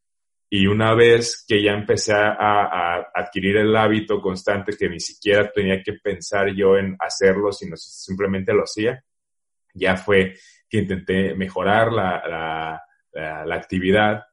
Y 0.48 0.68
una 0.68 0.94
vez 0.94 1.44
que 1.47 1.60
ya 1.60 1.73
empecé 1.73 2.14
a, 2.14 3.05
adquirir 3.12 3.56
el 3.56 3.74
hábito 3.74 4.20
constante 4.20 4.77
que 4.78 4.89
ni 4.89 5.01
siquiera 5.01 5.51
tenía 5.51 5.82
que 5.82 5.94
pensar 5.94 6.55
yo 6.55 6.77
en 6.77 6.97
hacerlo, 7.01 7.51
sino 7.51 7.77
simplemente 7.77 8.52
lo 8.52 8.62
hacía, 8.62 9.02
ya 9.76 9.96
fue 9.96 10.34
que 10.68 10.78
intenté 10.78 11.34
mejorar 11.34 11.92
la, 11.92 12.82
la, 13.12 13.54
actividad. 13.54 14.24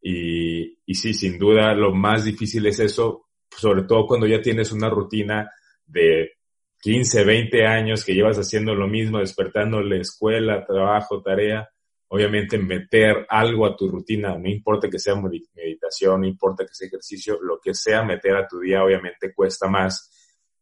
Y, 0.00 0.78
y 0.86 0.94
sí, 0.94 1.12
sin 1.12 1.38
duda, 1.38 1.74
lo 1.74 1.92
más 1.92 2.24
difícil 2.24 2.66
es 2.66 2.80
eso, 2.80 3.28
sobre 3.50 3.82
todo 3.82 4.06
cuando 4.06 4.26
ya 4.26 4.40
tienes 4.40 4.72
una 4.72 4.88
rutina 4.88 5.50
de 5.86 6.32
15, 6.80 7.24
20 7.24 7.66
años 7.66 8.04
que 8.04 8.14
llevas 8.14 8.38
haciendo 8.38 8.74
lo 8.74 8.88
mismo, 8.88 9.18
despertando 9.18 9.82
la 9.82 9.96
escuela, 9.96 10.64
trabajo, 10.64 11.22
tarea, 11.22 11.68
obviamente 12.08 12.58
meter 12.58 13.26
algo 13.28 13.66
a 13.66 13.76
tu 13.76 13.88
rutina, 13.88 14.36
no 14.36 14.48
importa 14.48 14.88
que 14.88 14.98
sea 14.98 15.14
meditación, 15.14 16.22
no 16.22 16.26
importa 16.26 16.64
que 16.64 16.74
sea 16.74 16.88
ejercicio, 16.88 17.38
lo 17.40 17.60
que 17.60 17.74
sea 17.74 18.02
meter 18.02 18.34
a 18.36 18.48
tu 18.48 18.58
día 18.60 18.82
obviamente 18.82 19.32
cuesta 19.34 19.68
más, 19.68 20.10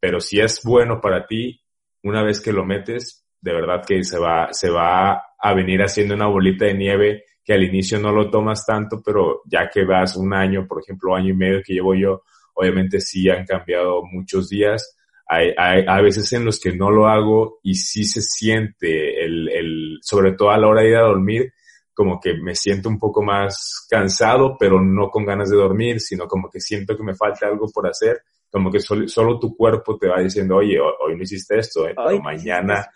pero 0.01 0.21
si 0.21 0.41
es 0.41 0.63
bueno 0.63 1.01
para 1.01 1.27
ti, 1.27 1.63
una 2.03 2.23
vez 2.23 2.41
que 2.41 2.53
lo 2.53 2.65
metes, 2.65 3.25
de 3.41 3.53
verdad 3.53 3.83
que 3.87 4.03
se 4.05 4.19
va, 4.19 4.49
se 4.53 4.71
va 4.71 5.23
a 5.39 5.55
venir 5.55 5.81
haciendo 5.83 6.15
una 6.15 6.27
bolita 6.27 6.65
de 6.65 6.75
nieve 6.75 7.25
que 7.45 7.55
al 7.55 7.63
inicio 7.63 7.99
no 7.99 8.13
lo 8.13 8.31
tomas 8.31 8.65
tanto, 8.67 9.01
pero 9.05 9.43
ya 9.47 9.71
que 9.71 9.85
vas 9.85 10.17
un 10.17 10.35
año, 10.35 10.67
por 10.67 10.83
ejemplo, 10.83 11.15
año 11.15 11.31
y 11.31 11.37
medio 11.37 11.63
que 11.65 11.75
llevo 11.75 11.95
yo, 11.95 12.23
obviamente 12.55 13.01
sí 13.01 13.29
han 13.31 13.47
cambiado 13.47 14.03
muchos 14.05 14.49
días 14.49 14.99
hay, 15.29 15.53
hay, 15.59 15.85
hay, 15.87 16.03
veces 16.03 16.33
en 16.33 16.47
los 16.47 16.59
que 16.59 16.73
no 16.73 16.91
lo 16.91 17.07
hago 17.07 17.61
y 17.63 17.75
sí 17.75 18.05
se 18.05 18.23
siente 18.23 19.23
el, 19.23 19.49
el, 19.51 19.99
sobre 20.01 20.33
todo 20.33 20.51
a 20.51 20.57
la 20.57 20.67
hora 20.67 20.81
de 20.81 20.89
ir 20.89 20.97
a 20.97 21.03
dormir, 21.03 21.53
como 21.93 22.19
que 22.19 22.33
me 22.35 22.55
siento 22.55 22.89
un 22.89 22.99
poco 22.99 23.23
más 23.23 23.87
cansado, 23.91 24.57
pero 24.59 24.81
no 24.81 25.11
con 25.11 25.27
ganas 25.27 25.51
de 25.51 25.57
dormir, 25.57 26.01
sino 26.01 26.27
como 26.27 26.49
que 26.49 26.61
siento 26.61 26.97
que 26.97 27.03
me 27.03 27.15
falta 27.15 27.47
algo 27.47 27.71
por 27.71 27.87
hacer, 27.87 28.23
como 28.51 28.71
que 28.71 28.81
solo, 28.81 29.07
solo 29.07 29.39
tu 29.39 29.55
cuerpo 29.55 29.99
te 29.99 30.09
va 30.09 30.23
diciendo, 30.23 30.57
oye, 30.57 30.79
hoy 30.81 31.15
no 31.15 31.23
hiciste 31.23 31.59
esto, 31.59 31.87
¿eh? 31.87 31.95
pero 31.95 32.23
mañana, 32.23 32.89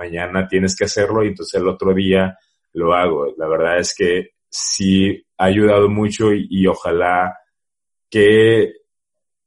mañana 0.00 0.48
tienes 0.48 0.74
que 0.74 0.84
hacerlo 0.84 1.22
y 1.22 1.28
entonces 1.28 1.60
el 1.60 1.68
otro 1.68 1.92
día 1.92 2.38
lo 2.72 2.94
hago. 2.94 3.34
La 3.36 3.46
verdad 3.46 3.78
es 3.78 3.94
que 3.94 4.30
sí 4.48 5.22
ha 5.36 5.44
ayudado 5.44 5.88
mucho 5.88 6.32
y, 6.32 6.66
ojalá 6.66 7.36
que 8.08 8.72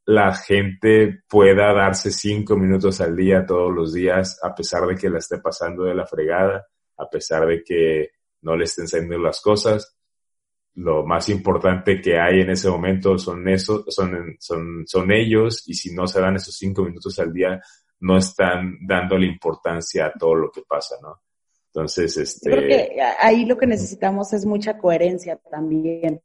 la 0.06 0.34
gente 0.36 1.24
pueda 1.28 1.74
darse 1.74 2.12
cinco 2.12 2.56
minutos 2.56 3.02
al 3.02 3.16
día 3.16 3.46
todos 3.46 3.74
los 3.74 3.94
días, 3.94 4.40
a 4.44 4.54
pesar 4.54 4.86
de 4.86 4.96
que 4.96 5.10
la 5.10 5.20
esté 5.20 5.40
pasando 5.40 5.84
de 5.84 5.96
la 5.96 6.06
fregada, 6.06 6.68
a 6.98 7.10
pesar 7.10 7.48
de 7.48 7.64
que 7.64 8.12
no 8.42 8.56
le 8.56 8.66
estén 8.66 8.88
saliendo 8.88 9.18
las 9.18 9.42
cosas. 9.42 9.98
Lo 10.76 11.06
más 11.06 11.30
importante 11.30 12.02
que 12.02 12.20
hay 12.20 12.42
en 12.42 12.50
ese 12.52 12.70
momento 12.70 13.18
son 13.18 13.48
eso, 13.48 13.86
son, 13.90 14.36
son, 14.40 14.84
son 14.86 15.12
ellos, 15.12 15.64
y 15.68 15.74
si 15.74 15.94
no 15.94 16.06
se 16.06 16.20
dan 16.20 16.36
esos 16.36 16.56
cinco 16.56 16.84
minutos 16.84 17.18
al 17.20 17.32
día, 17.32 17.62
no 18.04 18.18
están 18.18 18.78
dándole 18.82 19.26
importancia 19.26 20.08
a 20.08 20.14
todo 20.14 20.36
lo 20.36 20.52
que 20.52 20.62
pasa, 20.68 20.96
¿no? 21.02 21.22
Entonces, 21.68 22.18
este... 22.18 22.52
creo 22.52 22.68
que 22.68 23.02
ahí 23.20 23.46
lo 23.46 23.58
que 23.58 23.66
necesitamos 23.66 24.32
es 24.34 24.46
mucha 24.46 24.78
coherencia 24.78 25.40
también. 25.50 26.22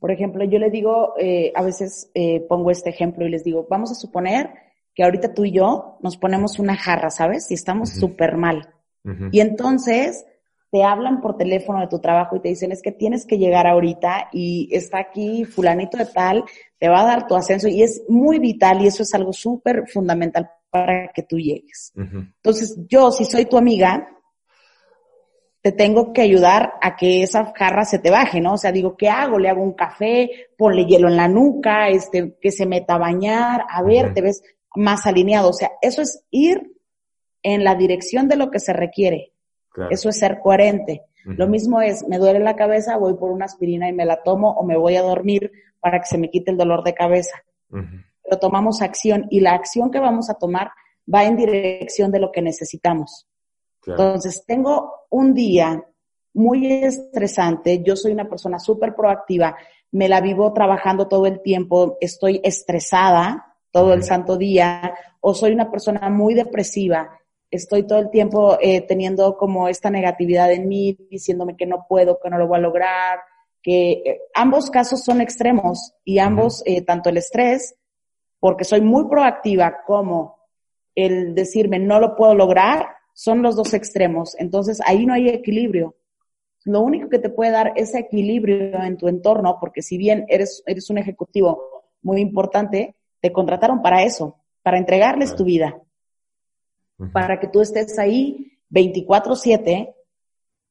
Por 0.00 0.10
ejemplo, 0.10 0.44
yo 0.44 0.58
le 0.58 0.68
digo, 0.68 1.14
eh, 1.18 1.52
a 1.54 1.62
veces 1.62 2.10
eh, 2.14 2.44
pongo 2.46 2.70
este 2.70 2.90
ejemplo 2.90 3.24
y 3.24 3.30
les 3.30 3.44
digo, 3.44 3.66
vamos 3.70 3.90
a 3.92 3.94
suponer 3.94 4.50
que 4.94 5.04
ahorita 5.04 5.32
tú 5.32 5.44
y 5.44 5.52
yo 5.52 5.96
nos 6.02 6.18
ponemos 6.18 6.58
una 6.58 6.76
jarra, 6.76 7.08
¿sabes? 7.08 7.50
Y 7.50 7.54
estamos 7.54 7.90
súper 7.90 8.36
mal. 8.36 8.74
Y 9.30 9.40
entonces 9.40 10.26
te 10.70 10.84
hablan 10.84 11.20
por 11.20 11.36
teléfono 11.36 11.80
de 11.80 11.88
tu 11.88 12.00
trabajo 12.00 12.36
y 12.36 12.40
te 12.40 12.48
dicen, 12.50 12.70
es 12.70 12.82
que 12.82 12.92
tienes 12.92 13.26
que 13.26 13.38
llegar 13.38 13.66
ahorita 13.66 14.28
y 14.32 14.68
está 14.72 14.98
aquí 14.98 15.44
fulanito 15.44 15.96
de 15.96 16.06
tal, 16.06 16.44
te 16.78 16.88
va 16.88 17.00
a 17.00 17.06
dar 17.06 17.26
tu 17.26 17.34
ascenso 17.34 17.68
y 17.68 17.82
es 17.82 18.02
muy 18.08 18.38
vital 18.38 18.82
y 18.82 18.88
eso 18.88 19.02
es 19.02 19.14
algo 19.14 19.32
súper 19.32 19.88
fundamental 19.88 20.50
para 20.72 21.12
que 21.12 21.22
tú 21.22 21.38
llegues. 21.38 21.92
Entonces, 21.94 22.78
yo, 22.88 23.12
si 23.12 23.26
soy 23.26 23.44
tu 23.44 23.58
amiga, 23.58 24.08
te 25.60 25.70
tengo 25.70 26.14
que 26.14 26.22
ayudar 26.22 26.72
a 26.80 26.96
que 26.96 27.22
esa 27.22 27.52
jarra 27.54 27.84
se 27.84 27.98
te 27.98 28.10
baje, 28.10 28.40
¿no? 28.40 28.54
O 28.54 28.56
sea, 28.56 28.72
digo, 28.72 28.96
¿qué 28.96 29.10
hago? 29.10 29.38
Le 29.38 29.50
hago 29.50 29.62
un 29.62 29.74
café, 29.74 30.48
ponle 30.56 30.86
hielo 30.86 31.08
en 31.08 31.16
la 31.16 31.28
nuca, 31.28 31.88
este, 31.88 32.36
que 32.40 32.50
se 32.50 32.64
meta 32.64 32.94
a 32.94 32.98
bañar, 32.98 33.66
a 33.68 33.82
ver, 33.82 34.14
te 34.14 34.22
ves 34.22 34.42
más 34.74 35.06
alineado. 35.06 35.50
O 35.50 35.52
sea, 35.52 35.72
eso 35.82 36.00
es 36.00 36.24
ir 36.30 36.72
en 37.42 37.64
la 37.64 37.74
dirección 37.74 38.26
de 38.26 38.36
lo 38.36 38.50
que 38.50 38.58
se 38.58 38.72
requiere. 38.72 39.34
Eso 39.90 40.08
es 40.08 40.18
ser 40.18 40.38
coherente. 40.40 41.02
Lo 41.24 41.46
mismo 41.46 41.82
es, 41.82 42.08
me 42.08 42.18
duele 42.18 42.40
la 42.40 42.56
cabeza, 42.56 42.96
voy 42.96 43.14
por 43.14 43.30
una 43.30 43.44
aspirina 43.44 43.88
y 43.90 43.92
me 43.92 44.06
la 44.06 44.22
tomo 44.22 44.52
o 44.52 44.64
me 44.64 44.76
voy 44.76 44.96
a 44.96 45.02
dormir 45.02 45.52
para 45.80 46.00
que 46.00 46.06
se 46.06 46.18
me 46.18 46.30
quite 46.30 46.50
el 46.50 46.56
dolor 46.56 46.82
de 46.82 46.94
cabeza. 46.94 47.44
Pero 48.22 48.38
tomamos 48.38 48.82
acción 48.82 49.26
y 49.30 49.40
la 49.40 49.52
acción 49.52 49.90
que 49.90 50.00
vamos 50.00 50.30
a 50.30 50.34
tomar 50.34 50.70
va 51.12 51.24
en 51.24 51.36
dirección 51.36 52.10
de 52.10 52.20
lo 52.20 52.30
que 52.30 52.42
necesitamos. 52.42 53.26
Entonces, 53.86 54.44
tengo 54.46 54.92
un 55.10 55.34
día 55.34 55.84
muy 56.34 56.84
estresante, 56.84 57.82
yo 57.82 57.96
soy 57.96 58.12
una 58.12 58.28
persona 58.28 58.58
súper 58.58 58.94
proactiva, 58.94 59.56
me 59.90 60.08
la 60.08 60.20
vivo 60.20 60.52
trabajando 60.52 61.08
todo 61.08 61.26
el 61.26 61.42
tiempo, 61.42 61.98
estoy 62.00 62.40
estresada 62.42 63.52
todo 63.70 63.94
el 63.94 64.02
santo 64.02 64.36
día, 64.36 64.94
o 65.20 65.34
soy 65.34 65.52
una 65.52 65.70
persona 65.70 66.10
muy 66.10 66.34
depresiva, 66.34 67.18
estoy 67.50 67.86
todo 67.86 67.98
el 67.98 68.10
tiempo 68.10 68.58
eh, 68.60 68.82
teniendo 68.82 69.36
como 69.36 69.66
esta 69.66 69.90
negatividad 69.90 70.52
en 70.52 70.68
mí, 70.68 70.96
diciéndome 71.10 71.56
que 71.56 71.66
no 71.66 71.86
puedo, 71.88 72.18
que 72.22 72.28
no 72.28 72.38
lo 72.38 72.46
voy 72.46 72.58
a 72.58 72.62
lograr, 72.62 73.20
que 73.62 73.92
eh, 73.92 74.20
ambos 74.34 74.70
casos 74.70 75.02
son 75.02 75.20
extremos 75.20 75.94
y 76.04 76.18
ambos, 76.18 76.62
eh, 76.66 76.82
tanto 76.82 77.08
el 77.08 77.16
estrés, 77.16 77.74
porque 78.42 78.64
soy 78.64 78.80
muy 78.80 79.04
proactiva, 79.08 79.84
como 79.86 80.36
el 80.96 81.32
decirme 81.32 81.78
no 81.78 82.00
lo 82.00 82.16
puedo 82.16 82.34
lograr, 82.34 82.88
son 83.12 83.40
los 83.40 83.54
dos 83.54 83.72
extremos. 83.72 84.34
Entonces 84.36 84.80
ahí 84.84 85.06
no 85.06 85.14
hay 85.14 85.28
equilibrio. 85.28 85.94
Lo 86.64 86.80
único 86.80 87.08
que 87.08 87.20
te 87.20 87.30
puede 87.30 87.52
dar 87.52 87.72
ese 87.76 88.00
equilibrio 88.00 88.82
en 88.82 88.96
tu 88.96 89.06
entorno, 89.06 89.58
porque 89.60 89.80
si 89.80 89.96
bien 89.96 90.26
eres, 90.28 90.64
eres 90.66 90.90
un 90.90 90.98
ejecutivo 90.98 91.84
muy 92.02 92.20
importante, 92.20 92.96
te 93.20 93.30
contrataron 93.30 93.80
para 93.80 94.02
eso, 94.02 94.38
para 94.64 94.76
entregarles 94.76 95.36
tu 95.36 95.44
vida, 95.44 95.80
para 97.12 97.38
que 97.38 97.46
tú 97.46 97.60
estés 97.60 97.96
ahí 98.00 98.58
24/7 98.70 99.94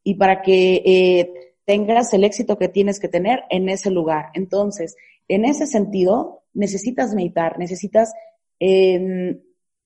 y 0.04 0.16
para 0.16 0.42
que 0.42 0.84
eh, 0.86 1.56
tengas 1.64 2.14
el 2.14 2.26
éxito 2.26 2.58
que 2.58 2.68
tienes 2.68 3.00
que 3.00 3.08
tener 3.08 3.46
en 3.50 3.70
ese 3.70 3.92
lugar. 3.92 4.26
Entonces, 4.34 4.98
en 5.30 5.46
ese 5.46 5.68
sentido, 5.68 6.41
necesitas 6.54 7.14
meditar, 7.14 7.58
necesitas 7.58 8.14
eh, 8.60 9.40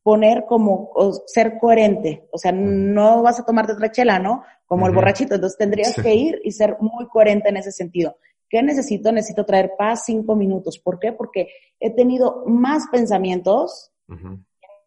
poner 0.04 0.46
como 0.46 0.92
ser 1.26 1.58
coherente, 1.58 2.28
o 2.32 2.38
sea, 2.38 2.52
no 2.52 3.24
vas 3.24 3.40
a 3.40 3.46
tomarte 3.46 3.74
otra 3.74 3.92
chela, 3.92 4.20
¿no? 4.20 4.44
Como 4.66 4.88
el 4.88 4.94
borrachito, 4.94 5.36
entonces 5.36 5.58
tendrías 5.58 5.96
que 5.96 6.14
ir 6.14 6.42
y 6.44 6.52
ser 6.52 6.78
muy 6.80 7.08
coherente 7.08 7.50
en 7.50 7.58
ese 7.58 7.72
sentido. 7.72 8.18
¿Qué 8.48 8.62
necesito? 8.62 9.12
Necesito 9.12 9.46
traer 9.46 9.72
paz 9.78 10.04
cinco 10.06 10.36
minutos. 10.36 10.80
¿Por 10.80 11.00
qué? 11.00 11.12
Porque 11.12 11.50
he 11.80 11.90
tenido 11.90 12.44
más 12.46 12.88
pensamientos 12.92 13.92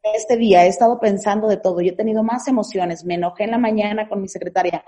en 0.09 0.15
este 0.15 0.37
día 0.37 0.65
he 0.65 0.69
estado 0.69 0.99
pensando 1.01 1.49
de 1.49 1.57
todo 1.57 1.81
y 1.81 1.89
he 1.89 1.93
tenido 1.93 2.23
más 2.23 2.47
emociones. 2.49 3.05
Me 3.05 3.15
enojé 3.15 3.45
en 3.45 3.51
la 3.51 3.59
mañana 3.59 4.09
con 4.09 4.21
mi 4.21 4.29
secretaria. 4.29 4.85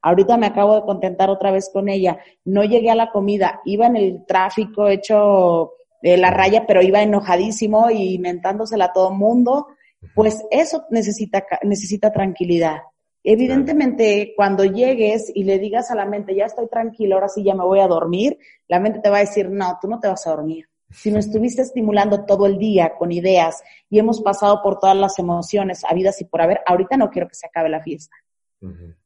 Ahorita 0.00 0.36
me 0.36 0.46
acabo 0.46 0.76
de 0.76 0.82
contentar 0.82 1.30
otra 1.30 1.50
vez 1.50 1.70
con 1.72 1.88
ella. 1.88 2.18
No 2.44 2.62
llegué 2.64 2.90
a 2.90 2.94
la 2.94 3.10
comida. 3.10 3.60
Iba 3.64 3.86
en 3.86 3.96
el 3.96 4.26
tráfico 4.26 4.88
hecho 4.88 5.72
la 6.04 6.30
raya, 6.30 6.66
pero 6.66 6.82
iba 6.82 7.02
enojadísimo 7.02 7.90
y 7.90 8.18
mentándosela 8.18 8.86
a 8.86 8.92
todo 8.92 9.10
mundo. 9.10 9.68
Pues 10.14 10.44
eso 10.50 10.84
necesita, 10.90 11.44
necesita 11.62 12.12
tranquilidad. 12.12 12.82
Evidentemente, 13.22 14.34
cuando 14.36 14.66
llegues 14.66 15.32
y 15.34 15.44
le 15.44 15.58
digas 15.58 15.90
a 15.90 15.94
la 15.94 16.04
mente, 16.04 16.34
ya 16.34 16.44
estoy 16.44 16.68
tranquilo, 16.68 17.14
ahora 17.14 17.30
sí 17.30 17.42
ya 17.42 17.54
me 17.54 17.64
voy 17.64 17.80
a 17.80 17.88
dormir, 17.88 18.38
la 18.68 18.80
mente 18.80 19.00
te 19.00 19.08
va 19.08 19.16
a 19.16 19.20
decir, 19.20 19.48
no, 19.48 19.78
tú 19.80 19.88
no 19.88 19.98
te 19.98 20.08
vas 20.08 20.26
a 20.26 20.30
dormir. 20.30 20.68
Si 20.90 21.10
nos 21.10 21.26
estuviste 21.26 21.62
estimulando 21.62 22.26
todo 22.26 22.46
el 22.46 22.58
día 22.58 22.92
con 22.98 23.10
ideas 23.10 23.62
y 23.88 23.98
hemos 23.98 24.20
pasado 24.20 24.60
por 24.62 24.78
todas 24.78 24.96
las 24.96 25.18
emociones 25.18 25.84
habidas 25.84 26.20
y 26.20 26.26
por 26.26 26.42
haber, 26.42 26.60
ahorita 26.66 26.98
no 26.98 27.08
quiero 27.08 27.26
que 27.26 27.34
se 27.34 27.46
acabe 27.46 27.70
la 27.70 27.82
fiesta. 27.82 28.14
Pero 28.60 28.96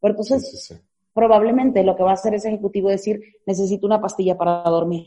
entonces, 0.00 0.80
probablemente 1.12 1.84
lo 1.84 1.96
que 1.96 2.02
va 2.02 2.12
a 2.12 2.14
hacer 2.14 2.34
ese 2.34 2.48
ejecutivo 2.48 2.88
es 2.88 3.00
decir, 3.00 3.20
necesito 3.44 3.86
una 3.86 4.00
pastilla 4.00 4.38
para 4.38 4.62
dormir. 4.62 5.06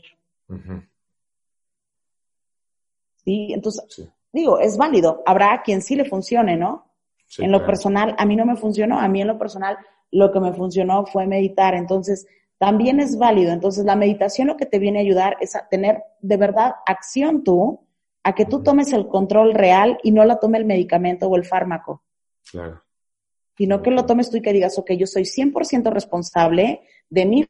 Sí, 3.24 3.52
entonces, 3.52 4.10
digo, 4.32 4.58
es 4.58 4.76
válido. 4.76 5.22
Habrá 5.26 5.62
quien 5.62 5.82
sí 5.82 5.96
le 5.96 6.04
funcione, 6.04 6.56
¿no? 6.56 6.88
en 7.38 7.50
lo 7.50 7.64
personal, 7.64 8.14
a 8.18 8.26
mí 8.26 8.36
no 8.36 8.44
me 8.44 8.56
funcionó. 8.56 8.98
A 8.98 9.08
mí 9.08 9.22
en 9.22 9.28
lo 9.28 9.38
personal, 9.38 9.78
lo 10.10 10.30
que 10.30 10.40
me 10.40 10.52
funcionó 10.52 11.06
fue 11.06 11.26
meditar. 11.26 11.74
Entonces, 11.74 12.26
también 12.58 13.00
es 13.00 13.16
válido. 13.16 13.52
Entonces, 13.52 13.86
la 13.86 13.96
meditación 13.96 14.48
lo 14.48 14.56
que 14.56 14.66
te 14.66 14.78
viene 14.78 14.98
a 14.98 15.02
ayudar 15.02 15.36
es 15.40 15.56
a 15.56 15.66
tener 15.66 16.02
de 16.20 16.36
verdad 16.36 16.74
acción 16.84 17.42
tú, 17.42 17.80
a 18.22 18.34
que 18.34 18.44
tú 18.44 18.62
tomes 18.62 18.92
el 18.92 19.08
control 19.08 19.54
real 19.54 19.98
y 20.02 20.10
no 20.10 20.24
la 20.24 20.38
tome 20.38 20.58
el 20.58 20.66
medicamento 20.66 21.26
o 21.26 21.36
el 21.36 21.44
fármaco. 21.44 22.02
Claro 22.50 22.82
sino 23.56 23.82
que 23.82 23.90
lo 23.90 24.06
tomes 24.06 24.30
tú 24.30 24.38
y 24.38 24.42
que 24.42 24.52
digas, 24.52 24.78
ok, 24.78 24.92
yo 24.92 25.06
soy 25.06 25.22
100% 25.22 25.92
responsable 25.92 26.82
de 27.10 27.26
mi 27.26 27.46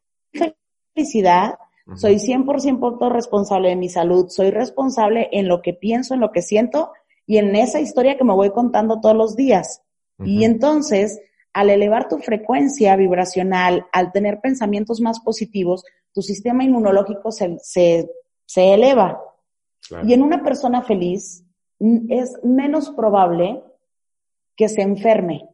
felicidad, 0.94 1.54
soy 1.96 2.16
100% 2.16 3.10
responsable 3.10 3.68
de 3.68 3.76
mi 3.76 3.88
salud, 3.88 4.28
soy 4.28 4.50
responsable 4.50 5.28
en 5.32 5.48
lo 5.48 5.62
que 5.62 5.72
pienso, 5.72 6.14
en 6.14 6.20
lo 6.20 6.32
que 6.32 6.42
siento 6.42 6.92
y 7.26 7.38
en 7.38 7.54
esa 7.56 7.80
historia 7.80 8.16
que 8.16 8.24
me 8.24 8.34
voy 8.34 8.50
contando 8.50 9.00
todos 9.00 9.16
los 9.16 9.36
días. 9.36 9.82
Y 10.24 10.44
entonces, 10.44 11.20
al 11.52 11.70
elevar 11.70 12.08
tu 12.08 12.18
frecuencia 12.18 12.94
vibracional, 12.96 13.86
al 13.92 14.12
tener 14.12 14.40
pensamientos 14.40 15.00
más 15.00 15.20
positivos, 15.20 15.84
tu 16.12 16.22
sistema 16.22 16.64
inmunológico 16.64 17.32
se, 17.32 17.58
se, 17.60 18.08
se 18.46 18.74
eleva. 18.74 19.20
Y 20.04 20.12
en 20.12 20.22
una 20.22 20.44
persona 20.44 20.82
feliz 20.82 21.44
es 22.08 22.38
menos 22.44 22.90
probable 22.90 23.62
que 24.56 24.68
se 24.68 24.82
enferme. 24.82 25.48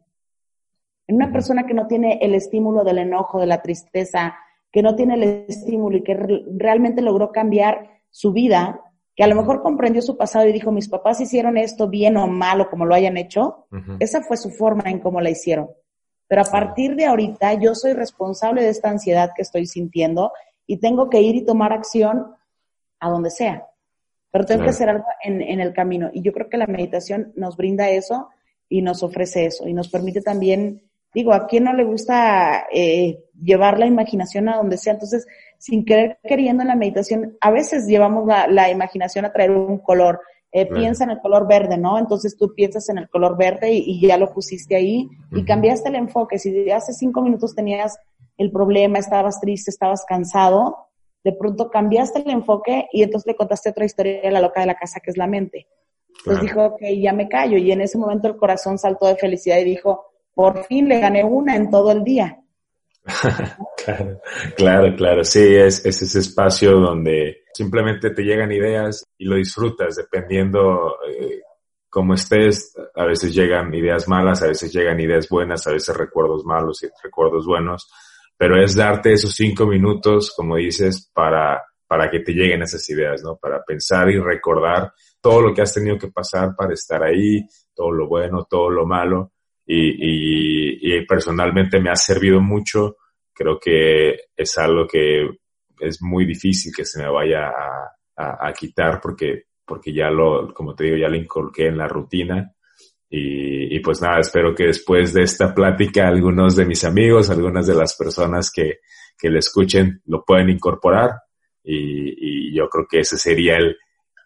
En 1.07 1.15
una 1.15 1.31
persona 1.31 1.65
que 1.65 1.73
no 1.73 1.87
tiene 1.87 2.19
el 2.21 2.35
estímulo 2.35 2.83
del 2.83 2.99
enojo, 2.99 3.39
de 3.39 3.47
la 3.47 3.61
tristeza, 3.61 4.35
que 4.71 4.81
no 4.81 4.95
tiene 4.95 5.15
el 5.15 5.23
estímulo 5.47 5.97
y 5.97 6.03
que 6.03 6.15
realmente 6.57 7.01
logró 7.01 7.31
cambiar 7.31 8.01
su 8.09 8.31
vida, 8.31 8.81
que 9.15 9.23
a 9.23 9.27
lo 9.27 9.35
mejor 9.35 9.61
comprendió 9.61 10.01
su 10.01 10.17
pasado 10.17 10.47
y 10.47 10.53
dijo, 10.53 10.71
mis 10.71 10.87
papás 10.87 11.19
hicieron 11.21 11.57
esto 11.57 11.87
bien 11.87 12.17
o 12.17 12.27
mal 12.27 12.61
o 12.61 12.69
como 12.69 12.85
lo 12.85 12.95
hayan 12.95 13.17
hecho, 13.17 13.67
esa 13.99 14.21
fue 14.21 14.37
su 14.37 14.51
forma 14.51 14.89
en 14.89 14.99
cómo 14.99 15.21
la 15.21 15.29
hicieron. 15.29 15.69
Pero 16.27 16.43
a 16.43 16.45
partir 16.45 16.95
de 16.95 17.05
ahorita 17.05 17.55
yo 17.55 17.73
soy 17.73 17.93
responsable 17.93 18.61
de 18.61 18.69
esta 18.69 18.89
ansiedad 18.89 19.31
que 19.35 19.41
estoy 19.41 19.65
sintiendo 19.65 20.31
y 20.67 20.77
tengo 20.77 21.09
que 21.09 21.21
ir 21.21 21.35
y 21.35 21.45
tomar 21.45 21.73
acción 21.73 22.35
a 22.99 23.09
donde 23.09 23.31
sea. 23.31 23.65
Pero 24.31 24.45
tengo 24.45 24.63
que 24.63 24.69
hacer 24.69 24.89
algo 24.89 25.05
en, 25.23 25.41
en 25.41 25.59
el 25.59 25.73
camino. 25.73 26.11
Y 26.13 26.21
yo 26.21 26.31
creo 26.31 26.47
que 26.47 26.57
la 26.57 26.67
meditación 26.67 27.33
nos 27.35 27.57
brinda 27.57 27.89
eso 27.89 28.29
y 28.69 28.83
nos 28.83 29.01
ofrece 29.01 29.47
eso 29.47 29.67
y 29.67 29.73
nos 29.73 29.89
permite 29.89 30.21
también 30.21 30.88
digo, 31.13 31.33
¿a 31.33 31.47
quién 31.47 31.63
no 31.63 31.73
le 31.73 31.83
gusta 31.83 32.67
eh, 32.71 33.23
llevar 33.41 33.79
la 33.79 33.85
imaginación 33.85 34.49
a 34.49 34.57
donde 34.57 34.77
sea? 34.77 34.93
Entonces, 34.93 35.25
sin 35.57 35.85
querer 35.85 36.19
queriendo 36.23 36.63
en 36.63 36.69
la 36.69 36.75
meditación, 36.75 37.37
a 37.41 37.51
veces 37.51 37.87
llevamos 37.87 38.27
la, 38.27 38.69
imaginación 38.69 39.25
a 39.25 39.33
traer 39.33 39.51
un 39.51 39.79
color. 39.79 40.21
Eh, 40.51 40.65
Piensa 40.65 41.03
en 41.03 41.11
el 41.11 41.19
color 41.19 41.47
verde, 41.47 41.77
¿no? 41.77 41.99
Entonces 41.99 42.35
tú 42.35 42.53
piensas 42.55 42.89
en 42.89 42.97
el 42.97 43.09
color 43.09 43.37
verde 43.37 43.71
y, 43.71 44.01
ya 44.01 44.17
lo 44.17 44.33
pusiste 44.33 44.75
ahí 44.75 45.07
y 45.31 45.43
cambiaste 45.43 45.89
el 45.89 45.95
enfoque. 45.95 46.39
Si 46.39 46.71
hace 46.71 46.93
cinco 46.93 47.21
minutos 47.21 47.53
tenías 47.53 47.99
el 48.37 48.51
problema, 48.51 48.97
estabas 48.97 49.39
triste, 49.39 49.69
estabas 49.69 50.05
cansado, 50.05 50.87
de 51.23 51.33
pronto 51.33 51.69
cambiaste 51.69 52.23
el 52.23 52.31
enfoque 52.31 52.87
y 52.91 53.03
entonces 53.03 53.27
le 53.27 53.35
contaste 53.35 53.69
otra 53.69 53.85
historia 53.85 54.21
a 54.23 54.31
la 54.31 54.41
loca 54.41 54.61
de 54.61 54.67
la 54.67 54.75
casa 54.75 54.99
que 55.01 55.11
es 55.11 55.17
la 55.17 55.27
mente. 55.27 55.67
Entonces 56.19 56.41
dijo, 56.41 56.65
ok, 56.65 56.81
ya 56.99 57.13
me 57.13 57.29
callo. 57.29 57.57
Y 57.57 57.71
en 57.71 57.81
ese 57.81 57.97
momento 57.97 58.27
el 58.27 58.37
corazón 58.37 58.77
saltó 58.77 59.07
de 59.07 59.15
felicidad 59.15 59.57
y 59.57 59.65
dijo, 59.65 60.08
por 60.39 60.63
fin 60.63 60.87
le 60.87 61.01
gané 61.01 61.21
una 61.21 61.53
en 61.57 61.69
todo 61.69 61.91
el 61.91 62.01
día. 62.01 62.39
claro, 63.83 64.21
claro, 64.55 64.95
claro. 64.95 65.23
Sí, 65.25 65.53
es, 65.53 65.85
ese 65.85 66.17
espacio 66.17 66.79
donde 66.79 67.41
simplemente 67.53 68.11
te 68.11 68.23
llegan 68.23 68.49
ideas 68.49 69.03
y 69.17 69.25
lo 69.25 69.35
disfrutas 69.35 69.97
dependiendo 69.97 70.95
eh, 71.09 71.41
cómo 71.89 72.13
estés. 72.13 72.73
A 72.95 73.03
veces 73.03 73.35
llegan 73.35 73.73
ideas 73.73 74.07
malas, 74.07 74.41
a 74.41 74.47
veces 74.47 74.71
llegan 74.71 74.97
ideas 75.01 75.27
buenas, 75.27 75.67
a 75.67 75.73
veces 75.73 75.93
recuerdos 75.97 76.45
malos 76.45 76.83
y 76.83 76.87
recuerdos 77.03 77.45
buenos. 77.45 77.91
Pero 78.37 78.63
es 78.63 78.75
darte 78.75 79.11
esos 79.11 79.33
cinco 79.33 79.65
minutos, 79.65 80.33
como 80.33 80.55
dices, 80.55 81.11
para, 81.13 81.65
para 81.85 82.09
que 82.09 82.21
te 82.21 82.31
lleguen 82.31 82.61
esas 82.61 82.89
ideas, 82.89 83.21
¿no? 83.23 83.35
Para 83.35 83.61
pensar 83.61 84.09
y 84.09 84.17
recordar 84.17 84.93
todo 85.19 85.41
lo 85.41 85.53
que 85.53 85.63
has 85.63 85.73
tenido 85.73 85.97
que 85.97 86.07
pasar 86.07 86.55
para 86.55 86.73
estar 86.73 87.03
ahí, 87.03 87.45
todo 87.75 87.91
lo 87.91 88.07
bueno, 88.07 88.47
todo 88.49 88.69
lo 88.69 88.85
malo 88.85 89.33
y, 89.71 90.95
y, 90.95 91.05
personalmente 91.05 91.79
me 91.79 91.91
ha 91.91 91.95
servido 91.95 92.41
mucho. 92.41 92.97
Creo 93.31 93.59
que 93.59 94.17
es 94.35 94.57
algo 94.57 94.87
que 94.87 95.29
es 95.79 96.01
muy 96.01 96.25
difícil 96.25 96.73
que 96.75 96.85
se 96.85 97.01
me 97.01 97.09
vaya 97.09 97.49
a, 97.49 98.47
a, 98.47 98.53
quitar 98.53 98.99
porque, 98.99 99.43
porque 99.63 99.93
ya 99.93 100.09
lo, 100.09 100.51
como 100.53 100.73
te 100.73 100.85
digo, 100.85 100.97
ya 100.97 101.07
lo 101.07 101.15
inculqué 101.15 101.67
en 101.67 101.77
la 101.77 101.87
rutina. 101.87 102.51
Y, 103.11 103.75
y, 103.75 103.79
pues 103.79 104.01
nada, 104.01 104.19
espero 104.19 104.55
que 104.55 104.65
después 104.65 105.13
de 105.13 105.21
esta 105.21 105.53
plática 105.53 106.07
algunos 106.07 106.55
de 106.55 106.65
mis 106.65 106.83
amigos, 106.83 107.29
algunas 107.29 107.67
de 107.67 107.75
las 107.75 107.95
personas 107.95 108.51
que, 108.51 108.79
que 109.17 109.29
le 109.29 109.37
escuchen 109.37 110.01
lo 110.05 110.23
pueden 110.25 110.49
incorporar. 110.49 111.11
Y, 111.63 112.49
y 112.49 112.55
yo 112.55 112.67
creo 112.69 112.87
que 112.89 113.01
ese 113.01 113.17
sería 113.19 113.57
el, 113.57 113.77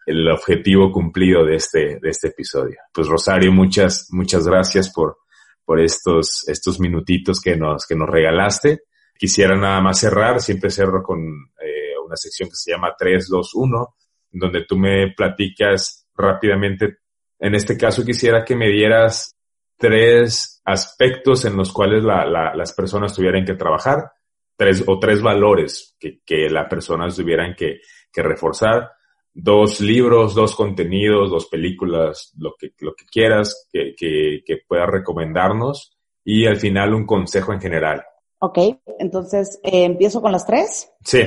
el 0.06 0.26
objetivo 0.30 0.90
cumplido 0.90 1.44
de 1.44 1.56
este, 1.56 1.98
de 2.00 2.08
este 2.08 2.28
episodio. 2.28 2.78
Pues 2.94 3.08
Rosario, 3.08 3.52
muchas, 3.52 4.08
muchas 4.10 4.46
gracias 4.46 4.90
por, 4.90 5.18
por 5.64 5.80
estos, 5.80 6.46
estos 6.48 6.80
minutitos 6.80 7.40
que 7.40 7.56
nos, 7.56 7.86
que 7.86 7.94
nos 7.94 8.08
regalaste. 8.08 8.82
Quisiera 9.16 9.56
nada 9.56 9.80
más 9.80 10.00
cerrar, 10.00 10.40
siempre 10.40 10.70
cerro 10.70 11.02
con 11.02 11.20
eh, 11.60 11.94
una 12.04 12.16
sección 12.16 12.48
que 12.48 12.56
se 12.56 12.72
llama 12.72 12.94
3, 12.98 13.28
2, 13.28 13.54
1, 13.54 13.96
donde 14.32 14.64
tú 14.64 14.76
me 14.76 15.12
platicas 15.16 16.06
rápidamente. 16.14 16.98
En 17.38 17.54
este 17.54 17.76
caso 17.76 18.04
quisiera 18.04 18.44
que 18.44 18.56
me 18.56 18.68
dieras 18.68 19.36
tres 19.76 20.60
aspectos 20.64 21.44
en 21.44 21.56
los 21.56 21.72
cuales 21.72 22.02
la, 22.04 22.24
la, 22.26 22.54
las 22.54 22.72
personas 22.72 23.14
tuvieran 23.14 23.44
que 23.44 23.54
trabajar, 23.54 24.12
tres 24.56 24.84
o 24.86 24.98
tres 24.98 25.20
valores 25.20 25.96
que, 25.98 26.20
que 26.24 26.48
las 26.48 26.68
personas 26.68 27.16
tuvieran 27.16 27.54
que, 27.54 27.80
que 28.12 28.22
reforzar 28.22 28.90
dos 29.34 29.80
libros, 29.80 30.34
dos 30.34 30.54
contenidos, 30.54 31.30
dos 31.30 31.46
películas, 31.46 32.32
lo 32.38 32.54
que, 32.58 32.72
lo 32.78 32.94
que 32.94 33.04
quieras 33.04 33.68
que, 33.70 33.94
que, 33.96 34.42
que 34.46 34.58
puedas 34.66 34.88
recomendarnos 34.88 35.98
y 36.24 36.46
al 36.46 36.56
final 36.56 36.94
un 36.94 37.04
consejo 37.04 37.52
en 37.52 37.60
general. 37.60 38.04
Ok, 38.38 38.58
entonces 38.98 39.58
eh, 39.62 39.84
empiezo 39.84 40.22
con 40.22 40.32
las 40.32 40.46
tres. 40.46 40.90
Sí. 41.04 41.20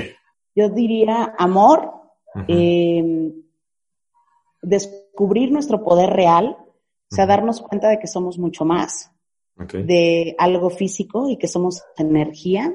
Yo 0.56 0.70
diría 0.70 1.36
amor, 1.38 1.92
eh, 2.48 3.32
descubrir 4.62 5.52
nuestro 5.52 5.84
poder 5.84 6.12
real, 6.12 6.58
o 6.60 7.16
sea, 7.16 7.26
darnos 7.26 7.62
cuenta 7.62 7.90
de 7.90 8.00
que 8.00 8.08
somos 8.08 8.38
mucho 8.38 8.66
más 8.66 9.12
de 9.56 10.36
algo 10.38 10.70
físico 10.70 11.30
y 11.30 11.38
que 11.38 11.48
somos 11.48 11.84
energía. 11.98 12.74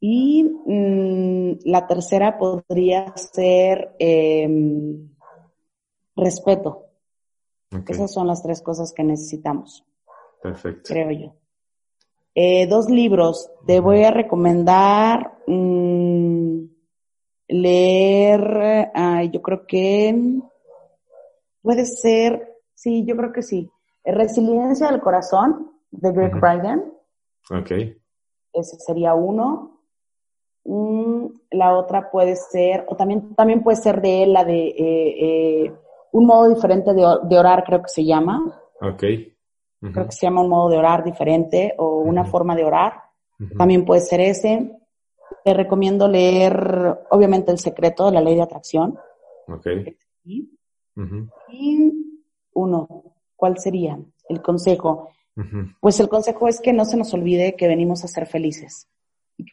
Y 0.00 0.44
mm, 0.44 1.58
la 1.64 1.86
tercera 1.86 2.38
podría 2.38 3.14
ser 3.16 3.94
em, 3.98 5.10
respeto. 6.16 6.86
Esas 7.86 8.12
son 8.12 8.26
las 8.26 8.42
tres 8.42 8.62
cosas 8.62 8.92
que 8.92 9.04
necesitamos. 9.04 9.84
Perfecto. 10.42 10.92
Creo 10.92 11.10
yo. 11.10 11.34
Eh, 12.34 12.66
dos 12.66 12.88
libros. 12.88 13.50
Te 13.66 13.80
voy 13.80 14.02
a 14.02 14.10
recomendar 14.10 15.38
mm, 15.46 16.64
leer, 17.48 18.90
yo 19.32 19.42
creo 19.42 19.66
que 19.66 20.40
puede 21.62 21.84
ser, 21.84 22.56
sí, 22.74 23.04
yo 23.04 23.16
creo 23.16 23.32
que 23.32 23.42
sí. 23.42 23.70
Resiliencia 24.04 24.90
del 24.90 25.00
corazón, 25.00 25.72
de 25.90 26.12
Greg 26.12 26.34
uh 26.36 27.58
Ok. 27.58 27.70
Ese 28.52 28.76
sería 28.78 29.14
uno. 29.14 29.79
Mm, 30.64 31.26
la 31.52 31.76
otra 31.76 32.10
puede 32.10 32.36
ser, 32.36 32.84
o 32.88 32.96
también, 32.96 33.34
también 33.34 33.62
puede 33.62 33.76
ser 33.76 34.00
de 34.00 34.22
él, 34.24 34.32
la 34.32 34.44
de 34.44 34.68
eh, 34.68 35.64
eh, 35.66 35.72
un 36.12 36.26
modo 36.26 36.48
diferente 36.54 36.92
de, 36.92 37.02
de 37.22 37.38
orar, 37.38 37.64
creo 37.64 37.82
que 37.82 37.88
se 37.88 38.04
llama. 38.04 38.60
Ok. 38.80 39.04
Creo 39.80 40.06
que 40.06 40.12
se 40.12 40.26
llama 40.26 40.42
un 40.42 40.50
modo 40.50 40.68
de 40.68 40.76
orar 40.76 41.02
diferente 41.02 41.74
o 41.78 42.00
una 42.00 42.24
forma 42.24 42.54
de 42.54 42.64
orar. 42.64 43.02
También 43.56 43.86
puede 43.86 44.02
ser 44.02 44.20
ese. 44.20 44.76
Te 45.42 45.54
recomiendo 45.54 46.06
leer, 46.06 46.98
obviamente, 47.10 47.50
El 47.50 47.58
secreto 47.58 48.06
de 48.06 48.12
la 48.12 48.20
ley 48.20 48.34
de 48.34 48.42
atracción. 48.42 48.98
Ok. 49.48 49.66
Y 51.48 51.92
uno, 52.52 53.04
¿cuál 53.36 53.58
sería 53.58 53.98
el 54.28 54.42
consejo? 54.42 55.08
Pues 55.80 55.98
el 56.00 56.10
consejo 56.10 56.48
es 56.48 56.60
que 56.60 56.74
no 56.74 56.84
se 56.84 56.98
nos 56.98 57.14
olvide 57.14 57.56
que 57.56 57.66
venimos 57.66 58.04
a 58.04 58.08
ser 58.08 58.26
felices. 58.26 58.86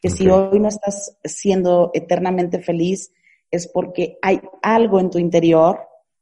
Que 0.01 0.09
si 0.09 0.29
hoy 0.29 0.59
no 0.59 0.67
estás 0.67 1.17
siendo 1.23 1.91
eternamente 1.93 2.59
feliz, 2.59 3.11
es 3.51 3.67
porque 3.67 4.17
hay 4.21 4.41
algo 4.61 4.99
en 4.99 5.09
tu 5.09 5.19
interior 5.19 5.79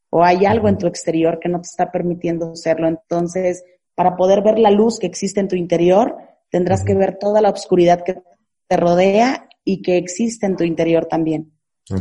o 0.09 0.23
hay 0.23 0.45
algo 0.45 0.67
en 0.67 0.77
tu 0.77 0.87
exterior 0.87 1.39
que 1.39 1.49
no 1.49 1.61
te 1.61 1.67
está 1.67 1.91
permitiendo 1.91 2.55
serlo. 2.55 2.87
Entonces, 2.87 3.63
para 3.95 4.15
poder 4.15 4.41
ver 4.41 4.59
la 4.59 4.71
luz 4.71 4.99
que 4.99 5.07
existe 5.07 5.39
en 5.39 5.47
tu 5.47 5.55
interior, 5.55 6.17
tendrás 6.49 6.83
que 6.83 6.93
ver 6.93 7.17
toda 7.17 7.41
la 7.41 7.49
oscuridad 7.49 8.03
que 8.03 8.21
te 8.67 8.77
rodea 8.77 9.47
y 9.63 9.81
que 9.81 9.97
existe 9.97 10.45
en 10.45 10.55
tu 10.55 10.63
interior 10.63 11.05
también. 11.05 11.51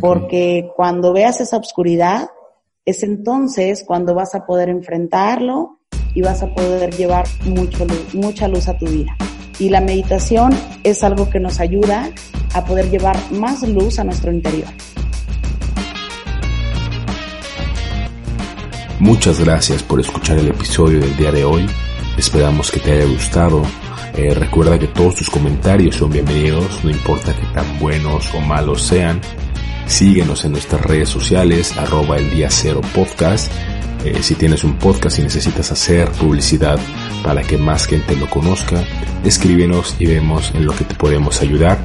Porque 0.01 0.71
cuando 0.77 1.13
veas 1.13 1.41
esa 1.41 1.59
oscuridad, 1.59 2.29
es 2.85 3.03
entonces 3.03 3.85
cuando 3.87 4.15
vas 4.15 4.35
a 4.35 4.47
poder 4.47 4.69
enfrentarlo 4.69 5.81
y 6.15 6.23
vas 6.23 6.43
a 6.43 6.55
poder 6.55 6.95
llevar 6.95 7.27
mucho 7.45 7.87
mucha 8.15 8.49
luz 8.49 8.69
a 8.69 8.79
tu 8.79 8.87
vida. 8.87 9.17
Y 9.59 9.69
la 9.69 9.81
meditación 9.81 10.53
es 10.83 11.05
algo 11.05 11.31
que 11.31 11.41
nos 11.41 11.61
ayuda 11.61 12.11
a 12.55 12.65
poder 12.65 12.91
llevar 12.91 13.17
más 13.33 13.63
luz 13.63 13.99
a 13.99 14.05
nuestro 14.05 14.33
interior. 14.33 14.69
Muchas 19.01 19.41
gracias 19.41 19.83
por 19.83 20.01
escuchar 20.01 20.39
el 20.39 20.49
episodio 20.49 21.01
del 21.01 21.17
día 21.17 21.31
de 21.31 21.45
hoy. 21.45 21.67
Esperamos 22.17 22.71
que 22.71 22.81
te 22.81 22.93
haya 22.93 23.05
gustado. 23.05 23.63
Eh, 24.17 24.33
recuerda 24.33 24.79
que 24.79 24.87
todos 24.87 25.17
tus 25.17 25.31
comentarios 25.31 25.97
son 25.97 26.11
bienvenidos, 26.11 26.85
no 26.85 26.91
importa 26.91 27.35
que 27.35 27.45
tan 27.53 27.79
buenos 27.81 28.33
o 28.35 28.41
malos 28.41 28.83
sean. 28.83 29.21
Síguenos 29.87 30.45
en 30.45 30.53
nuestras 30.53 30.81
redes 30.83 31.09
sociales, 31.09 31.77
arroba 31.77 32.17
el 32.17 32.31
día 32.31 32.49
cero 32.51 32.81
podcast. 32.95 33.53
Eh, 34.05 34.23
si 34.23 34.35
tienes 34.35 34.65
un 34.65 34.77
podcast 34.79 35.19
y 35.19 35.23
necesitas 35.23 35.73
hacer 35.73 36.11
publicidad 36.11 36.79
para 37.23 37.43
que 37.43 37.57
más 37.57 37.87
gente 37.87 38.15
lo 38.17 38.29
conozca, 38.29 38.85
escríbenos 39.25 39.97
y 39.99 40.07
vemos 40.07 40.53
en 40.55 40.67
lo 40.67 40.75
que 40.75 40.85
te 40.85 40.95
podemos 40.95 41.41
ayudar. 41.41 41.79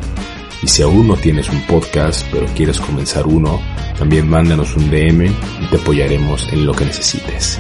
Y 0.62 0.68
si 0.68 0.82
aún 0.82 1.08
no 1.08 1.16
tienes 1.16 1.50
un 1.50 1.62
podcast, 1.62 2.26
pero 2.30 2.46
quieres 2.48 2.80
comenzar 2.82 3.26
uno, 3.26 3.62
también 3.98 4.28
mándanos 4.28 4.76
un 4.76 4.90
DM 4.90 5.28
y 5.28 5.66
te 5.70 5.78
apoyaremos 5.78 6.52
en 6.52 6.66
lo 6.66 6.74
que 6.74 6.86
necesites. 6.86 7.58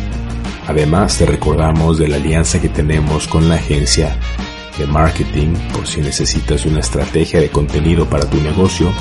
Además, 0.67 1.17
te 1.17 1.25
recordamos 1.25 1.97
de 1.97 2.09
la 2.09 2.17
alianza 2.17 2.59
que 2.59 2.69
tenemos 2.69 3.27
con 3.27 3.47
la 3.47 3.55
agencia 3.55 4.17
de 4.77 4.85
marketing 4.85 5.53
por 5.73 5.87
si 5.87 6.01
necesitas 6.01 6.65
una 6.65 6.81
estrategia 6.81 7.39
de 7.39 7.49
contenido 7.49 8.09
para 8.09 8.29
tu 8.29 8.41
negocio. 8.41 8.91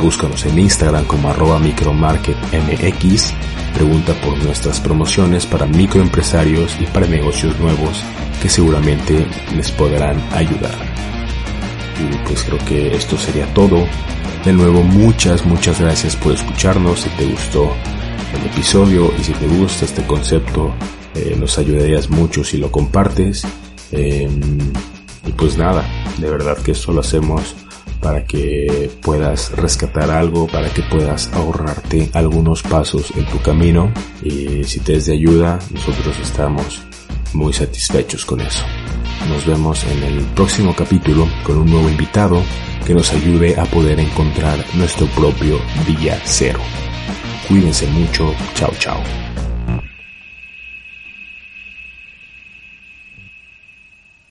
Búscanos 0.00 0.44
en 0.44 0.58
Instagram 0.58 1.04
como 1.04 1.28
arroba 1.30 1.58
micromarketmx. 1.58 3.32
Pregunta 3.74 4.14
por 4.20 4.42
nuestras 4.42 4.80
promociones 4.80 5.46
para 5.46 5.66
microempresarios 5.66 6.76
y 6.80 6.86
para 6.86 7.06
negocios 7.06 7.58
nuevos 7.58 8.02
que 8.40 8.48
seguramente 8.48 9.26
les 9.54 9.70
podrán 9.72 10.22
ayudar. 10.32 10.74
Y 11.98 12.28
pues 12.28 12.42
creo 12.44 12.58
que 12.64 12.94
esto 12.94 13.16
sería 13.16 13.52
todo. 13.54 13.86
De 14.44 14.52
nuevo, 14.52 14.82
muchas, 14.82 15.44
muchas 15.44 15.80
gracias 15.80 16.14
por 16.16 16.32
escucharnos. 16.32 17.00
Si 17.00 17.08
te 17.10 17.26
gustó 17.26 17.72
el 18.34 18.46
episodio 18.46 19.12
y 19.18 19.24
si 19.24 19.32
te 19.32 19.46
gusta 19.46 19.86
este 19.86 20.06
concepto, 20.06 20.74
eh, 21.14 21.36
nos 21.38 21.58
ayudarías 21.58 22.10
mucho 22.10 22.44
si 22.44 22.58
lo 22.58 22.70
compartes. 22.70 23.46
Em, 23.90 24.58
y 25.26 25.32
pues 25.32 25.56
nada, 25.56 25.84
de 26.18 26.30
verdad 26.30 26.56
que 26.58 26.72
esto 26.72 26.92
lo 26.92 27.00
hacemos 27.00 27.54
para 28.00 28.24
que 28.24 28.90
puedas 29.02 29.52
rescatar 29.52 30.10
algo, 30.10 30.46
para 30.46 30.68
que 30.70 30.82
puedas 30.82 31.32
ahorrarte 31.32 32.10
algunos 32.12 32.62
pasos 32.62 33.12
en 33.16 33.26
tu 33.26 33.40
camino. 33.40 33.92
Y 34.22 34.64
si 34.64 34.80
te 34.80 34.96
es 34.96 35.06
de 35.06 35.14
ayuda, 35.14 35.58
nosotros 35.72 36.18
estamos 36.20 36.82
muy 37.32 37.52
satisfechos 37.52 38.24
con 38.24 38.40
eso. 38.40 38.64
Nos 39.28 39.44
vemos 39.44 39.84
en 39.84 40.02
el 40.04 40.24
próximo 40.34 40.74
capítulo 40.74 41.26
con 41.44 41.58
un 41.58 41.70
nuevo 41.70 41.88
invitado 41.88 42.42
que 42.86 42.94
nos 42.94 43.12
ayude 43.12 43.58
a 43.58 43.64
poder 43.64 43.98
encontrar 43.98 44.64
nuestro 44.74 45.06
propio 45.08 45.58
día 45.86 46.20
cero. 46.24 46.60
Cuídense 47.48 47.86
mucho. 47.88 48.32
Chao, 48.54 48.70
chao. 48.78 49.00